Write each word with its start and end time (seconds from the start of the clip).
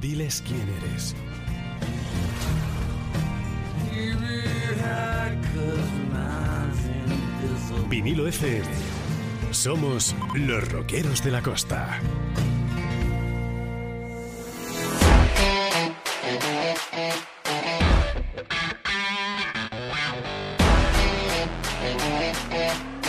Diles 0.00 0.42
quién 0.46 0.62
eres. 0.82 1.14
Vinilo 7.88 8.28
FM. 8.28 8.66
Somos 9.50 10.14
los 10.34 10.70
rockeros 10.70 11.24
de 11.24 11.30
la 11.32 11.42
costa. 11.42 12.00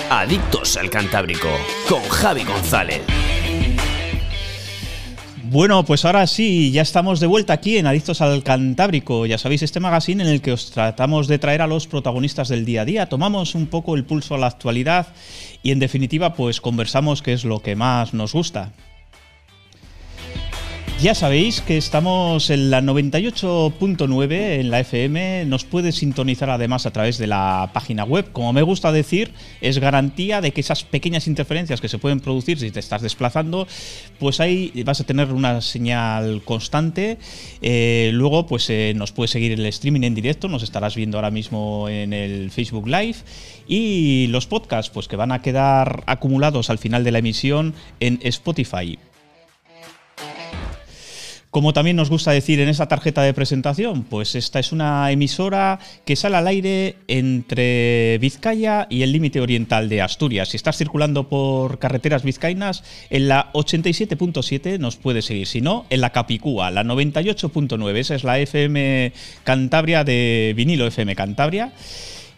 Adictos 0.09 0.75
al 0.77 0.89
Cantábrico 0.89 1.49
con 1.87 2.01
Javi 2.09 2.43
González. 2.43 3.28
Bueno, 5.51 5.83
pues 5.83 6.05
ahora 6.05 6.27
sí, 6.27 6.69
ya 6.69 6.83
estamos 6.83 7.19
de 7.19 7.25
vuelta 7.25 7.53
aquí 7.53 7.77
en 7.77 7.87
Adictos 7.87 8.21
al 8.21 8.43
Cantábrico. 8.43 9.25
Ya 9.25 9.39
sabéis, 9.39 9.63
este 9.63 9.79
magazine 9.79 10.23
en 10.23 10.29
el 10.29 10.41
que 10.41 10.51
os 10.51 10.69
tratamos 10.69 11.27
de 11.27 11.39
traer 11.39 11.63
a 11.63 11.67
los 11.67 11.87
protagonistas 11.87 12.49
del 12.49 12.65
día 12.65 12.83
a 12.83 12.85
día. 12.85 13.09
Tomamos 13.09 13.55
un 13.55 13.65
poco 13.65 13.95
el 13.95 14.05
pulso 14.05 14.35
a 14.35 14.37
la 14.37 14.45
actualidad 14.45 15.07
y 15.63 15.71
en 15.71 15.79
definitiva, 15.79 16.35
pues 16.35 16.61
conversamos 16.61 17.23
qué 17.23 17.33
es 17.33 17.45
lo 17.45 17.63
que 17.63 17.75
más 17.75 18.13
nos 18.13 18.33
gusta. 18.33 18.73
Ya 21.01 21.15
sabéis 21.15 21.61
que 21.61 21.77
estamos 21.77 22.49
en 22.49 22.69
la 22.69 22.81
98.9 22.81 24.59
en 24.59 24.69
la 24.69 24.81
FM, 24.81 25.45
nos 25.45 25.63
puedes 25.63 25.95
sintonizar 25.95 26.49
además 26.49 26.85
a 26.85 26.91
través 26.91 27.17
de 27.17 27.25
la 27.25 27.69
página 27.73 28.03
web. 28.03 28.33
Como 28.33 28.51
me 28.51 28.63
gusta 28.63 28.91
decir, 28.91 29.31
es 29.61 29.77
garantía 29.77 30.41
de 30.41 30.51
que 30.51 30.59
esas 30.59 30.83
pequeñas 30.83 31.27
interferencias 31.27 31.79
que 31.79 31.87
se 31.87 31.99
pueden 31.99 32.19
producir 32.19 32.59
si 32.59 32.69
te 32.69 32.81
estás 32.81 33.01
desplazando, 33.01 33.65
pues 34.19 34.41
ahí 34.41 34.73
vas 34.85 34.99
a 34.99 35.05
tener 35.05 35.31
una 35.31 35.61
señal 35.61 36.41
constante. 36.43 37.17
Eh, 37.61 38.09
luego, 38.13 38.45
pues 38.45 38.69
eh, 38.69 38.91
nos 38.93 39.13
puedes 39.13 39.31
seguir 39.31 39.53
el 39.53 39.65
streaming 39.67 40.01
en 40.01 40.15
directo, 40.15 40.49
nos 40.49 40.63
estarás 40.63 40.95
viendo 40.95 41.17
ahora 41.17 41.31
mismo 41.31 41.87
en 41.87 42.11
el 42.11 42.51
Facebook 42.51 42.89
Live. 42.89 43.19
Y 43.69 44.27
los 44.27 44.47
podcasts, 44.47 44.91
pues 44.93 45.07
que 45.07 45.15
van 45.15 45.31
a 45.31 45.41
quedar 45.41 46.03
acumulados 46.07 46.69
al 46.69 46.77
final 46.77 47.05
de 47.05 47.11
la 47.11 47.19
emisión 47.19 47.73
en 48.01 48.19
Spotify. 48.21 48.99
Como 51.51 51.73
también 51.73 51.95
nos 51.95 52.11
gusta 52.11 52.31
decir 52.31 52.59
en 52.59 52.69
esa 52.69 52.87
tarjeta 52.87 53.23
de 53.23 53.33
presentación, 53.33 54.03
pues 54.03 54.35
esta 54.35 54.59
es 54.59 54.71
una 54.71 55.11
emisora 55.11 55.79
que 56.05 56.15
sale 56.15 56.37
al 56.37 56.45
aire 56.45 56.97
entre 57.07 58.19
Vizcaya 58.19 58.85
y 58.87 59.01
el 59.01 59.11
límite 59.11 59.41
oriental 59.41 59.89
de 59.89 60.03
Asturias. 60.03 60.49
Si 60.49 60.57
estás 60.57 60.77
circulando 60.77 61.27
por 61.27 61.79
carreteras 61.79 62.21
vizcaínas, 62.21 62.83
en 63.09 63.29
la 63.29 63.51
87.7 63.53 64.77
nos 64.77 64.97
puedes 64.97 65.25
seguir. 65.25 65.47
Si 65.47 65.59
no, 65.59 65.87
en 65.89 66.01
la 66.01 66.11
Capicúa, 66.11 66.69
la 66.69 66.83
98.9. 66.83 67.97
Esa 67.97 68.13
es 68.13 68.23
la 68.23 68.37
FM 68.37 69.11
Cantabria 69.43 70.03
de 70.03 70.53
vinilo 70.55 70.85
FM 70.85 71.15
Cantabria. 71.15 71.73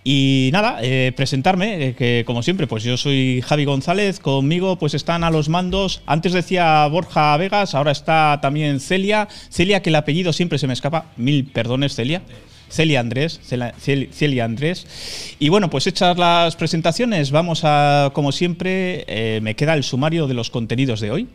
Y 0.03 0.49
nada, 0.51 0.79
eh, 0.81 1.13
presentarme, 1.15 1.89
eh, 1.89 1.95
que 1.95 2.23
como 2.25 2.41
siempre, 2.41 2.65
pues 2.65 2.83
yo 2.83 2.97
soy 2.97 3.43
Javi 3.45 3.65
González, 3.65 4.19
conmigo 4.19 4.77
pues 4.77 4.95
están 4.95 5.23
a 5.23 5.29
los 5.29 5.47
mandos, 5.47 6.01
antes 6.07 6.33
decía 6.33 6.87
Borja 6.87 7.37
Vegas, 7.37 7.75
ahora 7.75 7.91
está 7.91 8.39
también 8.41 8.79
Celia, 8.79 9.27
Celia 9.49 9.81
que 9.83 9.89
el 9.91 9.95
apellido 9.95 10.33
siempre 10.33 10.57
se 10.57 10.65
me 10.65 10.73
escapa, 10.73 11.05
mil 11.17 11.45
perdones 11.45 11.95
Celia. 11.95 12.23
Celia 12.71 13.01
Andrés, 13.01 13.41
Celia, 13.41 14.45
Andrés. 14.45 15.35
Y 15.39 15.49
bueno, 15.49 15.69
pues 15.69 15.87
hechas 15.87 16.17
las 16.17 16.55
presentaciones, 16.55 17.31
vamos 17.31 17.63
a, 17.65 18.11
como 18.13 18.31
siempre, 18.31 19.03
eh, 19.07 19.41
me 19.41 19.55
queda 19.55 19.73
el 19.73 19.83
sumario 19.83 20.25
de 20.25 20.33
los 20.35 20.49
contenidos 20.49 21.01
de 21.01 21.11
hoy. 21.11 21.27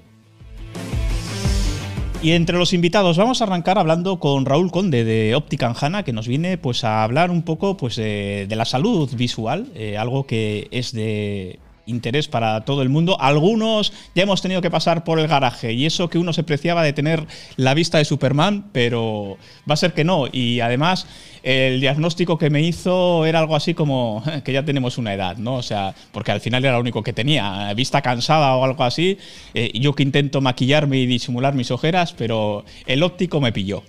Y 2.27 2.33
entre 2.33 2.59
los 2.59 2.73
invitados 2.73 3.19
vamos 3.19 3.41
a 3.41 3.45
arrancar 3.45 3.79
hablando 3.79 4.19
con 4.19 4.47
Raúl 4.47 4.73
Conde 4.73 5.05
de 5.05 5.37
Óptica 5.37 5.69
Anjana, 5.69 6.03
que 6.03 6.13
nos 6.13 6.27
viene 6.27 6.59
pues 6.59 6.83
a 6.83 7.05
hablar 7.05 7.31
un 7.31 7.43
poco 7.43 7.77
pues 7.77 7.95
de, 7.95 8.49
la 8.51 8.65
salud 8.65 9.09
visual, 9.15 9.69
eh, 9.77 9.97
algo 9.97 10.27
que 10.27 10.67
es 10.73 10.91
de 10.91 11.61
interés 11.87 12.29
para 12.29 12.65
todo 12.65 12.83
el 12.83 12.89
mundo. 12.89 13.17
Algunos 13.21 13.93
ya 14.15 14.25
hemos 14.25 14.43
tenido 14.43 14.61
que 14.61 14.71
pasar 14.71 15.05
por 15.05 15.19
el 15.19 15.29
garaje 15.29 15.73
y 15.73 15.87
eso 15.87 16.11
que 16.11 16.19
uno 16.19 16.33
se 16.33 16.43
preciaba 16.43 16.83
de 16.83 16.93
tener 16.93 17.27
la 17.57 17.75
vista 17.75 17.99
de 17.99 18.05
Superman, 18.05 18.67
pero 18.73 19.39
va 19.69 19.75
a 19.75 19.77
ser 19.77 19.95
que 19.95 20.05
no. 20.05 20.27
Y 20.31 20.61
además 20.61 21.07
el 21.43 21.81
diagnóstico 21.81 22.39
que 22.39 22.51
me 22.51 22.63
hizo 22.63 23.25
era 23.25 23.39
algo 23.39 23.57
así 23.57 23.73
como 23.75 24.23
que 24.45 24.53
ya 24.53 24.65
tenemos 24.65 24.99
una 24.99 25.15
edad, 25.15 25.37
¿no? 25.37 25.55
O 25.57 25.63
sea, 25.63 25.95
porque 26.13 26.33
al 26.33 26.41
final 26.41 26.65
era 26.65 26.75
lo 26.75 26.81
único 26.81 27.03
que 27.03 27.13
tenía, 27.13 27.73
vista 27.75 28.03
cansada 28.03 28.57
o 28.57 28.65
algo 28.65 28.85
así. 28.85 29.19
Eh, 29.55 29.71
yo 29.75 29.95
que 29.95 30.03
intento 30.03 30.41
maquillarme 30.41 30.99
y 30.99 31.07
disimular 31.07 31.55
mis 31.55 31.71
ojeras, 31.71 32.13
pero 32.13 32.65
el 32.87 33.03
óptico 33.03 33.41
me 33.41 33.53
pilló. 33.53 33.83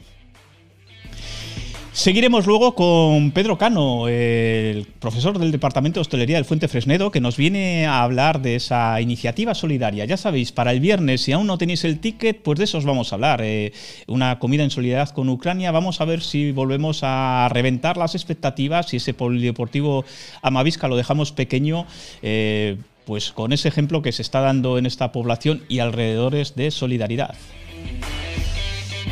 Seguiremos 1.97 2.45
luego 2.45 2.75
con 2.75 3.31
Pedro 3.31 3.57
Cano, 3.57 4.07
el 4.07 4.85
profesor 4.99 5.39
del 5.39 5.51
Departamento 5.51 5.99
de 5.99 6.01
Hostelería 6.01 6.35
del 6.35 6.45
Fuente 6.45 6.67
Fresnedo, 6.67 7.09
que 7.09 7.19
nos 7.19 7.37
viene 7.37 7.87
a 7.87 8.03
hablar 8.03 8.39
de 8.39 8.55
esa 8.55 9.01
iniciativa 9.01 9.55
solidaria. 9.55 10.05
Ya 10.05 10.15
sabéis, 10.15 10.51
para 10.51 10.71
el 10.71 10.79
viernes, 10.79 11.21
si 11.21 11.31
aún 11.31 11.47
no 11.47 11.57
tenéis 11.57 11.83
el 11.85 11.99
ticket, 11.99 12.43
pues 12.43 12.59
de 12.59 12.65
eso 12.65 12.77
os 12.77 12.85
vamos 12.85 13.11
a 13.11 13.15
hablar. 13.15 13.41
Eh, 13.43 13.73
una 14.05 14.37
comida 14.37 14.63
en 14.63 14.69
solidaridad 14.69 15.09
con 15.09 15.27
Ucrania. 15.27 15.71
Vamos 15.71 15.99
a 15.99 16.05
ver 16.05 16.21
si 16.21 16.51
volvemos 16.51 16.99
a 17.01 17.49
reventar 17.51 17.97
las 17.97 18.13
expectativas, 18.13 18.89
si 18.89 18.97
ese 18.97 19.15
polideportivo 19.15 20.05
Amavisca 20.43 20.87
lo 20.87 20.97
dejamos 20.97 21.31
pequeño. 21.31 21.87
Eh, 22.21 22.77
pues 23.05 23.31
con 23.31 23.53
ese 23.53 23.69
ejemplo 23.69 24.03
que 24.03 24.11
se 24.11 24.21
está 24.21 24.41
dando 24.41 24.77
en 24.77 24.85
esta 24.85 25.11
población 25.11 25.63
y 25.67 25.79
alrededores 25.79 26.55
de 26.55 26.69
solidaridad. 26.69 27.33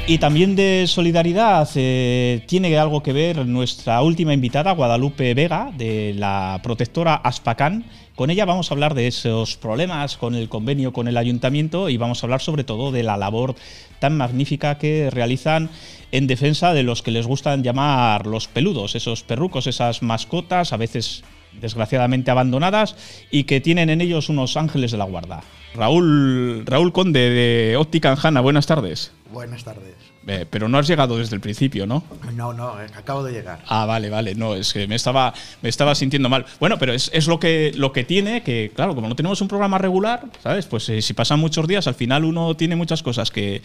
Y 0.08 0.20
también 0.20 0.56
de 0.56 0.86
solidaridad 0.88 1.68
eh, 1.74 2.44
tiene 2.46 2.78
algo 2.78 3.02
que 3.02 3.12
ver 3.12 3.44
nuestra 3.48 4.04
última 4.04 4.36
invitada, 4.36 4.72
Guadalupe 4.74 5.34
Vega, 5.34 5.72
de 5.76 6.14
la 6.16 6.60
protectora 6.62 7.16
Aspacán. 7.16 7.86
Con 8.16 8.30
ella 8.30 8.46
vamos 8.46 8.70
a 8.70 8.76
hablar 8.76 8.94
de 8.94 9.08
esos 9.08 9.58
problemas 9.58 10.16
con 10.16 10.36
el 10.36 10.48
convenio 10.48 10.94
con 10.94 11.08
el 11.08 11.18
ayuntamiento 11.18 11.90
y 11.90 11.98
vamos 11.98 12.22
a 12.22 12.28
hablar 12.28 12.42
sobre 12.42 12.64
todo 12.64 12.92
de 12.92 13.02
la 13.02 13.18
labor 13.18 13.56
tan 13.98 14.16
magnífica 14.16 14.78
que 14.78 15.10
realizan 15.10 15.72
en 16.12 16.28
defensa 16.28 16.76
de 16.76 16.84
los 16.84 17.02
que 17.02 17.10
les 17.10 17.26
gustan 17.26 17.64
llamar 17.64 18.28
los 18.28 18.48
peludos, 18.48 18.94
esos 18.94 19.24
perrucos, 19.24 19.66
esas 19.66 20.04
mascotas, 20.04 20.72
a 20.72 20.78
veces 20.78 21.24
desgraciadamente 21.62 22.32
abandonadas 22.32 22.96
y 23.32 23.44
que 23.46 23.62
tienen 23.62 23.90
en 23.90 24.02
ellos 24.02 24.30
unos 24.30 24.58
ángeles 24.58 24.92
de 24.92 24.98
la 24.98 25.06
guarda. 25.06 25.42
Raúl, 25.76 26.64
Raúl 26.66 26.94
Conde 26.94 27.30
de 27.30 27.78
Óptica 27.78 28.12
Anjana, 28.12 28.42
buenas 28.42 28.66
tardes. 28.66 29.12
Buenas 29.32 29.64
tardes. 29.64 29.96
Eh, 30.28 30.46
pero 30.50 30.68
no 30.68 30.80
has 30.80 30.88
llegado 30.88 31.18
desde 31.18 31.36
el 31.36 31.42
principio, 31.42 31.86
¿no? 31.86 32.04
No, 32.34 32.52
no, 32.52 32.82
eh, 32.82 32.88
acabo 32.96 33.24
de 33.24 33.32
llegar. 33.32 33.60
Ah, 33.68 33.86
vale, 33.86 34.10
vale. 34.10 34.34
No, 34.34 34.56
es 34.56 34.74
que 34.74 34.88
me 34.88 34.96
estaba, 34.96 35.34
me 35.62 35.70
estaba 35.70 35.94
sintiendo 35.94 36.30
mal. 36.30 36.46
Bueno, 36.60 36.80
pero 36.80 36.94
es, 36.94 37.28
lo, 37.28 37.40
que, 37.40 37.72
lo 37.76 37.92
que 37.92 38.04
tiene, 38.04 38.42
que 38.42 38.72
claro, 38.74 38.96
como 38.96 39.08
no 39.08 39.16
tenemos 39.16 39.42
un 39.42 39.48
programa 39.48 39.78
regular, 39.78 40.24
¿sabes? 40.42 40.66
Pues 40.66 40.90
eh, 40.90 41.02
si 41.02 41.14
pasan 41.14 41.40
muchos 41.40 41.68
días, 41.68 41.86
al 41.88 41.94
final 41.94 42.26
uno 42.26 42.56
tiene 42.56 42.76
muchas 42.76 43.04
cosas 43.04 43.30
que, 43.30 43.62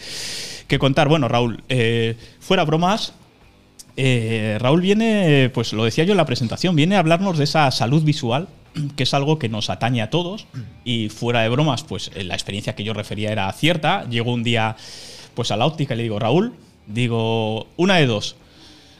que 0.67 0.77
contar. 0.77 1.07
Bueno, 1.07 1.27
Raúl, 1.27 1.63
fuera 2.39 2.63
bromas, 2.63 3.13
Raúl 3.97 4.81
viene, 4.81 5.51
pues 5.53 5.73
lo 5.73 5.83
decía 5.83 6.03
yo 6.03 6.11
en 6.11 6.17
la 6.17 6.25
presentación, 6.25 6.75
viene 6.75 6.95
a 6.95 6.99
hablarnos 6.99 7.37
de 7.37 7.43
esa 7.43 7.69
salud 7.71 8.03
visual 8.03 8.47
que 8.95 9.03
es 9.03 9.13
algo 9.13 9.37
que 9.37 9.49
nos 9.49 9.69
atañe 9.69 10.01
a 10.01 10.09
todos 10.09 10.47
y 10.83 11.09
fuera 11.09 11.41
de 11.41 11.49
bromas, 11.49 11.83
pues 11.83 12.11
la 12.15 12.33
experiencia 12.33 12.75
que 12.75 12.83
yo 12.83 12.93
refería 12.93 13.31
era 13.31 13.51
cierta. 13.51 14.07
Llegó 14.09 14.33
un 14.33 14.43
día 14.43 14.75
pues 15.33 15.51
a 15.51 15.57
la 15.57 15.65
óptica 15.65 15.93
y 15.93 15.97
le 15.97 16.03
digo, 16.03 16.19
Raúl, 16.19 16.53
digo, 16.87 17.67
una 17.77 17.97
de 17.97 18.05
dos. 18.05 18.35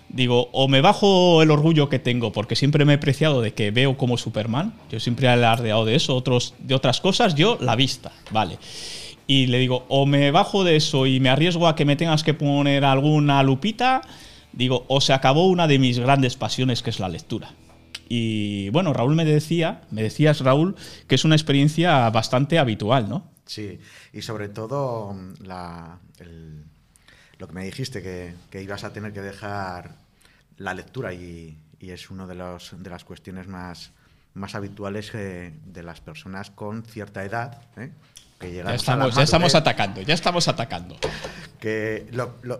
Digo, 0.09 0.50
o 0.52 0.68
me 0.68 0.81
bajo 0.81 1.41
el 1.41 1.52
orgullo 1.52 1.88
que 1.88 2.00
tengo, 2.00 2.34
porque 2.34 2.58
siempre 2.58 2.84
me 2.84 2.94
he 2.94 2.97
preciado 2.97 3.41
de 3.41 3.53
que 3.53 3.72
veo 3.72 3.96
como 3.96 4.18
Superman, 4.18 4.73
yo 4.91 5.00
siempre 5.00 5.28
he 5.28 5.29
alardeado 5.29 5.85
de 5.85 5.96
eso, 5.96 6.18
otros, 6.18 6.53
de 6.59 6.75
otras 6.75 7.00
cosas, 7.00 7.34
yo 7.35 7.58
la 7.62 7.78
vista, 7.78 8.12
vale. 8.29 8.58
Y 9.25 9.47
le 9.47 9.59
digo, 9.59 9.85
o 9.88 10.06
me 10.06 10.31
bajo 10.31 10.66
de 10.66 10.75
eso 10.75 11.06
y 11.06 11.22
me 11.22 11.29
arriesgo 11.29 11.66
a 11.66 11.78
que 11.78 11.85
me 11.85 11.96
tengas 11.96 12.25
que 12.25 12.34
poner 12.34 12.84
alguna 12.84 13.41
lupita, 13.41 14.02
digo, 14.53 14.85
o 14.87 15.01
se 15.01 15.13
acabó 15.13 15.47
una 15.47 15.67
de 15.67 15.79
mis 15.79 15.99
grandes 15.99 16.35
pasiones, 16.35 16.81
que 16.81 16.89
es 16.89 16.99
la 16.99 17.09
lectura. 17.09 17.53
Y 18.07 18.69
bueno, 18.71 18.93
Raúl 18.93 19.15
me 19.15 19.23
decía, 19.25 19.81
me 19.89 20.03
decías 20.03 20.41
Raúl, 20.41 20.75
que 21.07 21.15
es 21.15 21.23
una 21.23 21.35
experiencia 21.35 22.09
bastante 22.09 22.59
habitual, 22.59 23.07
¿no? 23.07 23.31
Sí, 23.45 23.79
y 24.13 24.21
sobre 24.21 24.49
todo 24.49 25.15
la, 25.39 25.99
lo 27.37 27.47
que 27.47 27.53
me 27.53 27.63
dijiste, 27.63 28.01
que, 28.01 28.61
ibas 28.61 28.83
a 28.83 28.93
tener 28.93 29.13
que 29.13 29.21
dejar 29.21 29.95
la 30.57 30.73
lectura 30.73 31.13
y, 31.13 31.57
es 31.79 32.11
una 32.11 32.27
de, 32.27 32.35
de 32.35 32.89
las 32.89 33.03
cuestiones 33.03 33.47
más, 33.47 33.91
más 34.33 34.55
habituales 34.55 35.11
de 35.13 35.83
las 35.83 36.01
personas 36.01 36.51
con 36.51 36.83
cierta 36.83 37.23
edad. 37.23 37.61
¿eh? 37.77 37.91
Que 38.39 38.53
ya 38.55 38.73
estamos, 38.73 39.15
ya 39.15 39.23
estamos 39.23 39.55
atacando, 39.55 40.01
ya 40.01 40.13
estamos 40.15 40.47
atacando. 40.47 40.97
Que 41.61 42.09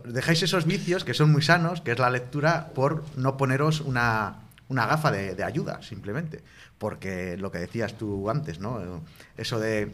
dejáis 0.06 0.44
esos 0.44 0.66
vicios 0.66 1.04
que 1.04 1.14
son 1.14 1.32
muy 1.32 1.42
sanos, 1.42 1.82
que 1.82 1.92
es 1.92 2.00
la 2.00 2.10
lectura, 2.10 2.70
por 2.74 3.04
no 3.18 3.36
poneros 3.36 3.82
una, 3.82 4.36
una 4.70 4.86
gafa 4.86 5.12
de, 5.12 5.44
ayuda, 5.44 5.82
simplemente. 5.82 6.44
Porque 6.78 7.36
lo 7.36 7.52
que 7.52 7.58
decías 7.58 7.98
tú 7.98 8.30
antes, 8.30 8.60
¿no? 8.60 9.04
Eso 9.36 9.60
de 9.60 9.92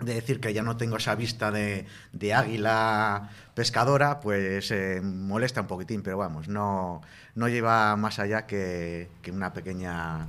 de 0.00 0.14
decir 0.14 0.40
que 0.40 0.52
ya 0.52 0.62
no 0.62 0.76
tengo 0.76 0.96
esa 0.96 1.14
vista 1.14 1.52
de, 1.52 1.86
de 2.12 2.34
águila 2.34 3.30
pescadora, 3.54 4.18
pues 4.18 4.70
eh, 4.72 5.00
molesta 5.00 5.60
un 5.60 5.68
poquitín, 5.68 6.02
pero 6.02 6.18
vamos, 6.18 6.48
no, 6.48 7.02
no 7.36 7.48
lleva 7.48 7.94
más 7.94 8.18
allá 8.18 8.46
que, 8.46 9.10
que 9.20 9.30
una 9.30 9.52
pequeña 9.52 10.26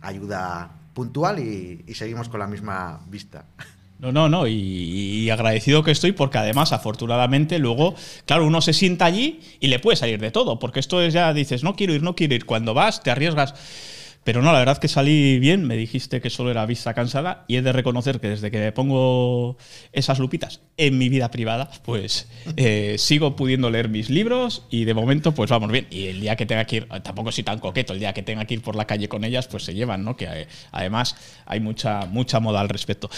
ayuda 0.00 0.70
puntual 0.94 1.40
y 1.40 1.84
seguimos 1.94 2.30
con 2.30 2.40
la 2.40 2.46
misma 2.46 3.00
vista. 3.08 3.44
No, 4.02 4.10
no, 4.10 4.28
no, 4.28 4.48
y, 4.48 5.30
agradecido 5.30 5.84
que 5.84 5.92
estoy 5.92 6.10
porque 6.10 6.36
además, 6.36 6.72
afortunadamente, 6.72 7.60
luego, 7.60 7.94
claro, 8.26 8.44
uno 8.44 8.60
se 8.60 8.72
sienta 8.72 9.04
allí 9.04 9.38
y 9.60 9.68
le 9.68 9.78
puede 9.78 9.96
salir 9.96 10.18
de 10.18 10.32
todo, 10.32 10.58
porque 10.58 10.80
esto 10.80 11.00
es 11.00 11.14
ya, 11.14 11.32
dices, 11.32 11.62
no 11.62 11.76
quiero 11.76 11.94
ir, 11.94 12.02
no 12.02 12.16
quiero 12.16 12.34
ir, 12.34 12.44
cuando 12.44 12.74
vas 12.74 13.04
te 13.04 13.12
arriesgas. 13.12 13.54
Pero 14.24 14.40
no, 14.42 14.52
la 14.52 14.58
verdad 14.60 14.78
que 14.78 14.88
salí 14.88 15.38
bien, 15.38 15.66
me 15.66 15.76
dijiste 15.76 16.20
que 16.20 16.30
solo 16.30 16.50
era 16.50 16.64
vista 16.66 16.94
cansada 16.94 17.44
y 17.48 17.56
he 17.56 17.62
de 17.62 17.72
reconocer 17.72 18.20
que 18.20 18.28
desde 18.28 18.50
que 18.50 18.58
me 18.58 18.72
pongo 18.72 19.56
esas 19.92 20.18
lupitas 20.18 20.60
en 20.76 20.98
mi 20.98 21.08
vida 21.08 21.30
privada, 21.30 21.70
pues 21.84 22.28
eh, 22.56 22.96
sigo 22.98 23.34
pudiendo 23.34 23.70
leer 23.70 23.88
mis 23.88 24.10
libros 24.10 24.64
y 24.70 24.84
de 24.84 24.94
momento 24.94 25.32
pues 25.32 25.50
vamos 25.50 25.72
bien. 25.72 25.86
Y 25.90 26.06
el 26.06 26.20
día 26.20 26.36
que 26.36 26.46
tenga 26.46 26.64
que 26.64 26.76
ir, 26.76 26.88
tampoco 27.02 27.32
soy 27.32 27.44
tan 27.44 27.58
coqueto, 27.58 27.92
el 27.92 27.98
día 27.98 28.12
que 28.12 28.22
tenga 28.22 28.44
que 28.44 28.54
ir 28.54 28.62
por 28.62 28.76
la 28.76 28.86
calle 28.86 29.08
con 29.08 29.24
ellas, 29.24 29.48
pues 29.48 29.64
se 29.64 29.74
llevan, 29.74 30.04
¿no? 30.04 30.16
Que 30.16 30.26
eh, 30.26 30.46
además 30.70 31.16
hay 31.46 31.60
mucha, 31.60 32.06
mucha 32.06 32.40
moda 32.40 32.60
al 32.60 32.68
respecto. 32.68 33.10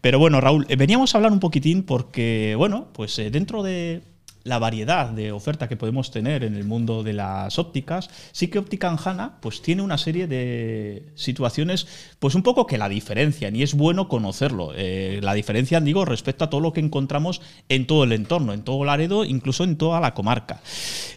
Pero 0.00 0.18
bueno, 0.18 0.40
Raúl, 0.40 0.66
eh, 0.68 0.76
veníamos 0.76 1.14
a 1.14 1.18
hablar 1.18 1.32
un 1.32 1.40
poquitín 1.40 1.82
porque, 1.84 2.54
bueno, 2.56 2.88
pues 2.92 3.18
eh, 3.18 3.30
dentro 3.30 3.62
de 3.62 4.02
la 4.48 4.58
variedad 4.58 5.10
de 5.10 5.30
oferta 5.30 5.68
que 5.68 5.76
podemos 5.76 6.10
tener 6.10 6.42
en 6.42 6.56
el 6.56 6.64
mundo 6.64 7.02
de 7.02 7.12
las 7.12 7.58
ópticas, 7.58 8.10
sí 8.32 8.48
que 8.48 8.58
Óptica 8.58 8.88
Anjana 8.88 9.38
pues 9.40 9.62
tiene 9.62 9.82
una 9.82 9.98
serie 9.98 10.26
de 10.26 11.04
situaciones 11.14 11.86
pues 12.18 12.34
un 12.34 12.42
poco 12.42 12.66
que 12.66 12.78
la 12.78 12.88
diferencian 12.88 13.54
y 13.54 13.62
es 13.62 13.74
bueno 13.74 14.08
conocerlo. 14.08 14.72
Eh, 14.74 15.20
la 15.22 15.34
diferencian, 15.34 15.84
digo, 15.84 16.04
respecto 16.04 16.44
a 16.44 16.50
todo 16.50 16.60
lo 16.60 16.72
que 16.72 16.80
encontramos 16.80 17.40
en 17.68 17.86
todo 17.86 18.04
el 18.04 18.12
entorno, 18.12 18.52
en 18.52 18.62
todo 18.62 18.84
Laredo, 18.84 19.24
incluso 19.24 19.64
en 19.64 19.76
toda 19.76 20.00
la 20.00 20.14
comarca. 20.14 20.60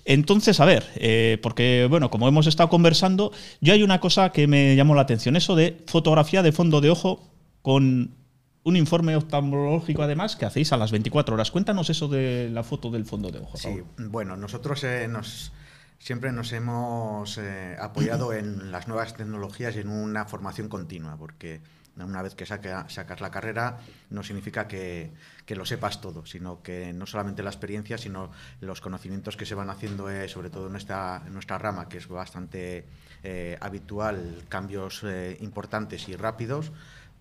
Entonces, 0.06 0.60
a 0.60 0.66
ver, 0.66 0.86
eh, 0.96 1.40
porque 1.42 1.88
bueno, 1.90 2.12
como 2.12 2.28
hemos 2.28 2.48
estado 2.48 2.70
conversando, 2.70 3.32
yo 3.62 3.74
hay 3.74 3.84
una 3.84 4.00
cosa 4.00 4.32
que 4.32 4.48
me 4.48 4.76
llamó 4.76 4.94
la 4.94 5.02
atención, 5.02 5.36
eso 5.36 5.56
de 5.56 5.78
fotografía 5.88 6.44
de 6.44 6.52
fondo 6.52 6.82
de 6.82 6.90
ojo 6.90 7.30
con 7.62 8.21
un 8.64 8.76
informe 8.76 9.16
oftalmológico 9.16 10.04
además 10.04 10.36
que 10.36 10.46
hacéis 10.46 10.72
a 10.74 10.78
las 10.78 10.92
24 10.92 11.34
horas. 11.34 11.52
Cuéntanos 11.52 11.90
eso 11.90 12.08
de 12.08 12.50
la 12.52 12.64
foto 12.64 12.92
del 12.92 13.06
fondo 13.06 13.32
de 13.32 13.40
ojo. 13.40 13.58
Sí, 13.58 13.82
bueno, 13.98 14.38
nosotros 14.38 14.84
eh, 14.84 15.08
nos, 15.08 15.52
siempre 15.98 16.32
nos 16.32 16.52
hemos 16.54 17.38
eh, 17.38 17.76
apoyado 17.80 18.34
en 18.34 18.72
las 18.72 18.88
nuevas 18.88 19.16
tecnologías 19.16 19.76
y 19.76 19.80
en 19.80 19.90
una 19.90 20.26
formación 20.26 20.68
continua, 20.68 21.18
porque 21.18 21.62
una 21.98 22.22
vez 22.22 22.36
que 22.36 22.46
saca, 22.46 22.90
sacas 22.90 23.22
la 23.22 23.30
carrera 23.30 23.78
no 24.10 24.24
significa 24.24 24.68
que, 24.68 25.12
lo 25.50 25.66
sepas 25.66 26.00
todo, 26.00 26.26
sino 26.26 26.64
que 26.64 26.94
no 26.94 27.06
solamente 27.06 27.44
la 27.44 27.50
experiencia, 27.50 27.98
sino 27.98 28.32
los 28.62 28.80
conocimientos 28.80 29.36
que 29.36 29.46
se 29.46 29.54
van 29.54 29.70
haciendo, 29.70 30.10
eh, 30.10 30.30
sobre 30.30 30.50
todo 30.50 30.68
en 30.68 30.72
nuestra, 30.72 31.24
en 31.28 31.34
nuestra 31.34 31.58
rama, 31.58 31.90
que 31.90 31.98
es 31.98 32.08
bastante 32.08 32.86
eh, 33.24 33.58
habitual, 33.60 34.46
cambios 34.48 35.04
importantes 35.42 36.08
y 36.08 36.16
rápidos, 36.16 36.72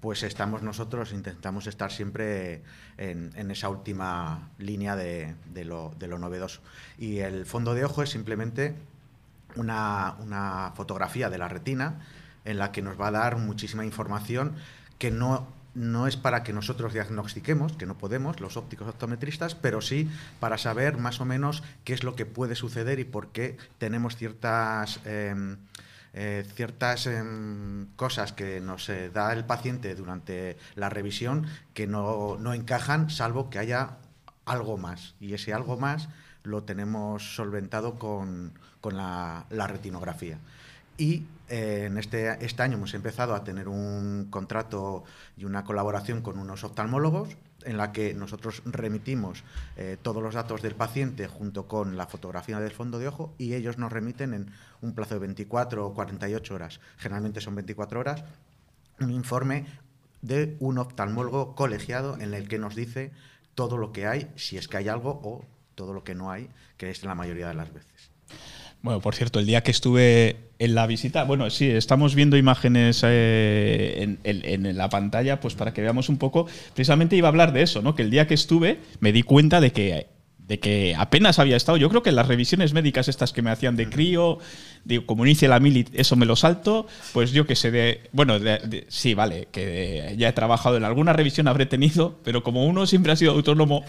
pues 0.01 0.23
estamos 0.23 0.63
nosotros, 0.63 1.13
intentamos 1.13 1.67
estar 1.67 1.93
siempre 1.93 2.63
en, 2.97 3.51
esa 3.51 3.69
última 3.69 4.51
línea 4.59 4.97
de, 4.97 5.35
lo, 5.65 5.95
novedoso. 6.19 6.61
Y 6.99 7.19
el 7.19 7.45
fondo 7.45 7.75
de 7.75 7.85
ojo 7.85 8.03
es 8.03 8.11
simplemente 8.11 8.75
una, 9.57 10.73
fotografía 10.75 11.29
de 11.29 11.39
la 11.39 11.49
retina 11.49 12.01
en 12.47 12.59
la 12.59 12.73
que 12.73 12.81
nos 12.81 12.99
va 12.99 13.09
a 13.09 13.11
dar 13.11 13.37
muchísima 13.37 13.85
información 13.85 14.55
que 14.99 15.11
no, 15.11 15.47
no 15.75 16.07
es 16.07 16.17
para 16.17 16.43
que 16.43 16.55
nosotros 16.55 16.95
diagnostiquemos, 16.95 17.75
que 17.75 17.85
no 17.85 17.99
podemos, 17.99 18.41
los 18.41 18.57
ópticos 18.57 18.89
optometristas, 18.89 19.55
pero 19.55 19.83
sí 19.83 20.11
para 20.41 20.57
saber 20.57 20.97
más 20.97 21.21
o 21.21 21.27
menos 21.27 21.63
qué 21.85 21.93
es 21.93 22.05
lo 22.05 22.17
que 22.17 22.25
puede 22.25 22.55
suceder 22.55 22.99
y 23.01 23.05
por 23.05 23.29
qué 23.29 23.59
tenemos 23.79 24.17
ciertas... 24.17 25.01
Eh, 25.05 25.57
eh, 26.13 26.45
ciertas 26.55 27.07
eh, 27.07 27.23
cosas 27.97 28.33
que 28.33 28.61
nos 28.61 28.89
eh, 28.89 29.11
da 29.11 29.33
el 29.33 29.45
paciente 29.45 29.95
durante 29.95 30.57
la 30.75 30.89
revisión 30.89 31.47
que 31.73 31.87
no, 31.87 32.37
no, 32.39 32.53
encajan, 32.53 33.11
salvo 33.11 33.49
que 33.49 33.59
haya 33.59 33.99
algo 34.45 34.77
más. 34.77 35.15
Y 35.21 35.35
ese 35.35 35.55
algo 35.55 35.77
más 35.77 36.09
lo 36.43 36.65
tenemos 36.65 37.35
solventado 37.37 37.99
con, 37.99 38.53
con 38.81 38.97
la, 38.97 39.47
la, 39.51 39.67
retinografía. 39.67 40.39
Y 40.97 41.27
en 41.49 41.97
este, 41.97 42.45
este 42.45 42.63
año 42.63 42.77
hemos 42.77 42.95
empezado 42.95 43.35
a 43.35 43.45
tener 43.45 43.69
un 43.69 44.27
contrato 44.31 45.05
y 45.37 45.45
una 45.45 45.65
colaboración 45.65 46.23
con 46.23 46.39
unos 46.39 46.63
oftalmólogos 46.65 47.37
en 47.65 47.77
la 47.77 47.93
que 47.93 48.15
nosotros 48.15 48.63
remitimos 48.65 49.45
eh, 49.77 49.97
todos 50.01 50.23
los 50.23 50.35
datos 50.35 50.63
del 50.63 50.75
paciente 50.75 51.27
junto 51.27 51.67
con 51.67 51.97
la 51.97 52.07
fotografía 52.07 52.61
del 52.61 52.73
fondo 52.73 52.99
de 52.99 53.09
ojo 53.09 53.35
y 53.39 53.55
ellos 53.55 53.79
nos 53.79 53.93
remiten 53.93 54.35
en 54.35 54.51
un 54.81 54.95
plazo 54.95 55.15
de 55.15 55.21
24 55.21 55.87
o 55.87 55.95
48 55.95 56.55
horas, 56.55 56.81
generalmente 56.99 57.41
son 57.41 57.55
24 57.55 58.01
horas, 58.01 58.25
un 59.01 59.11
informe 59.11 59.67
de 60.23 60.57
un 60.61 60.79
oftalmólogo 60.79 61.55
colegiado 61.55 62.19
en 62.19 62.35
el 62.35 62.49
que 62.49 62.59
nos 62.59 62.75
dice 62.75 63.13
todo 63.55 63.77
lo 63.77 63.93
que 63.93 64.07
hay, 64.07 64.31
si 64.37 64.57
es 64.57 64.69
que 64.69 64.77
hay 64.77 64.89
algo, 64.89 65.21
o 65.23 65.45
todo 65.75 65.93
lo 65.93 66.05
que 66.05 66.15
no 66.15 66.31
hay, 66.31 66.51
que 66.77 66.91
es 66.91 67.05
la 67.05 67.15
mayoría 67.15 67.49
de 67.49 67.55
las 67.55 67.73
veces. 67.73 67.90
Bueno, 68.83 69.01
por 69.01 69.15
cierto, 69.15 69.41
el 69.41 69.47
día 69.47 69.63
que 69.63 69.71
estuve 69.71 70.37
en 70.59 70.75
la 70.75 70.87
visita, 70.87 71.25
bueno, 71.25 71.51
sí, 71.51 71.69
estamos 71.69 72.15
viendo 72.15 72.37
imágenes 72.37 73.03
eh, 73.05 74.03
en, 74.03 74.19
en, 74.25 74.67
en, 74.67 74.77
la 74.77 74.89
pantalla, 74.89 75.41
pues 75.41 75.55
para 75.55 75.75
que 75.75 75.83
veamos 75.83 76.09
un 76.09 76.17
poco. 76.17 76.47
Precisamente 76.75 77.17
iba 77.17 77.29
a 77.29 77.31
hablar 77.31 77.53
de 77.53 77.63
eso, 77.63 77.83
¿no? 77.83 77.95
Que 77.95 78.03
el 78.03 78.11
día 78.11 78.27
que 78.27 78.35
estuve 78.35 78.81
me 79.01 79.13
di 79.13 79.23
cuenta 79.23 79.61
de 79.61 79.73
que 79.73 80.07
de 80.51 80.59
que 80.59 80.97
apenas 80.99 81.39
había 81.39 81.57
estado. 81.57 81.79
Yo 81.79 81.89
creo 81.89 82.03
que 82.03 82.11
las 82.11 82.27
revisiones 82.27 82.73
médicas 82.73 83.07
estas 83.07 83.33
que 83.33 83.41
me 83.41 83.53
hacían 83.53 83.77
de 83.77 83.89
crío, 83.89 84.41
digo, 84.85 85.07
como 85.07 85.25
inicia 85.25 85.49
la 85.49 85.61
mili, 85.61 85.87
eso 85.93 86.17
me 86.17 86.27
lo 86.27 86.35
salto, 86.35 86.89
pues 87.13 87.31
yo 87.31 87.47
que 87.47 87.55
sé, 87.55 87.71
de, 87.71 88.01
bueno, 88.11 88.41
de, 88.41 88.59
de, 88.59 88.85
sí, 88.89 89.15
vale, 89.15 89.47
que 89.53 89.65
de, 89.65 90.17
ya 90.17 90.29
he 90.29 90.33
trabajado 90.33 90.77
en 90.77 90.83
alguna 90.83 91.13
revisión, 91.13 91.47
habré 91.47 91.67
tenido, 91.67 92.19
pero 92.25 92.43
como 92.43 92.67
uno 92.67 92.85
siempre 92.89 93.13
ha 93.13 93.17
sido 93.17 93.31
autónomo 93.31 93.85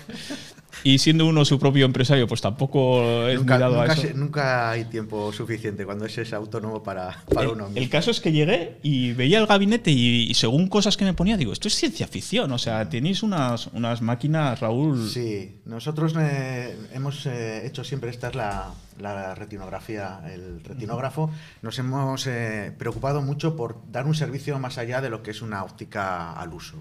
y 0.84 1.00
siendo 1.00 1.26
uno 1.26 1.46
su 1.46 1.60
propio 1.60 1.86
empresario, 1.86 2.28
pues 2.28 2.42
tampoco 2.42 3.28
he 3.28 3.36
nunca, 3.36 3.56
mirado 3.56 3.78
nunca, 3.78 3.92
a 3.92 3.96
eso. 3.96 4.08
nunca 4.16 4.70
hay 4.72 4.86
tiempo 4.86 5.32
suficiente 5.32 5.86
cuando 5.86 6.06
es 6.06 6.34
autónomo 6.34 6.84
para, 6.84 7.24
para 7.34 7.48
el, 7.48 7.54
uno 7.54 7.66
mismo. 7.66 7.82
El 7.82 7.90
caso 7.90 8.12
es 8.12 8.20
que 8.20 8.32
llegué 8.32 8.78
y 8.82 9.14
veía 9.14 9.40
el 9.40 9.48
gabinete 9.48 9.92
y, 9.92 10.30
y, 10.30 10.34
según 10.34 10.68
cosas 10.68 10.98
que 10.98 11.06
me 11.06 11.14
ponía, 11.14 11.38
digo, 11.38 11.54
esto 11.54 11.68
es 11.68 11.76
ciencia 11.76 12.08
ficción, 12.08 12.52
o 12.52 12.58
sea, 12.58 12.88
tenéis 12.90 13.24
unas, 13.24 13.68
unas 13.68 14.02
máquinas, 14.02 14.60
Raúl. 14.60 15.10
Sí, 15.10 15.62
nosotros 15.66 16.14
eh, 16.20 16.76
hemos 16.94 17.26
eh, 17.26 17.66
hecho 17.66 17.84
siempre, 17.84 18.10
esta 18.10 18.30
es 18.30 18.36
la, 18.36 18.74
la 19.00 19.36
retinografía, 19.36 20.22
el 20.32 20.64
retinógrafo, 20.64 21.32
nos 21.62 21.78
hemos 21.80 22.28
eh, 22.28 22.74
preocupado 22.78 23.22
mucho 23.22 23.56
por 23.56 23.82
dar 23.92 24.06
un 24.06 24.16
servicio 24.16 24.58
más 24.60 24.78
allá 24.78 25.02
de 25.02 25.10
lo 25.10 25.24
que 25.24 25.32
es 25.32 25.42
una 25.42 25.64
óptica 25.64 26.34
al 26.34 26.54
uso. 26.54 26.78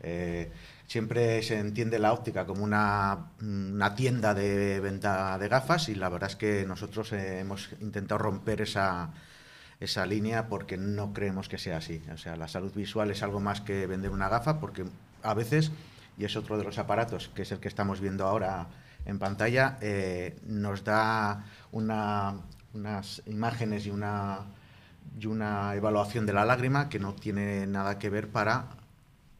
Eh, 0.00 0.50
siempre 0.94 1.42
se 1.42 1.58
entiende 1.58 1.98
la 1.98 2.12
óptica 2.12 2.46
como 2.46 2.62
una, 2.62 3.32
una, 3.42 3.96
tienda 3.96 4.32
de 4.32 4.78
venta 4.78 5.36
de 5.38 5.48
gafas 5.48 5.88
y 5.88 5.96
la 5.96 6.08
verdad 6.08 6.30
es 6.30 6.36
que 6.36 6.64
nosotros 6.66 7.12
eh, 7.12 7.40
hemos 7.40 7.70
intentado 7.80 8.18
romper 8.18 8.60
esa, 8.60 9.10
esa 9.80 10.06
línea 10.06 10.46
porque 10.46 10.76
no 10.76 11.12
creemos 11.12 11.48
que 11.48 11.58
sea 11.58 11.78
así. 11.78 12.00
O 12.12 12.16
sea, 12.16 12.36
la 12.36 12.46
salud 12.46 12.72
visual 12.72 13.10
es 13.10 13.24
algo 13.24 13.40
más 13.40 13.60
que 13.60 13.88
vender 13.88 14.12
una 14.12 14.28
gafa 14.28 14.60
porque 14.60 14.84
a 15.24 15.34
veces, 15.34 15.72
y 16.16 16.26
es 16.26 16.36
otro 16.36 16.58
de 16.58 16.62
los 16.62 16.78
aparatos, 16.78 17.28
que 17.34 17.42
es 17.42 17.50
el 17.50 17.58
que 17.58 17.66
estamos 17.66 17.98
viendo 18.00 18.24
ahora 18.24 18.68
en 19.04 19.18
pantalla, 19.18 19.78
eh, 19.80 20.36
nos 20.46 20.84
da 20.84 21.44
una, 21.72 22.36
unas 22.72 23.20
imágenes 23.26 23.84
y 23.86 23.90
una, 23.90 24.42
y 25.18 25.26
una 25.26 25.74
evaluación 25.74 26.24
de 26.24 26.34
la 26.34 26.44
lágrima 26.44 26.88
que 26.88 27.00
no 27.00 27.14
tiene 27.14 27.66
nada 27.66 27.98
que 27.98 28.10
ver 28.10 28.28
para 28.28 28.83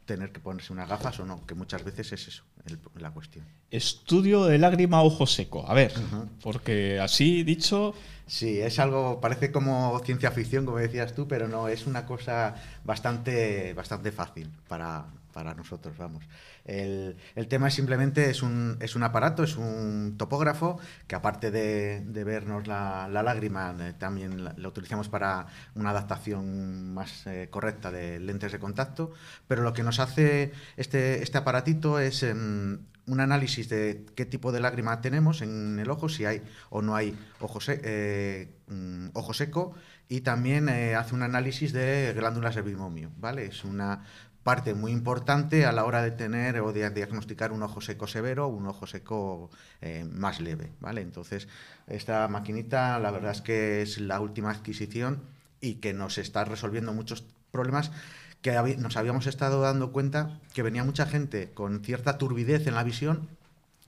tener 0.05 0.31
que 0.31 0.39
ponerse 0.39 0.71
unas 0.71 0.87
gafas 0.87 1.19
o 1.19 1.25
no, 1.25 1.45
que 1.45 1.55
muchas 1.55 1.83
veces 1.83 2.11
es 2.13 2.27
eso 2.27 2.43
el, 2.65 2.79
la 2.99 3.11
cuestión. 3.11 3.45
Estudio 3.71 4.45
de 4.45 4.57
lágrima 4.57 5.01
ojo 5.03 5.25
seco. 5.27 5.67
A 5.67 5.73
ver, 5.73 5.91
uh 5.97 6.15
-huh. 6.15 6.27
porque 6.41 6.99
así 6.99 7.43
dicho... 7.43 7.93
Sí, 8.27 8.59
es 8.59 8.79
algo, 8.79 9.21
parece 9.21 9.51
como 9.51 9.99
ciencia 10.03 10.31
ficción, 10.31 10.65
como 10.65 10.77
decías 10.79 11.13
tú, 11.13 11.27
pero 11.27 11.47
no, 11.47 11.67
es 11.67 11.85
una 11.85 12.05
cosa 12.07 12.55
bastante, 12.83 13.73
bastante 13.75 14.11
fácil 14.11 14.51
para, 14.67 15.05
para 15.31 15.53
nosotros, 15.53 15.95
vamos. 15.97 16.23
El, 16.65 17.17
el, 17.35 17.47
tema 17.47 17.67
es 17.67 17.75
simplemente, 17.75 18.31
es 18.31 18.41
un, 18.41 18.77
es 18.79 18.95
un 18.95 19.03
aparato, 19.03 19.43
es 19.43 19.57
un 19.57 20.15
topógrafo, 20.17 20.79
que 21.07 21.15
aparte 21.15 21.51
de, 21.51 22.23
vernos 22.23 22.65
la, 22.65 23.07
la 23.11 23.21
lágrima, 23.21 23.75
eh, 23.79 23.93
también 23.93 24.43
lo 24.57 24.69
utilizamos 24.69 25.07
para 25.07 25.45
una 25.75 25.91
adaptación 25.91 26.95
más 26.95 27.27
eh, 27.27 27.49
correcta 27.51 27.91
de 27.91 28.19
lentes 28.19 28.51
de 28.53 28.59
contacto, 28.59 29.11
pero 29.47 29.61
lo 29.61 29.73
que 29.73 29.83
nos 29.83 29.99
hace 29.99 30.51
este, 30.77 31.21
este 31.21 31.37
aparatito 31.37 31.99
es 31.99 32.23
eh, 32.23 32.33
un 33.07 33.19
análisis 33.19 33.69
de 33.69 34.05
qué 34.15 34.25
tipo 34.25 34.51
de 34.51 34.59
lágrima 34.59 35.01
tenemos 35.01 35.41
en 35.41 35.79
el 35.79 35.89
ojo, 35.89 36.09
si 36.09 36.25
hay 36.25 36.41
o 36.69 36.81
no 36.81 36.95
hay 36.95 37.17
ojo, 37.39 37.59
eh, 37.67 38.49
mm, 38.67 39.07
ojo 39.13 39.33
seco, 39.33 39.73
y 40.09 40.21
también 40.21 40.69
eh, 40.69 40.95
hace 40.95 41.15
un 41.15 41.23
análisis 41.23 41.73
de 41.73 42.13
glándulas 42.15 42.55
de 42.55 42.61
bimomio, 42.61 43.11
¿vale? 43.17 43.45
Es 43.45 43.63
una 43.63 44.03
parte 44.43 44.75
muy 44.75 44.91
importante 44.91 45.65
a 45.65 45.71
la 45.71 45.85
hora 45.85 46.03
de 46.03 46.11
tener 46.11 46.59
o 46.59 46.71
de 46.71 46.87
diagnosticar 46.91 47.51
un 47.51 47.63
ojo 47.63 47.81
seco 47.81 48.05
severo 48.05 48.45
o 48.45 48.49
un 48.49 48.67
ojo 48.67 48.85
seco 48.85 49.49
eh, 49.81 50.05
más 50.05 50.39
leve, 50.39 50.71
¿vale? 50.79 51.01
Entonces, 51.01 51.47
esta 51.87 52.27
maquinita 52.27 52.99
la 52.99 53.09
verdad 53.09 53.31
es 53.31 53.41
que 53.41 53.81
es 53.81 53.99
la 53.99 54.19
última 54.19 54.51
adquisición 54.51 55.23
y 55.61 55.75
que 55.75 55.93
nos 55.93 56.19
está 56.19 56.45
resolviendo 56.45 56.93
muchos 56.93 57.25
problemas 57.51 57.91
que 58.45 58.77
nos 58.77 58.95
habíamos 58.95 59.25
estado 59.25 59.59
dando 59.61 59.91
cuenta 59.91 60.39
que 60.53 60.61
venía 60.61 60.83
mucha 60.83 61.07
gente 61.07 61.51
con 61.55 61.83
cierta 61.83 62.19
turbidez 62.19 62.67
en 62.67 62.75
la 62.75 62.83
visión 62.83 63.27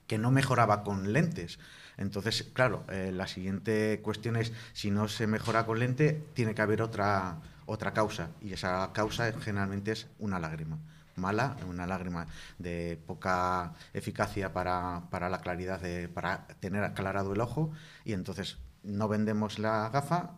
que 0.07 0.17
no 0.17 0.31
mejoraba 0.31 0.81
con 0.81 1.13
lentes. 1.13 1.59
Entonces, 1.95 2.41
claro, 2.53 2.83
eh, 2.89 3.11
la 3.13 3.27
siguiente 3.27 4.01
cuestión 4.01 4.35
es, 4.35 4.51
si 4.73 4.89
no 4.89 5.09
se 5.09 5.27
mejora 5.27 5.67
con 5.67 5.77
lente, 5.77 6.23
tiene 6.33 6.55
que 6.55 6.63
haber 6.63 6.81
otra, 6.81 7.37
otra 7.67 7.93
causa, 7.93 8.29
y 8.41 8.53
esa 8.53 8.89
causa 8.93 9.31
generalmente 9.39 9.91
es 9.91 10.07
una 10.17 10.39
lágrima 10.39 10.79
mala, 11.15 11.55
una 11.69 11.85
lágrima 11.85 12.25
de 12.57 12.99
poca 13.05 13.73
eficacia 13.93 14.53
para, 14.53 15.03
la 15.11 15.39
claridad, 15.39 15.79
de, 15.79 16.09
para 16.09 16.47
tener 16.59 16.83
aclarado 16.83 17.31
el 17.33 17.41
ojo, 17.41 17.71
y 18.05 18.13
entonces 18.13 18.57
no 18.81 19.07
vendemos 19.07 19.59
la 19.59 19.89
gafa 19.89 20.31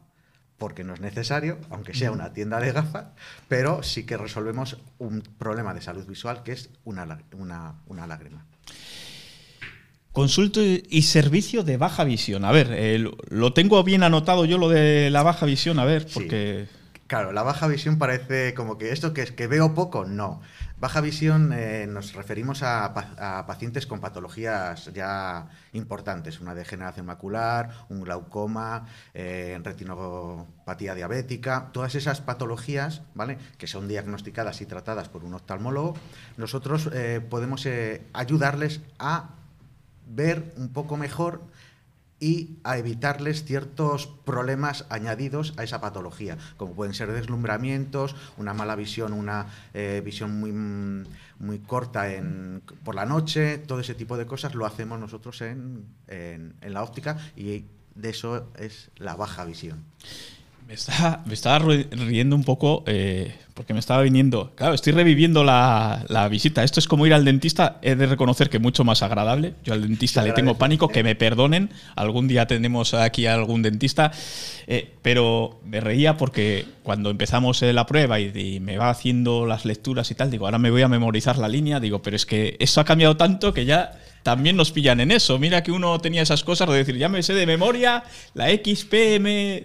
porque 0.59 0.83
no 0.83 0.93
es 0.93 0.99
necesario, 0.99 1.57
aunque 1.71 1.95
sea 1.95 2.11
una 2.11 2.33
tienda 2.33 2.59
de 2.59 2.71
gafas, 2.71 3.07
pero 3.47 3.81
sí 3.81 4.05
que 4.05 4.17
resolvemos 4.17 4.77
un 4.99 5.21
problema 5.21 5.73
de 5.73 5.81
salud 5.81 6.05
visual 6.05 6.43
que 6.43 6.51
es 6.51 6.69
una, 6.83 7.17
una 7.87 8.05
lágrima. 8.05 8.45
Consulto 10.11 10.59
y 10.61 11.01
servicio 11.03 11.63
de 11.63 11.77
baja 11.77 12.03
visión. 12.03 12.43
A 12.43 12.51
ver, 12.51 12.67
eh, 12.71 13.09
lo 13.29 13.53
tengo 13.53 13.83
bien 13.83 14.03
anotado 14.03 14.43
yo 14.43 14.57
lo 14.57 14.67
de 14.67 15.09
la 15.11 15.23
baja 15.23 15.45
visión, 15.45 15.79
a 15.79 15.85
ver, 15.85 16.07
porque... 16.13 16.67
Claro, 17.07 17.31
la 17.31 17.41
baja 17.41 17.67
visión 17.67 17.97
parece 17.97 18.53
como 18.53 18.77
que 18.77 18.91
esto 18.91 19.13
que 19.13 19.21
es 19.21 19.31
que 19.31 19.47
veo 19.47 19.73
poco, 19.73 20.05
no. 20.05 20.41
Baja 20.79 21.01
visión 21.01 21.51
eh, 21.51 21.87
nos 21.89 22.13
referimos 22.13 22.63
a, 22.63 22.93
pacientes 23.45 23.85
con 23.85 23.99
patologías 23.99 24.85
ya 24.93 25.49
importantes, 25.73 26.39
una 26.39 26.55
degeneración 26.55 27.05
macular, 27.05 27.85
un 27.89 28.01
glaucoma, 28.01 28.85
eh, 29.13 29.59
retinopatía 29.61 30.95
diabética, 30.95 31.67
todas 31.73 31.95
esas 31.95 32.21
patologías, 32.21 33.01
¿vale? 33.13 33.37
Que 33.57 33.67
son 33.67 33.89
diagnosticadas 33.89 34.61
y 34.61 34.67
tratadas 34.67 35.09
por 35.09 35.25
un 35.25 35.33
oftalmólogo, 35.33 35.95
nosotros 36.37 36.89
podemos 37.29 37.67
ayudarles 38.13 38.79
a 38.99 39.31
ver 40.07 40.53
un 40.55 40.69
poco 40.69 40.95
mejor 40.95 41.41
y 42.19 42.57
a 42.63 42.77
evitarles 42.77 43.45
ciertos 43.45 44.07
problemas 44.07 44.85
añadidos 44.89 45.53
a 45.57 45.63
esa 45.63 45.79
patología, 45.79 46.37
como 46.57 46.73
pueden 46.73 46.93
ser 46.93 47.11
deslumbramientos, 47.11 48.15
una 48.37 48.53
mala 48.53 48.75
visión, 48.75 49.13
una 49.13 49.47
eh, 49.73 50.01
visión 50.03 50.39
muy, 50.39 50.51
muy 50.51 51.59
corta 51.59 52.13
en, 52.13 52.61
por 52.83 52.95
la 52.95 53.05
noche, 53.05 53.57
todo 53.57 53.79
ese 53.79 53.95
tipo 53.95 54.17
de 54.17 54.25
cosas 54.25 54.55
lo 54.55 54.65
hacemos 54.65 54.99
nosotros 54.99 55.41
en, 55.41 55.85
en 56.07 56.73
la 56.73 56.83
óptica 56.83 57.17
y 57.35 57.65
de 57.95 58.09
eso 58.09 58.51
es 58.57 58.91
la 58.97 59.15
baja 59.15 59.45
visión. 59.45 59.83
Me 60.69 60.75
estaba, 60.75 61.23
me 61.25 61.33
estaba 61.33 61.57
riendo 61.57 62.35
un 62.35 62.43
poco 62.43 62.83
eh, 62.85 63.33
porque 63.55 63.73
me 63.73 63.79
estaba 63.79 64.03
viniendo. 64.03 64.51
Claro, 64.53 64.75
estoy 64.75 64.93
reviviendo 64.93 65.43
la, 65.43 66.27
visita. 66.29 66.63
Esto 66.63 66.79
es 66.79 66.87
como 66.87 67.07
ir 67.07 67.13
al 67.15 67.25
dentista. 67.25 67.79
He 67.81 67.95
de 67.95 68.05
reconocer 68.05 68.51
que 68.51 68.59
mucho 68.59 68.83
más 68.83 69.01
agradable. 69.01 69.55
Yo 69.63 69.73
al 69.73 69.81
dentista 69.81 70.21
le 70.21 70.31
tengo 70.31 70.59
pánico, 70.59 70.87
que 70.87 71.01
me 71.01 71.15
perdonen. 71.15 71.71
Algún 71.95 72.27
día 72.27 72.45
tenemos 72.45 72.93
aquí 72.93 73.25
algún 73.25 73.63
dentista. 73.63 74.11
Eh, 74.67 74.93
pero 75.01 75.59
me 75.65 75.79
reía 75.79 76.17
porque 76.17 76.67
cuando 76.83 77.09
empezamos 77.09 77.63
la 77.63 77.87
prueba 77.87 78.19
y, 78.19 78.31
y, 78.35 78.59
me 78.59 78.77
va 78.77 78.91
haciendo 78.91 79.47
las 79.47 79.65
lecturas 79.65 80.11
y 80.11 80.13
tal, 80.13 80.29
digo, 80.29 80.45
ahora 80.45 80.59
me 80.59 80.69
voy 80.69 80.83
a 80.83 80.87
memorizar 80.87 81.39
la 81.39 81.49
línea. 81.49 81.79
Digo, 81.79 82.03
pero 82.03 82.15
es 82.15 82.27
que 82.27 82.57
eso 82.59 82.79
ha 82.79 82.85
cambiado 82.85 83.17
tanto 83.17 83.55
que 83.55 83.65
ya 83.65 83.93
también 84.23 84.55
nos 84.55 84.71
pillan 84.71 84.99
en 84.99 85.11
eso. 85.11 85.39
Mira 85.39 85.63
que 85.63 85.71
uno 85.71 85.99
tenía 85.99 86.21
esas 86.21 86.43
cosas 86.43 86.69
de 86.69 86.75
decir, 86.75 86.97
ya 86.97 87.09
me 87.09 87.23
sé 87.23 87.33
de 87.33 87.45
memoria 87.45 88.03
la 88.33 88.49
XPM. 88.49 89.63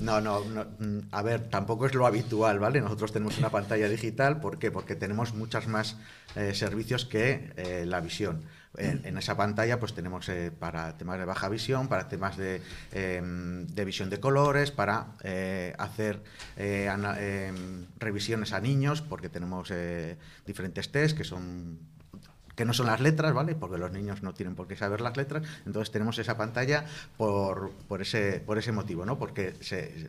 No, 0.00 0.20
no, 0.20 0.44
no, 0.44 0.66
a 1.10 1.22
ver, 1.22 1.48
tampoco 1.48 1.86
es 1.86 1.94
lo 1.94 2.06
habitual, 2.06 2.58
¿vale? 2.58 2.80
Nosotros 2.80 3.12
tenemos 3.12 3.38
una 3.38 3.50
pantalla 3.50 3.88
digital, 3.88 4.40
¿por 4.40 4.58
qué? 4.58 4.70
Porque 4.70 4.96
tenemos 4.96 5.34
muchos 5.34 5.66
más 5.66 5.96
eh, 6.36 6.54
servicios 6.54 7.04
que 7.04 7.52
eh, 7.56 7.84
la 7.86 8.00
visión. 8.00 8.42
En, 8.76 9.16
esa 9.18 9.36
pantalla 9.36 9.78
pues 9.78 9.94
tenemos 9.94 10.28
eh, 10.28 10.50
para 10.50 10.96
temas 10.98 11.16
de 11.20 11.24
baja 11.24 11.48
visión, 11.48 11.86
para 11.86 12.08
temas 12.08 12.36
de, 12.36 12.60
em, 12.90 13.68
de 13.68 13.84
visión 13.84 14.10
de 14.10 14.18
colores, 14.18 14.72
para 14.72 15.12
hacer 15.78 16.20
em, 16.56 17.86
revisiones 18.00 18.52
a 18.52 18.58
niños, 18.58 19.00
porque 19.00 19.28
tenemos 19.28 19.72
diferentes 20.44 20.90
test 20.90 21.16
que 21.16 21.22
son 21.22 21.78
que 22.54 22.64
no 22.64 22.72
son 22.72 22.86
las 22.86 23.00
letras, 23.00 23.32
¿vale? 23.32 23.54
Porque 23.54 23.78
los 23.78 23.90
niños 23.92 24.22
no 24.22 24.34
tienen 24.34 24.54
por 24.54 24.66
qué 24.66 24.76
saber 24.76 25.00
las 25.00 25.16
letras, 25.16 25.46
entonces 25.66 25.90
tenemos 25.90 26.18
esa 26.18 26.36
pantalla 26.36 26.84
por, 27.16 27.72
por, 27.88 28.02
ese, 28.02 28.40
por 28.40 28.58
ese 28.58 28.72
motivo, 28.72 29.04
¿no? 29.04 29.18
Porque 29.18 29.54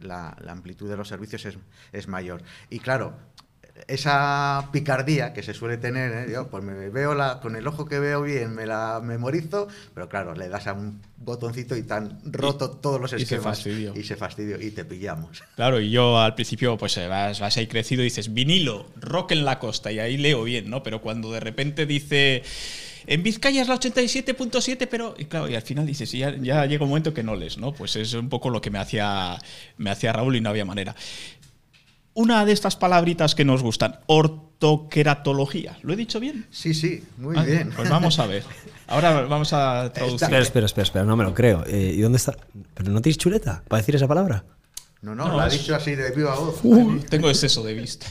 la, 0.01 0.37
amplitud 0.47 0.89
de 0.89 0.97
los 0.97 1.07
servicios 1.07 1.45
es, 1.45 1.57
es 1.91 2.07
mayor. 2.07 2.41
Y 2.69 2.79
claro, 2.79 3.17
esa 3.87 4.69
picardía 4.71 5.33
que 5.33 5.43
se 5.43 5.53
suele 5.53 5.77
tener, 5.77 6.29
¿eh? 6.29 6.37
pues 6.49 6.63
me 6.63 6.89
veo 6.89 7.13
la, 7.13 7.39
con 7.41 7.55
el 7.55 7.67
ojo 7.67 7.85
que 7.85 7.99
veo 7.99 8.21
bien, 8.21 8.55
me 8.55 8.65
la 8.65 9.01
memorizo, 9.03 9.67
pero 9.93 10.07
claro, 10.07 10.33
le 10.33 10.47
das 10.47 10.67
a 10.67 10.73
un 10.73 11.01
botoncito 11.17 11.75
y 11.75 11.83
tan 11.83 12.19
roto 12.25 12.69
todos 12.71 13.01
los 13.01 13.11
esquemas. 13.11 13.59
Y 13.59 14.03
se 14.03 14.15
fastidio. 14.15 14.61
Y 14.61 14.71
te 14.71 14.85
pillamos. 14.85 15.43
Claro, 15.55 15.79
y 15.81 15.89
yo 15.89 16.19
al 16.19 16.35
principio, 16.35 16.77
pues 16.77 16.95
eh, 16.97 17.07
vas, 17.07 17.39
vas 17.39 17.57
ahí 17.57 17.67
crecido 17.67 18.01
y 18.01 18.05
dices, 18.05 18.33
vinilo, 18.33 18.87
rock 18.95 19.31
en 19.31 19.43
la 19.43 19.59
costa, 19.59 19.91
y 19.91 19.99
ahí 19.99 20.17
leo 20.17 20.43
bien, 20.43 20.69
¿no? 20.69 20.81
Pero 20.81 21.01
cuando 21.01 21.31
de 21.31 21.39
repente 21.39 21.85
dice. 21.85 22.43
En 23.07 23.21
Vizcaya 23.21 23.61
es 23.61 23.67
la 23.67 23.75
87.7, 23.75 24.87
pero 24.89 25.13
y 25.15 25.25
claro, 25.25 25.47
y 25.47 25.53
al 25.53 25.61
final 25.61 25.85
dices, 25.85 26.11
ya, 26.11 26.35
ya 26.37 26.65
llega 26.65 26.85
un 26.85 26.89
momento 26.89 27.13
que 27.13 27.21
no 27.21 27.35
lees, 27.35 27.59
¿no? 27.59 27.71
Pues 27.71 27.95
es 27.97 28.15
un 28.15 28.29
poco 28.29 28.49
lo 28.49 28.61
que 28.61 28.71
me 28.71 28.79
hacía, 28.79 29.37
me 29.77 29.91
hacía 29.91 30.11
Raúl 30.11 30.35
y 30.35 30.41
no 30.41 30.49
había 30.49 30.65
manera 30.65 30.95
una 32.15 32.45
de 32.45 32.53
estas 32.53 32.75
palabritas 32.75 33.35
que 33.35 33.45
nos 33.45 33.61
gustan, 33.61 33.99
ortoqueratología. 34.07 35.77
¿Lo 35.83 35.93
he 35.93 35.95
dicho 35.95 36.19
bien? 36.19 36.47
Sí, 36.49 36.73
sí, 36.73 37.03
muy 37.17 37.37
ah, 37.37 37.43
bien. 37.43 37.71
Pues 37.75 37.89
vamos 37.89 38.17
a 38.19 38.25
ver. 38.25 38.43
Ahora 38.87 39.21
vamos 39.23 39.53
a 39.53 39.91
traducir. 39.93 40.23
Espera, 40.23 40.41
espera, 40.41 40.65
espera, 40.65 40.83
espera 40.83 41.05
no 41.05 41.15
me 41.15 41.23
lo 41.23 41.33
creo. 41.33 41.63
Eh, 41.67 41.93
¿Y 41.95 42.01
dónde 42.01 42.17
está? 42.17 42.35
¿Pero 42.73 42.91
no 42.91 43.01
tienes 43.01 43.17
chuleta 43.17 43.63
para 43.67 43.81
decir 43.81 43.95
esa 43.95 44.07
palabra? 44.07 44.45
No, 45.05 45.13
no, 45.13 45.27
lo 45.27 45.39
ha 45.39 45.47
dicho 45.47 45.75
así 45.75 45.93
de 45.93 46.09
viva 46.09 46.33
voz. 46.33 46.63
tengo 47.11 47.29
exceso 47.29 47.61
de 47.61 47.75
vista. 47.75 48.07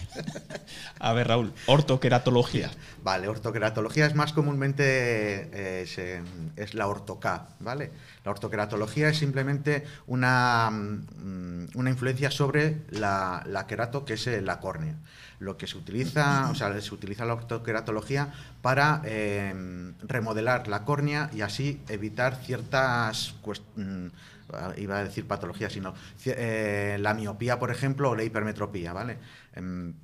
A 1.01 1.13
ver, 1.13 1.27
Raúl, 1.27 1.53
ortoqueratología. 1.67 2.71
Vale, 3.03 3.27
ortoqueratología 3.27 4.07
es 4.07 4.15
más 4.15 4.33
comúnmente 4.33 4.85
eh, 4.87 6.23
es, 6.55 6.75
la 6.75 6.87
ortoca, 6.87 7.49
¿vale? 7.59 7.91
La 8.25 8.31
ortoqueratología 8.31 9.09
es 9.09 9.19
simplemente 9.19 9.85
una, 10.07 10.71
mm, 10.71 11.71
una 11.75 11.91
influencia 11.91 12.31
sobre 12.31 12.83
la, 12.91 13.43
la, 13.45 13.67
querato, 13.67 14.05
que 14.05 14.13
es 14.13 14.29
eh, 14.29 14.41
la 14.41 14.61
córnea. 14.61 14.95
Lo 15.41 15.57
que 15.57 15.67
se 15.67 15.77
utiliza, 15.77 16.49
o 16.49 16.55
sea, 16.55 16.81
se 16.81 16.95
utiliza 16.95 17.25
la 17.25 17.35
ortoqueratología 17.35 18.33
para 18.63 19.03
em, 19.05 19.95
remodelar 20.05 20.69
la 20.69 20.85
córnea 20.85 21.29
y 21.35 21.41
así 21.41 21.81
evitar 21.89 22.37
ciertas 22.37 23.35
cuestiones 23.43 24.13
mm, 24.13 24.34
iba 24.77 24.99
a 24.99 25.05
decir 25.05 25.27
patología, 25.27 25.71
sino 25.71 25.95
eh, 26.27 26.97
la 27.01 27.15
miopía, 27.15 27.59
por 27.59 27.71
ejemplo, 27.71 28.11
o 28.11 28.17
la 28.17 28.25
hipermetropía, 28.25 28.93
¿vale? 28.93 29.19
Em, 29.55 29.95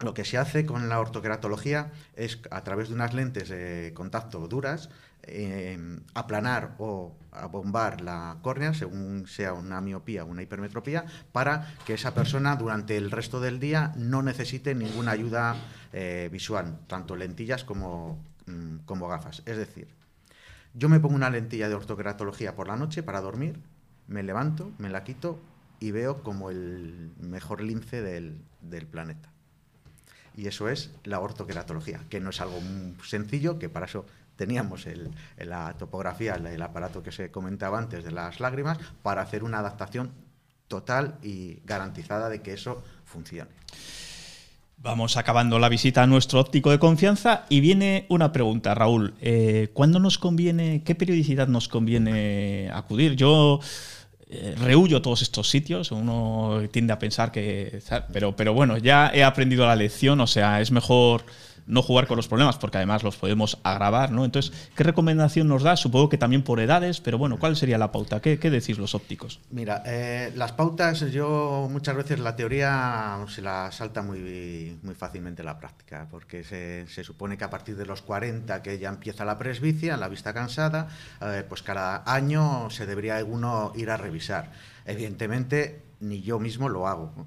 lo 0.00 0.12
que 0.12 0.24
se 0.24 0.36
hace 0.36 0.66
con 0.66 0.88
la 0.88 1.00
ortoqueratología 1.00 1.90
es, 2.16 2.40
a 2.50 2.62
través 2.62 2.88
de 2.88 2.94
unas 2.94 3.14
lentes 3.14 3.48
de 3.48 3.92
contacto 3.94 4.46
duras, 4.46 4.90
em, 5.22 6.00
aplanar 6.14 6.74
o 6.78 7.16
abombar 7.32 8.02
la 8.02 8.36
córnea, 8.42 8.74
según 8.74 9.26
sea 9.26 9.54
una 9.54 9.80
miopía 9.80 10.24
o 10.24 10.26
una 10.26 10.42
hipermetropía, 10.42 11.06
para 11.32 11.74
que 11.86 11.94
esa 11.94 12.14
persona 12.14 12.56
durante 12.56 12.96
el 12.96 13.10
resto 13.10 13.40
del 13.40 13.58
día 13.58 13.92
no 13.96 14.22
necesite 14.22 14.74
ninguna 14.74 15.12
ayuda 15.12 15.56
eh, 15.92 16.28
visual, 16.30 16.78
tanto 16.86 17.16
lentillas 17.16 17.64
como, 17.64 18.22
mm, 18.46 18.84
como 18.84 19.08
gafas. 19.08 19.42
Es 19.46 19.56
decir, 19.56 19.88
yo 20.74 20.90
me 20.90 21.00
pongo 21.00 21.14
una 21.14 21.30
lentilla 21.30 21.70
de 21.70 21.74
ortoqueratología 21.74 22.54
por 22.54 22.68
la 22.68 22.76
noche 22.76 23.02
para 23.02 23.22
dormir 23.22 23.58
me 24.08 24.22
levanto, 24.22 24.72
me 24.78 24.88
la 24.88 25.04
quito 25.04 25.38
y 25.80 25.90
veo 25.90 26.22
como 26.22 26.50
el 26.50 27.12
mejor 27.20 27.62
lince 27.62 28.02
del, 28.02 28.40
planeta. 28.90 29.30
Y 30.36 30.48
eso 30.48 30.68
es 30.68 30.90
la 31.04 31.20
ortoqueratología, 31.20 32.00
que 32.10 32.20
no 32.20 32.30
es 32.30 32.40
algo 32.40 32.58
sencillo, 33.04 33.58
que 33.58 33.68
para 33.68 33.86
eso 33.86 34.06
teníamos 34.36 34.86
el, 34.86 35.10
la 35.38 35.74
topografía, 35.78 36.34
el 36.34 36.62
aparato 36.62 37.02
que 37.02 37.12
se 37.12 37.30
comentaba 37.30 37.78
antes 37.78 38.04
de 38.04 38.10
las 38.10 38.40
lágrimas, 38.40 38.78
para 39.02 39.22
hacer 39.22 39.44
una 39.44 39.60
adaptación 39.60 40.12
total 40.68 41.18
y 41.22 41.60
garantizada 41.64 42.28
de 42.28 42.42
que 42.42 42.52
eso 42.52 42.82
funcione. 43.04 43.50
Vamos 44.78 45.16
acabando 45.16 45.58
la 45.58 45.70
visita 45.70 46.02
a 46.02 46.06
nuestro 46.06 46.38
óptico 46.38 46.70
de 46.70 46.78
confianza 46.78 47.46
y 47.48 47.60
viene 47.60 48.04
una 48.10 48.30
pregunta, 48.30 48.74
Raúl. 48.74 49.14
Eh, 49.20 49.70
¿Cuándo 49.72 49.98
nos 50.00 50.18
conviene, 50.18 50.82
qué 50.84 50.94
periodicidad 50.94 51.48
nos 51.48 51.66
conviene 51.66 52.70
acudir? 52.72 53.16
Yo 53.16 53.60
rehuyo 54.28 55.02
todos 55.02 55.22
estos 55.22 55.48
sitios, 55.48 55.92
uno 55.92 56.62
tiende 56.70 56.92
a 56.92 56.98
pensar 56.98 57.30
que... 57.30 57.80
Pero, 58.12 58.34
pero 58.34 58.54
bueno, 58.54 58.76
ya 58.78 59.10
he 59.14 59.22
aprendido 59.22 59.66
la 59.66 59.76
lección, 59.76 60.20
o 60.20 60.26
sea, 60.26 60.60
es 60.60 60.70
mejor 60.70 61.24
no 61.66 61.82
jugar 61.82 62.06
con 62.06 62.16
los 62.16 62.28
problemas, 62.28 62.58
porque 62.58 62.78
además 62.78 63.02
los 63.02 63.16
podemos 63.16 63.58
agravar, 63.62 64.12
¿no? 64.12 64.24
Entonces, 64.24 64.70
¿qué 64.74 64.84
recomendación 64.84 65.48
nos 65.48 65.62
da? 65.62 65.76
Supongo 65.76 66.08
que 66.08 66.18
también 66.18 66.42
por 66.42 66.60
edades, 66.60 67.00
pero 67.00 67.18
bueno, 67.18 67.38
¿cuál 67.38 67.56
sería 67.56 67.78
la 67.78 67.92
pauta? 67.92 68.20
¿Qué, 68.20 68.36
decís 68.36 68.78
los 68.78 68.94
ópticos? 68.94 69.40
Mira, 69.50 69.82
eh, 69.84 70.32
las 70.36 70.52
pautas, 70.52 71.00
yo 71.10 71.68
muchas 71.70 71.96
veces 71.96 72.20
la 72.20 72.36
teoría 72.36 73.18
se 73.28 73.42
la 73.42 73.70
salta 73.72 74.02
muy, 74.02 74.78
muy 74.82 74.94
fácilmente 74.94 75.42
la 75.42 75.58
práctica, 75.58 76.06
porque 76.10 76.44
se, 76.44 76.86
se, 76.88 77.02
supone 77.02 77.36
que 77.36 77.44
a 77.44 77.50
partir 77.50 77.76
de 77.76 77.86
los 77.86 78.02
40 78.02 78.62
que 78.62 78.78
ya 78.78 78.88
empieza 78.88 79.24
la 79.24 79.36
presbicia, 79.36 79.96
la 79.96 80.08
vista 80.08 80.32
cansada, 80.32 80.88
eh, 81.20 81.44
pues 81.48 81.62
cada 81.62 82.02
año 82.06 82.70
se 82.70 82.86
debería 82.86 83.22
uno 83.24 83.72
ir 83.74 83.90
a 83.90 83.96
revisar. 83.96 84.52
Evidentemente, 84.84 85.82
ni 86.00 86.22
yo 86.22 86.38
mismo 86.38 86.68
lo 86.68 86.86
hago. 86.86 87.26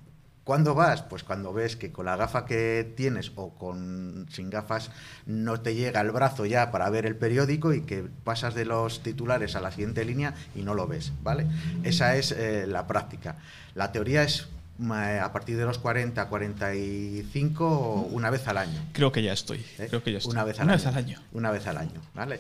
¿Cuándo 0.50 0.74
vas? 0.74 1.03
Pues 1.03 1.24
cuando 1.24 1.53
ves 1.53 1.75
que 1.75 1.91
con 1.91 2.08
la 2.08 2.15
gafa 2.15 2.48
que 2.48 2.91
tienes 2.98 3.34
o 3.36 3.53
con 3.53 4.25
sin 4.32 4.50
gafas 4.50 4.89
no 5.27 5.62
te 5.62 5.75
llega 5.75 6.01
el 6.01 6.10
brazo 6.10 6.44
ya 6.48 6.72
para 6.72 6.89
ver 6.89 7.06
el 7.06 7.15
periódico 7.15 7.72
y 7.72 7.82
que 7.82 8.08
pasas 8.24 8.56
de 8.56 8.65
los 8.65 9.03
titulares 9.03 9.56
a 9.56 9.62
la 9.62 9.70
siguiente 9.70 10.03
línea 10.06 10.34
y 10.56 10.63
no 10.63 10.74
lo 10.74 10.88
ves, 10.88 11.13
¿vale? 11.22 11.46
Esa 11.84 12.15
es 12.15 12.32
eh, 12.32 12.65
la 12.65 12.88
práctica. 12.88 13.38
La 13.75 13.91
teoría 13.91 14.24
es 14.24 14.48
eh, 14.82 15.20
a 15.22 15.32
partir 15.32 15.56
de 15.56 15.65
los 15.65 15.77
40, 15.77 16.27
45, 16.27 18.08
una 18.12 18.32
vez 18.32 18.48
al 18.48 18.58
año. 18.58 18.79
Creo 18.94 19.12
que 19.12 19.22
ya 19.22 19.34
estoy. 19.34 19.63
¿Eh? 19.77 19.86
Creo 19.88 20.01
que 20.01 20.13
ya 20.13 20.18
estoy. 20.18 20.32
Una 20.32 20.46
vez 20.46 20.58
al 20.60 20.63
una 20.63 20.74
año. 20.74 20.84
Vez 20.84 20.88
al 20.88 20.98
año. 20.98 21.20
Una 21.34 21.51
vez 21.51 21.68
al 21.68 21.77
año, 21.77 22.01
¿vale? 22.15 22.39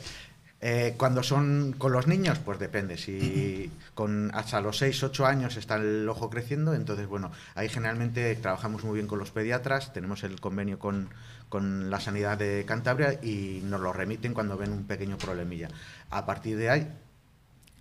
Eh, 0.61 0.95
cuando 0.97 1.23
son 1.23 1.73
con 1.77 1.93
los 1.93 2.07
niños, 2.07 2.37
pues 2.39 2.59
depende. 2.59 2.97
Si 2.97 3.71
con 3.93 4.31
hasta 4.33 4.59
los 4.59 4.77
6, 4.77 5.03
8 5.03 5.25
años 5.25 5.55
está 5.55 5.75
el 5.75 6.07
ojo 6.09 6.29
creciendo, 6.29 6.73
entonces, 6.73 7.07
bueno, 7.07 7.31
ahí 7.55 7.69
generalmente 7.69 8.35
trabajamos 8.35 8.83
muy 8.83 8.95
bien 8.95 9.07
con 9.07 9.19
los 9.19 9.31
pediatras, 9.31 9.93
tenemos 9.93 10.23
el 10.23 10.41
convenio 10.41 10.77
con, 10.77 11.09
con 11.47 11.89
la 11.89 12.01
sanidad 12.01 12.37
de 12.37 12.65
Cantabria 12.65 13.19
y 13.23 13.61
nos 13.63 13.79
lo 13.79 13.93
remiten 13.93 14.33
cuando 14.33 14.57
ven 14.57 14.73
un 14.73 14.83
pequeño 14.85 15.17
problemilla. 15.17 15.69
A 16.09 16.25
partir 16.25 16.57
de 16.57 16.69
ahí, 16.69 16.93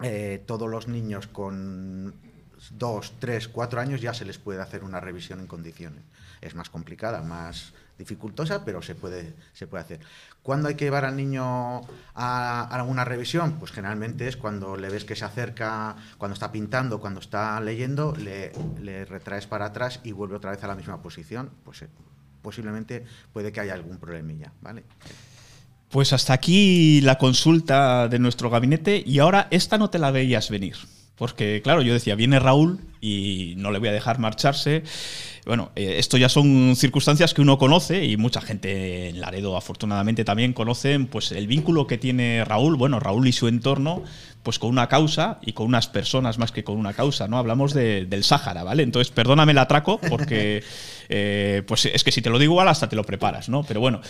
eh, 0.02 0.44
todos 0.46 0.70
los 0.70 0.86
niños 0.86 1.26
con 1.26 2.14
2, 2.70 3.14
3, 3.18 3.48
4 3.48 3.80
años 3.80 4.00
ya 4.00 4.14
se 4.14 4.24
les 4.24 4.38
puede 4.38 4.60
hacer 4.60 4.84
una 4.84 5.00
revisión 5.00 5.40
en 5.40 5.48
condiciones. 5.48 6.02
Es 6.40 6.54
más 6.54 6.70
complicada, 6.70 7.22
más 7.22 7.72
dificultosa, 7.98 8.64
pero 8.64 8.80
se 8.80 8.94
puede, 8.94 9.34
se 9.52 9.66
puede 9.66 9.82
hacer. 9.82 10.00
¿Cuándo 10.48 10.68
hay 10.68 10.76
que 10.76 10.86
llevar 10.86 11.04
al 11.04 11.14
niño 11.14 11.82
a, 12.14 12.62
a, 12.62 12.82
una 12.82 13.04
revisión? 13.04 13.58
Pues 13.58 13.70
generalmente 13.70 14.26
es 14.28 14.38
cuando 14.38 14.78
le 14.78 14.88
ves 14.88 15.04
que 15.04 15.14
se 15.14 15.26
acerca, 15.26 15.94
cuando 16.16 16.32
está 16.32 16.50
pintando, 16.50 17.00
cuando 17.00 17.20
está 17.20 17.60
leyendo, 17.60 18.14
le, 18.16 18.52
le 18.80 19.04
retraes 19.04 19.46
para 19.46 19.66
atrás 19.66 20.00
y 20.04 20.12
vuelve 20.12 20.36
otra 20.36 20.52
vez 20.52 20.64
a 20.64 20.66
la 20.66 20.74
misma 20.74 21.02
posición. 21.02 21.50
Pues 21.66 21.82
eh, 21.82 21.88
posiblemente 22.40 23.04
puede 23.30 23.52
que 23.52 23.60
haya 23.60 23.74
algún 23.74 23.98
problemilla, 23.98 24.50
¿vale? 24.62 24.84
Pues 25.90 26.14
hasta 26.14 26.32
aquí 26.32 27.02
la 27.02 27.18
consulta 27.18 28.08
de 28.08 28.18
nuestro 28.18 28.48
gabinete 28.48 29.02
y 29.04 29.18
ahora 29.18 29.48
esta 29.50 29.76
no 29.76 29.90
te 29.90 29.98
la 29.98 30.10
veías 30.10 30.48
venir. 30.48 30.76
Porque, 31.18 31.60
claro, 31.62 31.82
yo 31.82 31.92
decía, 31.92 32.14
viene 32.14 32.38
Raúl 32.38 32.80
y 33.00 33.54
no 33.58 33.72
le 33.72 33.80
voy 33.80 33.88
a 33.88 33.92
dejar 33.92 34.18
marcharse. 34.20 34.84
Bueno, 35.48 35.70
eh, 35.76 35.94
esto 35.96 36.18
ya 36.18 36.28
son 36.28 36.76
circunstancias 36.76 37.32
que 37.32 37.40
uno 37.40 37.56
conoce 37.56 38.04
y 38.04 38.18
mucha 38.18 38.42
gente 38.42 39.08
en 39.08 39.18
Laredo, 39.18 39.56
afortunadamente, 39.56 40.22
también 40.22 40.52
conocen 40.52 41.06
pues, 41.06 41.32
el 41.32 41.46
vínculo 41.46 41.86
que 41.86 41.96
tiene 41.96 42.44
Raúl, 42.44 42.76
bueno, 42.76 43.00
Raúl 43.00 43.26
y 43.26 43.32
su 43.32 43.48
entorno, 43.48 44.02
pues 44.42 44.58
con 44.58 44.68
una 44.68 44.88
causa 44.88 45.38
y 45.40 45.54
con 45.54 45.66
unas 45.66 45.86
personas 45.86 46.36
más 46.36 46.52
que 46.52 46.64
con 46.64 46.76
una 46.76 46.92
causa, 46.92 47.28
¿no? 47.28 47.38
Hablamos 47.38 47.72
de, 47.72 48.04
del 48.04 48.24
Sáhara, 48.24 48.62
¿vale? 48.62 48.82
Entonces, 48.82 49.10
perdóname 49.10 49.52
el 49.52 49.58
atraco 49.58 49.98
porque, 50.06 50.62
eh, 51.08 51.62
pues 51.66 51.86
es 51.86 52.04
que 52.04 52.12
si 52.12 52.20
te 52.20 52.28
lo 52.28 52.38
digo 52.38 52.52
igual 52.52 52.68
hasta 52.68 52.90
te 52.90 52.96
lo 52.96 53.04
preparas, 53.04 53.48
¿no? 53.48 53.62
Pero 53.62 53.80
bueno. 53.80 54.02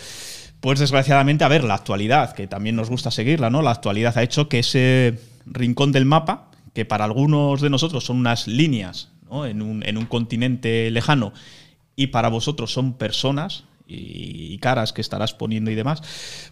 Pues 0.59 0.79
desgraciadamente, 0.79 1.45
a 1.45 1.47
ver, 1.47 1.63
la 1.63 1.75
actualidad, 1.75 2.33
que 2.33 2.47
también 2.47 2.75
nos 2.75 2.89
gusta 2.89 3.11
seguirla, 3.11 3.49
¿no? 3.49 3.61
La 3.61 3.71
actualidad 3.71 4.17
ha 4.17 4.23
hecho 4.23 4.49
que 4.49 4.59
ese 4.59 5.17
rincón 5.45 5.93
del 5.93 6.03
mapa, 6.03 6.51
que 6.73 6.83
para 6.83 7.05
algunos 7.05 7.61
de 7.61 7.69
nosotros 7.69 8.03
son 8.03 8.17
unas 8.17 8.45
líneas 8.45 9.13
en, 9.45 9.61
un, 9.61 9.85
en, 9.85 9.97
un, 9.97 10.05
continente 10.05 10.89
lejano 10.91 11.33
y 11.95 12.07
para 12.07 12.29
vosotros 12.29 12.71
son 12.71 12.93
personas 12.93 13.65
y, 13.87 14.53
y, 14.53 14.57
caras 14.59 14.93
que 14.93 15.01
estarás 15.01 15.33
poniendo 15.33 15.71
y 15.71 15.75
demás. 15.75 16.01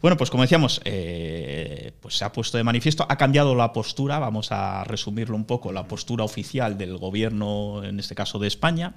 Bueno, 0.02 0.18
pues 0.18 0.30
como 0.30 0.44
decíamos, 0.44 0.82
eh, 0.86 1.92
pues 2.02 2.18
se 2.18 2.26
ha 2.26 2.32
puesto 2.32 2.58
de 2.58 2.64
manifiesto, 2.64 3.06
ha 3.08 3.18
cambiado 3.18 3.56
la 3.56 3.74
postura, 3.74 4.20
vamos 4.20 4.52
a 4.52 4.84
resumirlo 4.84 5.36
un 5.36 5.46
poco, 5.46 5.72
la 5.72 5.88
postura 5.88 6.24
oficial 6.24 6.78
del 6.78 6.98
gobierno, 6.98 7.84
en 7.84 8.00
este 8.00 8.16
caso 8.16 8.40
de 8.40 8.48
España, 8.48 8.96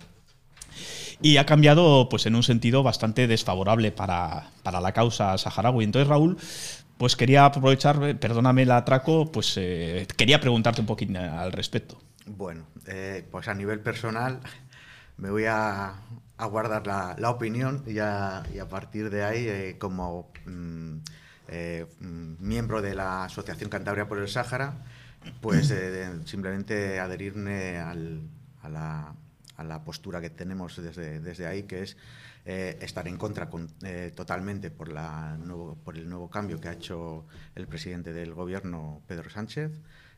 y 1.23 1.37
ha 1.37 1.47
cambiado 1.47 2.09
pues 2.09 2.27
en 2.27 2.35
un 2.35 2.43
sentido 2.43 2.83
bastante 2.83 3.27
desfavorable 3.27 3.93
para, 3.93 4.51
para 4.63 4.81
la 4.81 4.93
causa 4.93 5.37
saharaui. 5.37 5.85
Entonces, 5.85 6.09
Raúl, 6.09 6.39
pues 7.01 7.17
quería 7.17 7.47
aprovechar, 7.47 8.19
perdóname 8.19 8.63
el 8.63 8.71
atraco, 8.71 9.33
pues 9.33 9.55
eh, 9.57 10.07
quería 10.17 10.41
preguntarte 10.41 10.83
un 10.83 10.87
poquito 10.87 11.19
al 11.19 11.51
respecto. 11.53 11.99
Bueno, 12.37 12.65
eh, 12.87 13.27
pues 13.29 13.49
a 13.49 13.55
nivel 13.55 13.81
personal 13.81 14.41
me 15.17 15.31
voy 15.31 15.47
a, 15.49 15.95
guardar 16.39 16.87
la, 16.87 17.31
opinión 17.31 17.83
y 17.87 17.99
a, 17.99 18.45
partir 18.71 19.11
de 19.11 19.25
ahí, 19.25 19.49
eh, 19.49 19.77
como 19.79 20.31
mm, 20.47 20.99
miembro 22.39 22.81
de 22.83 22.95
la 22.95 23.25
Asociación 23.25 23.69
Cantabria 23.69 24.07
por 24.07 24.19
el 24.19 24.29
Sáhara, 24.29 24.85
pues 25.41 25.75
simplemente 26.25 27.01
adherirme 27.01 27.79
a 27.79 27.95
la 28.69 29.85
postura 29.85 30.21
que 30.21 30.31
tenemos 30.31 30.81
desde, 30.81 31.47
ahí, 31.47 31.65
que 31.65 31.83
es 31.83 31.97
eh, 32.47 32.79
estar 32.81 33.07
en 33.07 33.19
contra 33.19 33.51
con, 33.51 33.69
eh, 33.83 34.13
totalmente 34.15 34.71
por 34.71 34.89
el 34.89 36.09
nuevo 36.09 36.31
cambio 36.31 36.61
que 36.61 36.69
ha 36.69 36.73
hecho 36.73 37.27
el 37.55 37.67
presidente 37.67 38.13
del 38.13 38.33
gobierno, 38.33 39.03
Pedro 39.07 39.29
Sánchez. 39.29 39.73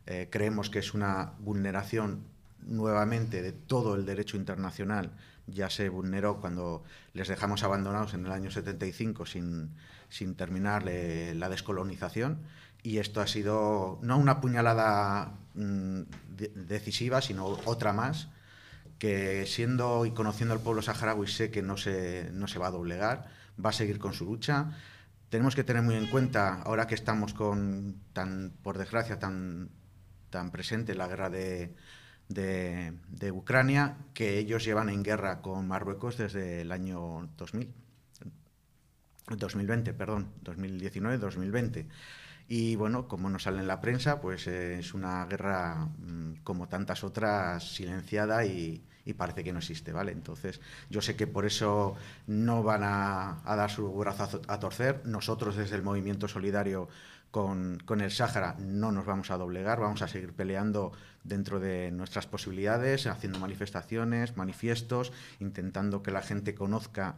Eh, 0.06 0.28
creemos 0.30 0.70
que 0.70 0.80
es 0.80 0.94
una 0.94 1.32
vulneración 1.38 2.24
nuevamente 2.60 3.42
de 3.42 3.52
todo 3.52 3.94
el 3.94 4.06
derecho 4.06 4.36
internacional. 4.36 5.12
Ya 5.46 5.70
se 5.70 5.88
vulneró 5.88 6.40
cuando 6.40 6.84
les 7.12 7.28
dejamos 7.28 7.62
abandonados 7.64 8.14
en 8.14 8.26
el 8.26 8.32
año 8.32 8.50
75 8.50 9.26
sin, 9.26 9.70
sin 10.08 10.34
terminar 10.34 10.84
la 10.84 11.48
descolonización. 11.48 12.38
Y 12.82 12.98
esto 12.98 13.20
ha 13.20 13.26
sido 13.26 13.98
no 14.02 14.18
una 14.18 14.40
puñalada 14.40 15.34
mmm, 15.54 16.02
de 16.28 16.48
decisiva, 16.54 17.20
sino 17.20 17.46
otra 17.64 17.92
más 17.92 18.28
que 19.02 19.46
siendo 19.46 20.06
y 20.06 20.12
conociendo 20.12 20.54
al 20.54 20.60
pueblo 20.60 20.80
saharaui 20.80 21.26
sé 21.26 21.50
que 21.50 21.60
no 21.60 21.76
se, 21.76 22.30
no 22.32 22.46
se 22.46 22.60
va 22.60 22.68
a 22.68 22.70
doblegar, 22.70 23.26
va 23.58 23.70
a 23.70 23.72
seguir 23.72 23.98
con 23.98 24.12
su 24.12 24.24
lucha. 24.24 24.78
Tenemos 25.28 25.56
que 25.56 25.64
tener 25.64 25.82
muy 25.82 25.96
en 25.96 26.06
cuenta, 26.06 26.62
ahora 26.62 26.86
que 26.86 26.94
estamos 26.94 27.34
con, 27.34 27.96
tan, 28.12 28.52
por 28.62 28.78
desgracia, 28.78 29.18
tan, 29.18 29.70
tan 30.32 30.50
presente 30.50 30.96
la 30.96 31.06
guerra 31.06 31.30
de, 31.30 31.72
de, 32.28 33.30
Ucrania, 33.30 33.98
que 34.14 34.38
ellos 34.38 34.64
llevan 34.64 34.88
en 34.88 35.04
guerra 35.04 35.40
con 35.40 35.68
Marruecos 35.68 36.18
desde 36.18 36.62
el 36.62 36.72
año 36.72 37.28
2000. 37.36 37.72
2020, 39.28 39.94
perdón, 39.94 40.32
2019-2020. 40.42 41.86
Y 42.48 42.74
bueno, 42.76 43.06
como 43.06 43.30
nos 43.30 43.44
sale 43.44 43.60
en 43.60 43.68
la 43.68 43.80
prensa, 43.80 44.20
pues 44.20 44.46
es 44.48 44.94
una 44.94 45.24
guerra 45.26 45.86
mmm, 45.98 46.42
como 46.42 46.68
tantas 46.68 47.04
otras 47.04 47.62
silenciada 47.72 48.44
y, 48.44 48.82
y, 49.04 49.12
parece 49.14 49.44
que 49.44 49.52
no 49.52 49.60
existe, 49.60 49.92
¿vale? 49.92 50.12
Entonces, 50.12 50.60
yo 50.90 51.00
sé 51.00 51.14
que 51.14 51.26
por 51.26 51.46
eso 51.46 51.94
no 52.26 52.62
van 52.62 52.82
a, 52.82 53.40
a 53.44 53.56
dar 53.56 53.70
su 53.70 53.90
brazo 53.94 54.42
a, 54.48 54.54
a, 54.54 54.58
torcer. 54.58 55.02
Nosotros 55.06 55.56
desde 55.56 55.76
el 55.76 55.82
movimiento 55.82 56.26
solidario 56.28 56.88
con, 57.32 57.82
con, 57.84 58.00
el 58.00 58.12
Sáhara 58.12 58.54
no 58.60 58.92
nos 58.92 59.04
vamos 59.04 59.32
a 59.32 59.38
doblegar, 59.38 59.80
vamos 59.80 60.02
a 60.02 60.08
seguir 60.08 60.32
peleando 60.32 60.92
dentro 61.24 61.58
de 61.58 61.90
nuestras 61.90 62.26
posibilidades, 62.26 63.08
haciendo 63.08 63.40
manifestaciones, 63.40 64.36
manifiestos, 64.36 65.12
intentando 65.40 66.02
que 66.02 66.12
la 66.12 66.22
gente 66.22 66.54
conozca 66.54 67.16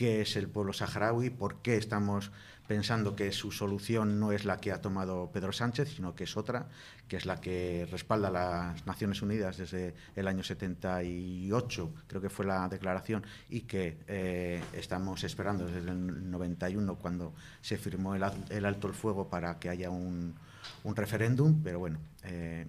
qué 0.00 0.22
es 0.22 0.34
el 0.36 0.48
pueblo 0.48 0.72
saharaui, 0.72 1.28
por 1.28 1.56
qué 1.56 1.76
estamos 1.76 2.32
pensando 2.66 3.14
que 3.14 3.32
su 3.32 3.52
solución 3.52 4.18
no 4.18 4.32
es 4.32 4.46
la 4.46 4.56
que 4.56 4.72
ha 4.72 4.80
tomado 4.80 5.30
Pedro 5.30 5.52
Sánchez, 5.52 5.92
sino 5.94 6.14
que 6.14 6.24
es 6.24 6.38
otra, 6.38 6.68
que 7.06 7.18
es 7.18 7.26
la 7.26 7.38
que 7.42 7.86
respalda 7.90 8.30
las 8.30 8.86
Naciones 8.86 9.20
Unidas 9.20 9.58
desde 9.58 9.94
el 10.16 10.26
año 10.26 10.42
78, 10.42 11.94
creo 12.06 12.22
que 12.22 12.30
fue 12.30 12.46
la 12.46 12.66
declaración, 12.70 13.26
y 13.50 13.60
que 13.72 13.98
eh, 14.06 14.62
estamos 14.72 15.22
esperando 15.22 15.66
desde 15.66 15.80
el 15.90 16.30
91, 16.30 16.94
cuando 16.94 17.34
se 17.60 17.76
firmó 17.76 18.14
el, 18.14 18.22
alto 18.22 18.88
el 18.88 18.94
fuego 18.94 19.28
para 19.28 19.58
que 19.58 19.68
haya 19.68 19.90
un, 19.90 20.34
un 20.82 20.96
referéndum, 20.96 21.62
pero 21.62 21.78
bueno, 21.78 21.98
eh, 22.24 22.66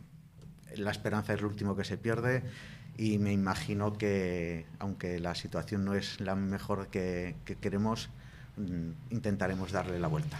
la 0.75 0.91
esperanza 0.91 1.33
es 1.33 1.41
lo 1.41 1.47
último 1.47 1.77
que 1.77 1.85
se 1.85 1.97
pierde 1.97 2.43
y 3.01 3.17
me 3.17 3.33
imagino 3.33 3.93
que, 3.93 4.67
aunque 4.77 5.19
la 5.19 5.33
situación 5.33 5.83
no 5.83 5.95
es 5.95 6.21
la 6.21 6.35
mejor 6.35 6.89
que, 6.89 7.35
que 7.45 7.55
queremos, 7.55 8.11
intentaremos 9.09 9.71
darle 9.71 9.97
la 9.97 10.07
vuelta. 10.07 10.39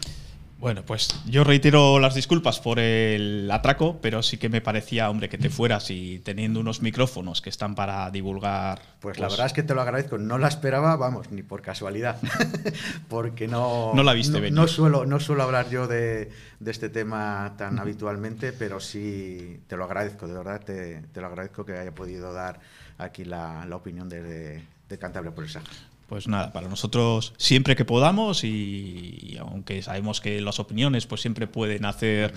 Bueno, 0.61 0.85
pues 0.85 1.09
yo 1.25 1.43
reitero 1.43 1.97
las 1.97 2.13
disculpas 2.13 2.59
por 2.59 2.77
el 2.77 3.49
atraco, 3.49 3.99
pero 3.99 4.21
sí 4.21 4.37
que 4.37 4.47
me 4.47 4.61
parecía, 4.61 5.09
hombre, 5.09 5.27
que 5.27 5.39
te 5.39 5.49
fueras 5.49 5.89
y 5.89 6.19
teniendo 6.19 6.59
unos 6.59 6.83
micrófonos 6.83 7.41
que 7.41 7.49
están 7.49 7.73
para 7.73 8.11
divulgar. 8.11 8.79
Pues, 8.99 9.17
la 9.17 9.27
verdad 9.27 9.47
es 9.47 9.53
que 9.53 9.63
te 9.63 9.73
lo 9.73 9.81
agradezco. 9.81 10.19
No 10.19 10.37
la 10.37 10.47
esperaba, 10.47 10.95
vamos, 10.97 11.31
ni 11.31 11.41
por 11.41 11.63
casualidad. 11.63 12.19
Porque 13.09 13.47
no. 13.47 13.93
No 13.95 14.03
la 14.03 14.13
viste 14.13 14.39
no. 14.51 14.61
No 14.61 14.67
suelo, 14.67 15.07
no 15.07 15.19
suelo 15.19 15.41
hablar 15.41 15.67
yo 15.71 15.87
de, 15.87 16.29
de 16.59 16.71
este 16.71 16.89
tema 16.89 17.55
tan 17.57 17.79
habitualmente, 17.79 18.53
pero 18.53 18.79
sí 18.79 19.61
te 19.65 19.75
lo 19.75 19.85
agradezco, 19.85 20.27
de 20.27 20.33
verdad 20.35 20.61
te, 20.63 21.01
te 21.11 21.21
lo 21.21 21.25
agradezco 21.25 21.65
que 21.65 21.73
haya 21.73 21.95
podido 21.95 22.33
dar 22.33 22.59
aquí 22.99 23.25
la, 23.25 23.65
la 23.65 23.75
opinión 23.77 24.07
de, 24.07 24.21
de, 24.21 24.63
de 24.87 24.97
Cantabria 24.99 25.33
por 25.33 25.43
el 25.43 25.49
Sahara. 25.49 25.71
Pues 26.11 26.27
nada, 26.27 26.51
para 26.51 26.67
nosotros 26.67 27.33
siempre 27.37 27.77
que 27.77 27.85
podamos 27.85 28.43
y, 28.43 29.37
aunque 29.39 29.81
sabemos 29.81 30.19
que 30.19 30.41
las 30.41 30.59
opiniones 30.59 31.05
pues 31.05 31.21
siempre 31.21 31.47
pueden 31.47 31.85
hacer 31.85 32.33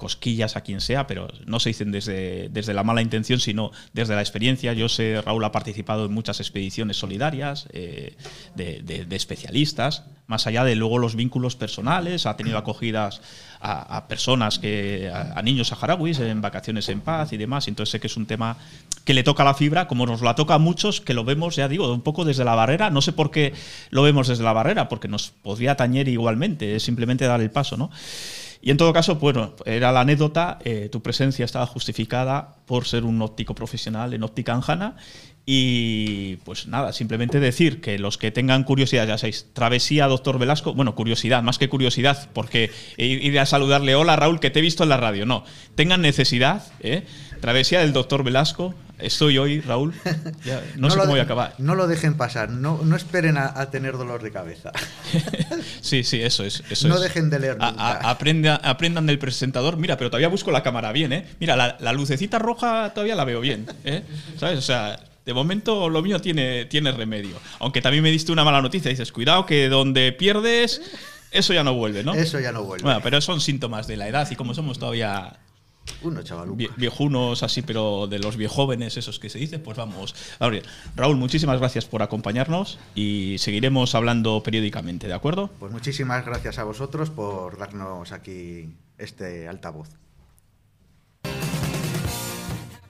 cosquillas 0.00 0.56
a 0.56 0.62
quien 0.62 0.80
sea, 0.80 1.06
pero 1.06 1.28
no 1.44 1.60
se 1.60 1.68
dicen 1.68 1.92
desde, 1.92 2.48
desde 2.48 2.72
la 2.72 2.82
mala 2.82 3.02
intención, 3.02 3.38
sino 3.38 3.70
desde 3.92 4.14
la 4.14 4.22
experiencia. 4.22 4.72
Yo 4.72 4.88
sé, 4.88 5.20
Raúl 5.20 5.44
ha 5.44 5.52
participado 5.52 6.06
en 6.06 6.12
muchas 6.12 6.40
expediciones 6.40 6.96
solidarias 6.96 7.68
eh, 7.74 8.16
de, 8.56 9.06
especialistas, 9.10 10.04
más 10.26 10.46
allá 10.46 10.64
de 10.64 10.74
luego 10.74 10.98
los 10.98 11.16
vínculos 11.16 11.54
personales, 11.54 12.24
ha 12.24 12.36
tenido 12.36 12.56
acogidas 12.56 13.20
a, 13.60 14.08
personas, 14.08 14.58
que, 14.58 15.10
a, 15.12 15.38
a, 15.38 15.42
niños 15.42 15.68
saharauis 15.68 16.18
en 16.20 16.40
vacaciones 16.40 16.88
en 16.88 17.02
paz 17.02 17.34
y 17.34 17.36
demás, 17.36 17.68
entonces 17.68 17.92
sé 17.92 18.00
que 18.00 18.06
es 18.06 18.16
un 18.16 18.24
tema 18.24 18.56
que 19.04 19.12
le 19.12 19.22
toca 19.22 19.44
la 19.44 19.52
fibra, 19.52 19.86
como 19.86 20.06
nos 20.06 20.22
la 20.22 20.34
toca 20.34 20.54
a 20.54 20.58
muchos, 20.58 21.02
que 21.02 21.12
lo 21.12 21.24
vemos, 21.24 21.56
ya 21.56 21.68
digo, 21.68 21.92
un 21.92 22.00
poco 22.00 22.24
desde 22.24 22.44
la 22.44 22.54
barrera, 22.54 22.88
no 22.88 23.02
sé 23.02 23.12
por 23.12 23.30
qué 23.30 23.52
lo 23.90 24.02
vemos 24.02 24.28
desde 24.28 24.44
la 24.44 24.54
barrera, 24.54 24.88
porque 24.88 25.08
nos 25.08 25.30
podría 25.30 25.76
tañer 25.76 26.08
igualmente, 26.08 26.74
es 26.74 26.84
simplemente 26.84 27.26
dar 27.26 27.42
el 27.42 27.50
paso, 27.50 27.76
¿no? 27.76 27.90
Y 28.62 28.70
en 28.70 28.76
todo 28.76 28.92
caso, 28.92 29.16
bueno, 29.16 29.54
era 29.64 29.90
la 29.90 30.00
anécdota, 30.00 30.58
eh, 30.64 30.88
tu 30.92 31.02
presencia 31.02 31.44
estaba 31.44 31.66
justificada 31.66 32.56
por 32.66 32.86
ser 32.86 33.04
un 33.04 33.20
óptico 33.22 33.54
profesional 33.54 34.12
en 34.12 34.22
óptica 34.22 34.52
anjana 34.52 34.96
y 35.46 36.36
pues 36.44 36.66
nada, 36.66 36.92
simplemente 36.92 37.40
decir 37.40 37.80
que 37.80 37.98
los 37.98 38.18
que 38.18 38.30
tengan 38.30 38.62
curiosidad, 38.64 39.08
ya 39.08 39.18
sabéis, 39.18 39.46
travesía 39.52 40.06
doctor 40.06 40.38
Velasco, 40.38 40.74
bueno, 40.74 40.94
curiosidad, 40.94 41.42
más 41.42 41.58
que 41.58 41.68
curiosidad, 41.68 42.28
porque 42.32 42.70
ir 42.98 43.38
a 43.38 43.46
saludarle, 43.46 43.94
hola 43.94 44.16
Raúl, 44.16 44.38
que 44.38 44.50
te 44.50 44.58
he 44.58 44.62
visto 44.62 44.82
en 44.82 44.90
la 44.90 44.96
radio, 44.96 45.26
no, 45.26 45.44
tengan 45.74 46.02
necesidad, 46.02 46.62
¿eh? 46.80 47.04
travesía 47.40 47.80
del 47.80 47.92
doctor 47.92 48.22
Velasco, 48.22 48.74
estoy 49.02 49.38
hoy, 49.38 49.60
Raúl, 49.60 49.94
ya, 50.44 50.62
no, 50.76 50.88
no, 50.88 50.90
sé 50.90 50.98
cómo 50.98 51.10
voy 51.10 51.20
a 51.20 51.24
acabar. 51.24 51.54
No 51.58 51.74
lo 51.74 51.86
dejen 51.86 52.14
pasar, 52.14 52.50
no, 52.50 52.80
no 52.82 52.96
esperen 52.96 53.36
a, 53.36 53.52
a, 53.58 53.70
tener 53.70 53.96
dolor 53.96 54.22
de 54.22 54.30
cabeza. 54.30 54.72
sí, 55.80 56.04
sí, 56.04 56.22
eso 56.22 56.44
es. 56.44 56.62
Eso 56.70 56.88
no 56.88 56.96
es. 56.96 57.02
dejen 57.02 57.30
de 57.30 57.38
leer. 57.38 57.56
A, 57.60 57.68
a, 57.68 58.10
aprenda, 58.10 58.56
aprendan 58.56 59.06
del 59.06 59.18
presentador, 59.18 59.76
mira, 59.76 59.96
pero 59.96 60.10
todavía 60.10 60.28
busco 60.28 60.50
la 60.50 60.62
cámara 60.62 60.92
bien, 60.92 61.12
¿eh? 61.12 61.26
Mira, 61.40 61.56
la, 61.56 61.76
la 61.80 61.92
lucecita 61.92 62.38
roja 62.38 62.92
todavía 62.94 63.14
la 63.14 63.24
veo 63.24 63.40
bien, 63.40 63.66
¿eh? 63.84 64.02
¿Sabes? 64.38 64.58
O 64.58 64.62
sea, 64.62 64.98
de 65.24 65.34
momento 65.34 65.88
lo 65.88 66.02
mío 66.02 66.20
tiene, 66.20 66.64
tiene 66.64 66.92
remedio. 66.92 67.36
Aunque 67.58 67.82
también 67.82 68.02
me 68.02 68.10
diste 68.10 68.32
una 68.32 68.44
mala 68.44 68.62
noticia. 68.62 68.90
Dices, 68.90 69.12
cuidado 69.12 69.46
que 69.46 69.68
donde 69.68 70.12
pierdes, 70.12 70.80
eso 71.30 71.52
ya 71.52 71.62
no 71.62 71.74
vuelve, 71.74 72.02
¿no? 72.02 72.14
Eso 72.14 72.40
ya 72.40 72.52
no 72.52 72.64
vuelve. 72.64 72.84
Bueno, 72.84 73.00
pero 73.02 73.20
son 73.20 73.40
síntomas 73.40 73.86
de 73.86 73.96
la 73.96 74.08
edad 74.08 74.28
y 74.30 74.36
como 74.36 74.54
somos 74.54 74.78
todavía 74.78 75.38
uno, 76.02 76.22
chaval. 76.22 76.50
Viejunos 76.76 77.42
así, 77.42 77.62
pero 77.62 78.06
de 78.06 78.18
los 78.18 78.36
viejóvenes, 78.36 78.96
esos 78.96 79.18
que 79.18 79.28
se 79.28 79.38
dice, 79.38 79.58
pues 79.58 79.76
vamos. 79.76 80.14
Ahora, 80.38 80.60
Raúl, 80.96 81.16
muchísimas 81.16 81.58
gracias 81.58 81.84
por 81.84 82.02
acompañarnos 82.02 82.78
y 82.94 83.36
seguiremos 83.38 83.94
hablando 83.94 84.42
periódicamente, 84.42 85.08
¿de 85.08 85.14
acuerdo? 85.14 85.50
Pues 85.58 85.72
muchísimas 85.72 86.24
gracias 86.24 86.58
a 86.58 86.64
vosotros 86.64 87.10
por 87.10 87.58
darnos 87.58 88.12
aquí 88.12 88.74
este 88.98 89.48
altavoz. 89.48 89.88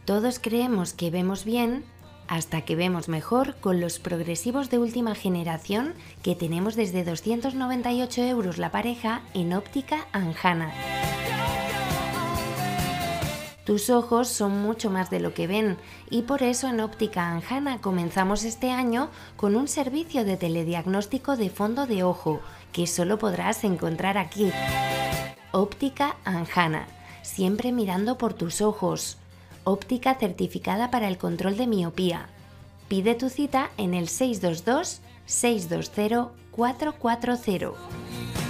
Todos 0.05 0.39
creemos 0.39 0.93
que 0.93 1.11
vemos 1.11 1.45
bien 1.45 1.85
hasta 2.27 2.63
que 2.63 2.77
vemos 2.77 3.09
mejor 3.09 3.57
con 3.57 3.81
los 3.81 3.99
progresivos 3.99 4.71
de 4.71 4.79
última 4.79 5.15
generación 5.15 5.95
que 6.23 6.37
tenemos 6.37 6.77
desde 6.77 7.05
298 7.05 8.23
euros 8.23 8.59
la 8.59 8.71
pareja 8.71 9.23
en 9.35 9.53
óptica 9.53 10.07
Anjana. 10.13 10.73
Tus 13.71 13.89
ojos 13.89 14.27
son 14.27 14.63
mucho 14.63 14.91
más 14.91 15.11
de 15.11 15.21
lo 15.21 15.33
que 15.33 15.47
ven 15.47 15.79
y 16.11 16.23
por 16.23 16.43
eso 16.43 16.67
en 16.67 16.81
Óptica 16.81 17.31
Anjana 17.31 17.81
comenzamos 17.81 18.43
este 18.43 18.73
año 18.73 19.11
con 19.37 19.55
un 19.55 19.69
servicio 19.69 20.25
de 20.25 20.37
telediagnóstico 20.37 21.37
de 21.37 21.51
fondo 21.51 21.87
de 21.87 22.03
ojo 22.03 22.41
que 22.73 22.89
solo 22.89 23.21
podrás 23.21 23.63
encontrar 23.63 24.19
aquí. 24.19 24.51
Óptica 25.53 26.17
Anjana, 26.25 26.89
siempre 27.23 27.71
mirando 27.71 28.19
por 28.19 28.35
tus 28.35 28.61
ojos. 28.61 29.19
Óptica 29.63 30.17
certificada 30.17 30.91
para 30.91 31.07
el 31.07 31.17
control 31.17 31.57
de 31.57 31.69
miopía. 31.69 32.27
Pide 32.89 33.15
tu 33.15 33.29
cita 33.29 33.71
en 33.77 33.95
el 33.95 34.09
622 34.09 35.01
620 35.27 36.33
440. 36.51 38.50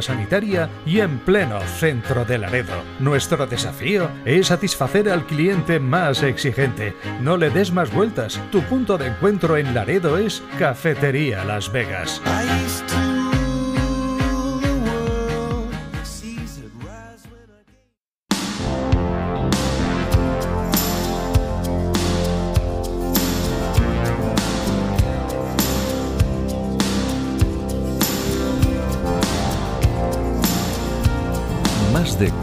sanitaria 0.00 0.68
y 0.84 1.00
en 1.00 1.18
pleno 1.18 1.60
centro 1.60 2.24
de 2.24 2.38
Laredo. 2.38 2.82
Nuestro 2.98 3.46
desafío 3.46 4.08
es 4.24 4.48
satisfacer 4.48 5.08
al 5.08 5.26
cliente 5.26 5.78
más 5.78 6.22
exigente. 6.22 6.96
No 7.20 7.36
le 7.36 7.50
des 7.50 7.72
más 7.72 7.92
vueltas. 7.92 8.40
Tu 8.50 8.62
punto 8.62 8.98
de 8.98 9.08
encuentro 9.08 9.56
en 9.56 9.74
Laredo 9.74 10.18
es 10.18 10.42
Cafetería 10.58 11.44
Las 11.44 11.70
Vegas. 11.70 12.22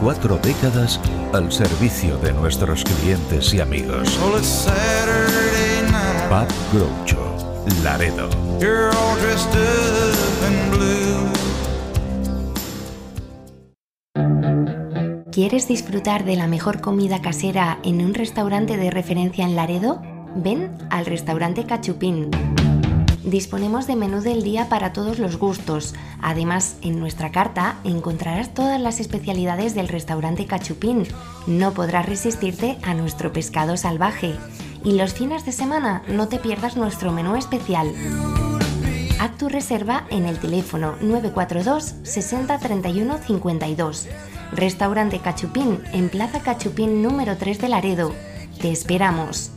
Cuatro 0.04 0.38
décadas 0.38 1.00
al 1.32 1.50
servicio 1.50 2.18
de 2.18 2.34
nuestros 2.34 2.84
clientes 2.84 3.54
y 3.54 3.62
amigos. 3.62 4.20
Pub 6.28 6.48
Groucho, 6.74 7.64
Laredo. 7.82 8.30
¿Quieres 15.32 15.70
disfrutar 15.70 16.26
de 16.26 16.36
la 16.36 16.48
mejor 16.48 16.82
comida 16.82 17.22
casera 17.22 17.80
en 17.84 18.04
un 18.04 18.14
restaurante 18.14 18.76
de 18.76 18.92
referencia 18.92 19.46
en 19.46 19.56
Laredo? 19.56 20.02
Ven 20.36 20.76
al 20.90 21.06
restaurante 21.06 21.64
Cachupín. 21.64 22.30
Disponemos 23.24 23.88
de 23.88 23.96
menú 23.96 24.22
del 24.22 24.44
día 24.44 24.68
para 24.68 24.92
todos 24.92 25.18
los 25.18 25.38
gustos. 25.38 25.94
Además, 26.22 26.76
en 26.82 27.00
nuestra 27.00 27.32
carta 27.32 27.78
encontrarás 27.86 28.54
todas 28.54 28.82
las 28.82 29.00
especialidades 29.00 29.76
del 29.76 29.88
restaurante 29.88 30.46
Cachupín. 30.46 31.08
No 31.48 31.74
podrás 31.74 32.06
resistirte 32.06 32.78
a 32.84 32.94
nuestro 32.94 33.32
pescado 33.32 33.78
salvaje. 33.78 34.36
Y 34.84 34.94
los 34.94 35.14
fines 35.14 35.46
de 35.46 35.54
semana 35.54 36.04
no 36.10 36.28
te 36.28 36.38
pierdas 36.38 36.76
nuestro 36.76 37.14
menú 37.14 37.38
especial. 37.38 37.94
Haz 39.22 39.38
tu 39.38 39.48
reserva 39.48 40.06
en 40.10 40.26
el 40.26 40.38
teléfono 40.38 40.96
942 41.00 41.96
60 42.04 42.60
31 42.60 43.18
52. 43.20 44.08
Restaurante 44.52 45.20
Cachupín 45.20 45.80
en 45.94 46.10
Plaza 46.10 46.42
Cachupín 46.42 47.02
número 47.02 47.38
3 47.38 47.58
de 47.60 47.70
Laredo. 47.70 48.14
Te 48.60 48.70
esperamos. 48.70 49.52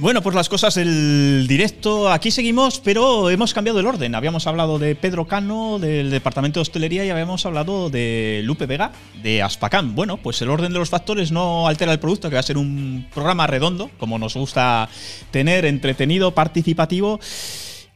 Bueno, 0.00 0.22
pues 0.22 0.36
las 0.36 0.48
cosas 0.48 0.76
del 0.76 1.46
directo, 1.48 2.08
aquí 2.08 2.30
seguimos, 2.30 2.78
pero 2.78 3.30
hemos 3.30 3.52
cambiado 3.52 3.80
el 3.80 3.86
orden. 3.86 4.14
Habíamos 4.14 4.46
hablado 4.46 4.78
de 4.78 4.94
Pedro 4.94 5.26
Cano, 5.26 5.80
del 5.80 6.10
Departamento 6.10 6.60
de 6.60 6.62
Hostelería, 6.62 7.04
y 7.04 7.10
habíamos 7.10 7.44
hablado 7.44 7.90
de 7.90 8.42
Lupe 8.44 8.66
Vega, 8.66 8.92
de 9.24 9.42
Aspacam. 9.42 9.96
Bueno, 9.96 10.16
pues 10.18 10.40
el 10.40 10.50
orden 10.50 10.72
de 10.72 10.78
los 10.78 10.88
factores 10.88 11.32
no 11.32 11.66
altera 11.66 11.90
el 11.90 11.98
producto, 11.98 12.28
que 12.28 12.34
va 12.36 12.40
a 12.40 12.44
ser 12.44 12.58
un 12.58 13.08
programa 13.12 13.48
redondo, 13.48 13.90
como 13.98 14.20
nos 14.20 14.34
gusta 14.34 14.88
tener, 15.32 15.64
entretenido, 15.64 16.32
participativo. 16.32 17.18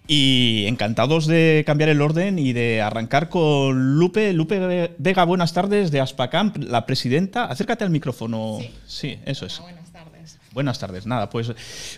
Y 0.09 0.65
encantados 0.67 1.29
de 1.29 1.63
cambiar 1.65 1.89
el 1.89 2.03
orden 2.03 2.37
y 2.37 2.53
de 2.53 2.83
arrancar 2.83 3.29
con 3.29 3.95
Lupe. 3.95 4.33
Lupe 4.33 4.91
Vega, 4.99 5.23
buenas 5.23 5.53
tardes, 5.53 5.93
de 5.93 6.01
Aspacam, 6.01 6.53
la 6.59 6.85
presidenta. 6.85 7.45
Acércate 7.45 7.85
al 7.85 7.91
micrófono. 7.91 8.59
Sí, 8.87 9.19
eso 9.25 9.47
es. 9.47 9.63
Buenas 10.53 10.79
tardes, 10.79 11.07
nada, 11.07 11.31
pues 11.31 11.53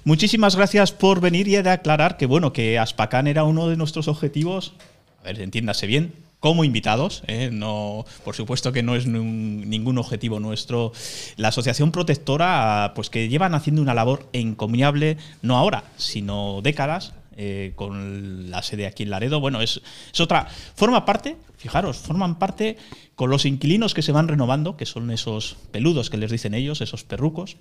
muchísimas 0.05 0.55
gracias 0.55 0.93
por 0.93 1.21
venir 1.21 1.49
y 1.49 1.61
de 1.61 1.71
aclarar 1.71 2.17
que 2.17 2.27
bueno, 2.27 2.53
que 2.53 2.79
Aspacan 2.79 3.27
era 3.27 3.43
uno 3.43 3.69
de 3.69 3.77
nuestros 3.77 4.07
objetivos, 4.07 4.75
a 5.21 5.25
ver, 5.25 5.41
entiéndase 5.41 5.89
bien, 5.89 6.13
como 6.39 6.63
invitados, 6.63 7.25
¿eh? 7.27 7.51
no, 7.51 8.05
por 8.23 8.37
supuesto 8.37 8.71
que 8.71 8.85
no 8.85 8.95
es 8.95 9.07
ningún 9.07 9.99
objetivo 9.99 10.39
nuestro. 10.39 10.93
La 11.37 11.49
asociación 11.49 11.91
protectora, 11.91 12.93
pues 12.95 13.11
que 13.11 13.29
llevan 13.29 13.55
haciendo 13.55 13.83
una 13.83 13.95
labor 13.95 14.29
encomiable, 14.33 15.17
no 15.43 15.57
ahora, 15.57 15.85
sino 15.97 16.61
décadas, 16.63 17.15
eh, 17.37 17.73
con 17.75 18.51
la 18.51 18.63
sede 18.63 18.87
aquí 18.87 19.03
en 19.03 19.11
Laredo. 19.11 19.41
Bueno, 19.41 19.63
es, 19.63 19.81
es, 20.13 20.21
otra. 20.21 20.47
Forma 20.77 21.05
parte, 21.05 21.37
fijaros, 21.57 21.97
forman 21.97 22.39
parte 22.39 22.77
con 23.17 23.31
los 23.31 23.47
inquilinos 23.47 23.95
que 23.95 24.03
se 24.03 24.13
van 24.13 24.29
renovando, 24.29 24.77
que 24.77 24.87
son 24.87 25.11
esos 25.11 25.57
peludos 25.73 26.11
que 26.11 26.19
les 26.19 26.31
dicen 26.31 26.55
ellos, 26.55 26.83
esos 26.83 27.05
perrucos, 27.05 27.57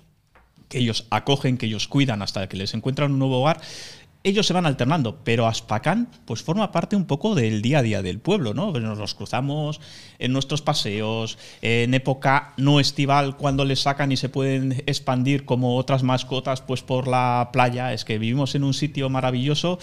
ellos 0.78 1.06
acogen, 1.10 1.58
que 1.58 1.66
ellos 1.66 1.88
cuidan 1.88 2.22
hasta 2.22 2.48
que 2.48 2.56
les 2.56 2.74
encuentran 2.74 3.12
un 3.12 3.18
nuevo 3.18 3.40
hogar, 3.40 3.60
ellos 4.26 4.46
se 4.46 4.54
van 4.54 4.64
alternando, 4.64 5.18
pero 5.22 5.46
Aspacán 5.46 6.08
pues 6.24 6.42
forma 6.42 6.72
parte 6.72 6.96
un 6.96 7.04
poco 7.04 7.34
del 7.34 7.60
día 7.60 7.80
a 7.80 7.82
día 7.82 8.00
del 8.00 8.20
pueblo, 8.20 8.54
¿no? 8.54 8.72
Nos 8.72 8.96
los 8.96 9.14
cruzamos 9.14 9.82
en 10.18 10.32
nuestros 10.32 10.62
paseos, 10.62 11.36
en 11.60 11.92
época 11.92 12.54
no 12.56 12.80
estival, 12.80 13.36
cuando 13.36 13.66
les 13.66 13.80
sacan 13.80 14.12
y 14.12 14.16
se 14.16 14.30
pueden 14.30 14.82
expandir 14.86 15.44
como 15.44 15.76
otras 15.76 16.02
mascotas 16.02 16.62
pues 16.62 16.80
por 16.80 17.06
la 17.06 17.50
playa, 17.52 17.92
es 17.92 18.06
que 18.06 18.16
vivimos 18.16 18.54
en 18.54 18.64
un 18.64 18.72
sitio 18.72 19.10
maravilloso 19.10 19.78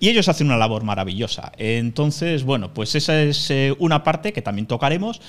y 0.00 0.10
ellos 0.10 0.28
hacen 0.28 0.48
una 0.48 0.58
labor 0.58 0.84
maravillosa. 0.84 1.52
Entonces, 1.56 2.44
bueno, 2.44 2.74
pues 2.74 2.94
esa 2.94 3.22
es 3.22 3.50
eh, 3.50 3.74
una 3.78 4.04
parte 4.04 4.34
que 4.34 4.42
también 4.42 4.66
tocaremos. 4.66 5.22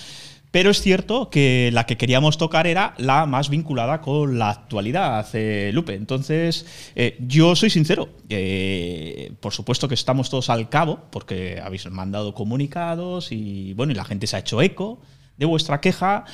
Pero 0.52 0.72
es 0.72 0.82
cierto 0.82 1.30
que 1.30 1.70
la 1.74 1.86
que 1.86 1.98
queríamos 1.98 2.40
tocar 2.40 2.66
era 2.66 2.96
la 2.98 3.28
más 3.28 3.50
vinculada 3.50 4.02
con 4.02 4.40
la 4.40 4.50
actualidad, 4.50 5.28
eh, 5.34 5.70
Lupe. 5.74 5.94
Entonces, 5.94 6.66
eh, 6.96 7.18
yo 7.20 7.56
soy 7.56 7.70
sincero. 7.70 8.10
Eh, 8.30 9.34
por 9.42 9.54
supuesto 9.54 9.88
que 9.88 9.94
estamos 9.94 10.32
todos 10.32 10.50
al 10.50 10.70
cabo, 10.70 11.02
porque 11.12 11.62
habéis 11.64 11.88
mandado 11.92 12.34
comunicados 12.34 13.32
y 13.32 13.74
bueno, 13.76 13.92
y 13.92 13.96
la 13.96 14.06
gente 14.06 14.26
se 14.26 14.38
ha 14.38 14.40
hecho 14.40 14.60
eco 14.62 15.00
de 15.38 15.46
vuestra 15.46 15.82
queja 15.82 16.26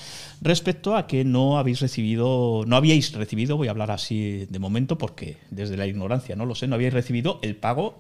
respecto 0.41 0.95
a 0.95 1.07
que 1.07 1.25
no 1.25 1.59
habéis 1.59 1.81
recibido, 1.81 2.63
no 2.65 2.77
habíais 2.77 3.11
recibido, 3.13 3.57
voy 3.57 3.67
a 3.67 3.71
hablar 3.71 3.91
así 3.91 4.47
de 4.49 4.59
momento 4.59 4.97
porque 4.97 5.37
desde 5.51 5.77
la 5.77 5.87
ignorancia 5.87 6.35
no 6.35 6.45
lo 6.45 6.55
sé, 6.55 6.67
no 6.67 6.75
habíais 6.75 6.93
recibido 6.93 7.39
el 7.43 7.55
pago 7.55 7.99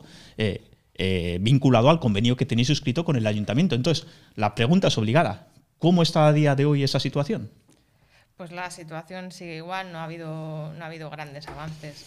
vinculado 1.39 1.89
al 1.89 1.99
convenio 1.99 2.37
que 2.37 2.45
tenéis 2.45 2.69
suscrito 2.69 3.03
con 3.03 3.17
el 3.17 3.27
ayuntamiento. 3.27 3.75
Entonces, 3.75 4.07
la 4.35 4.55
pregunta 4.55 4.87
es 4.87 4.97
obligada. 4.97 5.49
¿Cómo 5.79 6.01
está 6.01 6.27
a 6.27 6.33
día 6.33 6.55
de 6.55 6.65
hoy 6.65 6.83
esa 6.83 6.99
situación? 6.99 7.51
Pues 8.37 8.51
la 8.51 8.71
situación 8.71 9.31
sigue 9.31 9.57
igual, 9.57 9.91
no 9.91 9.99
ha 9.99 10.05
habido, 10.05 10.73
no 10.73 10.83
ha 10.83 10.87
habido 10.87 11.09
grandes 11.09 11.47
avances. 11.47 12.05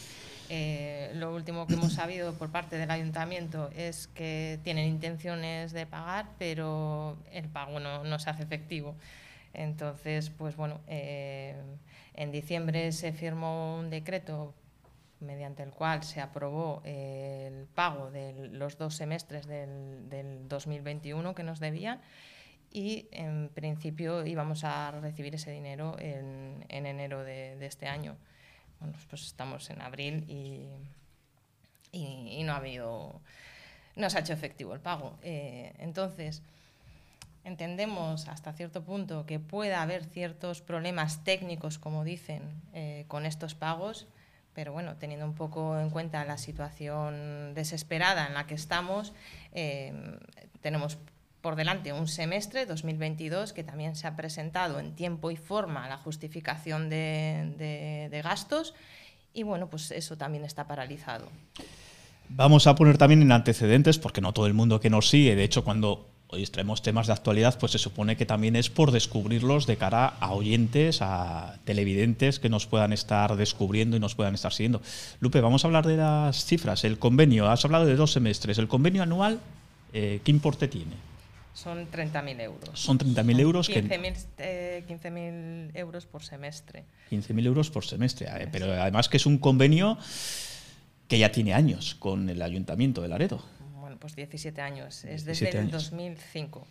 Eh, 0.49 1.13
lo 1.15 1.35
último 1.35 1.67
que 1.67 1.75
hemos 1.75 1.93
sabido 1.93 2.33
por 2.35 2.51
parte 2.51 2.79
del 2.79 2.91
ayuntamiento 2.91 3.71
es 3.77 4.09
que 4.09 4.59
tienen 4.65 4.89
intenciones 4.89 5.73
de 5.73 5.87
pagar, 5.87 6.27
pero 6.39 7.19
el 7.31 7.49
pago 7.49 7.79
no, 7.81 8.19
se 8.19 8.31
hace 8.31 8.43
efectivo. 8.43 8.95
Entonces, 9.53 10.31
pues 10.31 10.57
bueno, 10.57 10.81
eh, 10.87 11.55
en 12.15 12.33
diciembre 12.33 12.93
se 12.93 13.13
firmó 13.13 13.79
un 13.79 13.91
decreto 13.91 14.55
mediante 15.21 15.63
el 15.63 15.71
cual 15.71 16.03
se 16.05 16.21
aprobó 16.21 16.81
el 16.85 17.67
pago 17.75 18.11
de 18.11 18.49
los 18.53 18.79
dos 18.79 18.95
semestres 18.95 19.47
del, 19.47 20.09
del 20.09 20.49
2021 20.49 21.35
que 21.35 21.43
nos 21.43 21.59
debían 21.59 22.01
y 22.71 23.09
en 23.13 23.51
principio 23.55 24.25
íbamos 24.27 24.65
a 24.65 24.91
recibir 24.91 25.35
ese 25.35 25.51
dinero 25.51 25.97
en, 25.99 26.65
en 26.69 26.87
enero 26.87 27.25
de, 27.25 27.65
este 27.67 27.87
año. 27.87 28.17
Bueno, 28.81 28.95
pues 29.09 29.23
estamos 29.23 29.71
en 29.71 29.83
abril 29.83 30.25
y, 30.29 30.69
y, 31.93 32.43
no 32.45 32.53
ha 32.53 32.57
habido, 32.57 33.21
no 33.97 34.11
se 34.11 34.19
ha 34.19 34.21
hecho 34.21 34.33
efectivo 34.33 34.75
el 34.75 34.81
pago. 34.81 35.19
Eh, 35.23 35.73
entonces, 35.79 36.43
entendemos 37.45 38.29
hasta 38.29 38.53
cierto 38.53 38.85
punto 38.85 39.27
que 39.27 39.41
puede 39.41 39.75
haber 39.75 40.05
ciertos 40.05 40.61
problemas 40.61 41.25
técnicos, 41.25 41.79
como 41.79 42.05
dicen, 42.05 42.43
eh, 42.75 43.05
con 43.09 43.27
estos 43.27 43.55
pagos, 43.55 44.07
pero 44.55 44.73
bueno, 44.73 44.97
teniendo 44.97 45.25
un 45.25 45.35
poco 45.35 45.79
en 45.79 45.91
cuenta 45.91 46.25
la 46.25 46.37
situación 46.37 47.55
desesperada 47.55 48.27
en 48.27 48.35
la 48.35 48.47
que 48.47 48.55
estamos, 48.55 49.15
eh, 49.53 49.93
tenemos 50.61 50.99
por 51.41 51.57
delante 51.57 51.93
un 51.93 52.09
semestre 52.09 52.67
2022 52.67 53.53
que 53.53 53.65
también 53.65 53.97
se 53.97 54.07
ha 54.07 54.17
presentado 54.17 54.81
en 54.81 54.95
tiempo 54.95 55.31
y 55.31 55.37
forma 55.37 55.89
la 55.89 55.97
justificación 55.97 56.91
de, 56.91 58.21
gastos 58.25 58.75
y 59.33 59.43
bueno, 59.45 59.69
pues 59.69 59.91
eso 59.91 60.17
también 60.17 60.45
está 60.45 60.67
paralizado. 60.67 61.29
Vamos 62.31 62.67
a 62.67 62.75
poner 62.75 62.99
también 62.99 63.23
en 63.23 63.33
antecedentes, 63.33 63.99
porque 63.99 64.21
no 64.21 64.33
todo 64.33 64.47
el 64.47 64.55
mundo 64.55 64.81
que 64.81 64.91
nos 64.91 65.09
sigue, 65.09 65.37
de 65.37 65.45
hecho 65.45 65.65
cuando 65.65 66.09
hoy 66.27 66.45
traemos 66.47 66.83
temas 66.83 67.07
de 67.07 67.15
actualidad, 67.15 67.59
pues 67.59 67.73
se 67.73 67.79
supone 67.79 68.17
que 68.17 68.27
también 68.27 68.57
es 68.57 68.69
por 68.69 68.91
descubrirlos 68.91 69.67
de 69.67 69.77
cara 69.77 70.07
a 70.21 70.33
oyentes, 70.33 71.01
a 71.01 71.59
televidentes 71.65 72.39
que 72.39 72.51
nos 72.51 72.67
puedan 72.67 72.93
estar 72.93 73.37
descubriendo 73.37 73.97
y 73.97 74.01
nos 74.01 74.15
puedan 74.15 74.35
estar 74.35 74.53
siguiendo. 74.53 74.83
Lupe, 75.21 75.41
vamos 75.41 75.65
a 75.65 75.69
hablar 75.69 75.87
de 75.87 75.97
las 75.97 76.45
cifras. 76.45 76.85
El 76.85 76.99
convenio, 76.99 77.49
has 77.49 77.65
hablado 77.65 77.87
de 77.87 77.97
dos 77.97 78.13
semestres. 78.13 78.59
¿El 78.59 78.69
convenio 78.69 79.03
anual 79.03 79.41
eh, 79.95 80.21
qué 80.23 80.31
importe 80.31 80.69
tiene? 80.69 81.08
Son 81.59 81.91
30.000 81.91 82.41
euros. 82.41 82.79
Son 82.79 82.99
30.000 82.99 83.41
euros. 83.41 83.69
15.000 83.69 84.27
eh, 84.39 84.85
15 84.87 85.71
euros 85.75 86.07
por 86.07 86.23
semestre. 86.23 86.85
15.000 87.11 87.47
euros 87.47 87.69
por 87.71 87.85
semestre. 87.85 88.29
Eh, 88.29 88.49
pero 88.53 88.73
además 88.73 89.09
que 89.09 89.17
es 89.17 89.27
un 89.27 89.39
convenio 89.39 89.99
que 91.09 91.19
ya 91.19 91.33
tiene 91.33 91.55
años 91.55 91.97
con 91.97 92.31
el 92.31 92.43
Ayuntamiento 92.43 93.03
de 93.03 93.09
Laredo. 93.09 93.45
Bueno, 93.81 93.97
pues 93.99 94.15
17 94.15 94.61
años. 94.61 95.05
Es 95.05 95.25
desde 95.25 95.49
el 95.59 95.69
2005. 95.73 96.65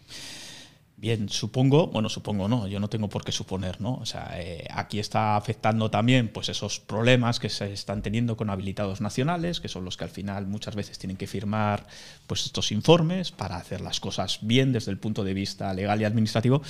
Bien, 1.00 1.30
supongo, 1.30 1.86
bueno, 1.86 2.10
supongo 2.10 2.48
no, 2.48 2.68
yo 2.68 2.80
no 2.80 2.90
tengo 2.90 3.08
por 3.08 3.24
qué 3.24 3.32
suponer, 3.32 3.80
¿no? 3.80 3.98
O 3.98 4.06
sea, 4.08 4.32
eh, 4.34 4.66
aquí 4.72 4.98
está 4.98 5.36
afectando 5.36 5.92
también 5.92 6.28
pues 6.28 6.50
esos 6.50 6.80
problemas 6.80 7.40
que 7.40 7.50
se 7.50 7.72
están 7.72 8.02
teniendo 8.02 8.36
con 8.36 8.50
habilitados 8.50 9.00
nacionales, 9.00 9.60
que 9.60 9.68
son 9.68 9.86
los 9.86 9.96
que 9.96 10.06
al 10.06 10.10
final 10.10 10.48
muchas 10.48 10.74
veces 10.74 10.98
tienen 10.98 11.16
que 11.16 11.28
firmar 11.28 11.86
pues 12.26 12.48
estos 12.48 12.72
informes 12.72 13.32
para 13.32 13.58
hacer 13.58 13.80
las 13.82 14.00
cosas 14.00 14.40
bien 14.42 14.74
desde 14.74 14.90
el 14.90 14.98
punto 14.98 15.24
de 15.24 15.36
vista 15.36 15.72
legal 15.76 16.02
y 16.02 16.06
administrativo. 16.06 16.64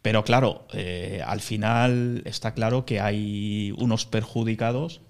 Pero 0.00 0.22
claro, 0.22 0.68
eh, 0.72 1.20
al 1.26 1.40
final 1.40 2.22
está 2.24 2.54
claro 2.54 2.84
que 2.84 3.00
hay 3.00 3.74
unos 3.78 4.06
perjudicados 4.06 5.00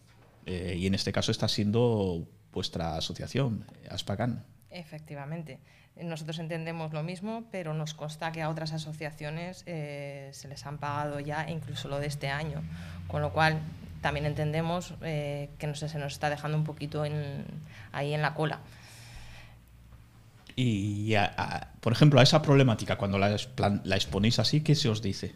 eh, 0.47 0.77
y 0.79 0.87
en 0.87 0.95
este 0.95 1.13
caso 1.13 1.31
está 1.31 1.49
siendo 1.49 2.27
vuestra 2.53 2.97
asociación, 2.97 3.67
Aspacan. 3.91 4.47
Efectivamente. 4.71 5.61
Nosotros 6.03 6.39
entendemos 6.39 6.93
lo 6.93 7.03
mismo, 7.03 7.45
pero 7.51 7.73
nos 7.73 7.95
consta 7.95 8.31
que 8.33 8.43
a 8.43 8.51
otras 8.51 8.73
asociaciones 8.73 9.63
eh, 9.67 10.29
se 10.33 10.47
les 10.49 10.67
han 10.67 10.79
pagado 10.79 11.21
ya 11.21 11.49
incluso 11.49 11.89
lo 11.89 11.99
de 11.99 12.07
este 12.07 12.29
año, 12.29 12.63
con 13.07 13.23
lo 13.23 13.33
cual 13.33 13.61
también 14.03 14.27
entendemos 14.27 14.95
eh, 15.03 15.49
que 15.59 15.67
no 15.67 15.75
sé, 15.75 15.89
se 15.89 15.99
nos 15.99 16.13
está 16.13 16.29
dejando 16.29 16.59
un 16.59 16.65
poquito 16.65 17.03
ahí 17.93 18.15
en 18.15 18.23
la 18.23 18.35
cola. 18.35 18.61
Y, 20.55 21.15
por 21.81 21.93
ejemplo, 21.93 22.19
a 22.19 22.23
esa 22.23 22.41
problemática, 22.41 22.97
cuando 22.97 23.19
la, 23.19 23.37
la 23.85 23.97
exponéis 23.97 24.39
así, 24.39 24.63
¿qué 24.63 24.75
se 24.75 24.89
os 24.89 25.03
dice? 25.03 25.35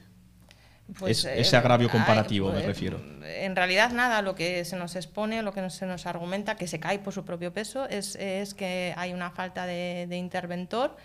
Pues, 0.98 1.24
ese 1.24 1.56
eh, 1.56 1.58
agravio 1.58 1.88
comparativo, 1.88 2.48
me 2.48 2.54
pues, 2.54 2.66
refiero. 2.66 3.00
En 3.24 3.54
realidad, 3.56 3.92
nada, 3.92 4.22
lo 4.22 4.34
que 4.34 4.64
se 4.64 4.76
nos 4.76 4.96
expone, 4.96 5.42
lo 5.42 5.52
que 5.52 5.68
se 5.70 5.86
nos 5.86 6.06
argumenta, 6.06 6.56
que 6.56 6.66
se 6.66 6.80
cae 6.80 6.98
por 6.98 7.12
su 7.12 7.24
propio 7.24 7.52
peso, 7.52 7.86
es, 7.88 8.16
que 8.54 8.94
hay 8.96 9.12
una 9.12 9.30
falta 9.30 9.66
de, 9.66 10.16
interventor 10.16 10.96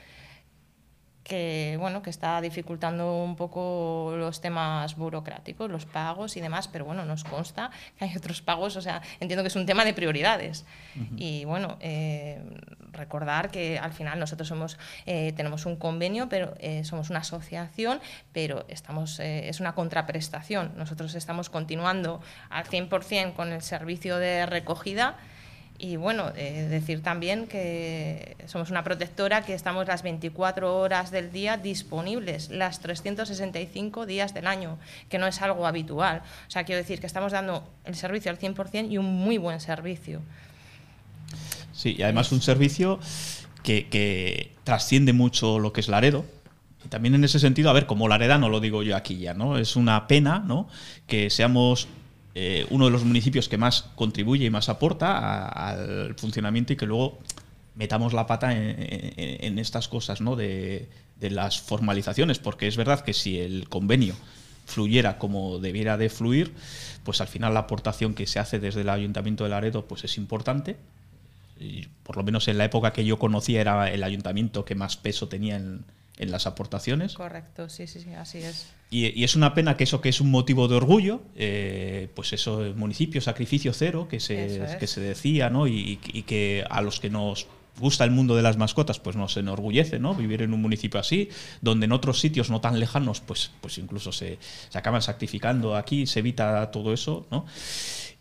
que 1.24 1.76
bueno 1.80 2.04
que 2.04 2.12
está 2.12 2.40
dificultando 2.40 3.24
un 3.24 3.36
poco 3.36 4.14
los 4.16 4.42
temas 4.42 4.96
burocráticos, 4.96 5.72
los 5.72 5.88
pagos 5.88 6.38
y 6.38 6.40
demás, 6.40 6.68
pero 6.68 6.86
bueno, 6.86 7.04
nos 7.04 7.24
consta 7.24 7.72
que 7.98 8.06
hay 8.06 8.16
otros 8.16 8.44
pagos, 8.44 8.76
o 8.76 8.82
sea, 8.82 9.02
entiendo 9.20 9.42
que 9.42 9.48
es 9.48 9.56
un 9.56 9.66
tema 9.66 9.84
de 9.86 9.96
prioridades. 9.96 10.66
Y 11.18 11.44
bueno, 11.46 11.78
eh, 11.80 12.44
recordar 12.96 13.52
que 13.52 13.78
al 13.78 13.94
final 13.94 14.20
nosotros 14.20 14.48
somos 14.48 14.78
eh, 15.06 15.34
tenemos 15.36 15.66
un 15.66 15.76
convenio, 15.76 16.30
pero 16.30 16.54
eh, 16.60 16.84
somos 16.84 17.10
una 17.10 17.20
asociación, 17.20 18.00
pero 18.34 18.66
estamos 18.68 19.20
es 19.20 19.60
una 19.60 19.76
contraprestación. 19.76 20.74
Nosotros 20.78 21.16
estamos 21.16 21.50
continuando 21.50 22.22
al 22.50 22.66
100% 22.66 23.34
con 23.34 23.52
el 23.52 23.62
servicio 23.62 24.18
de 24.18 24.46
recogida 24.46 25.18
y 25.78 25.98
bueno, 25.98 26.32
eh, 26.38 26.68
decir 26.70 27.04
también 27.04 27.48
que 27.48 28.38
somos 28.46 28.72
una 28.72 28.84
protectora 28.84 29.42
que 29.42 29.54
estamos 29.54 29.88
las 29.88 30.04
24 30.04 30.78
horas 30.78 31.12
del 31.12 31.32
día 31.34 31.58
disponibles, 31.58 32.50
las 32.50 32.80
365 32.80 34.06
días 34.06 34.34
del 34.34 34.48
año, 34.48 34.78
que 35.10 35.18
no 35.18 35.28
es 35.28 35.42
algo 35.42 35.68
habitual. 35.68 36.22
O 36.48 36.52
sea, 36.52 36.64
quiero 36.64 36.82
decir 36.82 37.02
que 37.02 37.08
estamos 37.08 37.34
dando 37.34 37.70
el 37.84 37.96
servicio 37.96 38.32
al 38.32 38.40
100% 38.40 38.90
y 38.90 38.98
un 38.98 39.06
muy 39.06 39.38
buen 39.38 39.60
servicio. 39.60 40.22
Sí, 41.76 41.96
y 41.98 42.04
además 42.04 42.32
un 42.32 42.42
servicio 42.42 43.00
que, 43.64 43.88
que 43.90 44.54
trasciende 44.64 45.14
mucho 45.14 45.60
lo 45.60 45.74
que 45.74 45.82
es 45.82 45.88
Laredo, 45.90 46.26
y 46.86 46.88
también 46.88 47.16
en 47.16 47.24
ese 47.24 47.40
sentido, 47.40 47.70
a 47.70 47.74
ver, 47.74 47.88
como 47.88 48.08
Lareda 48.08 48.38
no 48.38 48.48
lo 48.50 48.60
digo 48.60 48.84
yo 48.84 48.96
aquí 48.96 49.18
ya, 49.18 49.34
¿no? 49.34 49.58
Es 49.58 49.76
una 49.76 50.08
pena, 50.08 50.40
¿no? 50.40 50.68
Que 51.08 51.32
seamos 51.32 51.88
eh, 52.38 52.68
uno 52.70 52.86
de 52.86 52.92
los 52.92 53.06
municipios 53.06 53.48
que 53.48 53.58
más 53.58 53.84
contribuye 53.96 54.46
y 54.46 54.50
más 54.50 54.68
aporta 54.68 55.48
al 55.48 56.16
funcionamiento 56.16 56.74
y 56.74 56.76
que 56.76 56.86
luego 56.86 57.18
metamos 57.76 58.12
la 58.12 58.28
pata 58.28 58.54
en, 58.54 59.58
estas 59.58 59.88
cosas 59.88 60.20
¿no? 60.20 60.36
de, 60.36 60.90
las 61.22 61.62
formalizaciones, 61.62 62.40
porque 62.40 62.68
es 62.68 62.76
verdad 62.76 63.02
que 63.02 63.14
si 63.14 63.40
el 63.40 63.70
convenio 63.70 64.16
fluyera 64.66 65.18
como 65.18 65.60
debiera 65.60 65.98
de 65.98 66.10
fluir, 66.10 66.54
pues 67.04 67.22
al 67.22 67.28
final 67.28 67.54
la 67.54 67.62
aportación 67.62 68.14
que 68.14 68.28
se 68.28 68.40
hace 68.40 68.60
desde 68.60 68.82
el 68.82 68.90
Ayuntamiento 68.90 69.46
de 69.46 69.52
Laredo 69.52 69.86
pues 69.88 70.04
es 70.04 70.18
importante. 70.18 70.76
Y 71.60 71.88
por 72.04 72.18
lo 72.18 72.24
menos 72.24 72.48
en 72.48 72.58
la 72.58 72.66
época 72.66 72.92
que 72.94 73.06
yo 73.06 73.18
conocía 73.18 73.62
era 73.62 73.90
el 73.90 74.04
ayuntamiento 74.04 74.66
que 74.66 74.76
más 74.76 74.98
peso 74.98 75.28
tenía 75.28 75.56
en, 75.56 75.86
en 76.18 76.32
las 76.32 76.48
aportaciones. 76.48 77.14
Correcto, 77.14 77.70
sí, 77.70 77.88
sí, 77.88 78.00
sí, 78.00 78.14
así 78.14 78.40
es. 78.40 78.68
Y, 78.90 79.24
es 79.24 79.36
una 79.36 79.54
pena 79.54 79.76
que 79.76 79.84
eso 79.84 80.02
que 80.02 80.10
es 80.10 80.22
un 80.22 80.32
motivo 80.32 80.68
de 80.68 80.76
orgullo, 80.76 81.22
eh, 81.36 82.10
pues 82.16 82.34
eso, 82.34 82.64
el 82.64 82.76
municipio, 82.76 83.20
sacrificio 83.20 83.74
cero, 83.74 84.08
que 84.10 84.20
se, 84.20 84.78
que 84.80 84.88
se 84.88 85.02
decía, 85.02 85.50
¿no? 85.50 85.68
Y, 85.68 85.98
que 86.26 86.64
a 86.70 86.82
los 86.82 87.00
que 87.00 87.10
nos 87.10 87.48
gusta 87.78 88.06
el 88.06 88.12
mundo 88.12 88.38
de 88.38 88.42
las 88.42 88.56
mascotas, 88.56 89.00
pues 89.00 89.18
nos 89.18 89.36
enorgullece, 89.36 90.00
¿no? 90.00 90.16
Vivir 90.16 90.44
en 90.44 90.54
un 90.54 90.62
municipio 90.62 91.00
así, 91.00 91.30
donde 91.62 91.86
en 91.86 91.92
otros 91.92 92.22
sitios 92.22 92.50
no 92.50 92.62
tan 92.62 92.80
lejanos, 92.80 93.20
pues, 93.20 93.52
pues 93.60 93.78
incluso 93.78 94.14
se, 94.14 94.38
se 94.70 94.78
acaban 94.78 95.02
sacrificando 95.02 95.76
aquí, 95.76 96.08
se 96.08 96.20
evita 96.20 96.72
todo 96.72 96.94
eso, 96.94 97.26
¿no? 97.32 97.46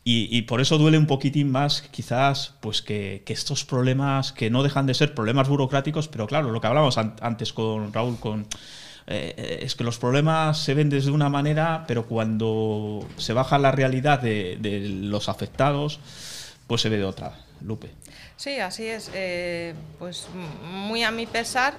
Y, 0.06 0.42
por 0.42 0.60
eso 0.60 0.76
duele 0.76 0.98
un 0.98 1.06
poquitín 1.06 1.50
más, 1.50 1.80
quizás, 1.80 2.52
pues 2.60 2.82
que, 2.82 3.22
estos 3.26 3.64
problemas 3.64 4.32
que 4.32 4.50
no 4.50 4.62
dejan 4.62 4.84
de 4.84 4.92
ser 4.92 5.14
problemas 5.14 5.48
burocráticos, 5.48 6.08
pero 6.08 6.26
claro, 6.26 6.50
lo 6.50 6.60
que 6.60 6.66
hablábamos 6.66 6.98
antes 6.98 7.54
con 7.54 7.90
Raúl, 7.90 8.20
con 8.20 8.46
eh, 9.06 9.60
es 9.62 9.74
que 9.74 9.82
los 9.82 9.98
problemas 9.98 10.58
se 10.58 10.74
ven 10.74 10.90
desde 10.90 11.10
una 11.10 11.30
manera, 11.30 11.84
pero 11.88 12.04
cuando 12.04 13.06
se 13.16 13.32
baja 13.32 13.58
la 13.58 13.72
realidad 13.72 14.20
de, 14.20 14.58
de 14.60 14.80
los 14.88 15.30
afectados, 15.30 16.00
pues 16.66 16.82
se 16.82 16.90
ve 16.90 16.98
de 16.98 17.04
otra. 17.04 17.38
Lupe. 17.62 17.90
Sí, 18.36 18.58
así 18.58 18.86
es. 18.86 19.10
Eh, 19.14 19.74
pues 19.98 20.28
muy 20.64 21.04
a 21.04 21.10
mi 21.10 21.26
pesar, 21.26 21.74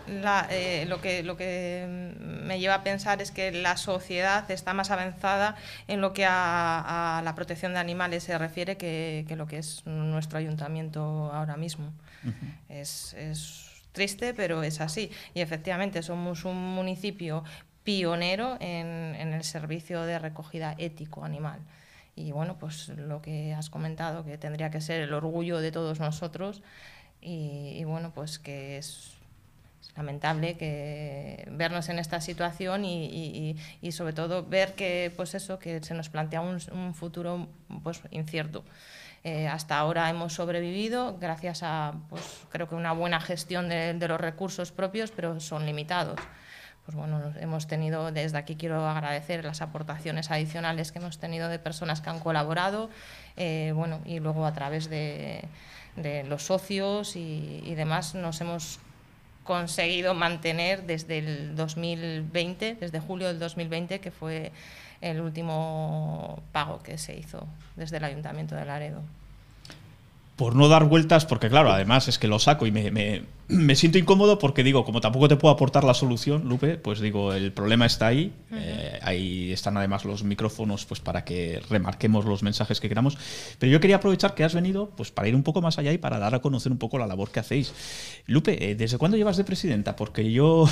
eh, 0.50 0.86
lo, 0.88 1.02
que, 1.02 1.22
lo 1.22 1.36
que 1.36 2.14
me 2.20 2.60
lleva 2.60 2.76
a 2.76 2.84
pensar 2.84 3.22
es 3.22 3.32
que 3.32 3.52
la 3.52 3.76
sociedad 3.76 4.50
está 4.50 4.74
más 4.74 4.90
avanzada 4.90 5.56
en 5.88 6.00
lo 6.00 6.14
que 6.14 6.26
a, 6.28 7.22
la 7.24 7.36
protección 7.36 7.74
de 7.74 7.80
animales 7.80 8.24
se 8.24 8.38
refiere 8.38 8.78
que, 8.78 9.26
lo 9.36 9.48
que 9.48 9.58
es 9.58 9.86
nuestro 9.86 10.40
ayuntamiento 10.40 11.02
ahora 11.34 11.58
mismo. 11.58 11.92
es, 12.70 13.16
triste, 13.92 14.34
pero 14.34 14.62
es 14.64 14.82
así. 14.82 15.10
Y 15.34 15.40
efectivamente 15.40 16.04
somos 16.04 16.44
un 16.44 16.58
municipio 16.76 17.46
pionero 17.86 18.58
en, 18.60 19.16
en 19.16 19.34
el 19.34 19.44
servicio 19.46 20.02
de 20.02 20.20
recogida 20.20 20.76
ético 20.78 21.24
animal 21.24 21.62
y 22.16 22.32
bueno, 22.32 22.58
pues 22.60 22.90
lo 22.90 23.22
que 23.22 23.54
has 23.54 23.70
comentado, 23.70 24.24
que 24.24 24.38
tendría 24.38 24.72
que 24.72 24.82
ser 24.82 25.02
el 25.02 25.14
orgullo 25.14 25.60
de 25.60 25.72
todos 25.72 26.00
nosotros. 26.00 26.62
Y, 27.22 27.84
bueno, 27.86 28.12
pues 28.14 28.40
que 28.40 28.78
es, 28.78 29.12
lamentable 29.96 30.58
que 30.58 31.48
vernos 31.52 31.90
en 31.90 32.00
esta 32.00 32.22
situación 32.22 32.86
y, 32.86 33.56
sobre 33.92 34.14
todo 34.14 34.46
ver 34.46 34.76
que 34.76 35.12
pues 35.16 35.36
eso 35.36 35.58
que 35.58 35.82
se 35.82 35.94
nos 35.94 36.10
plantea 36.10 36.42
un, 36.42 36.60
un 36.74 36.94
futuro 36.94 37.48
pues 37.84 38.02
incierto. 38.12 38.64
Eh, 39.24 39.48
hasta 39.48 39.80
ahora 39.80 40.10
hemos 40.10 40.34
sobrevivido 40.34 41.18
gracias 41.20 41.64
a 41.64 41.94
pues 42.10 42.22
creo 42.50 42.70
que 42.70 42.76
una 42.76 42.92
buena 42.92 43.20
gestión 43.20 43.70
de 43.70 44.08
los 44.08 44.22
recursos 44.22 44.72
propios 44.72 45.10
pero 45.10 45.40
son 45.40 45.66
limitados 45.66 46.20
pues 46.86 46.96
bueno, 46.96 47.20
hemos 47.40 47.66
tenido, 47.66 48.12
desde 48.12 48.38
aquí 48.38 48.56
quiero 48.56 48.88
agradecer 48.88 49.44
las 49.44 49.62
aportaciones 49.62 50.30
adicionales 50.30 50.92
que 50.92 51.00
hemos 51.00 51.18
tenido 51.18 51.50
de 51.50 51.58
personas 51.58 52.00
que 52.00 52.12
han 52.12 52.20
colaborado, 52.20 52.92
eh, 53.38 53.74
bueno, 53.76 54.02
y 54.06 54.20
luego 54.20 54.46
a 54.46 54.54
través 54.54 54.90
de, 54.90 55.44
los 56.28 56.44
socios 56.44 57.16
y, 57.16 57.74
demás 57.76 58.14
nos 58.14 58.40
hemos 58.42 58.80
conseguido 59.44 60.14
mantener 60.14 60.84
desde 60.84 61.20
el 61.20 61.56
2020, 61.56 62.78
desde 62.80 63.00
julio 63.00 63.28
del 63.28 63.40
2020, 63.40 64.00
que 64.00 64.12
fue 64.12 64.52
el 65.02 65.22
último 65.22 66.44
pago 66.52 66.84
que 66.84 66.98
se 66.98 67.18
hizo 67.18 67.48
desde 67.76 67.98
el 67.98 68.04
Ayuntamiento 68.04 68.56
de 68.56 68.66
Laredo. 68.66 69.02
Por 70.36 70.56
no 70.56 70.68
dar 70.68 70.84
vueltas, 70.84 71.26
porque 71.26 71.50
claro, 71.50 71.72
además 71.72 72.08
es 72.10 72.20
que 72.20 72.28
lo 72.28 72.40
saco 72.40 72.66
y 72.66 72.72
me, 72.72 72.92
me 72.92 73.24
siento 73.76 73.98
incómodo 73.98 74.40
porque 74.40 74.64
digo, 74.64 74.86
como 74.86 75.02
tampoco 75.02 75.28
te 75.28 75.36
puedo 75.36 75.54
aportar 75.54 75.84
la 75.84 75.94
solución, 75.94 76.48
Lupe, 76.48 76.78
pues 76.78 77.00
digo, 77.00 77.34
el 77.34 77.52
problema 77.52 77.86
está 77.86 78.08
ahí. 78.08 78.34
Eh, 78.52 79.00
ahí 79.02 79.52
están 79.52 79.78
además 79.78 80.06
los 80.06 80.24
micrófonos 80.24 80.86
pues 80.86 81.00
para 81.00 81.26
que 81.26 81.62
remarquemos 81.70 82.26
los 82.26 82.42
mensajes 82.44 82.80
que 82.80 82.90
queramos. 82.90 83.18
Pero 83.60 83.72
yo 83.72 83.80
quería 83.80 83.98
aprovechar 83.98 84.34
que 84.34 84.44
has 84.44 84.56
venido 84.56 84.90
pues 84.96 85.12
para 85.12 85.28
ir 85.28 85.36
un 85.36 85.44
poco 85.44 85.62
más 85.62 85.78
allá 85.78 85.92
y 85.92 85.98
para 85.98 86.18
dar 86.18 86.34
a 86.34 86.40
conocer 86.40 86.72
un 86.72 86.78
poco 86.78 86.98
la 86.98 87.08
labor 87.08 87.30
que 87.32 87.40
hacéis. 87.40 87.74
Lupe, 88.26 88.72
eh, 88.72 88.76
¿desde 88.76 88.98
cuándo 88.98 89.18
llevas 89.18 89.38
de 89.38 89.44
presidenta? 89.44 89.96
Porque 89.96 90.32
yo, 90.32 90.68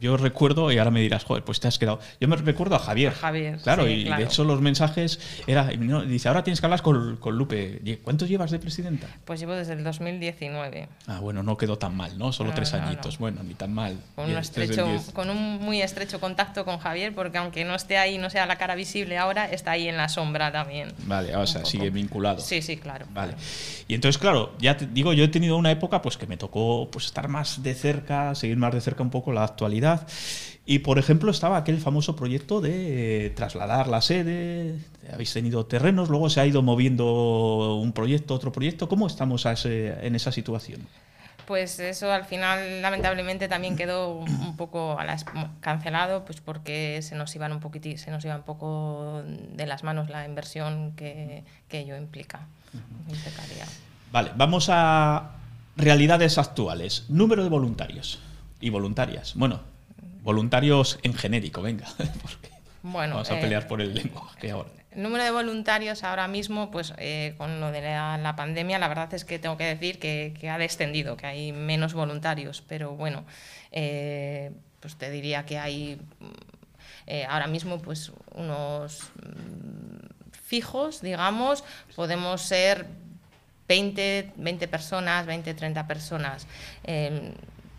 yo 0.00 0.16
recuerdo, 0.16 0.70
y 0.70 0.78
ahora 0.78 0.90
me 0.90 1.00
dirás, 1.00 1.24
joder, 1.24 1.44
pues 1.44 1.60
te 1.60 1.68
has 1.68 1.78
quedado. 1.78 2.00
Yo 2.20 2.28
me 2.28 2.36
recuerdo 2.36 2.76
a 2.76 2.78
Javier. 2.78 3.12
Javier. 3.12 3.58
Claro, 3.62 3.88
y 3.88 4.04
de 4.04 4.22
hecho 4.22 4.44
los 4.44 4.60
mensajes 4.60 5.20
era, 5.46 5.68
dice, 5.68 6.28
ahora 6.28 6.44
tienes 6.44 6.60
que 6.60 6.66
hablar 6.66 6.82
con, 6.82 7.16
con 7.16 7.38
Lupe. 7.38 8.00
¿Cuánto 8.02 8.26
llevas 8.26 8.50
de 8.50 8.58
presidenta? 8.58 9.06
Pues 9.24 9.40
llevo 9.40 9.54
desde 9.54 9.72
el 9.72 9.84
2019. 9.84 10.88
Ah, 11.06 11.20
bueno, 11.20 11.42
no 11.42 11.56
quedó 11.56 11.78
tan 11.78 11.96
mal. 11.96 12.17
¿No? 12.18 12.32
Solo 12.32 12.52
tres 12.52 12.74
añitos, 12.74 13.18
bueno, 13.18 13.42
ni 13.42 13.54
tan 13.54 13.72
mal. 13.72 13.96
Con 14.14 14.30
un, 14.30 14.36
estrecho, 14.36 14.86
con 15.14 15.30
un 15.30 15.58
muy 15.58 15.80
estrecho 15.80 16.20
contacto 16.20 16.64
con 16.64 16.78
Javier, 16.78 17.14
porque 17.14 17.38
aunque 17.38 17.64
no 17.64 17.74
esté 17.74 17.96
ahí, 17.96 18.18
no 18.18 18.28
sea 18.28 18.44
la 18.46 18.56
cara 18.56 18.74
visible 18.74 19.16
ahora, 19.16 19.50
está 19.50 19.72
ahí 19.72 19.88
en 19.88 19.96
la 19.96 20.08
sombra 20.08 20.52
también. 20.52 20.92
Vale, 21.06 21.34
o 21.36 21.46
sea, 21.46 21.64
sigue 21.64 21.90
vinculado. 21.90 22.40
Sí, 22.40 22.60
sí, 22.60 22.76
claro. 22.76 23.06
Vale. 23.12 23.34
Y 23.86 23.94
entonces, 23.94 24.18
claro, 24.18 24.54
ya 24.58 24.76
te 24.76 24.86
digo, 24.86 25.12
yo 25.12 25.24
he 25.24 25.28
tenido 25.28 25.56
una 25.56 25.70
época 25.70 26.02
pues 26.02 26.16
que 26.16 26.26
me 26.26 26.36
tocó 26.36 26.88
pues 26.90 27.06
estar 27.06 27.28
más 27.28 27.62
de 27.62 27.74
cerca, 27.74 28.34
seguir 28.34 28.56
más 28.56 28.74
de 28.74 28.80
cerca 28.80 29.02
un 29.02 29.10
poco 29.10 29.32
la 29.32 29.44
actualidad. 29.44 30.06
Y 30.66 30.80
por 30.80 30.98
ejemplo, 30.98 31.30
estaba 31.30 31.56
aquel 31.56 31.78
famoso 31.78 32.14
proyecto 32.14 32.60
de 32.60 33.32
trasladar 33.34 33.88
la 33.88 34.02
sede. 34.02 34.74
Habéis 35.10 35.32
tenido 35.32 35.64
terrenos, 35.64 36.10
luego 36.10 36.28
se 36.28 36.40
ha 36.40 36.46
ido 36.46 36.60
moviendo 36.60 37.76
un 37.76 37.92
proyecto, 37.92 38.34
otro 38.34 38.52
proyecto. 38.52 38.86
¿Cómo 38.86 39.06
estamos 39.06 39.46
en 39.46 40.14
esa 40.14 40.30
situación? 40.30 40.86
Pues 41.48 41.80
eso 41.80 42.12
al 42.12 42.26
final 42.26 42.82
lamentablemente 42.82 43.48
también 43.48 43.74
quedó 43.74 44.12
un 44.16 44.54
poco 44.58 44.98
cancelado 45.60 46.26
pues 46.26 46.42
porque 46.42 47.00
se 47.00 47.14
nos 47.14 47.34
iban 47.34 47.52
un 47.52 47.60
poquitito, 47.60 47.96
se 47.96 48.10
nos 48.10 48.22
iba 48.22 48.36
un 48.36 48.42
poco 48.42 49.22
de 49.24 49.64
las 49.64 49.82
manos 49.82 50.10
la 50.10 50.26
inversión 50.26 50.92
que, 50.94 51.44
ello 51.70 51.96
implica. 51.96 52.40
Vale, 54.12 54.32
vamos 54.36 54.68
a 54.70 55.30
realidades 55.74 56.36
actuales. 56.36 57.06
Número 57.08 57.42
de 57.42 57.48
voluntarios 57.48 58.20
y 58.60 58.68
voluntarias. 58.68 59.32
Bueno, 59.34 59.62
voluntarios 60.22 60.98
en 61.02 61.14
genérico, 61.14 61.62
venga. 61.62 61.86
bueno, 62.82 63.14
vamos 63.14 63.30
a 63.30 63.40
pelear 63.40 63.62
eh, 63.62 63.66
por 63.66 63.80
el 63.80 63.94
lenguaje 63.94 64.50
ahora. 64.50 64.68
El 64.98 65.04
número 65.04 65.22
de 65.22 65.30
voluntarios 65.30 66.02
ahora 66.02 66.26
mismo, 66.26 66.72
pues 66.72 66.92
eh, 66.98 67.34
con 67.38 67.60
lo 67.60 67.70
de 67.70 67.82
la, 67.82 68.34
pandemia, 68.36 68.80
la 68.80 68.88
verdad 68.88 69.14
es 69.14 69.24
que 69.24 69.38
tengo 69.38 69.56
que 69.56 69.62
decir 69.62 70.00
que, 70.00 70.50
ha 70.50 70.58
descendido, 70.58 71.16
que 71.16 71.24
hay 71.24 71.52
menos 71.52 71.94
voluntarios, 71.94 72.64
pero 72.66 72.96
bueno, 72.96 73.24
eh, 73.70 74.50
pues 74.80 74.96
te 74.96 75.08
diría 75.12 75.46
que 75.46 75.56
hay 75.56 76.00
eh, 77.06 77.24
ahora 77.28 77.46
mismo 77.46 77.80
pues 77.80 78.10
unos 78.34 79.12
mm, 79.22 80.32
fijos, 80.32 81.00
digamos, 81.00 81.62
podemos 81.94 82.42
ser 82.42 82.84
20, 83.68 84.32
20 84.34 84.66
personas, 84.66 85.26
20, 85.26 85.54
30 85.54 85.86
personas 85.86 86.48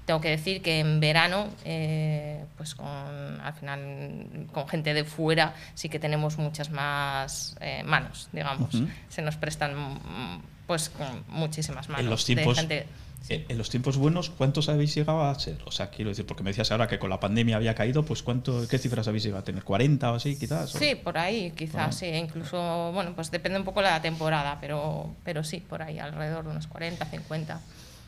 tengo 0.09 0.21
que 0.21 0.29
decir 0.31 0.63
que 0.63 0.79
en 0.79 0.99
verano, 0.99 1.49
eh, 1.65 2.43
pues 2.57 2.73
con, 2.73 2.87
al 2.87 3.53
final, 3.53 4.47
con 4.51 4.67
gente 4.67 4.95
de 4.95 5.03
fuera, 5.03 5.53
sí 5.75 5.87
que 5.87 5.99
tenemos 5.99 6.39
muchas 6.39 6.71
más 6.71 7.55
eh, 7.61 7.83
manos, 7.83 8.27
digamos. 8.31 8.75
Se 9.07 9.21
nos 9.21 9.35
prestan 9.37 10.41
pues 10.65 10.91
muchísimas 11.27 11.89
manos. 11.89 12.03
En 12.03 12.09
los 12.09 12.25
de 12.25 12.33
tiempos, 12.33 12.57
gente- 12.57 12.87
eh, 13.29 13.45
en 13.49 13.57
los 13.59 13.69
tiempos 13.69 13.97
buenos, 13.97 14.31
¿cuántos 14.31 14.67
habéis 14.67 14.95
llegado 14.95 15.23
a 15.25 15.35
ser? 15.39 15.57
O 15.65 15.71
sea, 15.71 15.91
quiero 15.91 16.09
decir, 16.09 16.25
porque 16.25 16.41
me 16.41 16.49
decías 16.49 16.71
ahora 16.71 16.87
que 16.87 16.97
con 16.97 17.11
la 17.11 17.19
pandemia 17.19 17.57
había 17.57 17.75
caído, 17.75 18.01
pues 18.03 18.23
¿cuánto, 18.23 18.67
¿qué 18.67 18.79
cifras 18.79 19.07
habéis 19.07 19.25
llegado 19.25 19.41
a 19.41 19.43
tener? 19.45 19.63
¿40 19.63 20.11
o 20.11 20.15
así, 20.15 20.39
quizás? 20.39 20.73
¿O? 20.73 20.79
Sí, 20.79 20.95
por 20.95 21.19
ahí, 21.19 21.51
quizás, 21.55 21.93
sí. 21.97 22.07
Incluso, 22.07 22.91
bueno, 22.93 23.13
pues 23.13 23.29
depende 23.29 23.59
un 23.59 23.65
poco 23.65 23.83
de 23.83 23.89
la 23.91 24.01
temporada, 24.01 24.57
pero, 24.59 25.13
pero 25.23 25.43
sí, 25.43 25.57
por 25.59 25.83
ahí, 25.83 25.99
alrededor 25.99 26.45
de 26.45 26.49
unos 26.49 26.65
40, 26.65 27.05
50. 27.05 27.61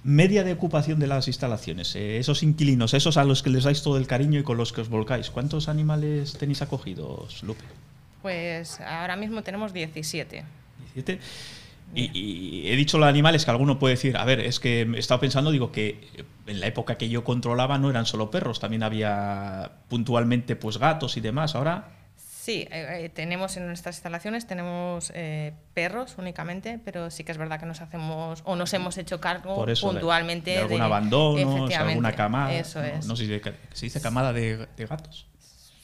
Media 0.04 0.44
de 0.44 0.54
ocupación 0.54 1.00
de 1.00 1.08
las 1.08 1.28
instalaciones, 1.28 1.96
eh, 1.96 2.18
esos 2.18 2.42
inquilinos, 2.42 2.94
esos 2.96 3.18
a 3.18 3.24
los 3.24 3.44
que 3.44 3.52
les 3.52 3.66
dais 3.66 3.84
todo 3.84 3.98
el 3.98 4.08
cariño 4.08 4.40
y 4.40 4.44
con 4.44 4.58
los 4.58 4.74
que 4.74 4.82
os 4.82 4.90
volcáis, 4.90 5.30
¿cuántos 5.30 5.70
animales 5.70 6.34
tenéis 6.40 6.64
acogidos, 6.64 7.44
Lupe? 7.44 7.64
Pues 8.24 8.80
ahora 8.82 9.16
mismo 9.16 9.44
tenemos 9.44 9.74
17. 9.74 10.44
17. 10.96 11.20
Y, 11.94 12.10
y 12.18 12.72
he 12.72 12.76
dicho 12.76 12.98
los 12.98 13.08
animales 13.08 13.46
que 13.46 13.52
alguno 13.52 13.78
puede 13.78 13.96
decir, 13.96 14.18
a 14.18 14.26
ver, 14.26 14.40
es 14.40 14.60
que 14.60 14.82
he 14.82 15.00
estado 15.00 15.20
pensando, 15.20 15.52
digo 15.52 15.72
que 15.72 16.08
en 16.48 16.60
la 16.60 16.68
época 16.68 16.98
que 16.98 17.10
yo 17.10 17.24
controlaba 17.24 17.78
no 17.78 17.90
eran 17.90 18.06
solo 18.06 18.32
perros, 18.32 18.60
también 18.60 18.84
había 18.84 19.72
puntualmente 19.90 20.56
pues 20.56 20.78
gatos 20.78 21.18
y 21.18 21.22
demás. 21.22 21.54
Ahora, 21.56 21.90
Sí, 22.42 22.68
eh, 22.72 23.04
eh, 23.06 23.10
tenemos 23.10 23.56
en 23.58 23.68
nuestras 23.68 23.98
instalaciones 23.98 24.48
tenemos 24.48 25.12
eh, 25.14 25.54
perros 25.76 26.16
únicamente, 26.18 26.80
pero 26.84 27.12
sí 27.12 27.24
que 27.24 27.32
es 27.32 27.38
verdad 27.38 27.60
que 27.60 27.68
nos 27.68 27.82
hacemos 27.82 28.42
o 28.46 28.56
nos 28.56 28.74
hemos 28.74 28.98
hecho 28.98 29.22
cargo 29.22 29.54
por 29.54 29.70
eso, 29.70 29.90
de- 29.90 29.94
puntualmente 30.00 30.50
de, 30.50 30.58
algún 30.58 30.82
abandono, 30.82 31.38
efectivamente, 31.38 31.76
alguna 31.78 32.14
camada. 32.14 32.52
Eso 32.52 32.82
es. 32.82 33.06
no 33.06 33.16
sé 33.16 33.26
si 33.26 33.30
de- 33.30 33.54
se 33.74 33.86
dice 33.86 34.02
camada 34.02 34.34
de, 34.34 34.66
de 34.76 34.86
gatos. 34.88 35.28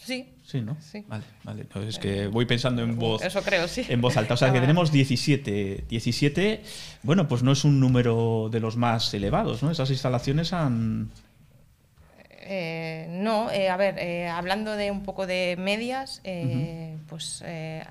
Sí, 0.04 0.34
Sí, 0.44 0.62
¿no? 0.62 0.78
Sí. 0.80 1.04
Vale, 1.08 1.24
vale. 1.44 1.68
No, 1.76 1.82
es 1.84 2.00
que 2.00 2.26
voy 2.28 2.46
pensando 2.46 2.82
en 2.82 2.98
voz. 2.98 3.22
eso 3.22 3.42
creo, 3.44 3.68
sí. 3.68 3.86
En 3.90 4.00
voz 4.02 4.16
alta. 4.18 4.34
O 4.34 4.38
sea, 4.38 4.52
que 4.52 4.58
Ah, 4.58 4.62
tenemos 4.62 4.92
17. 4.94 5.84
17, 5.90 6.64
bueno, 7.04 7.28
pues 7.28 7.44
no 7.44 7.52
es 7.52 7.66
un 7.66 7.80
número 7.82 8.48
de 8.50 8.62
los 8.62 8.78
más 8.78 9.14
elevados, 9.14 9.62
¿no? 9.62 9.70
Esas 9.70 9.92
instalaciones 9.92 10.54
han. 10.54 11.12
Eh, 12.50 13.08
no, 13.10 13.52
eh, 13.52 13.70
a 13.70 13.76
ver, 13.76 14.00
eh, 14.00 14.30
hablando 14.30 14.78
de 14.78 14.90
un 14.90 15.04
poco 15.04 15.28
de 15.28 15.56
medias, 15.60 16.22
eh, 16.24 16.98
pues 17.10 17.44
eh, 17.46 17.84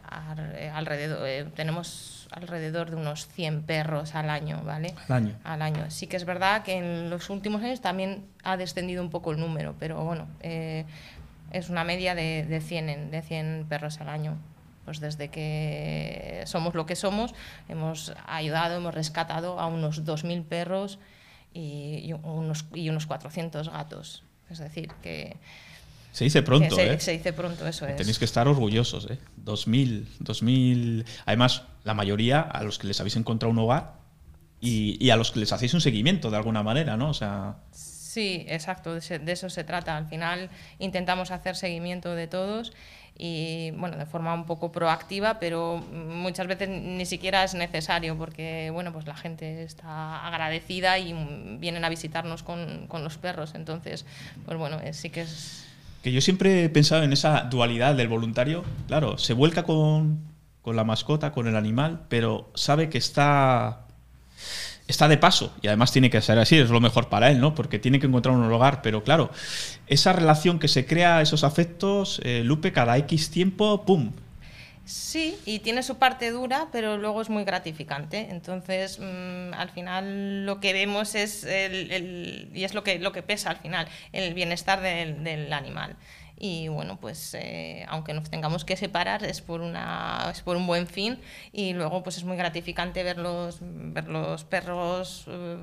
alrededor, 0.73 1.51
tenemos 1.53 2.27
alrededor 2.31 2.91
de 2.91 2.97
unos 2.97 3.27
100 3.29 3.63
perros 3.63 4.15
al 4.15 4.31
año, 4.31 4.63
¿vale? 4.65 4.95
Al 5.09 5.13
año. 5.17 5.37
Al 5.45 5.63
año. 5.63 5.91
Sí 5.91 6.07
que 6.07 6.17
es 6.17 6.25
verdad 6.25 6.63
que 6.63 6.75
en 6.79 7.11
los 7.11 7.29
últimos 7.31 7.63
años 7.63 7.81
también 7.81 8.25
ha 8.45 8.57
descendido 8.57 9.03
un 9.03 9.11
poco 9.11 9.31
el 9.33 9.39
número, 9.39 9.75
pero 9.79 10.03
bueno, 10.05 10.27
eh, 10.41 10.85
es 11.53 11.69
una 11.69 11.85
media 11.85 12.15
de, 12.15 12.45
de, 12.45 12.61
100, 12.61 12.89
en- 12.89 13.11
de 13.11 13.23
100 13.23 13.67
perros 13.69 14.01
al 14.01 14.09
año. 14.09 14.37
Pues 14.85 15.01
desde 15.01 15.29
que 15.29 16.43
somos 16.47 16.75
lo 16.75 16.87
que 16.87 16.95
somos, 16.97 17.35
hemos 17.69 18.15
ayudado, 18.27 18.77
hemos 18.77 18.95
rescatado 18.95 19.59
a 19.61 19.67
unos 19.67 20.05
2.000 20.05 20.45
perros 20.45 20.99
y, 21.53 22.01
y 22.05 22.13
unos, 22.13 22.67
y 22.73 22.89
unos 22.89 23.07
400 23.07 23.69
gatos. 23.69 24.23
Es 24.51 24.59
decir, 24.59 24.91
que, 25.03 25.37
Se 26.13 26.25
dice 26.25 26.43
pronto, 26.43 26.75
se, 26.75 26.93
¿eh? 26.93 27.01
se 27.01 27.13
dice 27.13 27.33
pronto, 27.33 27.67
eso 27.67 27.87
es. 27.87 27.97
Tenéis 27.97 28.19
que 28.19 28.25
estar 28.25 28.47
orgullosos, 28.49 29.11
¿eh? 29.11 29.19
2000, 29.37 30.09
2000. 30.21 31.05
Además, 31.27 31.63
la 31.85 31.95
mayoría 31.95 32.41
a 32.41 32.63
los 32.63 32.79
que 32.79 32.87
les 32.87 33.01
habéis 33.01 33.17
encontrado 33.17 33.53
un 33.53 33.59
hogar 33.59 33.95
y, 34.61 35.05
y 35.05 35.11
a 35.11 35.17
los 35.17 35.33
que 35.33 35.41
les 35.41 35.53
hacéis 35.53 35.75
un 35.75 35.81
seguimiento 35.81 36.31
de 36.31 36.37
alguna 36.37 36.63
manera, 36.63 36.97
¿no? 36.97 37.11
O 37.11 37.15
sea, 37.15 37.57
Sí, 38.17 38.47
exacto, 38.49 38.95
de 38.95 39.33
eso 39.33 39.51
se 39.51 39.63
trata. 39.63 39.95
Al 39.95 40.07
final 40.07 40.49
intentamos 40.79 41.31
hacer 41.31 41.55
seguimiento 41.55 42.15
de 42.15 42.27
todos 42.27 42.73
y, 43.19 43.71
bueno, 43.73 43.97
de 43.97 44.07
forma 44.07 44.35
un 44.35 44.45
poco 44.45 44.71
proactiva, 44.73 45.39
pero 45.39 45.79
muchas 45.79 46.47
veces 46.47 46.69
ni 46.69 47.07
siquiera 47.07 47.45
es 47.45 47.55
necesario 47.55 48.17
porque, 48.19 48.71
bueno, 48.73 48.93
pues 48.93 49.07
la 49.07 49.17
gente 49.17 49.63
está 49.63 50.27
agradecida 50.27 50.99
y 50.99 51.15
vienen 51.59 51.85
a 51.85 51.89
visitarnos 51.89 52.43
con, 52.43 52.87
con 52.89 53.03
los 53.03 53.17
perros. 53.17 53.55
Entonces, 53.55 54.05
pues 54.45 54.59
bueno, 54.59 54.79
eh, 54.83 54.93
sí 54.93 55.11
que 55.11 55.23
es... 55.23 55.65
que 56.03 56.13
yo 56.13 56.21
siempre 56.21 56.65
he 56.65 56.69
pensado 56.69 57.03
en 57.05 57.13
esa 57.13 57.43
dualidad 57.45 57.95
del 57.95 58.09
voluntario. 58.09 58.65
Claro, 58.87 59.17
se 59.17 59.33
vuelca 59.33 59.63
con, 59.63 60.21
con 60.61 60.77
la 60.77 60.85
mascota, 60.85 61.33
con 61.33 61.47
el 61.47 61.57
animal, 61.57 62.03
pero 62.09 62.51
sabe 62.55 62.91
que 62.91 62.99
está 62.99 63.86
está 64.89 65.09
de 65.09 65.19
paso 65.19 65.53
y 65.63 65.67
además 65.67 65.93
tiene 65.93 66.11
que 66.11 66.21
ser 66.21 66.39
así, 66.39 66.57
es 66.57 66.71
lo 66.71 66.81
mejor 66.81 67.09
para 67.09 67.31
él, 67.31 67.41
¿no? 67.41 67.55
Porque 67.55 67.79
tiene 67.79 67.99
que 67.99 68.07
encontrar 68.07 68.35
un 68.35 68.51
hogar, 68.53 68.83
pero 68.83 69.03
claro, 69.03 69.31
esa 69.87 70.13
relación 70.13 70.59
que 70.59 70.69
se 70.69 70.87
crea, 70.87 71.21
esos 71.23 71.45
afectos, 71.45 72.21
eh, 72.25 72.43
Lupe, 72.45 72.73
cada 72.73 72.97
X 72.99 73.31
tiempo, 73.31 73.85
¡pum! 73.85 74.13
Sí, 74.85 75.37
y 75.45 75.59
tiene 75.59 75.83
su 75.83 75.99
parte 75.99 76.31
dura, 76.31 76.69
pero 76.71 76.97
luego 76.97 77.21
es 77.21 77.29
muy 77.29 77.43
gratificante. 77.43 78.29
Entonces, 78.31 79.01
mm, 79.01 79.53
al 79.55 79.69
final 79.71 80.47
lo 80.47 80.61
que 80.61 80.73
vemos 80.73 81.17
es, 81.17 81.43
el, 81.43 82.51
y 82.55 82.63
es 82.63 82.73
lo 82.73 82.85
que, 82.85 83.01
lo 83.01 83.11
que 83.11 83.25
pesa 83.25 83.51
al 83.51 83.57
final, 83.57 83.89
el 84.13 84.33
bienestar 84.33 84.81
del 84.81 85.53
animal. 85.53 85.97
Y 86.39 86.69
bueno, 86.69 86.99
pues 87.01 87.35
eh, 87.35 87.87
aunque 87.89 88.13
nos 88.13 88.29
tengamos 88.29 88.65
que 88.65 88.77
separar, 88.77 89.25
es 89.25 89.41
por, 89.41 89.61
una, 89.61 90.29
es 90.31 90.43
por 90.43 90.57
un 90.57 90.67
buen 90.67 90.87
fin 90.87 91.19
y 91.53 91.73
luego 91.73 92.03
pues 92.03 92.19
es 92.19 92.25
muy 92.25 92.37
gratificante 92.37 93.03
ver 93.03 93.19
los, 93.19 93.59
ver 93.61 94.09
los 94.09 94.45
perros 94.45 95.25
eh, 95.29 95.57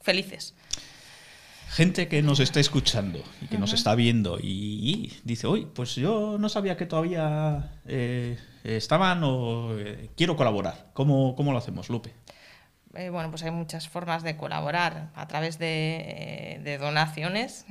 felices. 0.00 0.54
Gente 1.70 2.06
que 2.06 2.22
nos 2.22 2.38
está 2.38 2.60
escuchando 2.60 3.20
y 3.40 3.46
que 3.46 3.58
nos 3.58 3.72
está 3.72 3.96
viendo 3.96 4.38
y, 4.40 4.46
y 4.46 5.20
dice, 5.24 5.48
uy, 5.48 5.66
pues 5.74 5.96
yo 5.96 6.36
no 6.38 6.48
sabía 6.48 6.76
que 6.76 6.86
todavía 6.86 7.80
eh, 7.86 8.38
estaban 8.62 9.22
o 9.24 9.74
quiero 10.16 10.36
colaborar. 10.36 10.90
¿Cómo, 10.92 11.34
¿Cómo 11.34 11.50
lo 11.50 11.58
hacemos, 11.58 11.88
Lupe? 11.88 12.14
Eh, 12.96 13.10
bueno, 13.10 13.30
pues 13.30 13.42
hay 13.42 13.50
muchas 13.50 13.88
formas 13.88 14.22
de 14.22 14.36
colaborar 14.36 15.10
a 15.14 15.26
través 15.26 15.58
de, 15.58 16.56
eh, 16.56 16.60
de 16.62 16.78
donaciones 16.78 17.66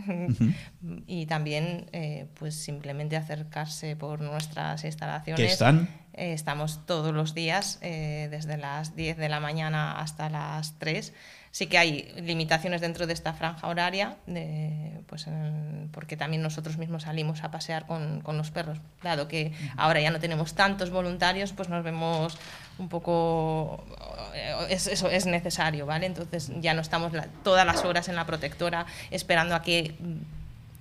y 1.07 1.25
también 1.25 1.89
eh, 1.93 2.27
pues 2.39 2.55
simplemente 2.55 3.15
acercarse 3.15 3.95
por 3.95 4.21
nuestras 4.21 4.83
instalaciones. 4.83 5.45
Que 5.45 5.51
están 5.51 5.89
Eh, 6.13 6.33
estamos 6.33 6.85
todos 6.85 7.13
los 7.13 7.33
días, 7.33 7.79
desde 7.81 8.57
las 8.57 8.95
10 8.95 9.17
de 9.17 9.29
la 9.29 9.39
mañana 9.39 9.99
hasta 9.99 10.29
las 10.29 10.77
3. 10.77 11.13
Sí 11.55 11.67
que 11.67 11.77
hay 11.77 12.11
limitaciones 12.17 12.81
dentro 12.81 13.05
de 13.05 13.13
esta 13.13 13.31
franja 13.33 13.67
horaria, 13.67 14.17
de, 14.25 15.01
pues 15.05 15.27
en- 15.27 15.87
porque 15.93 16.17
también 16.17 16.41
nosotros 16.41 16.79
mismos 16.79 17.03
salimos 17.03 17.43
a 17.43 17.51
pasear 17.51 17.85
con, 17.85 18.21
con 18.21 18.37
los 18.39 18.49
perros. 18.49 18.79
Dado 19.03 19.27
que 19.27 19.51
ahora 19.77 20.01
ya 20.01 20.09
no 20.09 20.19
tenemos 20.19 20.55
tantos 20.55 20.89
voluntarios, 20.89 21.53
pues 21.53 21.69
nos 21.69 21.83
vemos 21.83 22.39
un 22.79 22.89
poco... 22.89 23.85
eh, 24.33 24.55
Es, 24.71 24.87
eso 24.87 25.07
es 25.11 25.27
necesario, 25.27 25.85
¿vale? 25.85 26.07
Entonces 26.07 26.51
ya 26.59 26.73
no 26.73 26.81
estamos 26.81 27.13
la- 27.13 27.27
todas 27.43 27.67
las 27.67 27.85
horas 27.85 28.09
en 28.09 28.15
la 28.15 28.25
protectora 28.25 28.87
esperando 29.11 29.53
a 29.53 29.61
que 29.61 29.93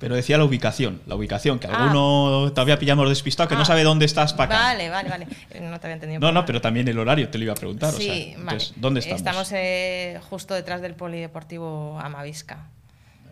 Pero 0.03 0.17
decía 0.17 0.37
la 0.37 0.45
ubicación, 0.45 1.01
la 1.07 1.15
ubicación, 1.15 1.61
que 1.61 1.69
Ah. 1.69 1.77
alguno 1.77 2.51
todavía 2.53 2.77
pillamos 2.79 3.09
despistado, 3.09 3.49
que 3.49 3.55
no 3.55 3.63
Ah. 3.63 3.65
sabe 3.65 3.85
dónde 3.85 4.05
estás 4.05 4.35
para 4.35 4.55
acá. 4.57 4.65
Vale, 4.65 4.91
vale, 4.91 5.09
vale. 5.09 5.27
Eh, 5.51 5.61
No 5.61 5.79
te 5.79 5.87
había 5.87 5.95
entendido. 5.95 6.19
No, 6.21 6.33
no, 6.33 6.45
pero 6.45 6.61
también 6.61 6.89
el 6.89 6.99
horario 6.99 7.29
te 7.29 7.39
lo 7.39 7.45
iba 7.45 7.53
a 7.53 7.57
preguntar. 7.57 7.95
o 7.95 7.97
Sí, 7.97 8.03
sea, 8.05 8.15
vale. 8.15 8.35
entonces, 8.41 8.73
¿Dónde 8.77 8.99
estamos? 9.01 9.21
Estamos 9.21 9.53
eh, 9.55 10.21
justo 10.29 10.55
detrás 10.55 10.83
del 10.83 10.95
Polideportivo 10.95 11.99
Amavisca. 12.01 12.67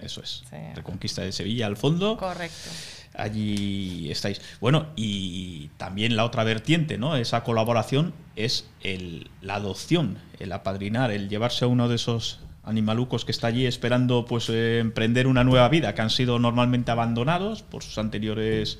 Eso 0.01 0.23
es. 0.23 0.45
Sí. 0.49 0.57
Reconquista 0.77 1.23
de 1.23 1.33
Sevilla 1.33 1.66
al 1.66 1.77
fondo. 1.77 2.16
Correcto. 2.16 2.71
Allí 3.14 4.11
estáis. 4.11 4.41
Bueno, 4.61 4.87
y 4.97 5.68
también 5.77 6.14
la 6.16 6.25
otra 6.25 6.45
vertiente, 6.45 6.97
¿no? 6.97 7.16
Esa 7.16 7.43
colaboración 7.43 8.14
es 8.37 8.68
el, 8.83 9.29
la 9.43 9.57
adopción, 9.57 10.18
el 10.39 10.53
apadrinar, 10.53 11.11
el 11.11 11.29
llevarse 11.29 11.64
a 11.64 11.68
uno 11.68 11.89
de 11.89 11.97
esos 11.97 12.39
animalucos 12.71 13.25
que 13.25 13.33
está 13.33 13.49
allí 13.49 13.66
esperando 13.66 14.25
pues 14.25 14.49
eh, 14.49 14.79
emprender 14.79 15.27
una 15.27 15.45
nueva 15.45 15.68
vida, 15.68 15.95
que 15.95 16.01
han 16.01 16.11
sido 16.11 16.39
normalmente 16.39 16.91
abandonados 16.91 17.62
por 17.62 17.83
sus 17.83 17.99
anteriores 17.99 18.79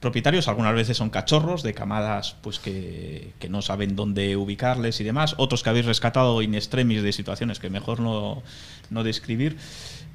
propietarios. 0.00 0.48
Algunas 0.48 0.74
veces 0.74 0.96
son 0.96 1.10
cachorros 1.10 1.62
de 1.62 1.72
camadas 1.72 2.36
pues 2.42 2.58
que, 2.58 3.32
que 3.38 3.48
no 3.48 3.62
saben 3.62 3.96
dónde 3.96 4.36
ubicarles 4.36 5.00
y 5.00 5.04
demás. 5.04 5.34
Otros 5.38 5.62
que 5.62 5.70
habéis 5.70 5.86
rescatado 5.86 6.42
in 6.42 6.54
extremis 6.54 7.02
de 7.02 7.12
situaciones 7.12 7.58
que 7.58 7.70
mejor 7.70 8.00
no, 8.00 8.42
no 8.90 9.04
describir. 9.04 9.56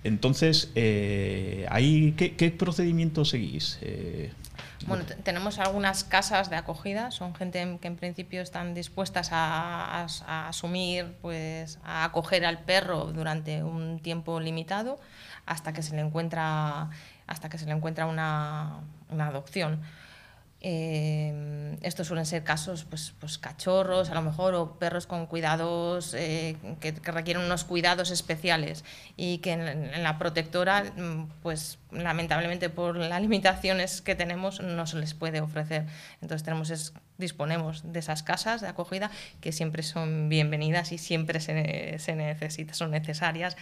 Entonces, 0.06 0.72
eh, 0.76 1.66
ahí, 1.70 2.14
¿qué, 2.16 2.52
procedimiento 2.52 3.26
seguís? 3.26 3.80
Eh, 3.82 4.32
Bueno, 4.88 5.04
te- 5.04 5.16
tenemos 5.16 5.58
algunas 5.58 6.04
casas 6.04 6.50
de 6.52 6.58
acogida, 6.58 7.10
son 7.10 7.34
gente 7.34 7.60
en- 7.62 7.80
que 7.80 7.88
en 7.88 7.96
principio 7.96 8.42
están 8.42 8.74
dispuestas 8.76 9.32
a, 9.32 10.04
a- 10.04 10.08
a 10.28 10.48
asumir, 10.50 11.16
pues, 11.22 11.80
a 11.84 12.04
acoger 12.04 12.46
al 12.46 12.60
perro 12.60 13.06
durante 13.12 13.64
un 13.64 14.00
tiempo 14.00 14.40
limitado 14.40 15.00
hasta 15.48 15.74
que 15.74 15.82
se 15.82 15.96
le 15.96 16.02
encuentra, 16.02 16.90
hasta 17.26 17.50
que 17.50 17.58
se 17.58 17.66
le 17.66 17.72
encuentra 17.72 18.06
una, 18.06 18.80
una 19.10 19.28
adopción. 19.28 19.82
Eh, 20.68 21.78
estos 21.84 22.08
suelen 22.08 22.26
ser 22.26 22.44
casos, 22.44 22.86
pues, 22.86 23.14
pues 23.20 23.38
cachorros, 23.38 24.10
a 24.10 24.16
lo 24.16 24.24
mejor, 24.24 24.56
o 24.56 24.80
perros 24.80 25.06
con 25.06 25.28
cuidados, 25.28 26.16
eh, 26.16 26.58
que, 26.80 26.92
que, 26.92 27.12
requieren 27.12 27.44
unos 27.44 27.66
cuidados 27.66 28.10
especiales 28.10 28.84
y 29.16 29.38
que 29.38 29.52
en, 29.52 29.62
en, 29.62 30.02
la 30.02 30.18
protectora, 30.18 30.86
mm, 30.86 31.28
pues 31.44 31.78
lamentablemente 31.92 32.72
por 32.72 32.98
las 32.98 33.22
limitaciones 33.22 34.02
que 34.02 34.16
tenemos, 34.16 34.60
no 34.60 34.88
se 34.88 34.98
les 34.98 35.14
puede 35.14 35.40
ofrecer. 35.40 35.86
Entonces 36.20 36.42
tenemos 36.42 36.72
es, 36.72 36.94
disponemos 37.20 37.94
de 37.94 38.00
esas 38.00 38.24
casas 38.24 38.62
de 38.62 38.68
acogida 38.68 39.12
que 39.42 39.52
siempre 39.52 39.84
son 39.84 40.30
bienvenidas 40.30 40.92
y 40.92 40.98
siempre 40.98 41.42
se, 41.42 42.00
se 42.00 42.16
necesitan, 42.16 42.74
son 42.74 42.90
necesarias 42.90 43.56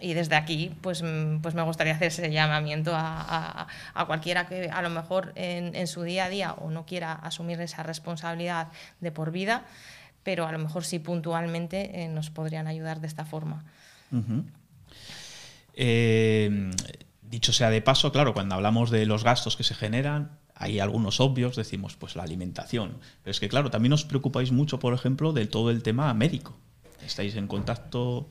y 0.00 0.14
desde 0.14 0.36
aquí 0.36 0.74
pues, 0.80 1.02
pues 1.42 1.54
me 1.54 1.62
gustaría 1.62 1.94
hacer 1.94 2.08
ese 2.08 2.30
llamamiento 2.30 2.92
a, 2.94 3.66
a, 3.94 4.06
cualquiera 4.06 4.46
que 4.46 4.70
a 4.70 4.82
lo 4.82 4.90
mejor 4.90 5.32
en, 5.34 5.74
en, 5.74 5.86
su 5.86 6.02
día 6.02 6.26
a 6.26 6.28
día 6.28 6.52
o 6.52 6.70
no 6.70 6.86
quiera 6.86 7.12
asumir 7.12 7.60
esa 7.60 7.82
responsabilidad 7.82 8.68
de 9.00 9.12
por 9.12 9.30
vida, 9.30 9.64
pero 10.22 10.46
a 10.46 10.52
lo 10.52 10.58
mejor 10.58 10.84
sí 10.84 10.98
puntualmente 10.98 12.02
eh, 12.02 12.08
nos 12.08 12.30
podrían 12.30 12.66
ayudar 12.66 13.00
de 13.00 13.06
esta 13.06 13.24
forma. 13.24 13.64
Eh, 15.74 16.70
dicho 17.22 17.52
sea 17.52 17.70
de 17.70 17.80
paso, 17.80 18.12
claro, 18.12 18.34
cuando 18.34 18.54
hablamos 18.54 18.90
de 18.90 19.06
los 19.06 19.24
gastos 19.24 19.56
que 19.56 19.64
se 19.64 19.74
generan, 19.74 20.38
hay 20.54 20.80
algunos 20.80 21.20
obvios, 21.20 21.56
decimos, 21.56 21.96
pues 21.96 22.16
la 22.16 22.24
alimentación. 22.24 22.98
Pero 23.22 23.30
es 23.30 23.40
que, 23.40 23.48
claro, 23.48 23.70
también 23.70 23.92
os 23.92 24.04
preocupáis 24.04 24.50
mucho, 24.50 24.78
por 24.78 24.92
ejemplo, 24.92 25.32
de 25.32 25.46
todo 25.46 25.70
el 25.70 25.82
tema 25.82 26.12
médico. 26.14 26.56
Estáis 27.06 27.36
en 27.36 27.46
contacto 27.46 28.28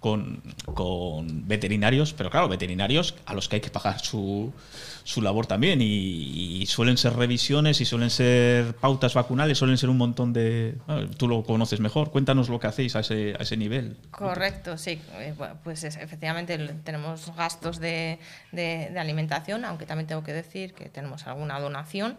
con, 0.00 0.42
con, 0.74 1.48
veterinarios, 1.48 2.12
pero 2.12 2.30
claro, 2.30 2.48
veterinarios 2.48 3.16
a 3.26 3.34
los 3.34 3.48
que 3.48 3.56
hay 3.56 3.60
que 3.60 3.70
pagar 3.70 3.98
su, 3.98 4.52
su 5.02 5.22
labor 5.22 5.46
también 5.46 5.80
y, 5.82 6.64
suelen 6.66 6.96
ser 6.96 7.14
revisiones 7.14 7.80
y 7.80 7.84
suelen 7.84 8.10
ser 8.10 8.76
pautas 8.76 9.14
vacunales, 9.14 9.58
suelen 9.58 9.78
ser 9.78 9.88
un 9.88 9.96
montón 9.96 10.32
de... 10.32 10.76
Bueno, 10.86 11.10
tú 11.10 11.26
lo 11.26 11.42
conoces 11.42 11.80
mejor, 11.80 12.10
cuéntanos 12.10 12.48
lo 12.48 12.60
que 12.60 12.66
hacéis 12.66 12.94
a 12.94 13.00
ese, 13.00 13.34
a 13.38 13.42
ese 13.42 13.56
nivel. 13.56 13.96
Correcto, 14.10 14.76
sí, 14.76 15.00
pues 15.64 15.82
es, 15.82 15.96
efectivamente 15.96 16.58
tenemos 16.84 17.34
gastos 17.34 17.80
de, 17.80 18.18
de, 18.52 18.90
de 18.92 18.98
alimentación, 19.00 19.64
aunque 19.64 19.86
también 19.86 20.06
tengo 20.06 20.22
que 20.22 20.32
decir 20.32 20.74
que 20.74 20.90
tenemos 20.90 21.26
alguna 21.26 21.58
donación. 21.58 22.16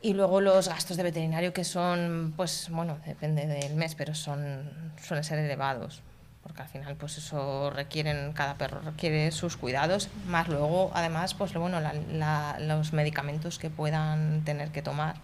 Y 0.00 0.14
luego 0.14 0.40
los 0.40 0.68
gastos 0.68 0.96
de 0.96 1.04
veterinario 1.04 1.52
que 1.52 1.62
son, 1.62 2.32
pues 2.36 2.68
bueno, 2.70 2.98
depende 3.06 3.46
del 3.46 3.74
mes, 3.76 3.94
pero 3.94 4.14
son 4.14 4.92
suelen 5.00 5.22
ser 5.22 5.38
elevados 5.38 6.02
porque 6.42 6.62
al 6.62 6.68
final 6.68 6.96
pues 6.96 7.18
eso 7.18 7.70
requieren 7.70 8.32
cada 8.32 8.54
perro 8.54 8.80
requiere 8.80 9.30
sus 9.30 9.56
cuidados 9.56 10.08
más 10.26 10.48
luego 10.48 10.90
además 10.94 11.34
pues 11.34 11.52
bueno 11.54 11.80
la, 11.80 11.92
la, 11.92 12.58
los 12.58 12.92
medicamentos 12.92 13.58
que 13.58 13.70
puedan 13.70 14.42
tener 14.44 14.70
que 14.70 14.82
tomar 14.82 15.16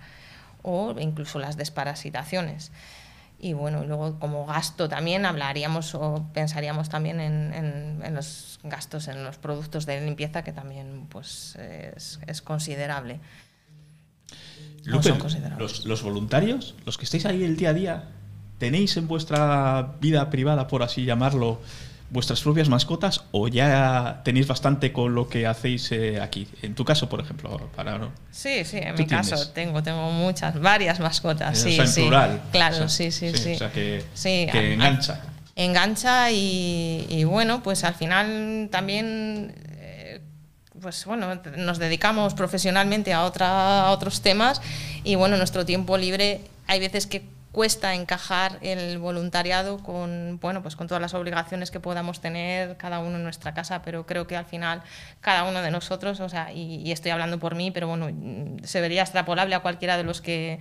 o 0.63 0.95
incluso 0.99 1.39
las 1.39 1.57
desparasitaciones. 1.57 2.71
Y 3.41 3.53
bueno 3.53 3.85
luego 3.85 4.19
como 4.19 4.47
gasto 4.47 4.89
también 4.89 5.25
hablaríamos 5.25 5.95
o 5.95 6.27
pensaríamos 6.35 6.89
también 6.89 7.21
en, 7.21 7.55
en, 7.55 8.03
en 8.05 8.15
los 8.15 8.59
gastos 8.65 9.07
en 9.07 9.23
los 9.23 9.39
productos 9.39 9.87
de 9.87 10.01
limpieza 10.01 10.43
que 10.43 10.53
también 10.53 11.07
pues 11.09 11.55
es, 11.57 12.19
es 12.27 12.43
considerable. 12.43 13.21
Lupe, 14.85 15.15
los, 15.59 15.85
los 15.85 16.03
voluntarios 16.03 16.75
los 16.85 16.99
que 16.99 17.05
estáis 17.05 17.27
ahí 17.27 17.45
el 17.45 17.57
día 17.57 17.71
a 17.71 17.75
día 17.75 18.09
¿Tenéis 18.59 18.97
en 18.97 19.07
vuestra 19.07 19.95
vida 20.01 20.31
privada, 20.31 20.67
por 20.67 20.83
así 20.83 21.05
llamarlo, 21.05 21.61
vuestras 22.11 22.41
propias 22.41 22.69
mascotas 22.69 23.25
o 23.31 23.49
ya 23.49 24.23
tenéis 24.25 24.47
bastante 24.47 24.93
con 24.93 25.15
lo 25.15 25.29
que 25.29 25.47
hacéis 25.47 25.93
eh, 25.93 26.21
aquí? 26.21 26.49
En 26.63 26.75
tu 26.75 26.85
caso, 26.85 27.09
por 27.09 27.21
ejemplo, 27.21 27.71
para 27.77 27.99
¿no? 27.99 28.11
Sí, 28.33 28.65
sí, 28.65 28.79
en 28.79 28.95
mi 28.95 29.07
tienes? 29.07 29.31
caso 29.31 29.51
tengo 29.51 29.83
tengo 29.83 30.11
muchas, 30.11 30.61
varias 30.61 30.99
mascotas, 30.99 31.57
sí, 31.59 31.71
o 31.71 31.73
sea, 31.73 31.85
en 31.85 31.91
sí. 31.91 32.01
plural. 32.03 32.43
Claro, 32.51 32.77
o 32.77 32.79
sea, 32.79 32.89
sí, 32.89 33.11
sí, 33.13 33.33
sí, 33.37 33.55
O 33.55 33.59
sea, 33.59 33.71
que, 33.71 34.05
sí, 34.15 34.47
que 34.51 34.59
a, 34.59 34.73
engancha. 34.73 35.21
Engancha 35.55 36.31
y, 36.31 37.07
y, 37.09 37.25
bueno, 37.25 37.63
pues 37.63 37.85
al 37.85 37.95
final 37.95 38.69
también 38.71 39.55
eh, 39.77 40.21
pues 40.81 41.05
bueno, 41.05 41.41
nos 41.57 41.79
dedicamos 41.79 42.35
profesionalmente 42.35 43.13
a, 43.13 43.25
otra, 43.25 43.87
a 43.87 43.91
otros 43.91 44.21
temas 44.21 44.61
y 45.05 45.15
bueno, 45.15 45.37
nuestro 45.37 45.65
tiempo 45.65 45.97
libre 45.97 46.41
hay 46.67 46.81
veces 46.81 47.07
que 47.07 47.23
cuesta 47.59 47.97
encajar 47.97 48.61
el 48.61 48.99
voluntariado 48.99 49.79
con 49.79 50.39
bueno 50.41 50.63
pues 50.63 50.77
con 50.77 50.87
todas 50.87 51.03
las 51.03 51.13
obligaciones 51.13 51.73
que 51.73 51.81
podamos 51.81 52.21
tener 52.21 52.77
cada 52.77 53.01
uno 53.01 53.17
en 53.17 53.25
nuestra 53.25 53.53
casa 53.53 53.83
pero 53.83 54.07
creo 54.07 54.29
que 54.29 54.37
al 54.37 54.45
final 54.45 54.85
cada 55.21 55.43
uno 55.43 55.61
de 55.61 55.73
nosotros 55.73 56.21
o 56.21 56.29
sea 56.29 56.53
y, 56.53 56.77
y 56.87 56.93
estoy 56.93 57.11
hablando 57.11 57.41
por 57.41 57.57
mí 57.57 57.73
pero 57.73 57.89
bueno 57.89 58.07
se 58.63 58.81
vería 58.81 59.03
extrapolable 59.03 59.57
a 59.57 59.59
cualquiera 59.59 59.97
de 59.97 60.05
los 60.05 60.21
que 60.21 60.61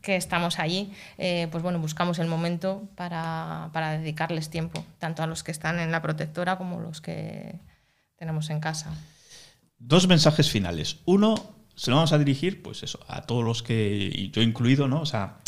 que 0.00 0.14
estamos 0.14 0.60
allí, 0.60 0.92
eh, 1.18 1.48
pues 1.50 1.64
bueno, 1.64 1.80
buscamos 1.80 2.20
el 2.20 2.28
momento 2.28 2.88
para, 2.94 3.70
para, 3.72 3.98
dedicarles 3.98 4.48
tiempo, 4.48 4.86
tanto 5.00 5.24
a 5.24 5.26
los 5.26 5.42
que 5.42 5.50
están 5.50 5.80
en 5.80 5.90
la 5.90 6.00
protectora 6.00 6.56
como 6.56 6.80
los 6.80 7.00
que 7.00 7.58
tenemos 8.16 8.48
en 8.50 8.60
casa. 8.60 8.94
Dos 9.80 10.06
mensajes 10.06 10.50
finales. 10.50 10.98
Uno, 11.04 11.34
se 11.74 11.90
lo 11.90 11.96
vamos 11.96 12.12
a 12.12 12.18
dirigir, 12.18 12.62
pues 12.62 12.84
eso, 12.84 13.00
a 13.08 13.22
todos 13.22 13.44
los 13.44 13.64
que, 13.64 14.08
y 14.14 14.30
yo 14.30 14.40
incluido, 14.40 14.86
¿no? 14.86 15.00
O 15.00 15.06
sea, 15.06 15.40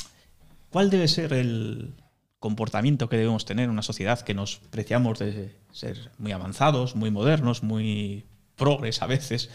¿Cuál 0.71 0.89
debe 0.89 1.09
ser 1.09 1.33
el 1.33 1.95
comportamiento 2.39 3.09
que 3.09 3.17
debemos 3.17 3.45
tener 3.45 3.65
en 3.65 3.71
una 3.71 3.83
sociedad 3.83 4.21
que 4.21 4.35
nos 4.35 4.57
preciamos 4.71 5.19
de 5.19 5.57
ser 5.73 6.11
muy 6.19 6.33
avanzados, 6.33 6.95
muy 6.95 7.11
modernos, 7.11 7.63
muy 7.63 8.25
progres 8.57 9.03
a 9.03 9.07
veces, 9.07 9.51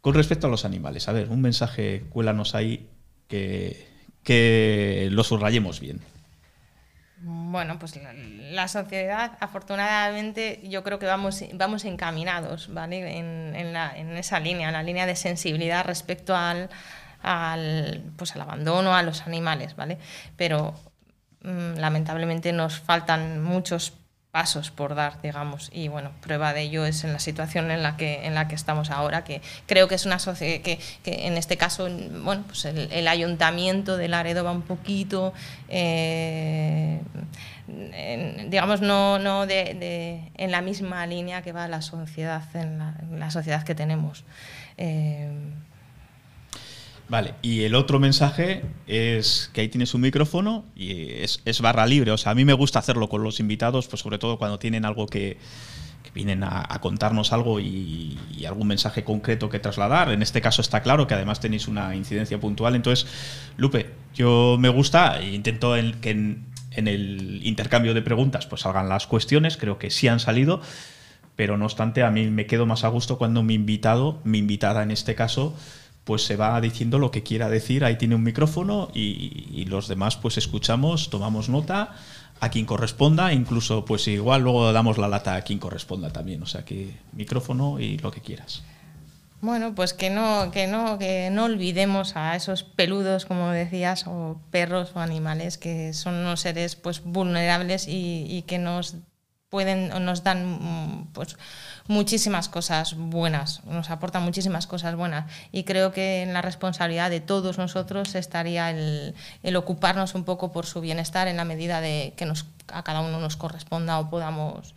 con 0.00 0.14
respecto 0.14 0.46
a 0.46 0.50
los 0.50 0.64
animales? 0.64 1.08
A 1.08 1.12
ver, 1.12 1.30
un 1.30 1.40
mensaje, 1.40 2.04
cuélanos 2.10 2.54
ahí 2.54 2.88
que, 3.26 3.88
que 4.22 5.08
lo 5.10 5.24
subrayemos 5.24 5.80
bien. 5.80 6.00
Bueno, 7.20 7.80
pues 7.80 7.98
la, 8.52 8.68
sociedad, 8.68 9.36
afortunadamente, 9.40 10.60
yo 10.62 10.84
creo 10.84 11.00
que 11.00 11.06
vamos, 11.06 11.42
vamos 11.54 11.84
encaminados, 11.84 12.72
¿vale? 12.72 13.18
En, 13.18 13.56
en, 13.56 13.74
en 13.74 14.16
esa 14.16 14.38
línea, 14.38 14.68
en 14.68 14.74
la 14.74 14.84
línea 14.84 15.04
de 15.04 15.16
sensibilidad 15.16 15.84
respecto 15.84 16.36
al, 16.36 16.70
al, 17.22 18.02
pues 18.16 18.34
al 18.34 18.42
abandono, 18.42 18.94
a 18.94 19.02
los 19.02 19.22
animales, 19.22 19.76
¿vale? 19.76 19.98
Pero 20.36 20.74
mmm, 21.42 21.74
lamentablemente 21.76 22.52
nos 22.52 22.78
faltan 22.78 23.42
muchos 23.42 23.94
pasos 24.30 24.70
por 24.70 24.94
dar, 24.94 25.22
digamos, 25.22 25.70
y 25.72 25.88
bueno, 25.88 26.12
prueba 26.20 26.52
de 26.52 26.62
ello 26.62 26.84
es 26.84 27.02
en 27.02 27.12
la 27.14 27.18
situación 27.18 27.70
en 27.70 27.82
la 27.82 27.96
que, 27.96 28.26
en 28.26 28.34
la 28.34 28.46
que 28.46 28.54
estamos 28.54 28.90
ahora, 28.90 29.24
que 29.24 29.40
creo 29.66 29.88
que 29.88 29.94
es 29.94 30.04
una 30.04 30.18
sociedad 30.18 30.60
que, 30.60 30.78
en 31.04 31.38
este 31.38 31.56
caso, 31.56 31.88
bueno, 32.22 32.44
pues 32.46 32.66
el, 32.66 33.08
ayuntamiento 33.08 33.96
de 33.96 34.08
Laredo 34.08 34.44
va 34.44 34.52
un 34.52 34.62
poquito, 34.62 35.32
eh, 35.68 37.00
en, 37.66 38.50
digamos, 38.50 38.82
no, 38.82 39.18
no 39.18 39.46
de, 39.46 40.30
en 40.34 40.50
la 40.50 40.60
misma 40.60 41.06
línea 41.06 41.40
que 41.40 41.52
va 41.52 41.66
la 41.66 41.80
sociedad, 41.80 42.44
en 42.54 43.18
la 43.18 43.30
sociedad 43.30 43.62
que 43.62 43.74
tenemos. 43.74 44.24
Eh, 44.76 45.30
Vale, 47.08 47.34
y 47.40 47.62
el 47.62 47.74
otro 47.74 47.98
mensaje 47.98 48.62
es 48.86 49.50
que 49.54 49.62
ahí 49.62 49.68
tienes 49.68 49.94
un 49.94 50.02
micrófono 50.02 50.66
y 50.76 51.10
es, 51.12 51.60
barra 51.62 51.86
libre. 51.86 52.10
O 52.10 52.18
sea, 52.18 52.32
a 52.32 52.34
mí 52.34 52.44
me 52.44 52.52
gusta 52.52 52.78
hacerlo 52.78 53.08
con 53.08 53.22
los 53.22 53.40
invitados, 53.40 53.88
pues 53.88 54.02
sobre 54.02 54.18
todo 54.18 54.38
cuando 54.38 54.58
tienen 54.58 54.84
algo 54.84 55.06
que, 55.06 55.38
que 56.02 56.10
vienen 56.12 56.44
a, 56.44 56.78
contarnos 56.82 57.32
algo 57.32 57.60
y, 57.60 58.18
algún 58.46 58.68
mensaje 58.68 59.04
concreto 59.04 59.48
que 59.48 59.58
trasladar. 59.58 60.12
En 60.12 60.20
este 60.20 60.42
caso 60.42 60.60
está 60.60 60.82
claro 60.82 61.06
que 61.06 61.14
además 61.14 61.40
tenéis 61.40 61.66
una 61.66 61.94
incidencia 61.96 62.38
puntual. 62.38 62.74
Entonces, 62.74 63.06
Lupe, 63.56 63.90
yo 64.14 64.56
me 64.60 64.68
gusta 64.68 65.18
e 65.18 65.34
intento 65.34 65.76
el, 65.76 66.00
que 66.00 66.10
en, 66.10 66.44
en 66.72 66.88
el 66.88 67.40
intercambio 67.42 67.94
de 67.94 68.02
preguntas 68.02 68.46
pues 68.46 68.62
salgan 68.62 68.90
las 68.90 69.06
cuestiones. 69.06 69.56
Creo 69.56 69.78
que 69.78 69.90
sí 69.90 70.08
han 70.08 70.20
salido. 70.20 70.60
Pero 71.36 71.56
no 71.56 71.66
obstante, 71.66 72.02
a 72.02 72.10
mí 72.10 72.26
me 72.26 72.46
quedo 72.46 72.66
más 72.66 72.84
a 72.84 72.88
gusto 72.88 73.16
cuando 73.16 73.44
mi 73.44 73.54
invitado, 73.54 74.20
mi 74.24 74.38
invitada 74.38 74.82
en 74.82 74.90
este 74.90 75.14
caso, 75.14 75.56
pues 76.08 76.24
se 76.24 76.36
va 76.36 76.58
diciendo 76.62 76.98
lo 76.98 77.10
que 77.10 77.22
quiera 77.22 77.50
decir, 77.50 77.84
ahí 77.84 77.96
tiene 77.96 78.14
un 78.14 78.22
micrófono 78.22 78.88
y, 78.94 79.66
los 79.66 79.88
demás 79.88 80.16
pues 80.16 80.38
escuchamos, 80.38 81.10
tomamos 81.10 81.50
nota 81.50 81.96
a 82.40 82.48
quien 82.48 82.64
corresponda, 82.64 83.34
incluso 83.34 83.84
pues 83.84 84.08
igual 84.08 84.40
luego 84.40 84.72
damos 84.72 84.96
la 84.96 85.06
lata 85.06 85.34
a 85.34 85.42
quien 85.42 85.58
corresponda 85.58 86.10
también, 86.10 86.42
o 86.42 86.46
sea 86.46 86.64
que 86.64 86.96
micrófono 87.12 87.78
y 87.78 87.98
lo 87.98 88.10
que 88.10 88.22
quieras. 88.22 88.62
Bueno, 89.42 89.74
pues 89.74 89.92
que 89.92 90.08
no, 90.08 90.50
que 90.50 90.66
no, 90.66 90.98
que 90.98 91.28
no 91.30 91.44
olvidemos 91.44 92.16
a 92.16 92.34
esos 92.36 92.62
peludos, 92.62 93.26
como 93.26 93.50
decías, 93.50 94.06
o 94.06 94.40
perros 94.50 94.92
o 94.94 95.00
animales 95.00 95.58
que 95.58 95.92
son 95.92 96.14
unos 96.14 96.40
seres 96.40 96.74
pues 96.74 97.04
vulnerables 97.04 97.86
y, 97.86 98.24
y 98.26 98.44
que 98.46 98.56
nos 98.56 98.96
pueden 99.50 99.88
nos 100.04 100.24
dan 100.24 101.08
pues 101.12 101.36
muchísimas 101.88 102.48
cosas 102.48 102.94
buenas, 102.96 103.64
nos 103.64 103.90
aportan 103.90 104.22
muchísimas 104.22 104.66
cosas 104.66 104.94
buenas 104.94 105.24
y 105.52 105.64
creo 105.64 105.90
que 105.90 106.22
en 106.22 106.32
la 106.34 106.42
responsabilidad 106.42 107.10
de 107.10 107.20
todos 107.20 107.58
nosotros 107.58 108.14
estaría 108.14 108.70
el, 108.70 109.14
ocuparnos 109.56 110.14
un 110.14 110.24
poco 110.24 110.52
por 110.52 110.66
su 110.66 110.80
bienestar 110.80 111.26
en 111.28 111.36
la 111.38 111.44
medida 111.44 111.80
de 111.80 112.12
que 112.16 112.26
nos, 112.26 112.44
a 112.72 112.82
cada 112.84 113.00
uno 113.00 113.18
nos 113.20 113.36
corresponda 113.36 113.98
o 113.98 114.10
podamos 114.10 114.74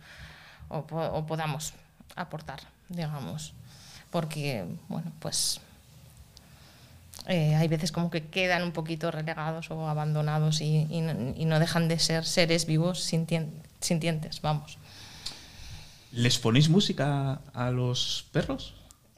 o, 0.68 0.82
podamos 1.26 1.74
aportar, 2.16 2.60
digamos, 2.88 3.52
porque 4.10 4.64
bueno, 4.88 5.12
pues 5.20 5.60
eh, 7.28 7.54
hay 7.54 7.68
veces 7.68 7.92
como 7.92 8.10
que 8.10 8.26
quedan 8.26 8.62
un 8.62 8.72
poquito 8.72 9.10
relegados 9.10 9.70
o 9.70 9.86
abandonados 9.88 10.60
y, 10.62 10.86
y 10.90 11.44
no- 11.44 11.58
dejan 11.60 11.88
de 11.88 11.98
ser 11.98 12.24
seres 12.24 12.66
vivos 12.66 13.00
sintien- 13.12 13.50
sintientes, 13.80 14.40
vamos. 14.40 14.78
¿Les 16.12 16.38
ponéis 16.38 16.68
música 16.68 17.40
a 17.54 17.70
los 17.70 18.26
perros? 18.32 18.74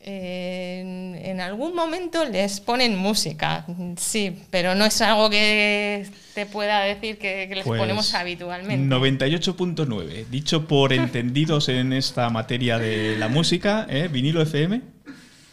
En, 0.07 1.14
en 1.14 1.40
algún 1.40 1.74
momento 1.74 2.26
les 2.26 2.61
ponen 2.61 2.95
música, 2.95 3.64
sí, 3.97 4.36
pero 4.51 4.74
no 4.74 4.84
es 4.84 5.01
algo 5.01 5.30
que 5.30 6.07
te 6.34 6.45
pueda 6.45 6.80
decir 6.80 7.16
que, 7.16 7.47
que 7.49 7.55
les 7.55 7.64
Pues, 7.64 7.80
ponemos 7.80 8.12
habitualmente. 8.12 8.95
98.9. 8.95 10.26
Dicho 10.26 10.68
por 10.68 10.92
entendidos 10.92 11.70
en 11.70 11.95
esta 11.95 12.28
materia 12.28 12.78
de 12.78 13.16
la 13.18 13.28
música, 13.28 13.86
¿eh? 13.88 14.09
vinilo 14.12 14.42
FM, 14.42 14.82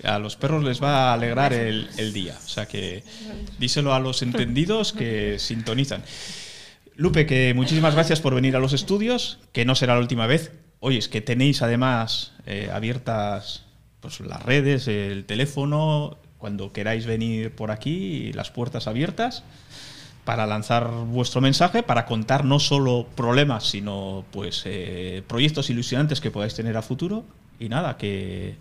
a 0.04 0.20
los 0.20 0.36
perros 0.36 0.66
les 0.66 0.84
va 0.84 1.12
a 1.12 1.14
alegrar 1.14 1.54
el, 1.54 1.88
el 1.98 2.12
día. 2.12 2.38
O 2.44 2.50
sea 2.50 2.66
que 2.66 3.06
díselo 3.58 3.94
a 3.94 4.02
los 4.02 4.22
entendidos 4.22 4.92
que 4.92 5.39
sintonizan. 5.39 6.04
Lupe, 6.98 7.26
que 7.26 7.54
muchísimas 7.54 7.96
gracias 7.96 8.20
por 8.20 8.36
venir 8.36 8.56
a 8.58 8.60
los 8.60 8.74
estudios, 8.74 9.39
que 9.54 9.64
no 9.64 9.76
será 9.76 9.94
la 9.94 10.02
última 10.02 10.28
vez. 10.28 10.52
Oye, 10.84 10.98
es 10.98 11.08
que 11.08 11.22
tenéis 11.22 11.62
además 11.62 12.34
eh, 12.48 12.72
abiertas 12.74 13.66
pues, 14.00 14.20
las 14.22 14.42
redes, 14.42 14.88
el 14.88 15.26
teléfono, 15.26 16.18
cuando 16.40 16.74
queráis 16.74 17.06
venir 17.06 17.54
por 17.54 17.70
aquí, 17.70 18.34
las 18.34 18.50
puertas 18.50 18.88
abiertas 18.88 19.44
para 20.26 20.48
lanzar 20.48 20.90
vuestro 20.90 21.40
mensaje, 21.40 21.84
para 21.84 22.08
contar 22.08 22.46
no 22.46 22.58
solo 22.60 23.06
problemas, 23.16 23.70
sino 23.70 24.26
pues 24.32 24.64
eh, 24.66 25.22
proyectos 25.28 25.70
ilusionantes 25.70 26.20
que 26.20 26.32
podáis 26.32 26.56
tener 26.56 26.76
a 26.76 26.82
futuro. 26.82 27.26
Y 27.60 27.70
nada, 27.70 27.96
que 27.98 28.56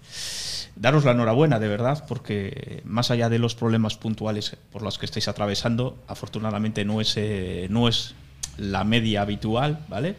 daros 0.77 1.07
la 1.07 1.12
enhorabuena, 1.12 1.59
de 1.59 1.68
verdad, 1.68 2.05
porque 2.07 2.83
más 2.85 3.11
allá 3.11 3.31
de 3.31 3.39
los 3.39 3.55
problemas 3.55 3.97
puntuales 3.97 4.59
por 4.71 4.83
los 4.83 4.99
que 4.99 5.07
estáis 5.07 5.27
atravesando, 5.27 5.97
afortunadamente 6.07 6.85
no 6.85 7.01
es, 7.01 7.16
eh, 7.16 7.66
no 7.71 7.89
es 7.89 8.14
la 8.59 8.85
media 8.85 9.23
habitual, 9.23 9.87
¿vale? 9.89 10.16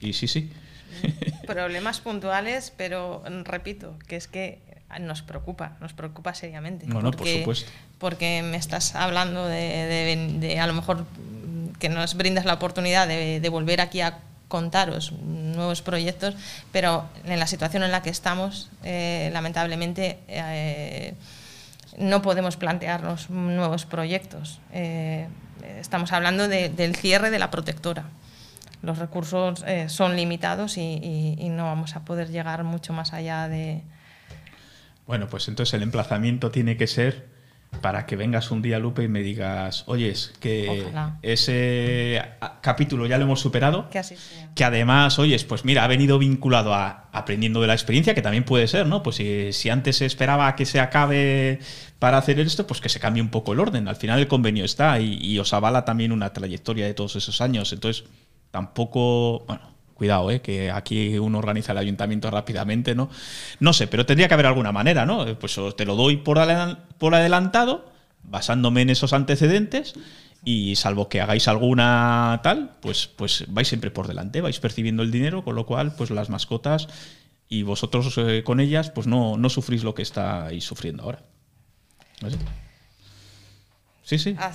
Y 0.00 0.14
sí, 0.14 0.26
sí. 0.26 0.50
Problemas 1.46 2.00
puntuales, 2.00 2.72
pero 2.76 3.22
repito, 3.44 3.96
que 4.06 4.16
es 4.16 4.28
que 4.28 4.60
nos 5.00 5.22
preocupa, 5.22 5.76
nos 5.80 5.92
preocupa 5.92 6.34
seriamente. 6.34 6.86
No, 6.86 7.00
no, 7.00 7.10
por 7.12 7.26
supuesto. 7.40 7.70
Porque 7.98 8.42
me 8.42 8.56
estás 8.58 8.94
hablando 8.94 9.46
de, 9.46 9.56
de- 9.56 10.38
de 10.38 10.60
a 10.60 10.66
lo 10.66 10.74
mejor 10.74 11.02
mm, 11.02 11.72
que 11.78 11.88
nos 11.88 12.14
brindas 12.14 12.44
la 12.44 12.54
oportunidad 12.54 13.08
de, 13.08 13.40
de 13.40 13.48
volver 13.48 13.80
aquí 13.80 14.00
a 14.02 14.18
contaros 14.48 15.12
nuevos 15.12 15.80
proyectos, 15.80 16.34
pero 16.72 17.08
en 17.24 17.38
la 17.38 17.46
situación 17.46 17.82
en 17.84 17.90
la 17.90 18.02
que 18.02 18.10
estamos, 18.10 18.70
eh, 18.84 19.30
lamentablemente, 19.32 20.18
eh, 20.28 21.14
no 21.96 22.20
podemos 22.20 22.56
plantearnos 22.58 23.30
nuevos 23.30 23.86
proyectos. 23.86 24.60
Eh, 24.72 25.26
estamos 25.80 26.12
hablando 26.12 26.48
de- 26.48 26.68
del 26.68 26.96
cierre 26.96 27.30
de 27.30 27.38
la 27.38 27.50
protectora. 27.50 28.04
Los 28.82 28.98
recursos 28.98 29.64
eh, 29.66 29.88
son 29.88 30.16
limitados 30.16 30.76
y, 30.76 30.80
y- 30.80 31.36
y 31.38 31.48
no 31.48 31.64
vamos 31.64 31.94
a 31.96 32.04
poder 32.04 32.28
llegar 32.30 32.64
mucho 32.64 32.92
más 32.92 33.12
allá 33.12 33.48
de... 33.48 33.82
Bueno, 35.06 35.28
pues 35.28 35.48
entonces 35.48 35.74
el 35.74 35.82
emplazamiento 35.82 36.50
tiene 36.50 36.76
que 36.76 36.86
ser 36.86 37.30
para 37.80 38.04
que 38.04 38.16
vengas 38.16 38.50
un 38.50 38.60
día, 38.60 38.78
Lupe, 38.78 39.02
y 39.02 39.08
me 39.08 39.20
digas, 39.22 39.84
oyes, 39.86 40.32
que 40.40 40.84
Ojalá. 40.86 41.16
ese 41.22 42.20
capítulo 42.60 43.06
ya 43.06 43.16
lo 43.18 43.24
hemos 43.24 43.40
superado. 43.40 43.88
Que 43.88 43.98
así 43.98 44.14
sea. 44.16 44.50
Que 44.54 44.62
además, 44.64 45.18
oyes, 45.18 45.44
pues 45.44 45.64
mira, 45.64 45.82
ha 45.82 45.86
venido 45.88 46.18
vinculado 46.18 46.74
a 46.74 47.08
aprendiendo 47.12 47.60
de 47.62 47.66
la 47.68 47.72
experiencia, 47.72 48.14
que 48.14 48.20
también 48.22 48.44
puede 48.44 48.68
ser, 48.68 48.86
¿no? 48.86 49.02
Pues 49.02 49.16
si, 49.16 49.52
si 49.54 49.70
antes 49.70 49.96
se 49.96 50.06
esperaba 50.06 50.54
que 50.54 50.66
se 50.66 50.80
acabe 50.80 51.60
para 51.98 52.18
hacer 52.18 52.38
esto, 52.40 52.66
pues 52.66 52.80
que 52.80 52.88
se 52.90 53.00
cambie 53.00 53.22
un 53.22 53.30
poco 53.30 53.52
el 53.54 53.60
orden. 53.60 53.88
Al 53.88 53.96
final 53.96 54.18
el 54.18 54.28
convenio 54.28 54.64
está 54.66 55.00
y, 55.00 55.14
y 55.20 55.38
os 55.38 55.52
avala 55.54 55.84
también 55.86 56.12
una 56.12 56.32
trayectoria 56.34 56.84
de 56.86 56.94
todos 56.94 57.16
esos 57.16 57.40
años. 57.40 57.72
Entonces, 57.72 58.04
tampoco, 58.52 59.40
bueno, 59.46 59.72
cuidado, 59.94 60.30
¿eh? 60.30 60.40
que 60.40 60.70
aquí 60.70 61.18
uno 61.18 61.38
organiza 61.38 61.72
el 61.72 61.78
ayuntamiento 61.78 62.30
rápidamente, 62.30 62.94
¿no? 62.94 63.10
No 63.58 63.72
sé, 63.72 63.88
pero 63.88 64.06
tendría 64.06 64.28
que 64.28 64.34
haber 64.34 64.46
alguna 64.46 64.70
manera, 64.70 65.04
¿no? 65.04 65.26
Pues 65.38 65.58
te 65.76 65.84
lo 65.84 65.96
doy 65.96 66.18
por, 66.18 66.38
por 66.98 67.14
adelantado, 67.16 67.90
basándome 68.22 68.82
en 68.82 68.90
esos 68.90 69.12
antecedentes. 69.12 69.94
Y 70.44 70.74
salvo 70.74 71.08
que 71.08 71.20
hagáis 71.20 71.46
alguna 71.46 72.40
tal, 72.42 72.72
pues, 72.80 73.06
pues 73.06 73.44
vais 73.48 73.68
siempre 73.68 73.92
por 73.92 74.08
delante, 74.08 74.40
vais 74.40 74.58
percibiendo 74.58 75.04
el 75.04 75.12
dinero, 75.12 75.44
con 75.44 75.54
lo 75.54 75.66
cual, 75.66 75.94
pues 75.94 76.10
las 76.10 76.30
mascotas 76.30 76.88
y 77.48 77.62
vosotros 77.62 78.18
eh, 78.18 78.42
con 78.44 78.58
ellas, 78.58 78.90
pues 78.90 79.06
no, 79.06 79.36
no 79.36 79.50
sufrís 79.50 79.84
lo 79.84 79.94
que 79.94 80.02
estáis 80.02 80.64
sufriendo 80.64 81.04
ahora. 81.04 81.22
Sí, 84.02 84.18
sí. 84.18 84.36
Ah, 84.38 84.52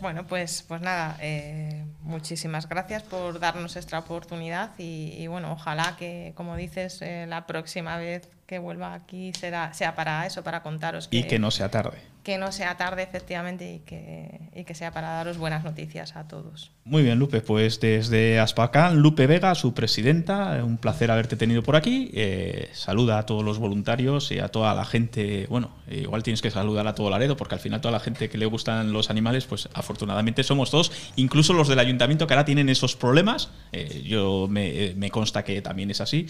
bueno, 0.00 0.26
pues, 0.26 0.64
pues 0.66 0.80
nada, 0.80 1.16
eh, 1.20 1.84
muchísimas 2.02 2.68
gracias 2.68 3.02
por 3.02 3.38
darnos 3.38 3.76
esta 3.76 3.98
oportunidad 3.98 4.70
y, 4.78 5.14
y 5.18 5.26
bueno, 5.26 5.52
ojalá 5.52 5.96
que, 5.98 6.32
como 6.34 6.56
dices, 6.56 7.02
eh, 7.02 7.26
la 7.28 7.46
próxima 7.46 7.98
vez 7.98 8.28
que 8.46 8.58
vuelva 8.58 8.94
aquí 8.94 9.32
será, 9.38 9.72
sea 9.74 9.94
para 9.94 10.26
eso, 10.26 10.42
para 10.42 10.62
contaros 10.62 11.08
Y 11.10 11.24
que 11.24 11.38
no 11.38 11.50
sea 11.50 11.70
tarde. 11.70 12.13
Que 12.24 12.38
no 12.38 12.50
sea 12.50 12.76
tarde 12.76 13.02
efectivamente 13.02 13.74
y 13.74 13.78
que, 13.80 14.40
y 14.54 14.64
que 14.64 14.74
sea 14.74 14.90
para 14.92 15.10
daros 15.10 15.36
buenas 15.38 15.62
noticias 15.62 16.16
a 16.16 16.26
todos. 16.26 16.72
Muy 16.84 17.02
bien, 17.02 17.18
Lupe. 17.18 17.40
Pues 17.40 17.80
desde 17.80 18.40
Aspacán, 18.40 18.96
Lupe 18.96 19.26
Vega, 19.26 19.54
su 19.54 19.74
presidenta, 19.74 20.62
un 20.64 20.78
placer 20.78 21.10
haberte 21.10 21.36
tenido 21.36 21.62
por 21.62 21.76
aquí. 21.76 22.10
Eh, 22.14 22.70
saluda 22.72 23.18
a 23.18 23.26
todos 23.26 23.44
los 23.44 23.58
voluntarios 23.58 24.32
y 24.32 24.38
a 24.38 24.48
toda 24.48 24.74
la 24.74 24.84
gente. 24.84 25.46
Bueno, 25.48 25.70
igual 25.90 26.22
tienes 26.22 26.42
que 26.42 26.50
saludar 26.50 26.86
a 26.86 26.94
todo 26.94 27.10
Laredo, 27.10 27.36
porque 27.36 27.54
al 27.54 27.60
final 27.60 27.80
toda 27.80 27.92
la 27.92 28.00
gente 28.00 28.28
que 28.28 28.38
le 28.38 28.46
gustan 28.46 28.92
los 28.92 29.10
animales, 29.10 29.44
pues 29.44 29.68
afortunadamente 29.74 30.42
somos 30.42 30.70
todos, 30.70 30.92
incluso 31.16 31.52
los 31.52 31.68
del 31.68 31.78
ayuntamiento 31.78 32.26
que 32.26 32.34
ahora 32.34 32.44
tienen 32.44 32.68
esos 32.68 32.96
problemas. 32.96 33.50
Eh, 33.72 34.02
yo 34.04 34.46
me, 34.48 34.94
me 34.96 35.10
consta 35.10 35.44
que 35.44 35.60
también 35.60 35.90
es 35.90 36.00
así. 36.00 36.26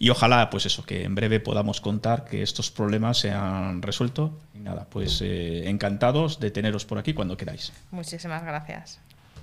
Y 0.00 0.10
ojalá, 0.10 0.50
pues 0.50 0.66
eso, 0.66 0.84
que 0.84 1.04
en 1.04 1.14
breve 1.14 1.38
podamos 1.38 1.80
contar 1.80 2.24
que 2.24 2.42
estos 2.42 2.70
problemas 2.70 3.18
se 3.18 3.30
han 3.30 3.82
resuelto. 3.82 4.36
Y 4.54 4.60
nada, 4.60 4.86
pues 4.90 5.22
encantados 5.66 6.40
de 6.40 6.50
teneros 6.50 6.84
por 6.84 6.98
aquí 6.98 7.14
cuando 7.14 7.36
queráis. 7.36 7.72
Muchísimas 7.90 8.42
gracias. 8.42 9.00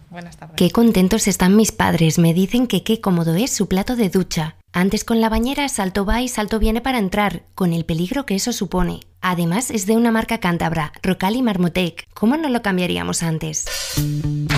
Buenas 0.09 0.38
tardes. 0.38 0.55
Qué 0.55 0.69
contentos 0.71 1.27
están 1.27 1.55
mis 1.55 1.71
padres, 1.71 2.19
me 2.19 2.33
dicen 2.33 2.67
que 2.67 2.83
qué 2.83 3.01
cómodo 3.01 3.36
es 3.36 3.51
su 3.51 3.67
plato 3.67 3.95
de 3.95 4.09
ducha. 4.09 4.55
Antes 4.71 5.03
con 5.03 5.21
la 5.21 5.29
bañera 5.29 5.67
salto 5.69 6.05
va 6.05 6.21
y 6.21 6.27
salto 6.27 6.59
viene 6.59 6.81
para 6.81 6.99
entrar, 6.99 7.43
con 7.55 7.73
el 7.73 7.86
peligro 7.86 8.25
que 8.25 8.36
eso 8.36 8.53
supone. 8.53 8.99
Además 9.21 9.71
es 9.71 9.86
de 9.86 9.95
una 9.95 10.11
marca 10.11 10.39
cántabra, 10.39 10.91
Rocal 11.01 11.36
y 11.36 11.41
Marmotec. 11.41 12.07
¿Cómo 12.13 12.38
no 12.38 12.49
lo 12.49 12.61
cambiaríamos 12.61 13.23
antes? 13.23 13.65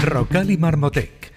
Rocal 0.01 0.51
y 0.51 0.57
Marmotec. 0.57 1.36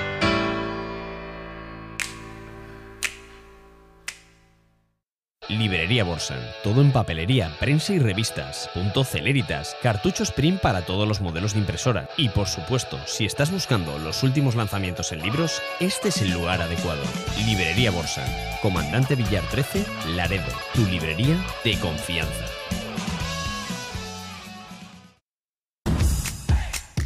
Librería 5.51 6.03
Borsan. 6.03 6.39
Todo 6.63 6.81
en 6.81 6.91
papelería, 6.91 7.51
prensa 7.59 7.93
y 7.93 7.99
revistas. 7.99 8.69
Punto 8.73 9.03
Celeritas. 9.03 9.75
Cartuchos 9.81 10.31
print 10.31 10.61
para 10.61 10.83
todos 10.83 11.07
los 11.07 11.21
modelos 11.21 11.53
de 11.53 11.59
impresora. 11.59 12.09
Y 12.17 12.29
por 12.29 12.47
supuesto, 12.47 12.97
si 13.05 13.25
estás 13.25 13.51
buscando 13.51 13.99
los 13.99 14.23
últimos 14.23 14.55
lanzamientos 14.55 15.11
en 15.11 15.21
libros, 15.21 15.61
este 15.79 16.09
es 16.09 16.21
el 16.21 16.31
lugar 16.31 16.61
adecuado. 16.61 17.03
Librería 17.45 17.91
Borsan. 17.91 18.27
Comandante 18.61 19.15
Villar 19.15 19.43
13, 19.51 19.85
Laredo. 20.15 20.51
Tu 20.73 20.85
librería 20.85 21.37
de 21.63 21.77
confianza. 21.79 22.45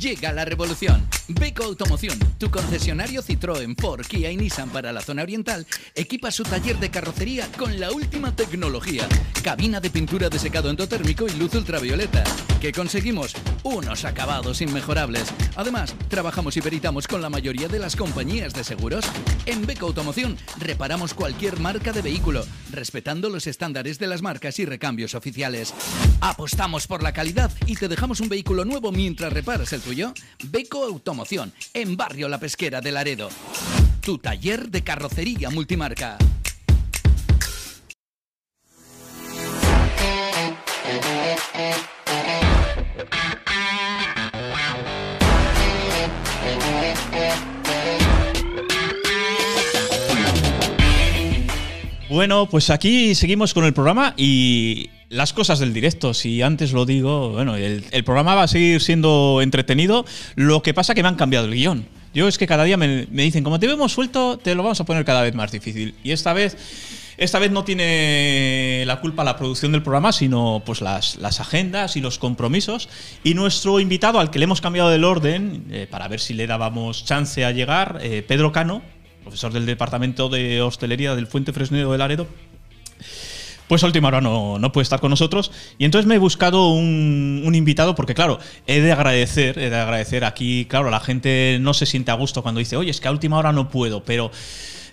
Llega 0.06 0.32
la 0.32 0.46
revolución. 0.46 1.04
Beco 1.28 1.64
Automoción, 1.64 2.20
tu 2.38 2.52
concesionario 2.52 3.24
Citroën, 3.24 3.76
Ford, 3.76 4.06
Kia 4.06 4.30
y 4.30 4.38
Nissan 4.38 4.70
para 4.70 4.94
la 4.94 5.02
zona 5.02 5.24
oriental, 5.24 5.66
equipa 5.96 6.30
su 6.30 6.44
taller 6.44 6.78
de 6.78 6.92
carrocería 6.92 7.52
con 7.58 7.80
la 7.80 7.92
última 7.92 8.36
tecnología. 8.36 9.08
Cabina 9.44 9.80
de 9.80 9.90
pintura 9.90 10.30
de 10.30 10.38
secado 10.38 10.70
endotérmico 10.70 11.26
y 11.26 11.32
luz 11.32 11.56
ultravioleta. 11.56 12.24
¿Qué 12.62 12.72
conseguimos? 12.72 13.34
Unos 13.64 14.06
acabados 14.06 14.62
inmejorables. 14.62 15.34
Además, 15.56 15.96
trabajamos 16.08 16.56
y 16.58 16.62
peritamos 16.62 17.08
con 17.08 17.24
la 17.24 17.32
mayoría 17.32 17.68
de 17.68 17.80
las 17.80 17.96
compañías 17.96 18.54
de 18.54 18.64
seguros. 18.64 19.06
En 19.48 19.66
Beco 19.66 19.88
Automoción 19.88 20.38
reparamos 20.60 21.16
cualquier 21.16 21.60
marca 21.60 21.92
de 21.92 22.04
vehículo, 22.04 22.46
respetando 22.72 23.30
los 23.30 23.48
estándares 23.48 23.98
de 23.98 24.06
las 24.06 24.22
marcas 24.22 24.60
y 24.60 24.66
recambios 24.66 25.16
oficiales. 25.16 25.74
Apostamos 26.22 26.86
por 26.86 27.02
la 27.02 27.14
calidad 27.14 27.52
y 27.66 27.76
te 27.76 27.88
dejamos 27.88 28.20
un 28.20 28.30
vehículo 28.30 28.66
nuevo 28.66 28.92
mientras 28.92 29.34
reparas 29.34 29.74
el 29.74 29.82
tuyo. 29.82 29.95
Beco 30.44 30.84
Automoción 30.84 31.54
en 31.74 31.96
Barrio 31.96 32.28
La 32.28 32.40
Pesquera 32.40 32.82
de 32.82 32.92
Laredo. 32.92 33.30
Tu 34.02 34.18
taller 34.18 34.70
de 34.70 34.84
carrocería 34.84 35.50
multimarca. 35.50 36.18
Bueno, 52.10 52.48
pues 52.50 52.70
aquí 52.70 53.16
seguimos 53.16 53.54
con 53.54 53.66
el 53.66 53.74
programa 53.74 54.14
y 54.16 54.90
las 55.16 55.34
cosas 55.34 55.60
del 55.60 55.74
directo. 55.74 56.14
Si 56.14 56.42
antes 56.42 56.74
lo 56.74 56.86
digo, 56.86 57.32
bueno, 57.32 57.56
el, 57.56 58.04
programa 58.04 58.36
va 58.36 58.44
a 58.44 58.48
seguir 58.48 58.82
siendo 58.82 59.40
entretenido. 59.42 60.06
Lo 60.36 60.62
que 60.62 60.74
pasa 60.74 60.94
que 60.94 61.02
me 61.02 61.10
han 61.10 61.16
cambiado 61.16 61.48
el 61.48 61.54
guion. 61.54 61.88
Yo 62.14 62.28
es 62.28 62.38
que 62.38 62.48
cada 62.48 62.64
día 62.64 62.78
me, 62.78 63.08
me 63.12 63.24
dicen, 63.24 63.44
como 63.44 63.60
te 63.60 63.68
vemos 63.68 63.92
suelto, 63.92 64.38
te 64.38 64.56
lo 64.56 64.64
vamos 64.64 64.80
a 64.80 64.86
poner 64.86 65.04
cada 65.04 65.22
vez 65.22 65.34
más 65.34 65.52
difícil. 65.52 65.96
Y 66.04 66.12
esta 66.12 66.34
vez 66.34 66.56
esta 67.18 67.40
vez 67.40 67.50
no 67.50 67.64
tiene 67.64 68.84
la 68.86 69.00
culpa 69.00 69.24
la 69.24 69.38
producción 69.38 69.72
del 69.72 69.82
programa, 69.82 70.12
sino 70.12 70.62
pues 70.66 70.82
las, 70.82 71.16
las 71.16 71.40
agendas 71.40 71.96
y 71.96 72.02
los 72.02 72.20
compromisos. 72.20 72.90
Y 73.24 73.36
nuestro 73.36 73.80
invitado, 73.80 74.20
al 74.20 74.32
que 74.32 74.40
le 74.40 74.46
hemos 74.46 74.60
cambiado 74.60 74.94
el 74.94 75.04
orden, 75.06 75.66
eh, 75.72 75.88
para 75.90 76.10
ver 76.10 76.20
si 76.20 76.34
le 76.34 76.46
dábamos 76.46 77.06
chance 77.06 77.46
a 77.46 77.52
llegar, 77.52 78.00
eh, 78.02 78.24
Pedro 78.28 78.52
Cano, 78.52 78.82
profesor 79.24 79.54
del 79.54 79.66
Departamento 79.66 80.28
de 80.28 80.62
Hostelería 80.62 81.16
del 81.16 81.28
Fuente 81.28 81.54
Fresnedo 81.54 81.94
de 81.94 81.98
Laredo, 81.98 82.28
pues 83.68 83.84
a 83.84 83.88
última 83.88 84.08
hora 84.10 84.22
no, 84.22 84.60
no, 84.60 84.72
puede 84.72 84.84
estar 84.84 85.00
con 85.00 85.10
nosotros. 85.10 85.52
Y 85.78 85.86
entonces 85.86 86.08
me 86.08 86.16
he 86.16 86.20
buscado 86.20 86.70
un, 86.70 87.44
un, 87.46 87.56
invitado 87.56 87.96
porque, 87.96 88.14
claro, 88.14 88.40
he 88.68 88.82
de 88.82 88.92
agradecer, 88.92 89.58
he 89.60 89.70
de 89.70 89.78
agradecer 89.78 90.24
aquí, 90.26 90.66
claro, 90.66 90.90
la 90.90 91.00
gente 91.00 91.58
no 91.62 91.74
se 91.74 91.86
siente 91.86 92.12
a 92.12 92.16
gusto 92.16 92.44
cuando 92.44 92.60
dice, 92.60 92.78
oye, 92.78 92.92
es 92.92 93.00
que 93.00 93.08
a 93.08 93.12
última 93.12 93.38
hora 93.38 93.52
no 93.52 93.70
puedo, 93.70 94.04
pero... 94.04 94.32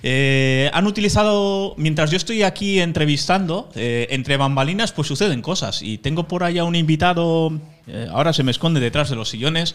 Eh, 0.04 0.68
han 0.72 0.86
utilizado, 0.88 1.74
mientras 1.76 2.10
yo 2.10 2.16
estoy 2.16 2.42
aquí 2.42 2.80
entrevistando, 2.80 3.68
eh, 3.76 4.08
entre 4.10 4.36
bambalinas, 4.36 4.90
pues 4.90 5.06
suceden 5.06 5.42
cosas. 5.42 5.80
Y 5.82 5.98
tengo 5.98 6.26
por 6.26 6.42
allá 6.42 6.64
un 6.64 6.74
invitado, 6.74 7.52
eh, 7.86 8.08
ahora 8.10 8.32
se 8.32 8.42
me 8.42 8.50
esconde 8.50 8.80
detrás 8.80 9.10
de 9.10 9.16
los 9.16 9.28
sillones. 9.28 9.74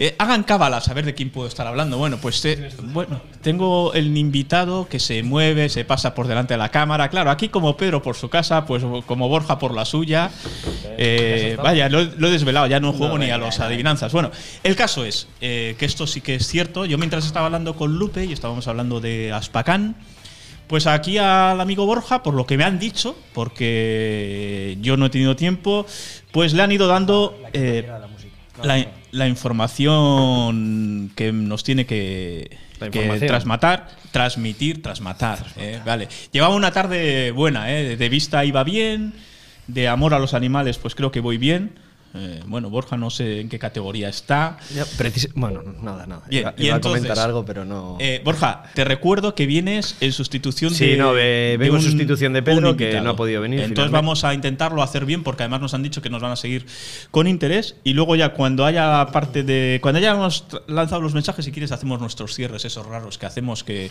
Eh, 0.00 0.14
hagan 0.18 0.44
cábala, 0.44 0.76
a 0.76 0.94
ver 0.94 1.04
de 1.04 1.14
quién 1.14 1.30
puedo 1.30 1.48
estar 1.48 1.66
hablando. 1.66 1.98
Bueno, 1.98 2.18
pues 2.18 2.44
eh, 2.44 2.70
bueno, 2.82 3.20
tengo 3.42 3.92
el 3.94 4.16
invitado 4.16 4.86
que 4.88 5.00
se 5.00 5.24
mueve, 5.24 5.68
se 5.68 5.84
pasa 5.84 6.14
por 6.14 6.28
delante 6.28 6.54
de 6.54 6.58
la 6.58 6.70
cámara. 6.70 7.08
Claro, 7.08 7.32
aquí 7.32 7.48
como 7.48 7.76
Pedro 7.76 8.00
por 8.00 8.14
su 8.14 8.30
casa, 8.30 8.64
pues 8.64 8.84
como 9.06 9.28
Borja 9.28 9.58
por 9.58 9.74
la 9.74 9.84
suya. 9.84 10.30
Eh, 10.98 11.56
vaya, 11.60 11.88
lo, 11.88 12.04
lo, 12.04 12.28
he 12.28 12.30
desvelado, 12.30 12.68
ya 12.68 12.78
no 12.78 12.92
juego 12.92 13.18
no, 13.18 13.24
ni 13.24 13.30
a 13.32 13.38
los 13.38 13.58
adivinanzas. 13.58 14.12
Bueno, 14.12 14.30
el 14.62 14.76
caso 14.76 15.04
es 15.04 15.26
que 15.40 15.76
esto 15.80 16.06
sí 16.06 16.20
que 16.20 16.36
es 16.36 16.46
cierto. 16.46 16.84
Yo 16.84 16.96
mientras 16.96 17.26
estaba 17.26 17.46
hablando 17.46 17.74
con 17.74 17.98
Lupe 17.98 18.24
y 18.24 18.32
estábamos 18.32 18.68
hablando 18.68 19.00
de 19.00 19.32
Aspacán, 19.32 19.96
pues 20.68 20.86
aquí 20.86 21.16
al 21.16 21.60
amigo 21.60 21.86
Borja, 21.86 22.22
por 22.22 22.34
lo 22.34 22.46
que 22.46 22.58
me 22.58 22.64
han 22.64 22.78
dicho, 22.78 23.16
porque 23.32 24.76
yo 24.82 24.98
no 24.98 25.06
he 25.06 25.10
tenido 25.10 25.34
tiempo, 25.34 25.86
pues 26.32 26.52
le 26.54 26.62
han 26.62 26.72
ido 26.72 26.86
dando 26.86 27.38
eh, 27.52 27.88
la, 28.62 28.86
la, 29.12 29.28
información 29.28 31.10
que 31.14 31.32
nos 31.32 31.64
tiene 31.64 31.86
que, 31.86 32.56
que 32.90 33.20
trasmatar, 33.26 33.88
transmitir, 34.10 34.82
trasmatar. 34.82 35.38
Eh, 35.56 35.80
vale. 35.84 36.08
Llevaba 36.32 36.54
una 36.54 36.70
tarde 36.72 37.30
buena, 37.30 37.72
eh, 37.72 37.96
de 37.96 38.08
vista 38.08 38.44
iba 38.44 38.64
bien, 38.64 39.14
de 39.66 39.88
amor 39.88 40.14
a 40.14 40.18
los 40.18 40.34
animales, 40.34 40.78
pues 40.78 40.94
creo 40.94 41.10
que 41.10 41.20
voy 41.20 41.38
bien. 41.38 41.78
Eh, 42.14 42.40
bueno, 42.46 42.70
Borja 42.70 42.96
no 42.96 43.10
sé 43.10 43.40
en 43.40 43.48
qué 43.48 43.58
categoría 43.58 44.08
está. 44.08 44.58
Bueno, 45.34 45.62
nada, 45.82 46.06
nada. 46.06 46.22
Bien, 46.28 46.42
iba, 46.42 46.54
y 46.56 46.66
iba 46.66 46.76
entonces, 46.76 47.02
a 47.02 47.04
comentar 47.04 47.24
algo, 47.24 47.44
pero 47.44 47.64
no. 47.64 47.98
Eh, 48.00 48.22
Borja, 48.24 48.64
te 48.74 48.84
recuerdo 48.84 49.34
que 49.34 49.46
vienes 49.46 49.96
en 50.00 50.12
sustitución 50.12 50.74
sí, 50.74 50.86
de. 50.86 50.96
no, 50.96 51.12
eh, 51.16 51.56
vengo 51.58 51.76
en 51.76 51.82
sustitución 51.82 52.32
de 52.32 52.42
Pedro, 52.42 52.76
que 52.76 53.00
no 53.00 53.10
ha 53.10 53.16
podido 53.16 53.42
venir. 53.42 53.60
Entonces 53.60 53.74
finalmente. 53.74 53.96
vamos 53.96 54.24
a 54.24 54.32
intentarlo 54.32 54.82
hacer 54.82 55.04
bien, 55.04 55.22
porque 55.22 55.42
además 55.42 55.60
nos 55.60 55.74
han 55.74 55.82
dicho 55.82 56.00
que 56.00 56.08
nos 56.08 56.22
van 56.22 56.32
a 56.32 56.36
seguir 56.36 56.66
con 57.10 57.26
interés. 57.26 57.76
Y 57.84 57.92
luego, 57.92 58.16
ya 58.16 58.30
cuando 58.30 58.64
haya 58.64 59.06
parte 59.12 59.42
de. 59.42 59.78
Cuando 59.82 59.98
hayamos 59.98 60.44
lanzado 60.66 61.02
los 61.02 61.12
mensajes, 61.14 61.44
si 61.44 61.52
quieres, 61.52 61.72
hacemos 61.72 62.00
nuestros 62.00 62.34
cierres, 62.34 62.64
esos 62.64 62.86
raros 62.86 63.18
que 63.18 63.26
hacemos 63.26 63.64
que, 63.64 63.90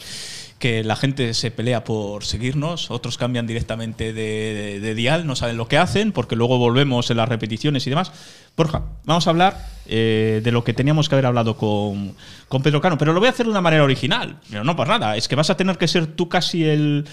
que 0.58 0.84
la 0.84 0.96
gente 0.96 1.36
se 1.36 1.52
pelea 1.52 1.84
por 1.84 2.26
seguirnos, 2.26 2.90
otros 2.90 3.18
cambian 3.18 3.46
directamente 3.46 4.12
de, 4.12 4.22
de, 4.22 4.80
de 4.80 4.96
dial, 4.96 5.28
no 5.28 5.36
saben 5.36 5.56
lo 5.58 5.68
que 5.68 5.78
hacen, 5.78 6.12
porque 6.12 6.36
luego 6.36 6.58
volvemos 6.58 7.12
en 7.12 7.18
las 7.18 7.30
repeticiones 7.30 7.86
y 7.86 7.92
demás. 7.92 8.07
Borja, 8.56 8.84
vamos 9.06 9.28
a 9.28 9.30
hablar 9.30 9.68
eh, 9.86 10.42
de 10.44 10.52
lo 10.52 10.64
que 10.64 10.74
teníamos 10.74 11.08
que 11.08 11.16
haber 11.16 11.28
hablado 11.28 11.56
con, 11.56 12.16
con, 12.50 12.64
Pedro 12.64 12.82
Cano, 12.82 12.98
pero 12.98 13.14
lo 13.14 13.20
voy 13.20 13.28
a 13.28 13.30
hacer 13.30 13.46
de 13.46 13.52
una 13.52 13.62
manera 13.62 13.84
original. 13.84 14.40
Pero 14.50 14.64
no 14.64 14.76
por 14.76 14.88
nada, 14.88 15.16
es 15.16 15.28
que 15.28 15.36
vas 15.36 15.50
a 15.50 15.56
tener 15.56 15.78
que 15.78 15.88
ser 15.88 16.08
tú 16.08 16.28
casi 16.28 16.66
el, 16.66 17.06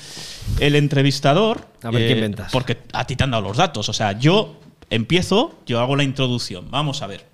el 0.58 0.74
entrevistador. 0.74 1.68
A 1.82 1.90
ver, 1.90 2.02
eh, 2.02 2.06
¿qué 2.08 2.12
inventas? 2.14 2.50
Porque 2.50 2.78
a 2.92 3.06
ti 3.06 3.14
te 3.14 3.24
han 3.24 3.30
dado 3.30 3.42
los 3.42 3.58
datos. 3.58 3.88
O 3.88 3.92
sea, 3.92 4.18
yo 4.18 4.58
empiezo, 4.90 5.58
yo 5.66 5.80
hago 5.80 5.96
la 5.96 6.02
introducción. 6.02 6.70
Vamos 6.70 7.02
a 7.02 7.06
ver. 7.06 7.26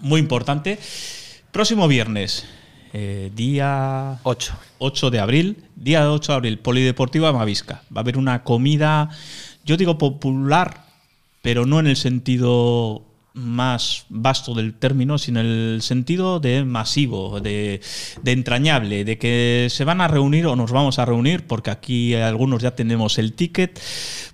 Muy 0.00 0.18
importante. 0.18 0.78
Próximo 1.52 1.86
viernes, 1.86 2.46
eh, 2.92 3.30
día 3.34 4.18
8. 4.22 4.54
8 4.78 5.10
de 5.10 5.20
abril, 5.20 5.64
día 5.76 6.10
8 6.10 6.32
de 6.32 6.36
abril, 6.36 6.58
Polideportiva 6.58 7.32
Mavisca. 7.32 7.82
Va 7.94 8.00
a 8.00 8.00
haber 8.00 8.16
una 8.16 8.42
comida, 8.42 9.10
yo 9.64 9.76
digo 9.76 9.98
popular, 9.98 10.86
pero 11.42 11.66
no 11.66 11.80
en 11.80 11.88
el 11.88 11.96
sentido 11.96 13.04
más 13.34 14.06
vasto 14.08 14.54
del 14.54 14.74
término, 14.74 15.18
sino 15.18 15.40
en 15.40 15.46
el 15.46 15.82
sentido 15.82 16.40
de 16.40 16.64
masivo, 16.64 17.40
de, 17.40 17.80
entrañable, 18.24 19.04
de 19.04 19.18
que 19.18 19.68
se 19.70 19.84
van 19.84 20.00
a 20.00 20.08
reunir 20.08 20.46
o 20.46 20.56
nos 20.56 20.72
vamos 20.72 20.98
a 20.98 21.04
reunir, 21.04 21.46
porque 21.46 21.70
aquí 21.70 22.14
algunos 22.14 22.62
ya 22.62 22.74
tenemos 22.74 23.18
el 23.18 23.32
ticket, 23.32 23.80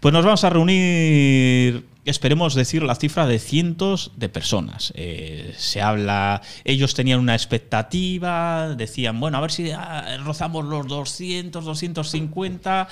pues 0.01 0.13
nos 0.13 0.25
vamos 0.25 0.43
a 0.45 0.51
reunir, 0.51 1.87
esperemos 2.05 2.55
decir 2.55 2.83
la 2.83 2.95
cifra 2.97 3.27
de 3.27 3.39
cientos 3.39 4.13
de 4.17 4.29
personas. 4.29 4.93
Eh, 4.97 5.55
se 5.57 5.81
habla, 5.81 6.43
ellos 6.65 6.95
tenían 6.95 7.21
una 7.21 7.35
expectativa, 7.35 8.75
decían, 8.75 9.21
bueno, 9.21 9.39
a 9.39 9.41
ver 9.43 9.53
si 9.53 9.71
ah, 9.71 10.19
rozamos 10.25 10.65
los 10.65 10.89
200, 10.89 11.65
250. 11.65 12.89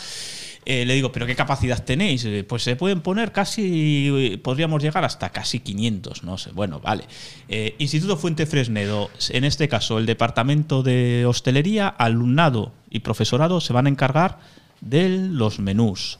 Eh, 0.69 0.85
le 0.85 0.95
digo, 0.95 1.13
¿pero 1.13 1.27
qué 1.27 1.37
capacidad 1.37 1.85
tenéis? 1.85 2.25
Eh, 2.25 2.43
pues 2.43 2.65
se 2.65 2.75
pueden 2.75 3.01
poner 3.01 3.31
casi, 3.31 4.37
podríamos 4.43 4.83
llegar 4.83 5.05
hasta 5.05 5.31
casi 5.31 5.61
500, 5.61 6.25
no 6.25 6.37
sé. 6.39 6.51
Bueno, 6.51 6.81
vale. 6.81 7.05
Eh, 7.49 7.77
Instituto 7.79 8.17
Fuente 8.17 8.47
Fresnedo, 8.47 9.09
en 9.31 9.45
este 9.45 9.69
caso 9.69 9.97
el 9.99 10.07
Departamento 10.07 10.83
de 10.83 11.25
Hostelería, 11.25 11.87
alumnado 11.87 12.73
y 12.91 12.99
profesorado 12.99 13.61
se 13.61 13.73
van 13.73 13.87
a 13.87 13.91
encargar 13.91 14.41
de 14.81 15.09
los 15.09 15.61
menús. 15.61 16.19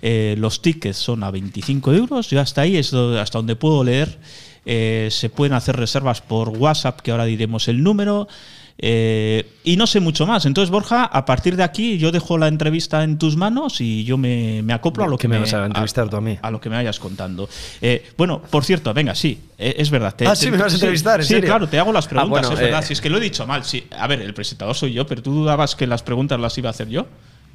Eh, 0.00 0.34
los 0.38 0.62
tickets 0.62 0.96
son 0.96 1.22
a 1.22 1.30
25 1.30 1.92
euros, 1.92 2.30
yo 2.30 2.40
hasta 2.40 2.62
ahí 2.62 2.78
es 2.78 2.94
hasta 2.94 3.38
donde 3.38 3.54
puedo 3.54 3.84
leer. 3.84 4.18
se 4.64 5.28
pueden 5.28 5.52
hacer 5.52 5.76
reservas 5.76 6.22
por 6.22 6.48
WhatsApp, 6.48 7.00
que 7.02 7.10
ahora 7.10 7.26
diremos 7.26 7.68
el 7.68 7.82
número. 7.82 8.28
Eh, 8.76 9.48
y 9.62 9.76
no 9.76 9.86
sé 9.86 10.00
mucho 10.00 10.26
más. 10.26 10.46
Entonces, 10.46 10.70
Borja, 10.70 11.04
a 11.04 11.24
partir 11.24 11.56
de 11.56 11.62
aquí 11.62 11.96
yo 11.96 12.10
dejo 12.10 12.38
la 12.38 12.48
entrevista 12.48 13.04
en 13.04 13.18
tus 13.18 13.36
manos 13.36 13.80
y 13.80 14.04
yo 14.04 14.18
me, 14.18 14.62
me 14.62 14.72
acoplo 14.72 15.04
a 15.04 15.06
lo 15.06 15.16
que 15.16 15.28
me, 15.28 15.38
vas 15.38 15.54
a 15.54 15.66
entrevistar 15.66 16.08
tú 16.08 16.16
a 16.16 16.20
mí. 16.20 16.36
A 16.42 16.50
lo 16.50 16.60
que 16.60 16.68
me 16.68 16.76
vayas 16.76 16.98
contando. 16.98 17.48
Eh, 17.80 18.10
bueno, 18.16 18.42
por 18.42 18.64
cierto, 18.64 18.92
venga, 18.92 19.14
sí, 19.14 19.40
eh, 19.58 19.76
es 19.78 19.90
verdad. 19.90 20.14
Te, 20.14 20.26
ah, 20.26 20.34
sí, 20.34 20.50
me 20.50 20.56
vas 20.56 20.72
a 20.72 20.76
entrevistar, 20.76 21.22
Sí, 21.22 21.34
¿en 21.34 21.40
serio? 21.40 21.50
claro, 21.50 21.68
te 21.68 21.78
hago 21.78 21.92
las 21.92 22.08
preguntas, 22.08 22.44
ah, 22.44 22.48
bueno, 22.48 22.54
es 22.54 22.60
verdad. 22.60 22.84
Si 22.84 22.92
es 22.92 23.00
que 23.00 23.10
lo 23.10 23.18
he 23.18 23.20
dicho 23.20 23.46
mal. 23.46 23.64
Sí. 23.64 23.86
A 23.96 24.06
ver, 24.06 24.20
el 24.20 24.34
presentador 24.34 24.74
soy 24.74 24.92
yo, 24.92 25.06
pero 25.06 25.22
tú 25.22 25.32
dudabas 25.32 25.76
que 25.76 25.86
las 25.86 26.02
preguntas 26.02 26.40
las 26.40 26.58
iba 26.58 26.68
a 26.68 26.70
hacer 26.70 26.88
yo. 26.88 27.06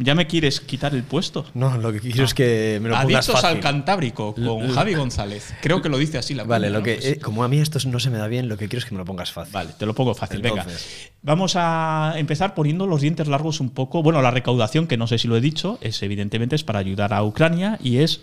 ¿Ya 0.02 0.16
me 0.16 0.28
quieres 0.28 0.62
quitar 0.62 0.96
el 0.96 1.04
puesto? 1.04 1.46
No, 1.54 1.78
lo 1.78 1.92
que 1.92 2.00
quiero 2.00 2.22
ah. 2.22 2.26
es 2.26 2.34
que 2.34 2.80
me 2.82 2.88
lo 2.88 2.96
pongas 2.96 3.06
Adictos 3.06 3.42
fácil. 3.42 3.58
al 3.58 3.60
Cantábrico 3.60 4.34
con 4.34 4.72
Javi 4.72 4.96
González. 4.96 5.54
Creo 5.62 5.82
que 5.82 5.90
lo 5.90 5.98
dice 5.98 6.18
así 6.18 6.34
la 6.34 6.46
Vale, 6.46 6.70
lo 6.70 6.82
que, 6.82 6.96
pues. 6.96 7.06
eh, 7.06 7.20
como 7.20 7.44
a 7.44 7.50
mí 7.50 7.60
esto 7.60 7.80
no 7.90 8.00
se 8.00 8.10
me 8.10 8.18
da 8.18 8.28
bien, 8.28 8.48
lo 8.48 8.58
que 8.58 8.70
quiero 8.70 8.80
es 8.80 8.86
que 8.86 8.96
me 8.96 9.00
lo 9.00 9.06
pongas 9.06 9.34
fácil. 9.34 9.54
Vale, 9.54 9.72
te 9.78 9.86
lo 9.86 9.94
pongo 9.94 10.16
fácil. 10.16 10.38
Entonces. 10.38 10.66
Venga, 10.66 11.16
vamos 11.22 11.54
a 11.58 12.14
empezar 12.16 12.56
poniendo 12.56 12.88
los 12.88 13.02
dientes 13.02 13.28
largos 13.28 13.60
un 13.60 13.72
poco. 13.72 14.02
Bueno, 14.02 14.22
la 14.22 14.32
recaudación, 14.32 14.88
que 14.88 14.96
no 14.96 15.06
sé 15.06 15.18
si 15.18 15.28
lo 15.28 15.36
he 15.36 15.42
dicho, 15.42 15.78
es 15.82 16.02
evidentemente 16.02 16.56
es 16.56 16.64
para 16.64 16.80
ayudar 16.80 17.14
a 17.14 17.22
Ucrania 17.22 17.78
y 17.84 17.98
es 17.98 18.22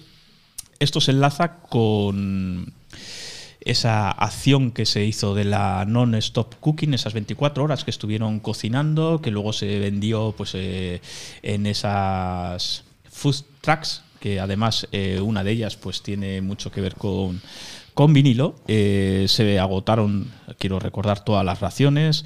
esto 0.79 1.01
se 1.01 1.11
enlaza 1.11 1.59
con 1.61 2.72
esa 3.67 4.12
acción 4.12 4.71
que 4.71 4.87
se 4.87 5.05
hizo 5.05 5.35
de 5.35 5.45
la 5.45 5.85
non-stop 5.87 6.55
cooking, 6.61 6.95
esas 6.95 7.12
24 7.14 7.64
horas 7.64 7.83
que 7.83 7.91
estuvieron 7.91 8.39
cocinando, 8.39 9.21
que 9.21 9.33
luego 9.33 9.53
se 9.53 9.81
vendió 9.81 10.33
pues, 10.37 10.53
eh, 10.55 11.01
en 11.43 11.67
esas 11.67 12.85
food 13.11 13.45
trucks, 13.61 14.05
que 14.21 14.39
además 14.39 14.87
eh, 14.93 15.21
una 15.21 15.43
de 15.43 15.51
ellas 15.51 15.77
pues, 15.77 16.01
tiene 16.03 16.41
mucho 16.43 16.71
que 16.71 16.81
ver 16.81 16.95
con, 16.95 17.43
con 17.93 18.12
vinilo. 18.12 18.55
Eh, 18.69 19.27
se 19.29 19.59
agotaron, 19.59 20.31
quiero 20.59 20.79
recordar, 20.79 21.25
todas 21.25 21.45
las 21.45 21.61
raciones. 21.61 22.25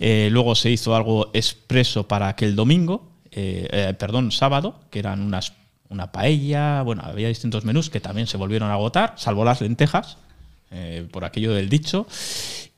Luego 0.00 0.56
se 0.56 0.68
hizo 0.68 0.96
algo 0.96 1.30
expreso 1.32 2.08
para 2.08 2.26
aquel 2.26 2.56
domingo, 2.56 3.08
perdón, 3.30 4.32
sábado, 4.32 4.80
que 4.90 4.98
eran 4.98 5.20
unas, 5.20 5.52
una 5.90 6.10
paella, 6.10 6.82
bueno, 6.82 7.02
había 7.04 7.28
distintos 7.28 7.64
menús 7.64 7.88
que 7.88 8.00
también 8.00 8.26
se 8.26 8.36
volvieron 8.36 8.68
a 8.68 8.72
agotar, 8.72 9.14
salvo 9.16 9.44
las 9.44 9.60
lentejas, 9.60 10.18
eh, 10.72 11.06
por 11.10 11.24
aquello 11.24 11.52
del 11.52 11.68
dicho. 11.68 12.06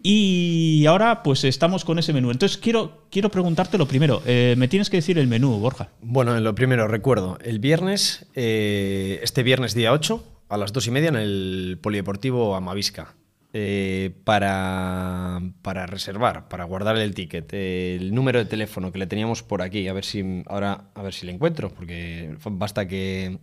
Y 0.06 0.84
ahora 0.84 1.22
pues 1.22 1.44
estamos 1.44 1.86
con 1.86 1.98
ese 1.98 2.12
menú. 2.12 2.30
Entonces 2.30 2.58
quiero, 2.58 3.06
quiero 3.10 3.30
preguntarte 3.30 3.78
lo 3.78 3.88
primero, 3.88 4.22
eh, 4.26 4.54
me 4.58 4.68
tienes 4.68 4.90
que 4.90 4.98
decir 4.98 5.18
el 5.18 5.28
menú, 5.28 5.58
Borja. 5.58 5.88
Bueno, 6.02 6.38
lo 6.38 6.54
primero, 6.54 6.86
recuerdo, 6.86 7.38
el 7.42 7.58
viernes, 7.58 8.26
eh, 8.34 9.20
este 9.22 9.42
viernes 9.42 9.74
día 9.74 9.92
8, 9.92 10.22
a 10.50 10.58
las 10.58 10.74
2 10.74 10.88
y 10.88 10.90
media 10.90 11.08
en 11.08 11.16
el 11.16 11.78
Polideportivo 11.80 12.54
Amavisca. 12.54 13.14
Eh, 13.56 14.10
para, 14.24 15.40
para 15.62 15.86
reservar, 15.86 16.48
para 16.48 16.64
guardar 16.64 16.98
el 16.98 17.14
ticket, 17.14 17.54
el 17.54 18.12
número 18.12 18.40
de 18.40 18.46
teléfono 18.46 18.90
que 18.90 18.98
le 18.98 19.06
teníamos 19.06 19.44
por 19.44 19.62
aquí, 19.62 19.86
a 19.86 19.92
ver 19.92 20.04
si 20.04 20.42
ahora 20.46 20.90
a 20.92 21.02
ver 21.02 21.14
si 21.14 21.24
le 21.24 21.30
encuentro, 21.32 21.70
porque 21.70 22.36
basta 22.50 22.88
que 22.88 23.38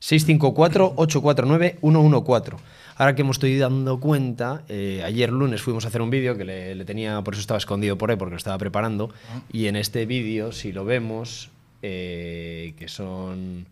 654-849-114. 0.00 2.56
Ahora 2.96 3.14
que 3.14 3.24
me 3.24 3.30
estoy 3.30 3.56
dando 3.56 4.00
cuenta, 4.00 4.64
eh, 4.68 5.02
ayer 5.04 5.32
lunes 5.32 5.62
fuimos 5.62 5.84
a 5.84 5.88
hacer 5.88 6.02
un 6.02 6.10
vídeo 6.10 6.36
que 6.36 6.44
le, 6.44 6.74
le 6.74 6.84
tenía, 6.84 7.22
por 7.22 7.34
eso 7.34 7.40
estaba 7.40 7.58
escondido 7.58 7.96
por 7.96 8.10
ahí, 8.10 8.16
porque 8.16 8.32
lo 8.32 8.36
estaba 8.36 8.58
preparando. 8.58 9.10
Y 9.50 9.66
en 9.66 9.76
este 9.76 10.06
vídeo, 10.06 10.52
si 10.52 10.72
lo 10.72 10.84
vemos, 10.84 11.50
eh, 11.82 12.74
que 12.78 12.88
son... 12.88 13.66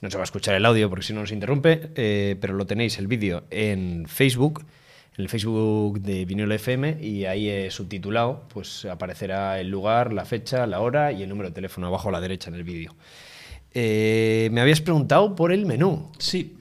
No 0.00 0.10
se 0.10 0.18
va 0.18 0.22
a 0.22 0.24
escuchar 0.24 0.54
el 0.54 0.66
audio 0.66 0.90
porque 0.90 1.06
si 1.06 1.14
no 1.14 1.20
nos 1.20 1.32
interrumpe, 1.32 1.88
eh, 1.94 2.36
pero 2.38 2.52
lo 2.52 2.66
tenéis 2.66 2.98
el 2.98 3.06
vídeo 3.06 3.44
en 3.50 4.04
Facebook, 4.06 4.62
en 5.16 5.22
el 5.22 5.28
Facebook 5.28 6.00
de 6.00 6.24
Vinilo 6.24 6.52
FM 6.54 6.98
y 7.00 7.24
ahí 7.26 7.48
eh, 7.48 7.70
subtitulado, 7.70 8.44
pues 8.52 8.84
aparecerá 8.84 9.60
el 9.60 9.68
lugar, 9.68 10.12
la 10.12 10.24
fecha, 10.24 10.66
la 10.66 10.80
hora 10.80 11.12
y 11.12 11.22
el 11.22 11.28
número 11.28 11.48
de 11.50 11.54
teléfono 11.54 11.86
abajo 11.86 12.08
a 12.08 12.12
la 12.12 12.20
derecha 12.20 12.48
en 12.50 12.56
el 12.56 12.64
vídeo. 12.64 12.94
Eh, 13.72 14.48
me 14.52 14.60
habías 14.60 14.80
preguntado 14.80 15.34
por 15.36 15.52
el 15.52 15.66
menú. 15.66 16.10
Sí. 16.18 16.56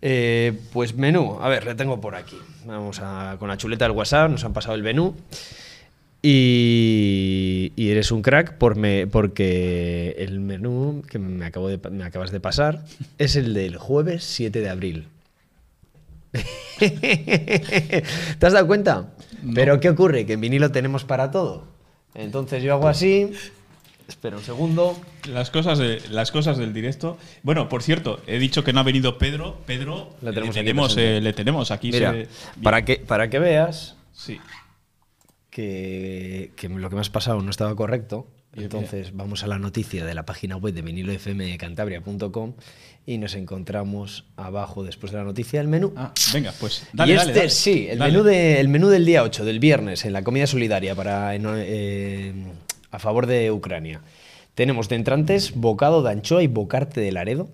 Eh, 0.00 0.52
pues 0.72 0.94
menú, 0.96 1.38
a 1.40 1.48
ver, 1.48 1.64
le 1.64 1.74
tengo 1.76 2.00
por 2.00 2.14
aquí. 2.16 2.36
Vamos 2.66 2.98
a, 3.00 3.36
con 3.38 3.48
la 3.48 3.56
chuleta 3.56 3.84
del 3.84 3.96
WhatsApp, 3.96 4.30
nos 4.30 4.44
han 4.44 4.52
pasado 4.52 4.74
el 4.74 4.82
menú. 4.82 5.14
Y, 6.24 7.72
y 7.74 7.88
eres 7.90 8.12
un 8.12 8.22
crack 8.22 8.56
por 8.58 8.76
me- 8.76 9.06
porque 9.08 10.14
el 10.18 10.38
menú 10.40 11.02
que 11.10 11.18
me, 11.18 11.44
acabo 11.44 11.68
de, 11.68 11.78
me 11.90 12.04
acabas 12.04 12.30
de 12.30 12.38
pasar 12.40 12.84
es 13.18 13.34
el 13.36 13.54
del 13.54 13.76
jueves 13.76 14.22
7 14.24 14.60
de 14.60 14.68
abril. 14.68 15.06
¿Te 16.78 18.02
has 18.46 18.52
dado 18.52 18.66
cuenta? 18.66 19.12
Pero 19.54 19.80
¿qué 19.80 19.90
ocurre? 19.90 20.24
Que 20.26 20.34
en 20.34 20.40
vinilo 20.40 20.70
tenemos 20.72 21.04
para 21.04 21.30
todo. 21.30 21.64
Entonces 22.14 22.62
yo 22.62 22.72
hago 22.74 22.88
así. 22.88 23.32
Espera 24.08 24.36
un 24.36 24.42
segundo. 24.42 25.00
Las 25.28 25.50
cosas, 25.50 25.78
de, 25.78 26.00
las 26.10 26.30
cosas 26.32 26.58
del 26.58 26.72
directo. 26.74 27.16
Bueno, 27.42 27.68
por 27.68 27.82
cierto, 27.82 28.20
he 28.26 28.38
dicho 28.38 28.64
que 28.64 28.72
no 28.72 28.80
ha 28.80 28.82
venido 28.82 29.16
Pedro. 29.18 29.58
Pedro, 29.66 30.10
Le 30.20 30.32
tenemos 30.32 30.54
le, 30.56 30.60
tenemos, 30.62 30.96
eh, 30.96 31.20
le 31.20 31.32
tenemos 31.32 31.70
aquí. 31.70 31.90
Mira, 31.92 32.12
se- 32.12 32.28
para 32.62 32.84
que, 32.84 32.96
para 32.96 33.30
que 33.30 33.38
veas 33.38 33.96
Sí. 34.12 34.38
que, 35.50 36.52
que 36.56 36.68
lo 36.68 36.88
que 36.88 36.94
me 36.96 37.00
has 37.00 37.10
pasado 37.10 37.40
no 37.42 37.50
estaba 37.50 37.74
correcto, 37.76 38.26
entonces 38.54 39.14
vamos 39.16 39.44
a 39.44 39.46
la 39.46 39.58
noticia 39.58 40.04
de 40.04 40.14
la 40.14 40.24
página 40.26 40.56
web 40.56 40.74
de 40.74 40.82
vinilofmcantabria.com 40.82 42.54
y 43.04 43.18
nos 43.18 43.34
encontramos 43.34 44.24
abajo, 44.36 44.84
después 44.84 45.12
de 45.12 45.18
la 45.18 45.24
noticia, 45.24 45.60
el 45.60 45.68
menú. 45.68 45.92
Ah, 45.96 46.12
venga, 46.32 46.52
pues 46.60 46.86
dale, 46.92 47.12
y 47.12 47.16
dale, 47.16 47.30
este, 47.30 47.40
dale. 47.40 47.50
sí, 47.50 47.86
el 47.90 47.98
menú, 47.98 48.22
de, 48.22 48.60
el 48.60 48.68
menú 48.68 48.88
del 48.88 49.04
día 49.04 49.22
8, 49.22 49.44
del 49.44 49.58
viernes, 49.58 50.04
en 50.04 50.12
la 50.12 50.22
comida 50.22 50.46
solidaria 50.46 50.94
para, 50.94 51.34
eh, 51.34 52.32
a 52.90 52.98
favor 52.98 53.26
de 53.26 53.50
Ucrania. 53.50 54.02
Tenemos 54.54 54.88
de 54.88 54.96
entrantes 54.96 55.54
bocado 55.54 56.02
de 56.02 56.10
anchoa 56.10 56.42
y 56.42 56.46
bocarte 56.46 57.00
de 57.00 57.10
Laredo. 57.10 57.48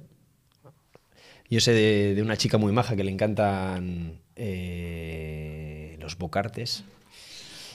Yo 1.49 1.61
sé 1.61 1.73
de, 1.73 2.15
de 2.15 2.23
una 2.23 2.37
chica 2.37 2.59
muy 2.59 2.73
maja 2.73 2.95
que 2.95 3.05
le 3.05 3.11
encantan 3.11 4.21
eh, 4.37 5.97
los 6.01 6.19
bocartes. 6.19 6.85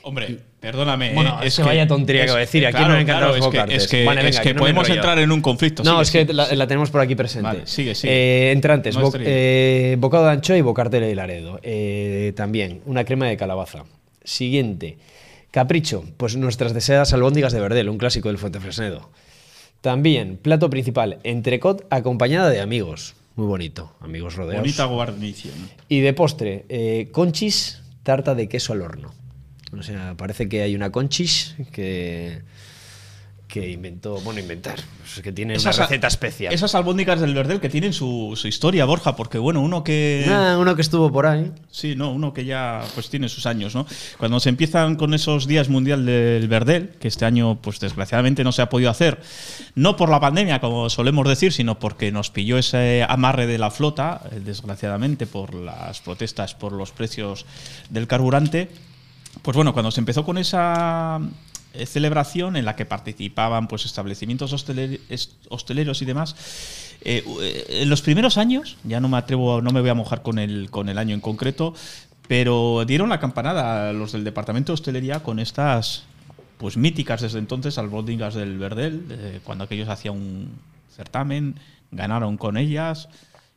Hombre, 0.06 0.38
perdóname. 0.60 1.14
Bueno, 1.14 1.40
eh, 1.42 1.48
es 1.48 1.56
que 1.56 1.64
vaya 1.64 1.88
tontería 1.88 2.26
que 2.26 2.32
voy 2.32 2.38
a 2.38 2.42
decir, 2.42 2.66
aquí 2.68 2.82
no 2.82 2.90
me 2.90 3.02
encantan 3.02 3.30
los 3.30 3.38
es 3.38 3.48
que, 3.48 3.76
es 3.76 3.88
que, 3.88 4.04
Vale, 4.06 4.20
es 4.20 4.26
venga, 4.26 4.42
que 4.42 4.50
que 4.50 4.54
no 4.54 4.60
podemos 4.60 4.90
entrar 4.90 5.18
en 5.20 5.32
un 5.32 5.42
conflicto. 5.42 5.82
No, 5.84 5.92
Sigue, 5.92 6.02
es 6.04 6.12
que 6.12 6.20
sigue. 6.22 6.34
la, 6.34 6.54
la 6.54 6.68
tenemos 6.68 6.90
por 6.92 7.00
aquí 7.00 7.16
presente. 7.16 7.44
Vale, 7.44 7.62
sigue, 7.68 7.96
sigue. 7.96 8.14
Eh, 8.14 8.52
entrantes, 8.52 8.96
bo- 8.98 9.14
eh, 9.18 9.96
bocado 10.00 10.26
de 10.26 10.32
anchoa 10.32 10.58
y 10.58 10.62
bocarte 10.62 11.00
de 11.00 11.16
Laredo. 11.16 11.60
Eh, 11.64 12.34
también, 12.36 12.82
una 12.86 13.06
crema 13.06 13.28
de 13.28 13.38
calabaza. 13.38 13.86
Siguiente, 14.26 14.98
capricho, 15.52 16.04
pues 16.18 16.36
nuestras 16.36 16.74
deseadas 16.74 17.14
albóndigas 17.14 17.54
de 17.54 17.62
Verdel, 17.62 17.88
un 17.88 17.98
clásico 17.98 18.28
del 18.28 18.38
Fuente 18.38 18.60
Fresnedo. 18.60 19.10
También, 19.80 20.36
plato 20.38 20.70
principal, 20.70 21.20
entrecot 21.24 21.86
acompañada 21.90 22.50
de 22.50 22.60
amigos. 22.60 23.16
Muy 23.36 23.48
bonito, 23.48 23.94
amigos 24.02 24.36
rodeados. 24.36 24.62
Bonita 24.62 24.86
guarnición. 24.86 25.54
Y 25.90 26.02
de 26.02 26.14
postre, 26.14 27.10
conchis, 27.12 27.82
tarta 28.04 28.36
de 28.36 28.48
queso 28.50 28.74
al 28.74 28.82
horno. 28.82 29.14
O 29.78 29.84
sea, 29.84 30.16
parece 30.18 30.48
que 30.50 30.62
hay 30.62 30.76
una 30.76 30.92
conchis 30.92 31.56
que, 31.72 32.42
que 33.48 33.70
inventó, 33.70 34.20
bueno, 34.22 34.40
inventar, 34.40 34.80
que 35.22 35.32
tiene 35.32 35.54
Esas- 35.56 35.78
una 35.78 35.86
receta 35.88 36.08
especial. 36.08 36.54
Esas 36.54 36.74
albóndigas 36.76 37.20
del 37.22 37.34
Verdel 37.36 37.60
que 37.60 37.70
tienen 37.70 37.94
su, 37.94 38.34
su 38.36 38.48
historia, 38.48 38.86
Borja, 38.86 39.16
porque 39.16 39.38
bueno, 39.38 39.62
uno 39.62 39.84
que. 39.84 40.26
Ah, 40.30 40.58
uno 40.60 40.76
que 40.76 40.82
estuvo 40.82 41.12
por 41.12 41.26
ahí. 41.28 41.52
Sí, 41.72 41.96
no, 41.96 42.12
uno 42.12 42.34
que 42.34 42.46
ya 42.46 42.84
pues 42.96 43.10
tiene 43.10 43.30
sus 43.30 43.46
años, 43.46 43.76
¿no? 43.76 43.86
Cuando 44.18 44.40
se 44.40 44.50
empiezan 44.50 44.96
con 44.96 45.14
esos 45.14 45.46
días 45.48 45.70
mundial 45.70 46.06
del 46.06 46.48
Verdel, 46.48 46.90
que 47.00 47.08
este 47.08 47.26
año 47.26 47.60
pues 47.62 47.80
desgraciadamente 47.80 48.44
no 48.44 48.52
se 48.52 48.62
ha 48.64 48.70
podido 48.70 48.90
hacer, 48.90 49.22
no 49.76 49.96
por 49.98 50.10
la 50.10 50.20
pandemia 50.20 50.60
como 50.60 50.90
solemos 50.90 51.28
decir, 51.28 51.52
sino 51.54 51.78
porque 51.80 52.12
nos 52.12 52.30
pilló 52.32 52.58
ese 52.58 53.06
amarre 53.08 53.46
de 53.48 53.58
la 53.60 53.70
flota, 53.72 54.22
eh, 54.32 54.40
desgraciadamente 54.44 55.26
por 55.28 55.54
las 55.54 56.00
protestas 56.02 56.54
por 56.56 56.74
los 56.74 56.92
precios 56.92 57.46
del 57.90 58.08
carburante. 58.08 58.70
Pues 59.44 59.56
bueno, 59.56 59.74
cuando 59.74 59.92
se 59.92 60.00
empezó 60.02 60.24
con 60.26 60.38
esa 60.38 61.20
eh, 61.74 61.86
celebración 61.86 62.56
en 62.56 62.66
la 62.66 62.76
que 62.76 62.86
participaban 62.86 63.68
pues 63.68 63.86
establecimientos 63.86 64.54
hosteler- 64.54 65.00
es- 65.10 65.36
hosteleros 65.50 66.02
y 66.02 66.06
demás, 66.06 66.36
eh, 67.02 67.24
eh, 67.42 67.66
en 67.82 67.90
los 67.90 68.02
primeros 68.02 68.38
años, 68.38 68.78
ya 68.86 69.00
no 69.02 69.10
me 69.10 69.18
atrevo, 69.18 69.62
no 69.62 69.72
me 69.72 69.82
voy 69.82 69.90
a 69.90 69.94
mojar 69.96 70.22
con 70.22 70.40
el, 70.40 70.70
con 70.72 70.88
el 70.88 70.98
año 70.98 71.14
en 71.14 71.20
concreto, 71.22 71.74
pero 72.28 72.86
dieron 72.88 73.10
la 73.10 73.20
campanada 73.20 73.92
los 73.92 74.14
del 74.14 74.24
departamento 74.24 74.72
de 74.72 74.76
hostelería 74.76 75.22
con 75.22 75.40
estas 75.40 76.06
pues 76.58 76.78
míticas 76.78 77.22
desde 77.22 77.40
entonces 77.40 77.78
albóndigas 77.78 78.36
del 78.36 78.58
Verdel, 78.58 79.42
cuando 79.44 79.66
aquellos 79.66 79.90
hacían 79.90 80.16
un 80.16 80.50
certamen, 80.96 81.60
ganaron 81.92 82.38
con 82.38 82.56
ellas. 82.56 83.10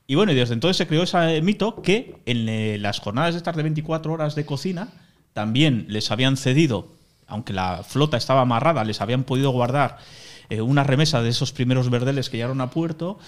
Y 0.09 0.17
bueno, 0.17 0.33
y 0.33 0.35
desde 0.35 0.55
entonces 0.55 0.77
se 0.79 0.89
creó 0.89 1.05
ese 1.05 1.41
mito 1.43 1.81
que 1.83 2.17
en 2.27 2.49
eh, 2.49 2.79
las 2.81 2.99
jornadas 2.99 3.35
de 3.35 3.39
estas 3.39 3.55
de 3.55 3.63
24 3.63 4.13
horas 4.13 4.35
de 4.35 4.45
cocina 4.45 4.89
también 5.37 5.85
les 5.91 6.11
habían 6.11 6.39
cedido, 6.39 6.89
aunque 7.27 7.53
la 7.53 7.83
flota 7.85 8.17
estaba 8.17 8.41
amarrada, 8.41 8.85
les 8.85 9.03
habían 9.03 9.23
podido 9.25 9.51
guardar 9.51 9.99
eh, 10.49 10.63
una 10.63 10.83
remesa 10.83 11.21
de 11.21 11.29
esos 11.29 11.53
primeros 11.53 11.91
verdeles 11.91 12.31
que 12.31 12.39
llegaron 12.39 12.63
a 12.63 12.71
puerto 12.71 13.19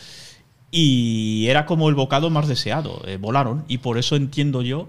y 0.70 1.46
era 1.48 1.66
como 1.66 1.90
el 1.90 1.94
bocado 1.94 2.30
más 2.30 2.48
deseado. 2.48 3.02
eh, 3.06 3.18
volaron 3.20 3.64
y 3.68 3.78
por 3.78 3.98
eso 3.98 4.16
entiendo 4.16 4.62
yo 4.62 4.88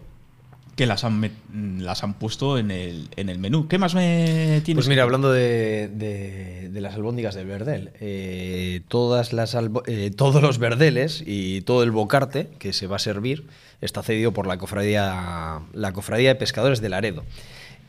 que 0.78 0.86
las 0.86 1.04
han, 1.04 1.22
met- 1.22 1.82
las 1.82 2.06
han 2.06 2.14
puesto 2.14 2.58
en 2.58 2.72
el, 2.72 3.10
en 3.18 3.28
el 3.28 3.38
menú. 3.38 3.68
¿Qué 3.68 3.78
más 3.78 3.96
me 3.96 4.62
tienes? 4.64 4.78
Pues 4.86 4.88
mira, 4.88 5.04
hablando 5.04 5.30
de, 5.30 5.90
de- 5.94 6.70
de 6.70 6.82
las 6.82 6.94
albóndigas 6.96 7.36
del 7.36 7.48
Verdel, 7.48 7.92
eh, 8.00 8.80
todas 8.88 9.34
las 9.34 9.58
eh, 9.88 10.12
todos 10.16 10.42
los 10.42 10.58
verdeles 10.58 11.22
y 11.28 11.64
todo 11.64 11.84
el 11.84 11.92
bocarte 11.92 12.48
que 12.60 12.72
se 12.72 12.88
va 12.88 12.96
a 12.96 13.00
servir 13.00 13.46
está 13.82 14.04
cedido 14.04 14.32
por 14.34 14.48
la 14.48 14.58
cofradía, 14.58 15.60
la 15.74 15.92
cofradía 15.94 16.30
de 16.30 16.36
pescadores 16.36 16.82
de 16.82 16.90
Laredo. 16.90 17.24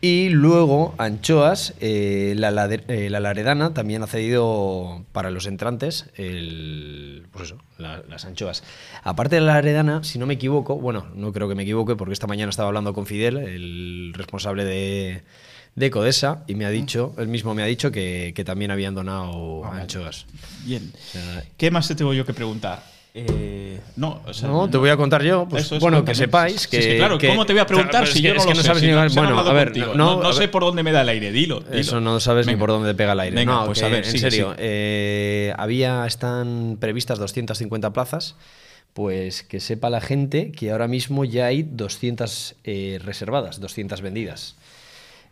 Y 0.02 0.30
luego, 0.30 0.94
anchoas, 0.96 1.74
eh, 1.80 2.32
la, 2.38 2.48
eh, 2.88 3.10
la 3.10 3.20
laredana 3.20 3.74
también 3.74 4.02
ha 4.02 4.06
cedido 4.06 5.04
para 5.12 5.30
los 5.30 5.44
entrantes 5.44 6.06
el, 6.16 7.26
pues 7.32 7.48
eso, 7.50 7.58
la- 7.76 8.02
las 8.08 8.24
anchoas. 8.24 8.62
Aparte 9.02 9.34
de 9.36 9.42
la 9.42 9.52
laredana, 9.54 10.02
si 10.02 10.18
no 10.18 10.24
me 10.26 10.34
equivoco, 10.34 10.76
bueno, 10.76 11.06
no 11.14 11.34
creo 11.34 11.50
que 11.50 11.54
me 11.54 11.64
equivoque 11.64 11.96
porque 11.96 12.14
esta 12.14 12.26
mañana 12.26 12.48
estaba 12.48 12.68
hablando 12.68 12.94
con 12.94 13.04
Fidel, 13.04 13.36
el 13.36 14.12
responsable 14.16 14.64
de, 14.64 15.22
de 15.76 15.90
Codesa 15.90 16.44
y 16.46 16.54
me 16.54 16.64
ha 16.64 16.70
dicho, 16.70 17.14
él 17.18 17.28
mismo 17.28 17.54
me 17.54 17.62
ha 17.62 17.66
dicho 17.66 17.90
que, 17.92 18.32
que 18.34 18.42
también 18.42 18.70
habían 18.70 18.94
donado 18.94 19.66
anchoas. 19.66 20.24
Bien. 20.64 20.92
O 20.94 20.98
sea, 21.12 21.44
¿Qué 21.58 21.70
más 21.70 21.88
te 21.88 21.94
tengo 21.94 22.14
yo 22.14 22.24
que 22.24 22.32
preguntar? 22.32 22.82
Eh, 23.12 23.80
no, 23.96 24.20
o 24.24 24.32
sea, 24.32 24.48
no, 24.48 24.70
te 24.70 24.76
voy 24.78 24.88
a 24.90 24.96
contar 24.96 25.22
yo. 25.22 25.46
Pues, 25.48 25.64
Eso 25.64 25.74
es, 25.76 25.80
bueno, 25.80 26.04
que 26.04 26.14
sepáis 26.14 26.68
que. 26.68 26.80
sí, 26.80 26.96
claro, 26.96 27.18
que- 27.18 27.28
¿cómo 27.28 27.44
te 27.44 27.52
voy 27.52 27.60
a 27.60 27.66
preguntar 27.66 28.02
Claro, 28.02 28.06
si 28.06 28.22
yo 28.22 28.32
no 28.34 28.40
es 28.40 28.46
que 28.46 28.54
lo 28.54 28.62
sabes 28.62 28.80
Si 28.82 28.86
ni- 28.86 28.92
Bueno, 28.94 29.38
a 29.40 29.52
ver, 29.52 29.68
contigo. 29.68 29.94
no, 29.94 30.16
no, 30.16 30.22
no 30.22 30.28
a 30.28 30.32
sé 30.32 30.40
ver. 30.40 30.50
por 30.52 30.62
dónde 30.62 30.82
me 30.84 30.92
da 30.92 31.00
el 31.02 31.08
aire, 31.08 31.32
dilo. 31.32 31.60
dilo. 31.60 31.76
Eso 31.80 32.00
no 32.00 32.20
sabes 32.20 32.46
ni 32.46 32.54
por 32.56 32.68
dónde 32.70 32.94
pega 32.94 33.12
el 33.12 33.20
aire. 33.20 33.34
Venga, 33.36 33.52
no, 33.52 33.66
pues 33.66 33.80
que, 33.80 33.84
a 33.84 33.88
ver, 33.88 34.06
en 34.06 34.18
serio, 34.18 34.54
eh, 34.58 35.52
había, 35.58 36.06
están 36.06 36.76
previstas 36.80 37.18
250 37.18 37.92
plazas, 37.92 38.36
pues 38.94 39.42
que 39.42 39.58
sepa 39.60 39.90
la 39.90 40.00
gente 40.00 40.52
que 40.52 40.70
ahora 40.70 40.86
mismo 40.86 41.24
ya 41.24 41.46
hay 41.46 41.64
200 41.64 42.54
eh, 42.64 43.00
reservadas, 43.04 43.60
200 43.60 44.02
vendidas. 44.02 44.54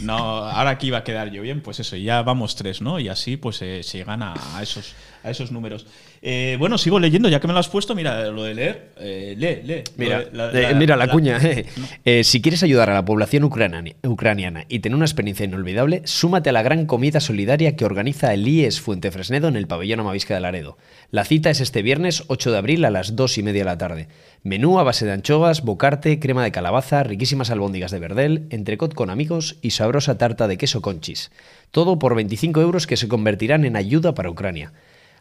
No, 0.00 0.16
ahora 0.16 0.70
aquí 0.70 0.88
iba 0.88 0.98
a 0.98 1.04
quedar 1.04 1.30
yo 1.30 1.42
bien, 1.42 1.60
pues 1.60 1.80
eso, 1.80 1.96
ya 1.96 2.22
vamos 2.22 2.56
tres, 2.56 2.80
¿no? 2.80 2.98
Y 2.98 3.08
así 3.08 3.36
pues 3.36 3.60
eh, 3.62 3.82
se 3.82 3.98
llegan 3.98 4.22
a 4.22 4.34
esos, 4.62 4.94
a 5.24 5.30
esos 5.30 5.50
números. 5.50 5.86
Eh, 6.22 6.56
bueno, 6.58 6.78
sigo 6.78 7.00
leyendo, 7.00 7.28
ya 7.28 7.40
que 7.40 7.46
me 7.48 7.52
lo 7.54 7.58
has 7.58 7.68
puesto, 7.68 7.94
mira, 7.94 8.26
lo 8.26 8.44
de 8.44 8.54
leer, 8.54 8.90
eh, 9.00 9.34
lee, 9.36 9.66
lee. 9.66 9.82
Mira, 9.96 10.18
Lo 10.32 10.48
de- 10.52 10.52
la- 10.52 10.68
eh, 10.68 10.72
la- 10.72 10.78
mira 10.78 10.96
la, 10.96 11.06
la- 11.06 11.12
cuña. 11.12 11.40
si 12.22 12.42
quieres 12.42 12.62
ayudar 12.62 12.90
a 12.90 12.94
la 12.94 13.04
población 13.04 13.44
ucraniana, 13.44 13.90
ucraniana 14.04 14.64
y 14.68 14.80
tener 14.80 14.96
una 14.96 15.04
experiencia 15.06 15.44
inolvidable, 15.44 16.02
súmate 16.04 16.50
a 16.50 16.52
la 16.52 16.62
gran 16.62 16.86
comida 16.86 17.20
solidaria 17.20 17.74
que 17.76 17.84
organiza 17.84 18.32
el 18.34 18.46
IES 18.46 18.80
Fuente 18.80 19.10
Fresnedo 19.10 19.48
en 19.48 19.56
el 19.56 19.66
pabellón 19.66 20.00
Amavisca 20.00 20.34
de 20.34 20.40
Laredo. 20.40 20.76
La 21.10 21.24
cita 21.24 21.50
es 21.50 21.60
este 21.60 21.82
viernes 21.82 22.24
8 22.28 22.52
de 22.52 22.58
abril 22.58 22.84
a 22.84 22.90
las 22.90 23.16
2 23.16 23.38
y 23.38 23.42
media 23.42 23.60
de 23.62 23.64
la 23.70 23.78
tarde. 23.78 24.08
Menú 24.42 24.78
a 24.78 24.82
base 24.82 25.06
de 25.06 25.12
anchoas, 25.12 25.62
bocarte, 25.62 26.20
crema 26.20 26.44
de 26.44 26.52
calabaza, 26.52 27.02
riquísimas 27.02 27.50
albóndigas 27.50 27.90
de 27.90 27.98
verdel, 27.98 28.46
entrecot 28.50 28.92
con 28.92 29.08
amigos 29.08 29.56
y 29.62 29.70
sabrosa 29.70 30.18
tarta 30.18 30.48
de 30.48 30.58
queso 30.58 30.82
conchis. 30.82 31.30
Todo 31.70 31.98
por 31.98 32.14
25 32.14 32.60
euros 32.60 32.86
que 32.86 32.96
se 32.98 33.08
convertirán 33.08 33.64
en 33.64 33.76
ayuda 33.76 34.12
para 34.14 34.28
Ucrania. 34.30 34.72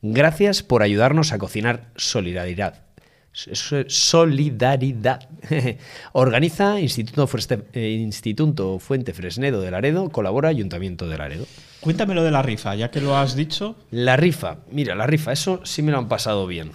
Gracias 0.00 0.62
por 0.62 0.82
ayudarnos 0.82 1.32
a 1.32 1.38
cocinar 1.38 1.90
solidaridad. 1.94 2.87
Solidaridad. 3.32 5.28
Organiza 6.12 6.80
Instituto, 6.80 7.26
Fueste- 7.26 7.64
eh, 7.72 7.90
Instituto 8.00 8.78
Fuente 8.78 9.12
Fresnedo 9.12 9.60
de 9.60 9.70
Laredo, 9.70 10.08
colabora 10.10 10.48
Ayuntamiento 10.48 11.08
de 11.08 11.18
Laredo. 11.18 11.46
Cuéntame 11.80 12.14
lo 12.14 12.24
de 12.24 12.30
la 12.30 12.42
rifa, 12.42 12.74
ya 12.74 12.90
que 12.90 13.00
lo 13.00 13.16
has 13.16 13.36
dicho. 13.36 13.76
La 13.90 14.16
rifa, 14.16 14.58
mira, 14.72 14.94
la 14.94 15.06
rifa, 15.06 15.32
eso 15.32 15.60
sí 15.64 15.82
me 15.82 15.92
lo 15.92 15.98
han 15.98 16.08
pasado 16.08 16.46
bien. 16.46 16.70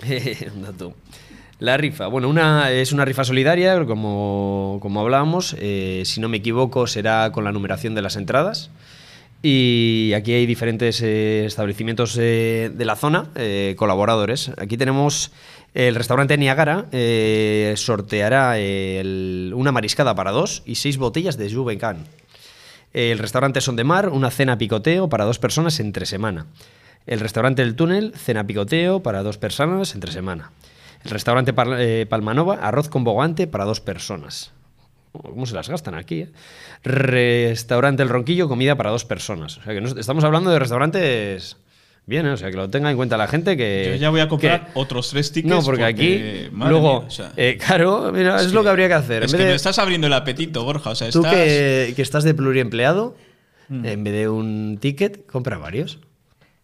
Tú. 0.78 0.94
La 1.60 1.76
rifa, 1.76 2.06
bueno, 2.06 2.28
una, 2.28 2.70
es 2.70 2.92
una 2.92 3.04
rifa 3.04 3.24
solidaria, 3.24 3.84
como, 3.84 4.78
como 4.80 5.00
hablábamos. 5.00 5.56
eh, 5.58 6.02
si 6.04 6.20
no 6.20 6.28
me 6.28 6.36
equivoco, 6.38 6.86
será 6.86 7.30
con 7.32 7.44
la 7.44 7.52
numeración 7.52 7.94
de 7.94 8.02
las 8.02 8.16
entradas. 8.16 8.70
Y 9.42 10.12
aquí 10.16 10.32
hay 10.32 10.46
diferentes 10.46 11.00
eh, 11.00 11.44
establecimientos 11.46 12.14
de 12.16 12.72
la 12.78 12.96
zona, 12.96 13.28
colaboradores. 13.76 14.50
Aquí 14.58 14.76
tenemos 14.76 15.30
el 15.74 15.94
restaurante 15.94 16.36
Niagara, 16.38 16.86
eh, 16.92 17.74
sorteará 17.76 18.56
una 19.54 19.72
mariscada 19.72 20.14
para 20.14 20.30
dos 20.30 20.62
y 20.66 20.76
seis 20.76 20.96
botellas 20.96 21.36
de 21.36 21.52
Juvencan. 21.52 22.06
El 22.92 23.18
restaurante 23.18 23.60
Son 23.60 23.76
de 23.76 23.84
Mar, 23.84 24.08
una 24.08 24.30
cena 24.30 24.56
picoteo 24.58 25.08
para 25.08 25.24
dos 25.24 25.38
personas 25.38 25.78
entre 25.78 26.06
semana. 26.06 26.46
El 27.06 27.20
restaurante 27.20 27.62
El 27.62 27.74
Túnel, 27.74 28.12
cena 28.16 28.46
picoteo 28.46 29.02
para 29.02 29.22
dos 29.22 29.38
personas 29.38 29.94
entre 29.94 30.10
semana. 30.10 30.52
El 31.04 31.10
restaurante 31.10 31.54
eh, 31.78 32.06
Palmanova, 32.08 32.54
arroz 32.54 32.88
con 32.88 33.04
bogante 33.04 33.46
para 33.46 33.64
dos 33.64 33.80
personas. 33.80 34.52
¿Cómo 35.12 35.46
se 35.46 35.54
las 35.54 35.68
gastan 35.68 35.94
aquí? 35.94 36.22
eh? 36.22 36.32
Restaurante 36.82 38.02
El 38.02 38.08
Ronquillo, 38.08 38.48
comida 38.48 38.76
para 38.76 38.90
dos 38.90 39.04
personas. 39.04 39.60
Estamos 39.96 40.24
hablando 40.24 40.50
de 40.50 40.58
restaurantes 40.58 41.56
bien, 42.08 42.26
o 42.26 42.36
sea 42.36 42.50
que 42.50 42.56
lo 42.56 42.68
tenga 42.68 42.90
en 42.90 42.96
cuenta 42.96 43.16
la 43.16 43.28
gente 43.28 43.56
que... 43.56 43.90
Yo 43.92 43.96
ya 43.96 44.10
voy 44.10 44.20
a 44.20 44.28
comprar 44.28 44.66
que- 44.66 44.70
otros 44.74 45.10
tres 45.10 45.30
tickets. 45.30 45.54
no, 45.54 45.62
porque, 45.62 45.84
aquí, 45.84 46.48
luego, 46.52 47.00
mía, 47.00 47.06
o 47.06 47.10
sea, 47.10 47.32
eh, 47.36 47.56
claro, 47.64 48.10
mira, 48.12 48.40
es, 48.42 48.52
lo 48.52 48.62
que 48.64 48.68
habría 48.70 48.88
que 48.88 48.94
hacer. 48.94 49.22
Es 49.22 49.32
En 49.32 49.38
que 49.38 49.44
de- 49.44 49.50
me 49.50 49.54
estás 49.56 49.78
abriendo 49.78 50.06
el 50.08 50.12
apetito, 50.14 50.64
Borja. 50.64 50.90
O 50.90 50.94
sea, 50.96 51.10
Tú 51.10 51.18
estás. 51.20 51.34
que, 51.34 51.92
que 51.94 52.02
estás 52.02 52.24
de 52.24 52.34
pluriempleado, 52.34 53.14
Mm. 53.70 53.84
en 53.84 54.02
vez 54.04 54.14
de 54.14 54.28
un 54.30 54.78
ticket, 54.80 55.26
compra 55.26 55.58
varios. 55.58 55.98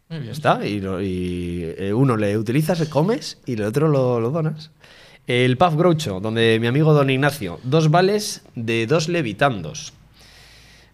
Muy 0.09 0.21
bien. 0.21 0.27
Ya 0.29 0.33
está. 0.33 0.67
Y, 0.67 0.81
lo- 0.81 1.03
y, 1.03 1.75
eh, 1.77 1.93
uno 1.93 2.17
le 2.17 2.39
utilizas, 2.39 2.83
comes 2.89 3.39
y 3.45 3.53
el 3.53 3.63
otro 3.65 3.89
lo, 3.89 4.21
lo 4.21 4.31
donas. 4.31 4.71
El 5.27 5.57
Pub 5.59 5.77
Groucho, 5.77 6.21
donde 6.21 6.59
mi 6.61 6.67
amigo 6.67 6.93
Don 6.95 7.11
Ignacio, 7.11 7.61
dos 7.63 7.91
vales 7.91 8.43
de 8.55 8.87
dos 8.87 9.09
levitandos. 9.11 9.93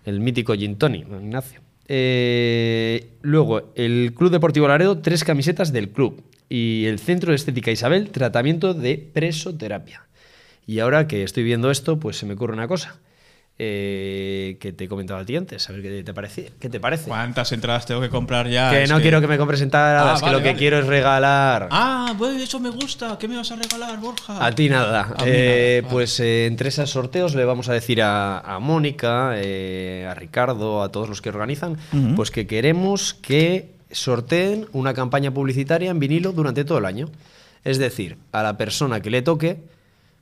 El 0.05 0.19
mítico 0.21 0.55
Gin 0.55 0.77
Tony, 0.77 1.05
Don 1.05 1.23
Ignacio. 1.25 1.61
Eh, 1.93 3.09
luego, 3.21 3.73
el 3.75 4.13
Club 4.15 4.31
Deportivo 4.31 4.69
Laredo, 4.69 4.99
tres 4.99 5.25
camisetas 5.25 5.73
del 5.73 5.89
club. 5.89 6.23
Y 6.49 6.85
el 6.87 7.01
Centro 7.01 7.31
de 7.33 7.37
Estética 7.37 7.73
Isabel, 7.73 8.11
tratamiento 8.11 8.75
de 8.75 8.97
presoterapia. 9.13 10.07
Y 10.69 10.79
ahora 10.79 11.09
que 11.09 11.25
estoy 11.25 11.43
viendo 11.43 11.69
esto, 11.69 11.99
pues 11.99 12.17
se 12.17 12.27
me 12.27 12.35
ocurre 12.35 12.53
una 12.53 12.69
cosa. 12.69 13.01
Eh, 13.63 14.57
que 14.59 14.73
te 14.73 14.85
he 14.85 14.89
comentado 14.89 15.21
a 15.21 15.25
ti 15.27 15.37
antes, 15.37 15.69
a 15.69 15.73
ver 15.75 15.83
qué 15.83 16.03
te 16.03 16.15
parece. 16.15 16.51
¿Qué 16.59 16.71
te 16.71 16.81
parece? 16.81 17.09
¿Cuántas 17.09 17.53
entradas 17.53 17.85
tengo 17.85 18.01
que 18.01 18.09
comprar 18.09 18.49
ya? 18.49 18.71
que 18.71 18.85
Es 18.85 18.91
no 18.91 19.01
quiero 19.03 19.21
que 19.21 19.27
me 19.27 19.37
compres 19.37 19.61
entradas, 19.61 20.17
Ah, 20.17 20.19
que 20.19 20.25
vale, 20.25 20.39
lo 20.39 20.43
que 20.43 20.49
vale. 20.49 20.59
quiero 20.59 20.79
es 20.79 20.87
regalar. 20.87 21.69
Ah, 21.71 22.15
pues 22.17 22.41
eso 22.41 22.59
me 22.59 22.71
gusta. 22.71 23.19
¿Qué 23.19 23.29
me 23.29 23.37
vas 23.37 23.53
a 23.53 23.57
regalar, 23.57 23.99
Borja? 24.01 24.47
A 24.47 24.51
ti 24.55 24.71
nada. 24.71 25.15
A 25.19 25.25
Eh, 25.27 25.81
nada, 25.83 25.89
vale. 25.89 25.93
Pues 25.93 26.19
eh, 26.21 26.47
entre 26.47 26.71
esos 26.71 26.89
sorteos 26.89 27.35
le 27.35 27.45
vamos 27.45 27.69
a 27.69 27.75
decir 27.75 28.01
a, 28.01 28.39
a 28.41 28.59
Mónica, 28.61 29.33
eh, 29.37 30.07
a 30.11 30.15
Ricardo, 30.15 30.83
a 30.83 30.89
todos 30.91 31.11
los 31.11 31.21
que 31.21 31.29
organizan, 31.29 31.77
pues 32.17 32.31
que 32.31 32.47
queremos 32.47 33.13
que 33.13 33.73
sorteen 33.91 34.69
una 34.73 34.95
campaña 34.95 35.33
publicitaria 35.33 35.91
en 35.91 35.99
vinilo 35.99 36.33
durante 36.33 36.65
todo 36.65 36.79
el 36.79 36.87
año. 36.87 37.11
Es 37.63 37.77
decir, 37.77 38.17
a 38.33 38.43
la 38.43 38.57
persona 38.57 39.01
que 39.03 39.11
le 39.11 39.21
toque, 39.21 39.59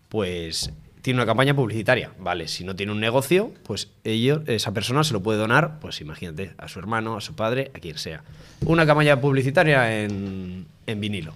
pues 0.08 0.72
tiene 1.02 1.18
una 1.18 1.26
campaña 1.26 1.54
publicitaria. 1.54 2.10
Vale, 2.18 2.48
si 2.48 2.64
no 2.64 2.76
tiene 2.76 2.92
un 2.92 3.00
negocio, 3.00 3.52
pues 3.64 3.90
ellos, 4.04 4.40
esa 4.46 4.72
persona 4.72 5.04
se 5.04 5.12
lo 5.12 5.22
puede 5.22 5.38
donar, 5.38 5.78
pues 5.80 6.00
imagínate, 6.00 6.52
a 6.58 6.68
su 6.68 6.78
hermano, 6.78 7.16
a 7.16 7.20
su 7.20 7.34
padre, 7.34 7.70
a 7.74 7.78
quien 7.78 7.98
sea. 7.98 8.22
Una 8.64 8.86
campaña 8.86 9.20
publicitaria 9.20 10.02
en, 10.02 10.66
en 10.86 11.00
vinilo. 11.00 11.34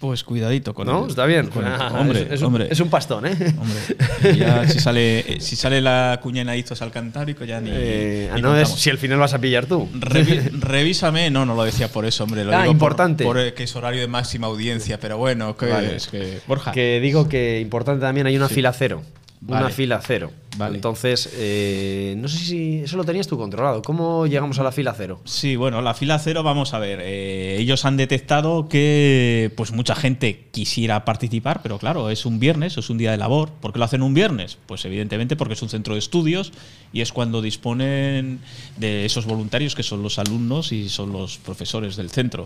Pues 0.00 0.24
cuidadito 0.24 0.72
con 0.72 0.86
¿No? 0.86 1.04
el- 1.04 1.10
Está 1.10 1.26
bien. 1.26 1.48
con 1.48 1.62
el- 1.66 1.72
Ah, 1.74 1.92
hombre, 2.00 2.22
es, 2.22 2.30
es 2.32 2.40
un, 2.40 2.46
hombre. 2.46 2.68
es 2.70 2.80
un 2.80 2.88
pastón, 2.88 3.26
¿eh? 3.26 3.36
Hombre, 3.58 4.38
ya 4.38 4.66
si 4.66 4.80
sale, 4.80 5.38
si 5.40 5.56
sale 5.56 5.82
la 5.82 6.18
cuña 6.22 6.56
Izos 6.56 6.80
al 6.80 6.90
cantábrico 6.90 7.44
ya 7.44 7.60
ni. 7.60 7.68
Eh, 7.70 8.30
ni 8.34 8.40
no 8.40 8.56
es 8.56 8.70
si 8.70 8.88
al 8.88 8.96
final 8.96 9.18
vas 9.18 9.34
a 9.34 9.38
pillar 9.38 9.66
tú. 9.66 9.90
Revi- 9.92 10.50
revísame, 10.58 11.30
no, 11.30 11.44
no 11.44 11.54
lo 11.54 11.64
decía 11.64 11.88
por 11.88 12.06
eso, 12.06 12.24
hombre. 12.24 12.44
Lo 12.46 12.56
Ah, 12.56 12.62
digo 12.62 12.72
importante. 12.72 13.24
Por, 13.24 13.38
eh, 13.38 13.52
que 13.52 13.64
es 13.64 13.76
horario 13.76 14.00
de 14.00 14.08
máxima 14.08 14.46
audiencia, 14.46 14.98
pero 14.98 15.18
bueno, 15.18 15.54
que 15.54 15.66
Vale. 15.66 15.96
es 15.96 16.06
que. 16.08 16.40
Borja. 16.46 16.72
Que 16.72 16.98
digo 17.00 17.28
que 17.28 17.60
importante 17.60 18.00
también 18.00 18.26
hay 18.26 18.38
una 18.38 18.48
Sí. 18.48 18.54
fila 18.54 18.72
cero. 18.72 19.02
Una 19.46 19.70
fila 19.70 20.00
cero. 20.04 20.30
Vale. 20.58 20.74
Entonces, 20.74 21.30
eh, 21.34 22.14
no 22.18 22.28
sé 22.28 22.38
si 22.38 22.80
eso 22.80 22.96
lo 22.98 23.04
tenías 23.04 23.26
tú 23.26 23.38
controlado. 23.38 23.80
¿Cómo 23.80 24.26
llegamos 24.26 24.58
a 24.58 24.62
la 24.62 24.72
fila 24.72 24.92
cero? 24.94 25.20
Sí, 25.24 25.56
bueno, 25.56 25.80
la 25.80 25.94
fila 25.94 26.18
cero, 26.18 26.42
vamos 26.42 26.74
a 26.74 26.78
ver. 26.78 27.00
eh, 27.02 27.56
ellos 27.58 27.84
han 27.86 27.96
detectado 27.96 28.68
que 28.68 29.50
pues 29.56 29.72
mucha 29.72 29.94
gente 29.94 30.48
quisiera 30.50 31.04
participar, 31.06 31.62
pero 31.62 31.78
claro, 31.78 32.10
es 32.10 32.26
un 32.26 32.38
viernes, 32.38 32.76
es 32.76 32.90
un 32.90 32.98
día 32.98 33.12
de 33.12 33.16
labor. 33.16 33.50
¿Por 33.50 33.72
qué 33.72 33.78
lo 33.78 33.86
hacen 33.86 34.02
un 34.02 34.12
viernes? 34.12 34.58
Pues 34.66 34.84
evidentemente 34.84 35.36
porque 35.36 35.54
es 35.54 35.62
un 35.62 35.70
centro 35.70 35.94
de 35.94 36.00
estudios 36.00 36.52
y 36.92 37.00
es 37.00 37.12
cuando 37.12 37.40
disponen 37.40 38.40
de 38.76 39.06
esos 39.06 39.24
voluntarios 39.24 39.74
que 39.74 39.82
son 39.82 40.02
los 40.02 40.18
alumnos 40.18 40.72
y 40.72 40.90
son 40.90 41.12
los 41.12 41.38
profesores 41.38 41.96
del 41.96 42.10
centro. 42.10 42.44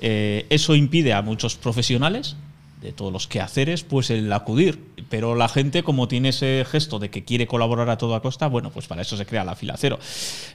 Eh, 0.00 0.46
eso 0.50 0.74
impide 0.76 1.14
a 1.14 1.22
muchos 1.22 1.56
profesionales 1.56 2.36
de 2.82 2.92
todos 2.92 3.12
los 3.12 3.28
quehaceres, 3.28 3.84
pues 3.84 4.10
el 4.10 4.32
acudir. 4.32 4.80
Pero 5.08 5.34
la 5.34 5.48
gente, 5.48 5.82
como 5.82 6.08
tiene 6.08 6.30
ese 6.30 6.64
gesto 6.68 6.98
de 6.98 7.10
que 7.10 7.24
quiere 7.24 7.46
colaborar 7.46 7.88
a 7.90 7.98
toda 7.98 8.20
costa, 8.20 8.48
bueno, 8.48 8.70
pues 8.70 8.86
para 8.86 9.02
eso 9.02 9.16
se 9.16 9.26
crea 9.26 9.44
la 9.44 9.54
fila 9.54 9.76
cero. 9.76 9.98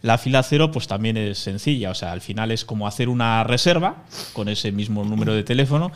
La 0.02 0.18
fila 0.18 0.44
cero, 0.44 0.72
pues 0.72 0.88
también 0.88 1.16
es 1.18 1.38
sencilla, 1.38 1.92
o 1.92 1.96
sea, 1.96 2.12
al 2.12 2.22
final 2.22 2.52
es 2.52 2.66
como 2.66 2.88
hacer 2.88 3.10
una 3.10 3.44
reserva 3.44 4.04
con 4.34 4.50
ese 4.50 4.72
mismo 4.72 5.04
número 5.04 5.34
de 5.34 5.44
teléfono, 5.44 5.92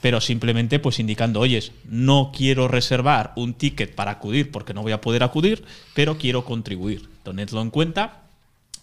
pero 0.00 0.20
simplemente 0.20 0.78
pues 0.78 0.98
indicando, 0.98 1.40
oyes, 1.40 1.72
no 1.88 2.32
quiero 2.36 2.68
reservar 2.68 3.32
un 3.36 3.54
ticket 3.54 3.94
para 3.94 4.12
acudir 4.12 4.50
porque 4.50 4.74
no 4.74 4.82
voy 4.82 4.92
a 4.92 5.00
poder 5.00 5.22
acudir, 5.22 5.64
pero 5.94 6.18
quiero 6.18 6.44
contribuir. 6.44 7.08
Tenedlo 7.22 7.60
en 7.60 7.70
cuenta 7.70 8.22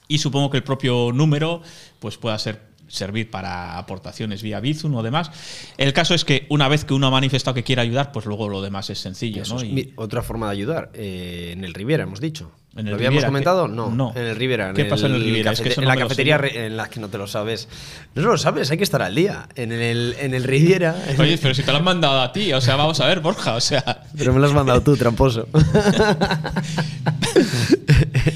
y 0.08 0.20
supongo 0.20 0.49
que 0.49 0.58
el 0.58 0.64
propio 0.64 1.12
número 1.14 1.62
pues 1.99 2.18
pueda 2.18 2.38
ser 2.38 2.72
servir 2.94 3.30
para 3.32 3.78
aportaciones 3.78 4.41
vía 4.44 4.60
Bizum 4.60 4.94
o 4.96 5.04
demás. 5.04 5.32
El 5.78 5.94
caso 5.94 6.14
es 6.14 6.24
que 6.26 6.46
una 6.50 6.68
vez 6.68 6.86
que 6.86 6.94
uno 6.94 7.08
ha 7.08 7.12
manifestado 7.12 7.56
que 7.56 7.64
quiere 7.64 7.82
ayudar, 7.82 8.12
pues 8.12 8.26
luego 8.26 8.48
lo 8.50 8.62
demás 8.62 8.89
es 8.89 9.00
sencillo, 9.00 9.44
¿no? 9.50 9.58
es 9.58 9.64
Y- 9.64 9.94
otra 9.96 10.22
forma 10.22 10.46
de 10.48 10.52
ayudar. 10.54 10.91
eh, 10.94 11.50
en 11.54 11.64
el 11.64 11.74
Riviera, 11.74 12.04
hemos 12.04 12.20
dicho. 12.22 12.52
En 12.76 12.88
el 12.88 12.91
¿Lo 12.91 12.96
habíamos 12.96 13.18
Riviera, 13.18 13.28
comentado? 13.28 13.68
No, 13.68 13.91
No. 13.91 14.14
En 14.16 14.24
el 14.26 14.36
Riviera. 14.36 14.70
en 14.70 14.76
¿Qué 14.76 14.86
pasa 14.86 15.06
en 15.06 15.14
el 15.14 15.24
Riviera? 15.24 15.52
Es 15.52 15.60
que 15.62 15.66
cafete- 15.70 15.72
eso 15.74 15.82
en 15.82 15.88
no 15.88 15.94
la 15.94 16.00
cafetería 16.02 16.38
re- 16.39 16.66
en 16.66 16.76
la 16.76 16.89
que 16.89 17.00
no 17.00 17.08
te 17.08 17.20
lo 17.20 17.28
sabes. 17.28 17.68
No 18.16 18.24
lo 18.24 18.38
sabes, 18.38 18.72
hay 18.72 18.78
que 18.78 18.84
estar 18.84 19.02
al 19.04 19.14
día. 19.14 19.48
En 19.56 19.72
el, 19.72 20.16
en 20.20 20.34
el 20.34 20.44
Riviera. 20.44 20.96
Oye, 21.20 21.38
pero 21.39 21.54
si 21.54 21.62
te 21.62 21.72
lo 21.72 21.78
han 21.78 21.84
mandado 21.84 22.20
a 22.22 22.32
ti, 22.34 22.52
o 22.52 22.62
sea, 22.62 22.76
vamos 22.76 23.00
a 23.00 23.06
ver, 23.06 23.20
Borja, 23.20 23.54
o 23.56 23.62
sea, 23.62 24.04
Pero 24.18 24.34
me 24.34 24.39
lo 24.39 24.48
has 24.48 24.54
mandado 24.54 24.82
tú, 24.82 24.98
tramposo. 24.98 25.48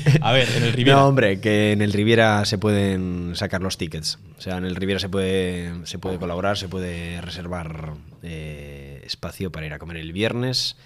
a 0.21 0.31
ver, 0.31 0.47
en 0.55 0.63
el 0.63 0.73
Riviera. 0.73 0.99
No, 0.99 1.07
hombre, 1.07 1.39
que 1.39 1.71
en 1.71 1.81
el 1.81 1.93
Riviera 1.93 2.45
se 2.45 2.57
pueden 2.57 3.31
sacar 3.35 3.61
los 3.61 3.77
tickets. 3.77 4.19
O 4.37 4.41
sea, 4.41 4.57
en 4.57 4.65
el 4.65 4.75
Riviera 4.75 4.99
se 4.99 5.09
puede, 5.09 5.85
se 5.85 5.99
puede 5.99 6.17
colaborar, 6.17 6.57
se 6.57 6.67
puede 6.67 7.21
reservar 7.21 7.93
eh, 8.23 9.01
espacio 9.05 9.51
para 9.51 9.65
ir 9.65 9.73
a 9.73 9.79
comer 9.79 9.97
el 9.97 10.13
viernes, 10.13 10.77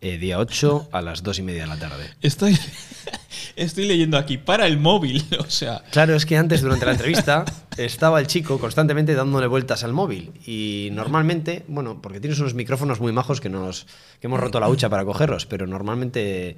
eh, 0.00 0.18
día 0.18 0.38
8, 0.38 0.90
a 0.92 1.00
las 1.00 1.22
2 1.22 1.38
y 1.38 1.42
media 1.42 1.62
de 1.62 1.68
la 1.68 1.78
tarde. 1.78 2.04
Estoy, 2.20 2.58
estoy 3.56 3.86
leyendo 3.86 4.18
aquí 4.18 4.38
para 4.38 4.66
el 4.66 4.78
móvil, 4.78 5.24
o 5.38 5.50
sea, 5.50 5.82
Claro, 5.90 6.14
es 6.14 6.26
que 6.26 6.36
antes, 6.36 6.60
durante 6.60 6.86
la 6.86 6.92
entrevista, 6.92 7.44
estaba 7.76 8.20
el 8.20 8.26
chico 8.26 8.58
constantemente 8.58 9.14
dándole 9.14 9.46
vueltas 9.46 9.84
al 9.84 9.92
móvil. 9.92 10.32
Y 10.46 10.90
normalmente, 10.92 11.64
bueno, 11.68 12.00
porque 12.02 12.20
tienes 12.20 12.38
unos 12.40 12.54
micrófonos 12.54 13.00
muy 13.00 13.12
majos 13.12 13.40
que, 13.40 13.48
nos, 13.48 13.86
que 14.20 14.26
hemos 14.26 14.40
roto 14.40 14.60
la 14.60 14.68
hucha 14.68 14.88
para 14.88 15.04
cogerlos, 15.04 15.46
pero 15.46 15.66
normalmente 15.66 16.56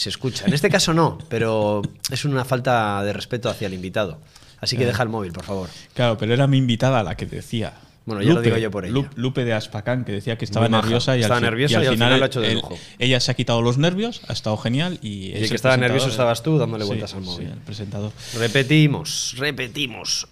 se 0.00 0.08
escucha. 0.08 0.46
En 0.46 0.54
este 0.54 0.70
caso 0.70 0.94
no, 0.94 1.18
pero 1.28 1.82
es 2.10 2.24
una 2.24 2.44
falta 2.44 3.02
de 3.04 3.12
respeto 3.12 3.48
hacia 3.50 3.66
el 3.66 3.74
invitado. 3.74 4.18
Así 4.60 4.76
que 4.76 4.84
Eh. 4.84 4.86
deja 4.86 5.02
el 5.02 5.08
móvil, 5.10 5.32
por 5.32 5.44
favor. 5.44 5.68
claro, 5.94 6.16
pero 6.18 6.32
era 6.34 6.46
mi 6.46 6.56
invitada 6.58 7.02
la 7.02 7.16
que 7.16 7.26
decía. 7.26 7.74
Bueno, 8.06 8.22
ya 8.22 8.32
lo 8.32 8.40
digo 8.40 8.56
yo 8.56 8.70
por 8.70 8.84
ella. 8.86 8.94
Lu- 8.94 9.08
Lupe 9.14 9.44
de 9.44 9.52
Aspacán, 9.52 10.04
que 10.06 10.12
decía 10.12 10.36
que 10.38 10.44
estaba 10.46 10.68
Muy 10.68 10.80
nerviosa 10.80 11.16
y, 11.16 11.20
Estaba 11.20 11.36
al, 11.36 11.42
nerviosa 11.44 11.82
y 11.82 11.86
al 11.86 11.92
final 11.92 12.18
lo 12.18 12.24
ha 12.24 12.26
hecho 12.28 12.40
de 12.40 12.54
lujo. 12.54 12.78
ella 12.98 13.20
se 13.20 13.30
ha 13.30 13.34
quitado 13.34 13.60
los 13.62 13.76
nervios, 13.78 14.22
ha 14.26 14.32
estado 14.32 14.56
genial 14.56 14.98
y, 15.02 15.26
Y 15.28 15.32
el 15.34 15.48
que 15.50 15.54
estaba 15.54 15.76
nervioso 15.76 16.08
estabas 16.08 16.42
tú 16.42 16.56
dándole 16.58 16.84
Sí, 16.84 16.88
vueltas 16.88 17.14
al 17.14 17.20
sí, 17.22 17.26
móvil. 17.26 17.48
el 17.48 17.58
presentador. 17.58 18.10
Repetimos, 18.38 19.34
repetimos. 19.38 20.26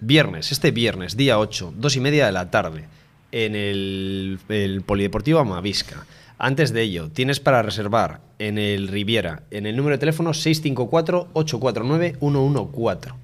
Viernes, 0.00 0.52
este 0.52 0.70
viernes, 0.70 1.16
día 1.16 1.38
8, 1.38 1.72
dos 1.76 1.96
y 1.96 2.00
media 2.00 2.26
de 2.26 2.32
la 2.32 2.50
tarde, 2.50 2.84
en 3.32 3.54
el, 3.56 4.38
el 4.48 4.82
Polideportivo 4.82 5.38
Amavisca. 5.40 6.04
Antes 6.38 6.72
de 6.72 6.82
ello, 6.82 7.10
tienes 7.10 7.40
para 7.40 7.62
reservar 7.62 8.20
en 8.38 8.58
el 8.58 8.86
Riviera, 8.86 9.42
en 9.50 9.66
el 9.66 9.76
número 9.76 9.96
de 9.96 9.98
teléfono 9.98 10.30
654-849-114. 10.30 13.14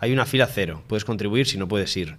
Hay 0.00 0.12
una 0.12 0.24
fila 0.24 0.46
cero, 0.46 0.82
puedes 0.86 1.04
contribuir 1.04 1.46
si 1.46 1.58
no 1.58 1.68
puedes 1.68 1.94
ir. 1.96 2.16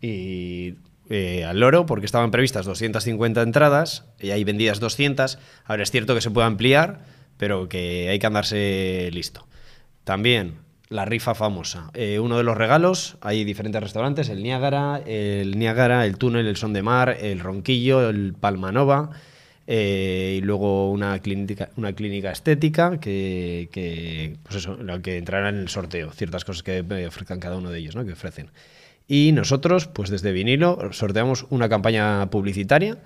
Y 0.00 0.76
eh, 1.10 1.44
al 1.44 1.60
loro, 1.60 1.84
porque 1.84 2.06
estaban 2.06 2.30
previstas 2.30 2.64
250 2.64 3.42
entradas, 3.42 4.06
y 4.18 4.30
hay 4.30 4.44
vendidas 4.44 4.80
200. 4.80 5.38
Ahora 5.66 5.82
es 5.82 5.90
cierto 5.90 6.14
que 6.14 6.22
se 6.22 6.30
puede 6.30 6.46
ampliar, 6.46 7.04
pero 7.36 7.68
que 7.68 8.08
hay 8.08 8.18
que 8.18 8.26
andarse 8.26 9.10
listo. 9.12 9.46
También 10.04 10.54
la 10.88 11.04
rifa 11.04 11.34
famosa. 11.34 11.90
Eh, 11.92 12.18
uno 12.18 12.38
de 12.38 12.44
los 12.44 12.56
regalos, 12.56 13.18
hay 13.20 13.44
diferentes 13.44 13.82
restaurantes, 13.82 14.30
el 14.30 14.42
Niágara, 14.42 15.02
el 15.04 15.58
Niágara, 15.58 16.06
el 16.06 16.16
Túnel, 16.16 16.46
el 16.46 16.56
Son 16.56 16.72
de 16.72 16.80
Mar, 16.82 17.14
el 17.20 17.40
Ronquillo, 17.40 18.08
el 18.08 18.32
Palmanova, 18.32 19.10
eh, 19.66 20.38
y 20.38 20.40
luego 20.40 20.90
una 20.90 21.18
clínica, 21.20 21.70
una 21.76 21.92
clínica 21.92 22.32
estética 22.32 22.98
que, 22.98 23.68
que, 23.72 24.36
pues 24.42 24.56
eso, 24.56 24.76
la 24.76 25.00
que 25.00 25.18
entrará 25.18 25.48
en 25.48 25.56
el 25.56 25.68
sorteo, 25.68 26.10
ciertas 26.12 26.44
cosas 26.44 26.62
que 26.62 26.78
eh, 26.78 27.06
ofrezcan 27.06 27.40
cada 27.40 27.56
uno 27.56 27.70
de 27.70 27.78
ellos, 27.78 27.94
¿no? 27.94 28.04
que 28.04 28.12
ofrecen. 28.12 28.50
Y 29.06 29.32
nosotros, 29.32 29.86
pues 29.86 30.10
desde 30.10 30.32
Vinilo, 30.32 30.92
sorteamos 30.92 31.46
una 31.50 31.68
campaña 31.68 32.30
publicitaria 32.30 32.98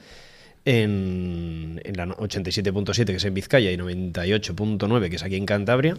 en, 0.64 1.80
en 1.84 1.96
la 1.96 2.06
87.7, 2.06 3.04
que 3.06 3.16
es 3.16 3.24
en 3.24 3.34
Vizcaya, 3.34 3.70
y 3.70 3.76
98.9, 3.76 5.10
que 5.10 5.16
es 5.16 5.22
aquí 5.22 5.36
en 5.36 5.46
Cantabria, 5.46 5.96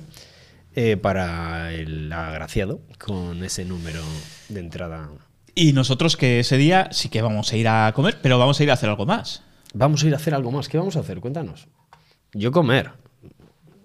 eh, 0.76 0.96
para 0.98 1.74
el 1.74 2.12
agraciado 2.14 2.82
con 3.00 3.44
ese 3.44 3.66
número 3.66 4.02
de 4.50 4.60
entrada. 4.60 5.10
Y 5.56 5.74
nosotros 5.74 6.18
que 6.18 6.42
ese 6.42 6.58
día 6.58 6.90
sí 6.92 7.10
que 7.10 7.24
vamos 7.24 7.52
a 7.52 7.58
ir 7.58 7.68
a 7.68 7.92
comer, 7.96 8.20
pero 8.22 8.38
vamos 8.38 8.60
a 8.60 8.64
ir 8.64 8.70
a 8.70 8.74
hacer 8.74 8.90
algo 8.90 9.08
más. 9.08 9.42
Vamos 9.78 10.04
a 10.04 10.08
ir 10.08 10.14
a 10.14 10.18
hacer 10.18 10.34
algo 10.34 10.52
más. 10.52 10.68
¿Qué 10.70 10.78
vamos 10.78 10.96
a 10.96 11.02
hacer? 11.02 11.20
Cuéntanos. 11.20 11.68
Yo 12.34 12.52
comer. 12.52 12.92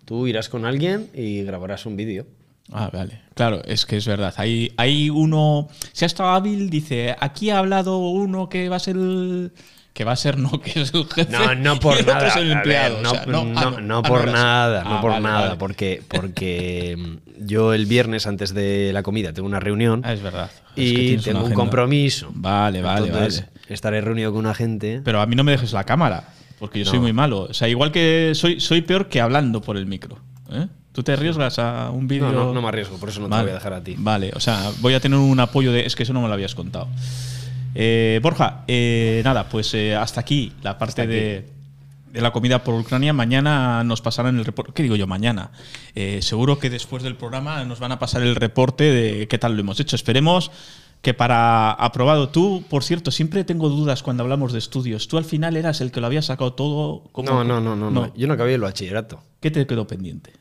Tú 0.05 0.27
irás 0.27 0.49
con 0.49 0.65
alguien 0.65 1.09
y 1.15 1.43
grabarás 1.43 1.87
un 1.87 1.97
vídeo. 1.97 2.27
Ah, 2.73 2.91
vale. 2.93 3.21
Claro, 3.35 3.63
es 3.65 3.85
que 3.87 3.97
es 3.99 4.07
verdad. 4.07 4.33
Hay, 4.37 4.73
hay 4.77 5.11
uno. 5.11 5.69
Si 5.93 6.05
ha 6.05 6.07
estado 6.07 6.31
hábil, 6.31 6.71
dice: 6.71 7.15
aquí 7.21 7.51
ha 7.51 7.59
hablado 7.59 7.99
uno 7.99 8.49
que 8.49 8.69
va 8.69 8.77
a 8.77 8.81
ser 8.81 8.97
el. 8.97 9.53
Que 9.93 10.05
va 10.05 10.13
a 10.13 10.17
ser, 10.17 10.39
no, 10.45 10.59
que 10.61 10.81
es 10.81 10.95
el 10.95 11.05
jefe. 11.05 11.31
No, 11.31 11.55
no 11.55 11.79
por 11.79 12.05
nada. 12.07 12.29
es 12.29 12.37
el 12.37 12.51
a 12.51 12.55
empleado. 12.55 12.95
ver, 12.97 13.03
no, 13.03 13.11
o 13.11 13.15
sea, 13.15 13.27
no, 13.27 13.45
no, 13.45 13.61
ah, 13.61 13.81
no 13.81 14.03
por 14.03 14.27
nada, 14.31 14.85
no 14.85 14.91
Ah, 14.97 15.01
por 15.03 15.11
vale, 15.11 15.23
nada, 15.23 15.41
vale. 15.49 15.57
porque 15.59 16.03
porque 16.09 17.19
yo 17.39 17.75
el 17.75 17.85
viernes 17.87 18.27
antes 18.27 18.55
de 18.55 18.91
la 18.95 19.03
comida 19.03 19.33
tengo 19.35 19.47
una 19.47 19.61
reunión 19.61 20.01
Ah, 20.05 20.15
es 20.15 20.23
verdad. 20.23 20.51
Es 20.77 20.91
y 20.93 21.17
tengo 21.19 21.41
un 21.41 21.45
agenda. 21.47 21.55
compromiso. 21.57 22.31
Vale, 22.35 22.81
vale, 22.81 23.09
Entonces, 23.09 23.41
vale. 23.43 23.52
Estaré 23.73 24.01
reunido 24.01 24.31
con 24.33 24.41
una 24.41 24.55
gente. 24.55 25.01
Pero 25.05 25.21
a 25.21 25.27
mí 25.27 25.35
no 25.37 25.45
me 25.45 25.53
dejes 25.53 25.73
la 25.73 25.85
cámara, 25.85 26.29
porque 26.59 26.81
yo 26.81 26.85
soy 26.85 26.99
muy 26.99 27.13
malo. 27.13 27.43
O 27.51 27.55
sea, 27.55 27.69
igual 27.69 27.91
que 27.93 28.33
soy, 28.35 28.61
soy 28.61 28.83
peor 28.83 29.09
que 29.09 29.21
hablando 29.21 29.61
por 29.61 29.77
el 29.77 29.87
micro. 29.87 30.19
¿eh? 30.51 30.67
¿Tú 30.93 31.03
te 31.03 31.13
arriesgas 31.13 31.59
a 31.59 31.91
un 31.91 32.07
vídeo? 32.07 32.31
No, 32.31 32.45
no, 32.47 32.53
no 32.55 32.61
me 32.63 32.69
arriesgo, 32.69 32.99
por 32.99 33.09
eso 33.09 33.21
no 33.21 33.27
te 33.27 33.31
Vale. 33.31 33.43
voy 33.45 33.51
a 33.53 33.55
dejar 33.55 33.73
a 33.73 33.83
ti. 33.83 33.95
Vale, 33.99 34.31
o 34.35 34.41
sea, 34.41 34.71
voy 34.81 34.93
a 34.95 35.01
tener 35.01 35.19
un 35.19 35.41
apoyo 35.41 35.73
de. 35.73 35.87
Es 35.87 35.97
que 35.97 36.03
eso 36.03 36.13
no 36.13 36.21
me 36.21 36.29
lo 36.29 36.35
habías 36.35 36.55
contado. 36.55 36.89
Eh, 37.75 38.21
Borja, 38.23 38.65
eh, 38.69 39.23
nada, 39.25 39.49
pues 39.49 39.73
eh, 39.73 39.95
hasta 39.97 40.21
aquí 40.21 40.53
la 40.63 40.77
parte 40.77 41.01
aquí. 41.03 41.11
de, 41.11 41.49
de 42.13 42.21
la 42.21 42.31
comida 42.31 42.63
por 42.63 42.75
Ucrania. 42.79 43.15
Mañana 43.15 43.83
nos 43.85 44.03
pasarán 44.03 44.39
el 44.39 44.45
reporte. 44.45 44.73
¿Qué 44.75 44.83
digo 44.83 44.97
yo? 44.97 45.07
Mañana. 45.07 45.51
Seguro 46.21 46.59
que 46.59 46.69
después 46.69 47.03
del 47.03 47.17
programa 47.17 47.65
nos 47.65 47.81
van 47.81 47.93
a 47.93 47.99
pasar 47.99 48.21
el 48.23 48.37
reporte 48.37 48.85
de 48.85 49.29
qué 49.29 49.39
tal 49.39 49.55
lo 49.55 49.61
hemos 49.61 49.81
hecho. 49.81 49.97
Esperemos 49.97 50.51
que 51.03 51.13
para 51.15 51.73
aprobado. 51.73 52.29
Tú, 52.31 52.65
por 52.71 52.85
cierto, 52.85 53.11
siempre 53.11 53.45
tengo 53.45 53.69
dudas 53.69 54.03
cuando 54.03 54.23
hablamos 54.23 54.53
de 54.53 54.59
estudios. 54.61 55.09
Tú 55.09 55.19
al 55.19 55.25
final 55.25 55.57
eras 55.57 55.81
el 55.81 55.91
que 55.91 56.01
lo 56.01 56.07
había 56.07 56.23
sacado 56.23 56.55
todo. 56.55 57.05
¿Cómo- 57.13 57.29
No, 57.31 57.45
no, 57.45 57.61
no, 57.61 57.77
no, 57.77 57.91
no. 57.91 58.15
Yo 58.15 58.27
no 58.29 58.35
acabé 58.35 58.55
el 58.55 58.61
bachillerato. 58.63 59.21
¿Qué 59.41 59.51
te 59.51 59.67
quedó 59.67 59.87
pendiente? 59.87 60.33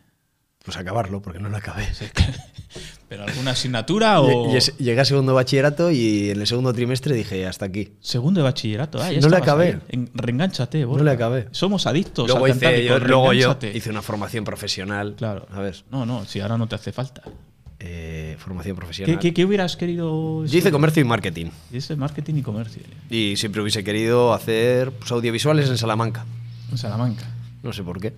Pues 0.64 0.78
acabarlo, 0.78 1.22
porque 1.24 1.40
no 1.40 1.50
lo 1.50 1.58
acabé. 1.58 1.88
¿Pero 3.10 3.24
alguna 3.24 3.52
asignatura 3.52 4.22
o...? 4.22 4.28
Lle- 4.48 4.58
lle- 4.62 4.78
Llegué 4.78 5.02
a 5.02 5.06
segundo 5.06 5.34
bachillerato 5.34 5.92
y 5.92 6.30
en 6.30 6.40
el 6.40 6.48
segundo 6.48 6.72
trimestre 6.74 7.14
dije 7.16 7.46
hasta 7.48 7.66
aquí. 7.66 7.94
Segundo 8.00 8.40
de 8.40 8.44
bachillerato. 8.44 9.02
Ah, 9.02 9.12
ya 9.12 9.20
No 9.20 9.28
le 9.30 9.38
acabé. 9.38 9.66
ahí. 9.68 9.80
En- 9.90 10.12
reengánchate, 10.14 10.86
Borja. 10.86 11.00
No 11.00 11.04
le 11.06 11.12
acabé. 11.12 11.48
Somos 11.52 11.88
adictos 11.88 12.28
Luego 12.30 12.46
al 12.46 12.52
hice, 12.52 12.86
yo, 12.86 13.00
luego 13.00 13.34
yo 13.34 13.58
hice 13.74 13.90
una 13.90 14.02
formación 14.04 14.44
profesional. 14.46 15.16
Claro. 15.18 15.48
¿Sabes? 15.52 15.84
No, 15.92 16.06
no, 16.06 16.24
si 16.26 16.40
ahora 16.40 16.58
no 16.58 16.68
te 16.68 16.76
hace 16.76 16.92
falta. 16.94 17.24
Eh, 17.84 18.36
formación 18.38 18.76
¿Qué, 18.76 18.80
profesional. 18.80 19.20
qué- 19.20 19.34
qué 19.34 19.44
hubieras 19.44 19.76
querido...? 19.76 20.46
Yo 20.46 20.58
hice 20.60 20.72
comercio 20.72 21.02
y 21.02 21.04
marketing. 21.06 21.48
Ese 21.74 21.96
marketing 21.96 22.36
y 22.36 22.42
comercio. 22.44 22.84
Y 23.10 23.36
siempre 23.38 23.62
hubiese 23.62 23.84
querido 23.84 24.34
hacer 24.34 24.92
pues, 24.92 25.12
audiovisuales 25.12 25.68
en 25.68 25.78
Salamanca. 25.80 26.26
En 26.72 26.78
Salamanca. 26.78 27.26
No 27.64 27.74
sé 27.74 27.82
por 27.84 28.00
qué. 28.00 28.14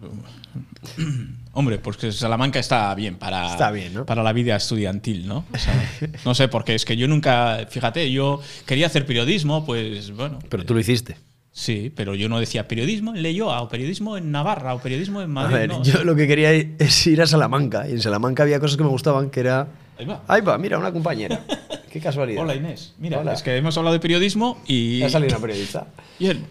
Hombre, 1.52 1.78
pues 1.78 1.96
que 1.96 2.10
Salamanca 2.12 2.58
está 2.58 2.94
bien 2.94 3.16
para, 3.16 3.46
Está 3.50 3.70
bien, 3.70 3.94
¿no? 3.94 4.06
para 4.06 4.22
la 4.22 4.32
vida 4.32 4.56
estudiantil, 4.56 5.26
¿no? 5.28 5.44
O 5.52 5.58
sea, 5.58 5.90
no 6.24 6.34
sé, 6.34 6.48
porque 6.48 6.74
es 6.74 6.84
que 6.84 6.96
yo 6.96 7.06
nunca, 7.06 7.66
fíjate, 7.70 8.10
yo 8.10 8.40
quería 8.66 8.86
hacer 8.86 9.06
periodismo, 9.06 9.64
pues 9.64 10.10
bueno. 10.12 10.38
Pero 10.48 10.64
tú 10.64 10.74
lo 10.74 10.80
hiciste. 10.80 11.16
Sí, 11.56 11.92
pero 11.94 12.16
yo 12.16 12.28
no 12.28 12.40
decía 12.40 12.66
periodismo 12.66 13.14
en 13.14 13.22
Leyoa, 13.22 13.62
o 13.62 13.68
periodismo 13.68 14.16
en 14.16 14.32
Navarra, 14.32 14.74
o 14.74 14.80
periodismo 14.80 15.20
en 15.22 15.26
A 15.30 15.34
Madrid. 15.34 15.54
ver, 15.56 15.68
no. 15.68 15.82
yo 15.84 16.02
lo 16.02 16.16
que 16.16 16.26
quería 16.26 16.50
es 16.52 17.06
ir 17.06 17.22
a 17.22 17.28
Salamanca. 17.28 17.86
Y 17.88 17.92
en 17.92 18.00
Salamanca 18.02 18.42
había 18.42 18.58
cosas 18.58 18.76
que 18.76 18.82
me 18.82 18.88
gustaban, 18.88 19.30
que 19.30 19.38
era... 19.38 19.68
Ahí 19.96 20.04
va. 20.04 20.22
Ahí 20.26 20.40
va, 20.40 20.58
mira, 20.58 20.78
una 20.78 20.92
compañera. 20.92 21.40
Qué 21.92 22.00
casualidad. 22.00 22.42
Hola 22.42 22.56
Inés. 22.56 22.94
Mira, 22.98 23.20
Hola. 23.20 23.34
es 23.34 23.42
que 23.44 23.56
hemos 23.56 23.78
hablado 23.78 23.94
de 23.94 24.00
periodismo 24.00 24.60
y. 24.66 25.00
Ha 25.04 25.08
salido 25.08 25.36
una 25.36 25.46
periodista. 25.46 25.86
Bien. 26.18 26.44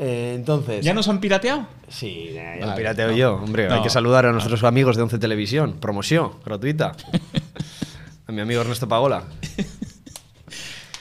Eh, 0.00 0.32
entonces... 0.36 0.84
¿Ya 0.84 0.92
nos 0.92 1.06
han 1.06 1.20
pirateado? 1.20 1.68
Sí, 1.88 2.30
ya, 2.34 2.42
Vale, 2.58 2.66
lo 2.66 2.74
pirateo 2.74 3.08
no. 3.12 3.16
yo. 3.16 3.34
Hombre, 3.36 3.68
hay 3.72 3.80
que 3.82 3.90
saludar 3.90 4.26
a 4.26 4.32
nuestros 4.32 4.64
amigos 4.64 4.96
de 4.96 5.02
Once 5.04 5.18
Televisión. 5.20 5.76
Promoción, 5.80 6.32
gratuita. 6.44 6.96
a 8.26 8.32
mi 8.32 8.40
amigo 8.40 8.60
Ernesto 8.62 8.88
Pagola. 8.88 9.22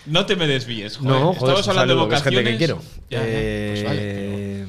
No 0.08 0.26
te 0.26 0.36
me 0.36 0.48
desvíes, 0.48 0.98
joder. 0.98 1.12
No, 1.12 1.34
joder, 1.34 1.58
Estamos 1.58 1.68
hablando 1.68 1.94
de 1.94 2.00
saludo, 2.00 2.10
que 2.10 2.16
es 2.16 2.24
gente 2.24 2.40
vocaciones. 2.42 2.54
que 2.54 2.58
quiero. 2.58 2.82
Ya, 3.10 3.20
pues 3.20 3.84
vale, 3.84 4.00
Eh, 4.02 4.66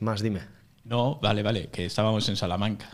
Más, 0.00 0.22
dime. 0.22 0.40
No, 0.84 1.18
vale, 1.22 1.42
vale, 1.42 1.68
que 1.68 1.86
estábamos 1.86 2.28
en 2.28 2.36
Salamanca. 2.36 2.90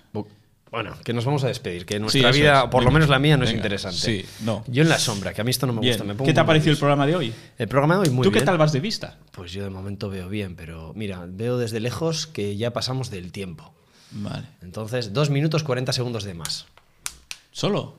Bueno, 0.70 0.96
que 1.04 1.12
nos 1.12 1.24
vamos 1.24 1.42
a 1.42 1.48
despedir, 1.48 1.84
que 1.84 1.98
nuestra 1.98 2.30
vida, 2.30 2.62
es. 2.62 2.70
por 2.70 2.84
lo 2.84 2.92
menos 2.92 3.08
la 3.08 3.18
mía, 3.18 3.36
no 3.36 3.42
es 3.44 3.52
interesante. 3.52 3.96
Sí, 3.98 4.24
no. 4.44 4.62
Yo 4.68 4.82
en 4.84 4.88
la 4.88 5.00
sombra, 5.00 5.34
que 5.34 5.40
a 5.40 5.44
mí 5.44 5.50
esto 5.50 5.66
no 5.66 5.72
me 5.72 5.80
Bien. 5.80 5.94
gusta. 5.94 6.04
Me 6.04 6.14
pongo 6.14 6.26
¿Qué 6.26 6.32
te 6.32 6.38
ha 6.38 6.46
parecido 6.46 6.70
el 6.72 6.78
programa 6.78 7.08
de 7.08 7.16
hoy? 7.16 7.32
El 7.58 7.66
programa 7.66 7.94
de 7.94 8.00
hoy 8.02 8.10
muy 8.10 8.22
¿Tú 8.22 8.30
bien. 8.30 8.40
qué 8.42 8.46
tal 8.46 8.56
vas 8.56 8.70
de 8.70 8.78
vista? 8.78 9.18
Pues 9.32 9.50
yo 9.50 9.64
de 9.64 9.70
momento 9.70 10.08
veo 10.10 10.28
bien, 10.28 10.54
pero 10.54 10.92
mira, 10.94 11.24
veo 11.26 11.58
desde 11.58 11.80
lejos 11.80 12.28
que 12.28 12.56
ya 12.56 12.72
pasamos 12.72 13.10
del 13.10 13.32
tiempo. 13.32 13.74
Vale. 14.12 14.46
Entonces, 14.62 15.12
2 15.12 15.30
minutos 15.30 15.64
40 15.64 15.92
segundos 15.92 16.22
de 16.22 16.34
más. 16.34 16.66
¿Solo? 17.50 17.96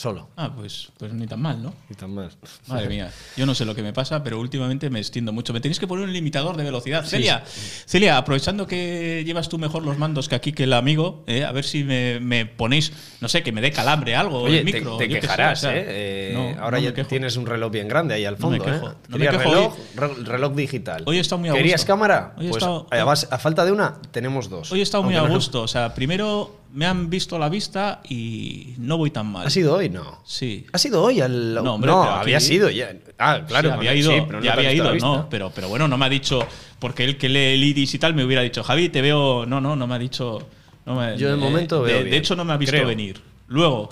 Solo. 0.00 0.30
Ah, 0.38 0.50
pues, 0.56 0.88
pues 0.98 1.12
ni 1.12 1.26
tan 1.26 1.42
mal, 1.42 1.62
¿no? 1.62 1.74
Y 1.90 1.94
tan 1.94 2.14
más. 2.14 2.38
Madre 2.68 2.88
mía, 2.88 3.10
yo 3.36 3.44
no 3.44 3.54
sé 3.54 3.66
lo 3.66 3.74
que 3.74 3.82
me 3.82 3.92
pasa, 3.92 4.24
pero 4.24 4.40
últimamente 4.40 4.88
me 4.88 4.98
extiendo 4.98 5.30
mucho. 5.30 5.52
Me 5.52 5.60
tenéis 5.60 5.78
que 5.78 5.86
poner 5.86 6.06
un 6.06 6.12
limitador 6.14 6.56
de 6.56 6.64
velocidad. 6.64 7.04
Celia, 7.04 7.44
Celia, 7.44 8.16
aprovechando 8.16 8.66
que 8.66 9.22
llevas 9.26 9.50
tú 9.50 9.58
mejor 9.58 9.82
los 9.84 9.98
mandos 9.98 10.26
que 10.30 10.36
aquí 10.36 10.52
que 10.52 10.64
el 10.64 10.72
amigo, 10.72 11.22
eh, 11.26 11.44
a 11.44 11.52
ver 11.52 11.64
si 11.66 11.84
me, 11.84 12.18
me 12.18 12.46
ponéis, 12.46 12.92
no 13.20 13.28
sé, 13.28 13.42
que 13.42 13.52
me 13.52 13.60
dé 13.60 13.72
calambre 13.72 14.16
algo. 14.16 14.38
Oye, 14.40 14.60
el 14.60 14.64
te- 14.64 14.72
micro, 14.72 14.96
te, 14.96 15.06
quejarás, 15.06 15.60
sea, 15.60 15.76
¿eh? 15.76 15.84
Eh, 15.86 16.32
no, 16.56 16.62
Ahora 16.64 16.78
no 16.78 16.84
ya 16.84 16.94
quejo. 16.94 17.08
tienes 17.10 17.36
un 17.36 17.44
reloj 17.44 17.70
bien 17.70 17.86
grande 17.86 18.14
ahí 18.14 18.24
al 18.24 18.38
No 18.38 18.48
me 18.48 18.56
fondo. 18.58 18.72
quejo, 18.72 18.90
¿eh? 18.92 18.94
no 19.08 19.18
me 19.18 19.24
Querías 19.26 19.42
quejo. 19.42 19.50
reloj, 19.54 19.74
re- 19.96 20.24
reloj 20.24 20.54
digital. 20.54 21.02
Hoy 21.04 21.18
he 21.18 21.20
estado 21.20 21.40
muy 21.40 21.50
a 21.50 21.52
¿Querías 21.52 21.80
gusto. 21.82 21.92
cámara? 21.92 22.32
Hoy 22.38 22.46
he 22.46 22.48
pues 22.50 22.62
estado- 22.62 22.86
a, 22.90 23.34
a 23.34 23.38
falta 23.38 23.66
de 23.66 23.72
una, 23.72 24.00
tenemos 24.12 24.48
dos. 24.48 24.72
Hoy 24.72 24.80
he 24.80 24.82
estado 24.82 25.02
muy 25.02 25.14
a 25.14 25.20
no- 25.22 25.28
gusto. 25.28 25.60
O 25.60 25.68
sea, 25.68 25.92
primero 25.94 26.56
me 26.72 26.86
han 26.86 27.10
visto 27.10 27.36
a 27.36 27.38
la 27.38 27.48
vista 27.48 28.00
y 28.08 28.74
no 28.78 28.96
voy 28.96 29.10
tan 29.10 29.26
mal. 29.30 29.46
¿Ha 29.46 29.50
sido 29.50 29.74
hoy? 29.76 29.88
No. 29.88 30.20
Sí. 30.24 30.66
¿Ha 30.72 30.78
sido 30.78 31.02
hoy? 31.02 31.20
Al... 31.20 31.54
No, 31.54 31.74
hombre, 31.74 31.88
pero 31.90 32.02
aquí- 32.02 32.20
había 32.22 32.40
sido 32.40 32.70
ya. 32.70 32.92
Ah, 33.18 33.40
claro. 33.46 33.70
Sí, 33.70 33.74
había 33.76 33.94
ido, 33.94 34.12
sí, 34.12 34.22
pero 34.26 34.38
no 34.38 34.44
ya 34.44 34.52
había 34.52 34.72
ido, 34.72 34.94
no, 34.96 35.28
pero, 35.30 35.50
pero 35.54 35.68
bueno, 35.68 35.88
no 35.88 35.98
me 35.98 36.06
ha 36.06 36.08
dicho, 36.08 36.40
porque 36.78 37.04
él 37.04 37.16
que 37.18 37.28
lee 37.28 37.54
el 37.54 37.64
iris 37.64 37.94
y 37.94 37.98
tal 37.98 38.14
me 38.14 38.24
hubiera 38.24 38.42
dicho, 38.42 38.62
Javi, 38.62 38.88
te 38.88 39.02
veo, 39.02 39.44
no, 39.46 39.60
no, 39.60 39.74
no 39.76 39.86
me 39.86 39.94
ha 39.94 39.98
dicho, 39.98 40.46
no 40.86 40.94
me- 40.94 41.16
Yo 41.18 41.28
de 41.30 41.36
momento 41.36 41.82
de, 41.82 41.92
veo 41.92 41.98
de 41.98 42.04
bien, 42.04 42.16
hecho 42.16 42.36
no 42.36 42.44
me 42.44 42.52
ha 42.52 42.56
visto 42.56 42.74
creo. 42.76 42.86
venir. 42.86 43.20
Luego, 43.48 43.88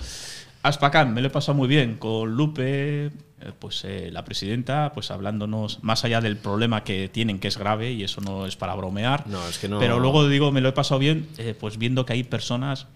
Aspacán, 0.62 1.12
me 1.14 1.20
lo 1.20 1.28
he 1.28 1.30
pasado 1.30 1.56
muy 1.56 1.68
bien 1.68 1.96
con 1.96 2.30
Lupe, 2.34 2.62
eh, 3.06 3.10
pues 3.58 3.84
eh, 3.84 4.10
la 4.12 4.24
presidenta, 4.24 4.92
pues 4.94 5.10
hablándonos 5.10 5.82
más 5.82 6.04
allá 6.04 6.20
del 6.20 6.36
problema 6.36 6.84
que 6.84 7.08
tienen, 7.08 7.38
que 7.38 7.48
es 7.48 7.56
grave 7.58 7.92
y 7.92 8.02
eso 8.04 8.20
no 8.20 8.46
es 8.46 8.56
para 8.56 8.74
bromear. 8.74 9.26
No, 9.26 9.46
es 9.48 9.58
que 9.58 9.68
no- 9.68 9.78
Pero 9.78 9.98
luego 10.00 10.28
digo, 10.28 10.50
me 10.52 10.60
lo 10.60 10.68
he 10.68 10.72
pasado 10.72 10.98
bien, 10.98 11.28
eh, 11.38 11.54
pues 11.58 11.78
viendo 11.78 12.04
que 12.04 12.12
hay 12.14 12.24
personas 12.24 12.86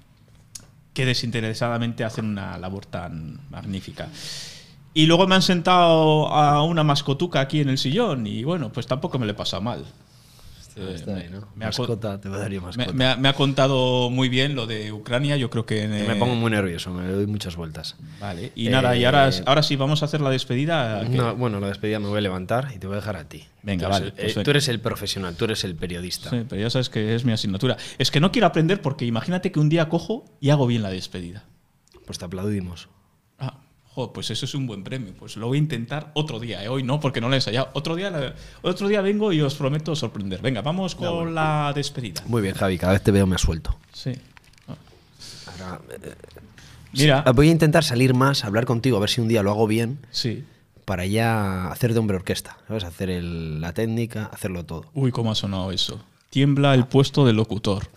que 0.94 1.06
desinteresadamente 1.06 2.04
hacen 2.04 2.26
una 2.26 2.58
labor 2.58 2.84
tan 2.86 3.40
magnífica. 3.50 4.08
Y 4.94 5.06
luego 5.06 5.26
me 5.26 5.34
han 5.34 5.42
sentado 5.42 6.28
a 6.28 6.62
una 6.64 6.84
mascotuca 6.84 7.40
aquí 7.40 7.60
en 7.60 7.70
el 7.70 7.78
sillón 7.78 8.26
y 8.26 8.44
bueno, 8.44 8.70
pues 8.72 8.86
tampoco 8.86 9.18
me 9.18 9.24
lo 9.24 9.32
he 9.32 9.34
pasado 9.34 9.62
mal. 9.62 9.84
Eh, 10.76 10.92
Está 10.94 11.16
ahí, 11.16 11.28
¿no? 11.30 11.40
me 11.54 11.64
ha 11.66 11.70
co- 11.70 11.82
Mascota, 11.82 12.20
te 12.20 12.28
voy 12.28 12.38
a 12.38 12.40
dar 12.40 12.50
yo 12.52 12.60
me, 12.60 12.66
mascota. 12.68 12.92
me 12.92 13.06
ha, 13.06 13.16
me 13.16 13.28
ha 13.28 13.32
contado 13.34 14.08
muy 14.10 14.28
bien 14.28 14.54
lo 14.54 14.66
de 14.66 14.92
Ucrania, 14.92 15.36
yo 15.36 15.50
creo 15.50 15.66
que... 15.66 15.86
Me 15.88 16.16
pongo 16.16 16.34
muy 16.34 16.50
nervioso, 16.50 16.90
me 16.92 17.06
doy 17.06 17.26
muchas 17.26 17.56
vueltas. 17.56 17.96
Vale, 18.20 18.52
y 18.54 18.68
nada, 18.68 18.96
y 18.96 19.04
ahora, 19.04 19.30
ahora 19.46 19.62
sí, 19.62 19.76
vamos 19.76 20.02
a 20.02 20.06
hacer 20.06 20.20
la 20.20 20.30
despedida. 20.30 21.02
No, 21.04 21.36
bueno, 21.36 21.60
la 21.60 21.68
despedida 21.68 21.98
me 21.98 22.08
voy 22.08 22.18
a 22.18 22.22
levantar 22.22 22.70
y 22.74 22.78
te 22.78 22.86
voy 22.86 22.94
a 22.94 23.00
dejar 23.00 23.16
a 23.16 23.28
ti. 23.28 23.44
Venga, 23.62 23.88
Tú 23.88 23.94
eres 23.94 24.00
vale, 24.00 24.12
pues 24.22 24.36
eh, 24.36 24.42
tú 24.42 24.50
eres 24.50 24.68
el 24.68 24.80
profesional, 24.80 25.36
tú 25.36 25.44
eres 25.44 25.62
el 25.64 25.76
periodista. 25.76 26.30
Sí, 26.30 26.44
pero 26.48 26.60
ya 26.60 26.70
sabes 26.70 26.88
que 26.90 27.14
es 27.14 27.24
mi 27.24 27.32
asignatura. 27.32 27.76
Es 27.98 28.10
que 28.10 28.18
no 28.20 28.32
quiero 28.32 28.46
aprender 28.46 28.80
porque 28.80 29.04
imagínate 29.04 29.52
que 29.52 29.60
un 29.60 29.68
día 29.68 29.88
cojo 29.88 30.24
y 30.40 30.50
hago 30.50 30.66
bien 30.66 30.82
la 30.82 30.90
despedida. 30.90 31.44
Pues 32.06 32.18
te 32.18 32.24
aplaudimos. 32.24 32.88
Ah, 33.92 33.94
jo, 33.94 34.12
pues 34.12 34.30
eso 34.30 34.46
es 34.46 34.54
un 34.54 34.66
buen 34.66 34.82
premio. 34.84 35.12
Pues 35.18 35.36
lo 35.36 35.46
voy 35.48 35.58
a 35.58 35.60
intentar 35.60 36.10
otro 36.14 36.40
día. 36.40 36.64
¿eh? 36.64 36.68
Hoy 36.68 36.82
no, 36.82 36.98
porque 36.98 37.20
no 37.20 37.28
lo 37.28 37.34
he 37.34 37.36
ensayado. 37.36 37.68
Otro 37.74 37.94
día, 37.94 38.10
la- 38.10 38.34
otro 38.62 38.88
día 38.88 39.02
vengo 39.02 39.32
y 39.32 39.40
os 39.42 39.54
prometo 39.54 39.94
sorprender. 39.94 40.40
Venga, 40.40 40.62
vamos 40.62 40.94
con 40.94 41.34
la 41.34 41.72
despedida. 41.74 42.22
Muy 42.26 42.40
bien, 42.42 42.54
Javi, 42.54 42.78
cada 42.78 42.94
vez 42.94 43.02
te 43.02 43.10
veo 43.10 43.26
más 43.26 43.42
suelto. 43.42 43.76
Sí. 43.92 44.12
Ahora, 45.46 45.80
eh, 45.90 46.14
Mira. 46.92 47.22
Voy 47.34 47.48
a 47.48 47.52
intentar 47.52 47.84
salir 47.84 48.14
más, 48.14 48.44
hablar 48.44 48.64
contigo, 48.66 48.96
a 48.98 49.00
ver 49.00 49.08
si 49.10 49.20
un 49.20 49.28
día 49.28 49.42
lo 49.42 49.50
hago 49.50 49.66
bien. 49.66 49.98
Sí. 50.10 50.44
Para 50.84 51.06
ya 51.06 51.70
hacer 51.70 51.92
de 51.94 51.98
hombre 52.00 52.16
orquesta, 52.16 52.58
¿sabes? 52.68 52.84
Hacer 52.84 53.08
el- 53.10 53.60
la 53.60 53.72
técnica, 53.72 54.26
hacerlo 54.32 54.64
todo. 54.64 54.86
Uy, 54.94 55.10
cómo 55.12 55.30
ha 55.30 55.34
sonado 55.34 55.70
eso. 55.72 56.02
Tiembla 56.30 56.74
el 56.74 56.86
puesto 56.86 57.24
de 57.26 57.32
locutor. 57.34 57.88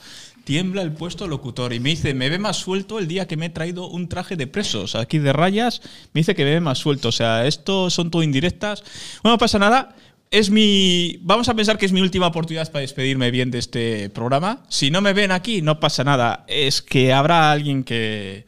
Tiembla 0.45 0.83
el 0.83 0.93
puesto 0.93 1.27
locutor. 1.27 1.73
Y 1.73 1.79
me 1.79 1.89
dice, 1.89 2.13
me 2.13 2.29
ve 2.29 2.39
más 2.39 2.57
suelto 2.57 2.99
el 2.99 3.07
día 3.07 3.27
que 3.27 3.35
me 3.35 3.47
he 3.47 3.49
traído 3.49 3.89
un 3.89 4.07
traje 4.07 4.35
de 4.37 4.45
presos 4.47 4.95
aquí 4.95 5.17
de 5.17 5.33
rayas. 5.33 5.81
Me 6.13 6.19
dice 6.19 6.35
que 6.35 6.45
me 6.45 6.51
ve 6.51 6.61
más 6.61 6.77
suelto. 6.77 7.09
O 7.09 7.11
sea, 7.11 7.47
esto 7.47 7.89
son 7.89 8.11
todo 8.11 8.23
indirectas. 8.23 8.83
Bueno, 9.23 9.35
no 9.35 9.37
pasa 9.39 9.59
nada. 9.59 9.95
Es 10.29 10.51
mi. 10.51 11.19
Vamos 11.23 11.49
a 11.49 11.55
pensar 11.55 11.77
que 11.79 11.87
es 11.87 11.91
mi 11.91 12.01
última 12.01 12.27
oportunidad 12.27 12.71
para 12.71 12.81
despedirme 12.81 13.31
bien 13.31 13.49
de 13.49 13.57
este 13.57 14.09
programa. 14.11 14.63
Si 14.69 14.91
no 14.91 15.01
me 15.01 15.13
ven 15.13 15.31
aquí, 15.31 15.63
no 15.63 15.79
pasa 15.79 16.03
nada. 16.03 16.45
Es 16.47 16.81
que 16.81 17.11
habrá 17.11 17.51
alguien 17.51 17.83
que, 17.83 18.45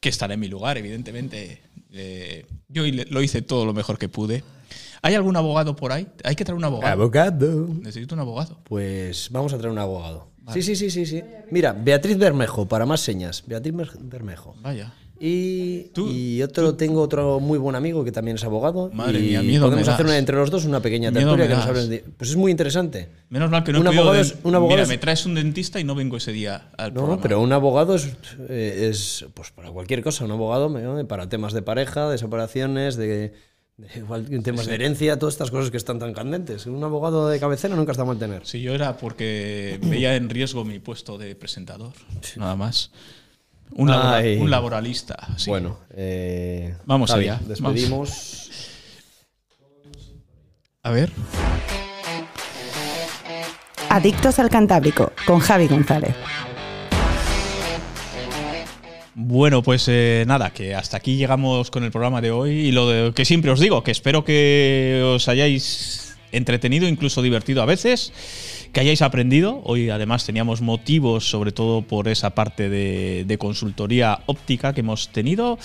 que 0.00 0.08
estará 0.08 0.34
en 0.34 0.40
mi 0.40 0.48
lugar, 0.48 0.76
evidentemente. 0.76 1.62
Eh, 1.92 2.46
yo 2.68 2.82
lo 3.10 3.22
hice 3.22 3.42
todo 3.42 3.64
lo 3.64 3.72
mejor 3.72 3.96
que 3.96 4.08
pude. 4.08 4.42
¿Hay 5.02 5.14
algún 5.14 5.36
abogado 5.36 5.76
por 5.76 5.92
ahí? 5.92 6.08
Hay 6.24 6.34
que 6.34 6.44
traer 6.44 6.56
un 6.56 6.64
abogado. 6.64 6.92
Abogado. 6.92 7.68
Necesito 7.80 8.14
un 8.14 8.20
abogado. 8.20 8.58
Pues 8.64 9.28
vamos 9.30 9.52
a 9.52 9.58
traer 9.58 9.72
un 9.72 9.78
abogado. 9.78 10.28
Sí, 10.52 10.62
sí, 10.62 10.76
sí, 10.76 10.90
sí, 10.90 11.06
sí. 11.06 11.22
Mira, 11.50 11.72
Beatriz 11.72 12.16
Bermejo, 12.18 12.66
para 12.66 12.86
más 12.86 13.00
señas. 13.00 13.44
Beatriz 13.46 13.74
Ber- 13.74 13.98
Bermejo. 14.00 14.54
Vaya. 14.62 14.92
Y, 15.20 15.90
y 15.96 16.42
otro, 16.42 16.76
tengo 16.76 17.02
otro 17.02 17.40
muy 17.40 17.58
buen 17.58 17.74
amigo 17.74 18.04
que 18.04 18.12
también 18.12 18.36
es 18.36 18.44
abogado. 18.44 18.88
Madre 18.92 19.18
y 19.18 19.36
miedo 19.38 19.64
me 19.64 19.70
Podemos 19.70 19.86
das. 19.86 19.94
hacer 19.94 20.06
una, 20.06 20.16
entre 20.16 20.36
los 20.36 20.48
dos 20.48 20.64
una 20.64 20.80
pequeña 20.80 21.10
tertulia 21.10 21.48
que 21.48 21.54
nos 21.54 21.66
hablen 21.66 21.88
de- 21.90 22.04
Pues 22.16 22.30
es 22.30 22.36
muy 22.36 22.52
interesante. 22.52 23.08
Menos 23.28 23.50
mal 23.50 23.64
que 23.64 23.72
no 23.72 23.80
un 23.80 23.86
he 23.86 23.88
abogado 23.88 24.12
de- 24.14 24.20
es- 24.20 24.36
un 24.44 24.54
abogado 24.54 24.76
Mira, 24.76 24.82
es- 24.84 24.88
me 24.88 24.98
traes 24.98 25.26
un 25.26 25.34
dentista 25.34 25.80
y 25.80 25.84
no 25.84 25.96
vengo 25.96 26.16
ese 26.18 26.30
día 26.32 26.70
al 26.78 26.90
No, 26.94 27.00
programa. 27.00 27.22
pero 27.22 27.40
un 27.40 27.52
abogado 27.52 27.96
es, 27.96 28.08
eh, 28.48 28.88
es, 28.90 29.26
pues 29.34 29.50
para 29.50 29.70
cualquier 29.72 30.02
cosa. 30.04 30.24
Un 30.24 30.30
abogado 30.30 30.72
para 31.08 31.28
temas 31.28 31.52
de 31.52 31.62
pareja, 31.62 32.08
de 32.08 32.16
separaciones, 32.18 32.96
de, 32.96 33.32
igual, 33.96 34.26
temas 34.42 34.66
de 34.66 34.74
herencia, 34.74 35.18
todas 35.18 35.34
estas 35.34 35.50
cosas 35.50 35.70
que 35.70 35.76
están 35.76 35.98
tan 35.98 36.12
candentes. 36.12 36.66
Un 36.66 36.82
abogado 36.82 37.28
de 37.28 37.38
cabecera 37.40 37.76
nunca 37.76 37.92
está 37.92 38.04
mal 38.04 38.18
tener. 38.18 38.46
Si 38.46 38.60
yo 38.60 38.74
era 38.74 38.96
porque 38.96 39.78
veía 39.82 40.16
en 40.16 40.28
riesgo 40.28 40.64
mi 40.64 40.78
puesto 40.78 41.16
de 41.18 41.34
presentador, 41.36 41.92
nada 42.36 42.56
más. 42.56 42.90
Un, 43.72 43.88
labora- 43.90 44.40
un 44.40 44.50
laboralista. 44.50 45.28
sí. 45.36 45.50
Bueno, 45.50 45.78
eh, 45.90 46.74
Vamos 46.86 47.10
allá. 47.10 47.38
Despedimos. 47.46 48.50
A 50.82 50.90
ver. 50.90 51.10
Adictos 53.90 54.38
al 54.38 54.48
Cantábrico, 54.50 55.12
con 55.26 55.38
Javi 55.40 55.66
González. 55.66 56.14
Bueno, 59.20 59.64
pues 59.64 59.86
eh, 59.88 60.22
nada, 60.28 60.50
que 60.50 60.76
hasta 60.76 60.96
aquí 60.96 61.16
llegamos 61.16 61.72
con 61.72 61.82
el 61.82 61.90
programa 61.90 62.20
de 62.20 62.30
hoy 62.30 62.52
y 62.52 62.70
lo 62.70 62.88
de- 62.88 63.12
que 63.12 63.24
siempre 63.24 63.50
os 63.50 63.58
digo, 63.58 63.82
que 63.82 63.90
espero 63.90 64.24
que 64.24 65.02
os 65.04 65.26
hayáis 65.26 66.16
entretenido, 66.30 66.86
incluso 66.86 67.20
divertido 67.20 67.60
a 67.60 67.66
veces. 67.66 68.12
Que 68.72 68.80
hayáis 68.80 69.02
aprendido. 69.02 69.60
Hoy 69.64 69.90
además 69.90 70.24
teníamos 70.24 70.60
motivos, 70.60 71.28
sobre 71.28 71.52
todo 71.52 71.82
por 71.82 72.08
esa 72.08 72.30
parte 72.30 72.68
de, 72.68 73.38
consultoría 73.38 74.20
óptica 74.26 74.72
que 74.72 74.80
hemos 74.80 75.08
tenido. 75.08 75.58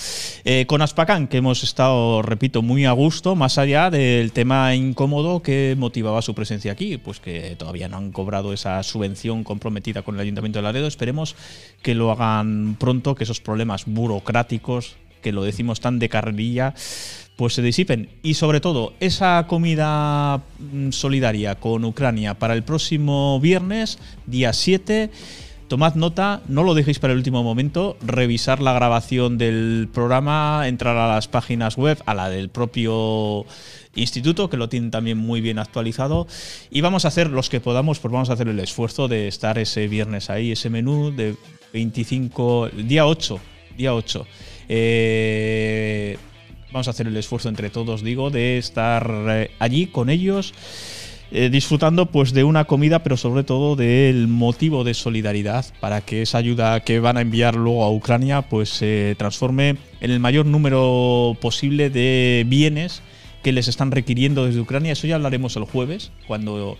Eh, 0.45 0.65
con 0.67 0.81
Aspacan, 0.81 1.27
que 1.27 1.38
hemos 1.38 1.63
estado, 1.63 2.21
repito, 2.21 2.61
muy 2.61 2.85
a 2.85 2.91
gusto, 2.91 3.35
más 3.35 3.57
allá 3.57 3.89
del 3.89 4.31
tema 4.31 4.75
incómodo 4.75 5.41
que 5.41 5.75
motivaba 5.77 6.21
su 6.21 6.35
presencia 6.35 6.71
aquí, 6.71 6.97
pues 6.97 7.19
que 7.19 7.55
todavía 7.57 7.88
no 7.88 7.97
han 7.97 8.11
cobrado 8.11 8.53
esa 8.53 8.81
subvención 8.84 9.43
comprometida 9.43 10.03
con 10.03 10.15
el 10.15 10.21
Ayuntamiento 10.21 10.59
de 10.59 10.63
Laredo. 10.63 10.88
Esperemos 10.88 11.35
que 11.81 11.95
lo 11.95 12.11
hagan 12.11 12.75
pronto, 12.80 13.15
que 13.15 13.23
esos 13.23 13.41
problemas 13.41 13.85
burocráticos, 13.85 14.95
que 15.23 15.31
lo 15.31 15.43
decimos 15.43 15.80
tan 15.80 15.97
de 15.97 16.09
carrerilla, 16.09 16.75
pues 17.35 17.53
se 17.53 17.61
disipen. 17.61 18.10
Y 18.22 18.35
sobre 18.35 18.60
todo, 18.60 18.93
esa 18.99 19.45
comida 19.47 20.41
mm, 20.60 20.91
solidaria 20.91 21.55
con 21.55 21.84
Ucrania 21.85 22.35
para 22.35 22.53
el 22.53 22.64
próximo 22.64 23.39
viernes, 23.39 23.99
día 24.26 24.53
7. 24.53 25.10
Tomad 25.68 25.95
nota, 25.95 26.41
no 26.47 26.64
lo 26.64 26.76
dejéis 26.76 26.99
para 26.99 27.14
el 27.14 27.18
último 27.18 27.41
momento, 27.41 27.97
revisar 28.05 28.61
la 28.61 28.73
grabación 28.73 29.38
del 29.38 29.89
programa, 29.91 30.68
entrar 30.68 30.95
a 30.97 31.07
las 31.07 31.27
páginas 31.27 31.77
web, 31.77 31.97
a 32.05 32.14
la 32.14 32.30
del 32.30 32.49
propio 32.49 33.45
instituto, 33.95 34.49
que 34.49 34.57
lo 34.57 34.69
tienen 34.69 34.91
también 34.91 35.18
muy 35.18 35.41
bien 35.41 35.57
actualizado. 35.57 36.27
Y 36.69 36.81
vamos 36.81 37.05
a 37.05 37.07
hacer 37.07 37.30
los 37.30 37.49
que 37.49 37.60
podamos, 37.60 37.99
pues 37.99 38.11
vamos 38.11 38.30
a 38.30 38.34
hacer 38.34 38.49
el 38.49 38.60
esfuerzo 38.60 39.07
de 39.07 39.27
estar 39.27 39.57
ese 39.57 39.88
viernes 39.88 40.30
ahí, 40.30 40.51
ese 40.51 40.69
menú 40.69 41.11
de 41.11 41.35
25, 41.72 42.69
día 42.84 43.07
8, 43.07 43.39
día 43.76 43.95
8. 43.95 44.27
Eh, 44.69 46.18
vamos 46.73 46.87
a 46.87 46.91
hacer 46.91 47.07
el 47.07 47.15
esfuerzo 47.15 47.47
entre 47.47 47.69
todos, 47.69 48.03
digo, 48.03 48.31
de 48.31 48.57
estar 48.57 49.09
eh, 49.29 49.51
allí 49.59 49.85
con 49.85 50.09
ellos. 50.09 50.53
eh, 51.35 51.49
disfrutando 51.49 52.05
pues 52.05 52.31
de 52.31 52.43
una 52.43 52.65
comida, 52.65 52.99
pero 53.01 53.17
sobre 53.17 53.43
todo 53.43 53.75
del 53.75 54.27
motivo 54.27 54.83
de 54.83 54.93
solidaridad 54.93 55.65
para 55.79 56.01
que 56.01 56.21
esa 56.21 56.37
ayuda 56.37 56.81
que 56.81 56.99
van 56.99 57.17
a 57.17 57.21
enviar 57.21 57.55
luego 57.55 57.83
a 57.83 57.91
Ucrania 57.91 58.43
pues 58.43 58.69
se 58.69 59.15
transforme 59.17 59.77
en 59.99 60.11
el 60.11 60.19
mayor 60.19 60.45
número 60.45 61.35
posible 61.41 61.89
de 61.89 62.45
bienes 62.47 63.01
que 63.41 63.51
les 63.51 63.67
están 63.67 63.91
requiriendo 63.91 64.45
desde 64.45 64.59
Ucrania. 64.59 64.91
Eso 64.91 65.07
ya 65.07 65.15
hablaremos 65.15 65.55
el 65.55 65.63
jueves, 65.63 66.11
cuando 66.27 66.77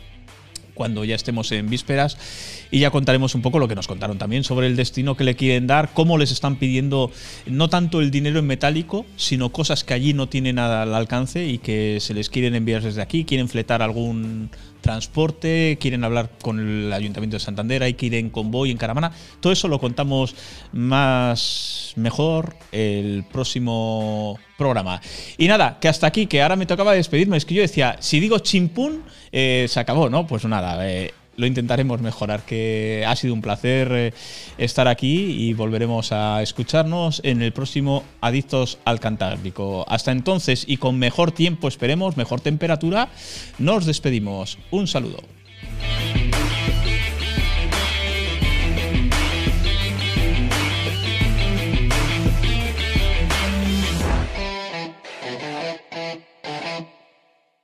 cuando 0.76 1.04
ya 1.04 1.16
estemos 1.16 1.52
en 1.52 1.70
vísperas 1.70 2.63
y 2.74 2.80
ya 2.80 2.90
contaremos 2.90 3.36
un 3.36 3.44
poco 3.44 3.60
lo 3.60 3.68
que 3.68 3.76
nos 3.76 3.86
contaron 3.86 4.18
también 4.18 4.44
sobre 4.44 4.66
el 4.66 4.76
destino 4.76 5.16
que 5.16 5.24
le 5.24 5.36
quieren 5.36 5.68
dar, 5.68 5.94
cómo 5.94 6.18
les 6.18 6.32
están 6.32 6.56
pidiendo 6.56 7.12
no 7.46 7.70
tanto 7.70 8.02
el 8.02 8.10
dinero 8.10 8.40
en 8.40 8.48
metálico, 8.48 9.06
sino 9.16 9.52
cosas 9.52 9.84
que 9.84 9.94
allí 9.94 10.16
no 10.16 10.28
tienen 10.28 10.58
al 10.58 10.96
alcance 10.96 11.46
y 11.46 11.60
que 11.60 12.00
se 12.02 12.16
les 12.16 12.32
quieren 12.32 12.56
enviar 12.56 12.82
desde 12.82 13.04
aquí, 13.04 13.26
quieren 13.26 13.48
fletar 13.48 13.84
algún 13.84 14.50
transporte, 14.82 15.78
quieren 15.80 16.04
hablar 16.04 16.32
con 16.42 16.60
el 16.60 16.92
Ayuntamiento 16.92 17.36
de 17.36 17.42
Santander, 17.42 17.84
hay 17.84 17.94
que 17.94 18.08
ir 18.08 18.16
en 18.16 18.32
convoy, 18.32 18.72
en 18.72 18.78
caravana. 18.78 19.12
Todo 19.40 19.54
eso 19.54 19.68
lo 19.68 19.80
contamos 19.80 20.36
más 20.72 21.94
mejor 21.96 22.56
el 22.72 23.24
próximo 23.32 24.40
programa. 24.58 25.00
Y 25.38 25.48
nada, 25.48 25.78
que 25.80 25.90
hasta 25.90 26.08
aquí, 26.08 26.26
que 26.26 26.42
ahora 26.42 26.56
me 26.56 26.66
tocaba 26.66 26.94
despedirme. 26.94 27.38
Es 27.38 27.46
que 27.46 27.54
yo 27.54 27.62
decía, 27.62 27.98
si 28.00 28.20
digo 28.20 28.40
chimpún, 28.40 29.04
eh, 29.32 29.68
se 29.70 29.80
acabó, 29.80 30.10
¿no? 30.10 30.26
Pues 30.26 30.44
nada, 30.46 30.90
eh, 30.90 31.14
lo 31.36 31.46
intentaremos 31.46 32.02
mejorar, 32.02 32.44
que 32.44 33.04
ha 33.08 33.16
sido 33.16 33.34
un 33.34 33.42
placer 33.42 33.92
eh, 33.92 34.14
estar 34.58 34.88
aquí 34.88 35.48
y 35.48 35.54
volveremos 35.54 36.12
a 36.12 36.42
escucharnos 36.42 37.22
en 37.24 37.42
el 37.42 37.54
próximo 37.54 38.04
Adictos 38.22 38.80
al 38.86 39.00
Cantábrico. 39.00 39.86
Hasta 39.88 40.12
entonces 40.12 40.66
y 40.68 40.78
con 40.78 41.00
mejor 41.00 41.32
tiempo, 41.32 41.68
esperemos, 41.68 42.18
mejor 42.18 42.42
temperatura, 42.42 43.10
nos 43.58 43.86
despedimos. 43.86 44.58
Un 44.72 44.88
saludo. 44.88 45.18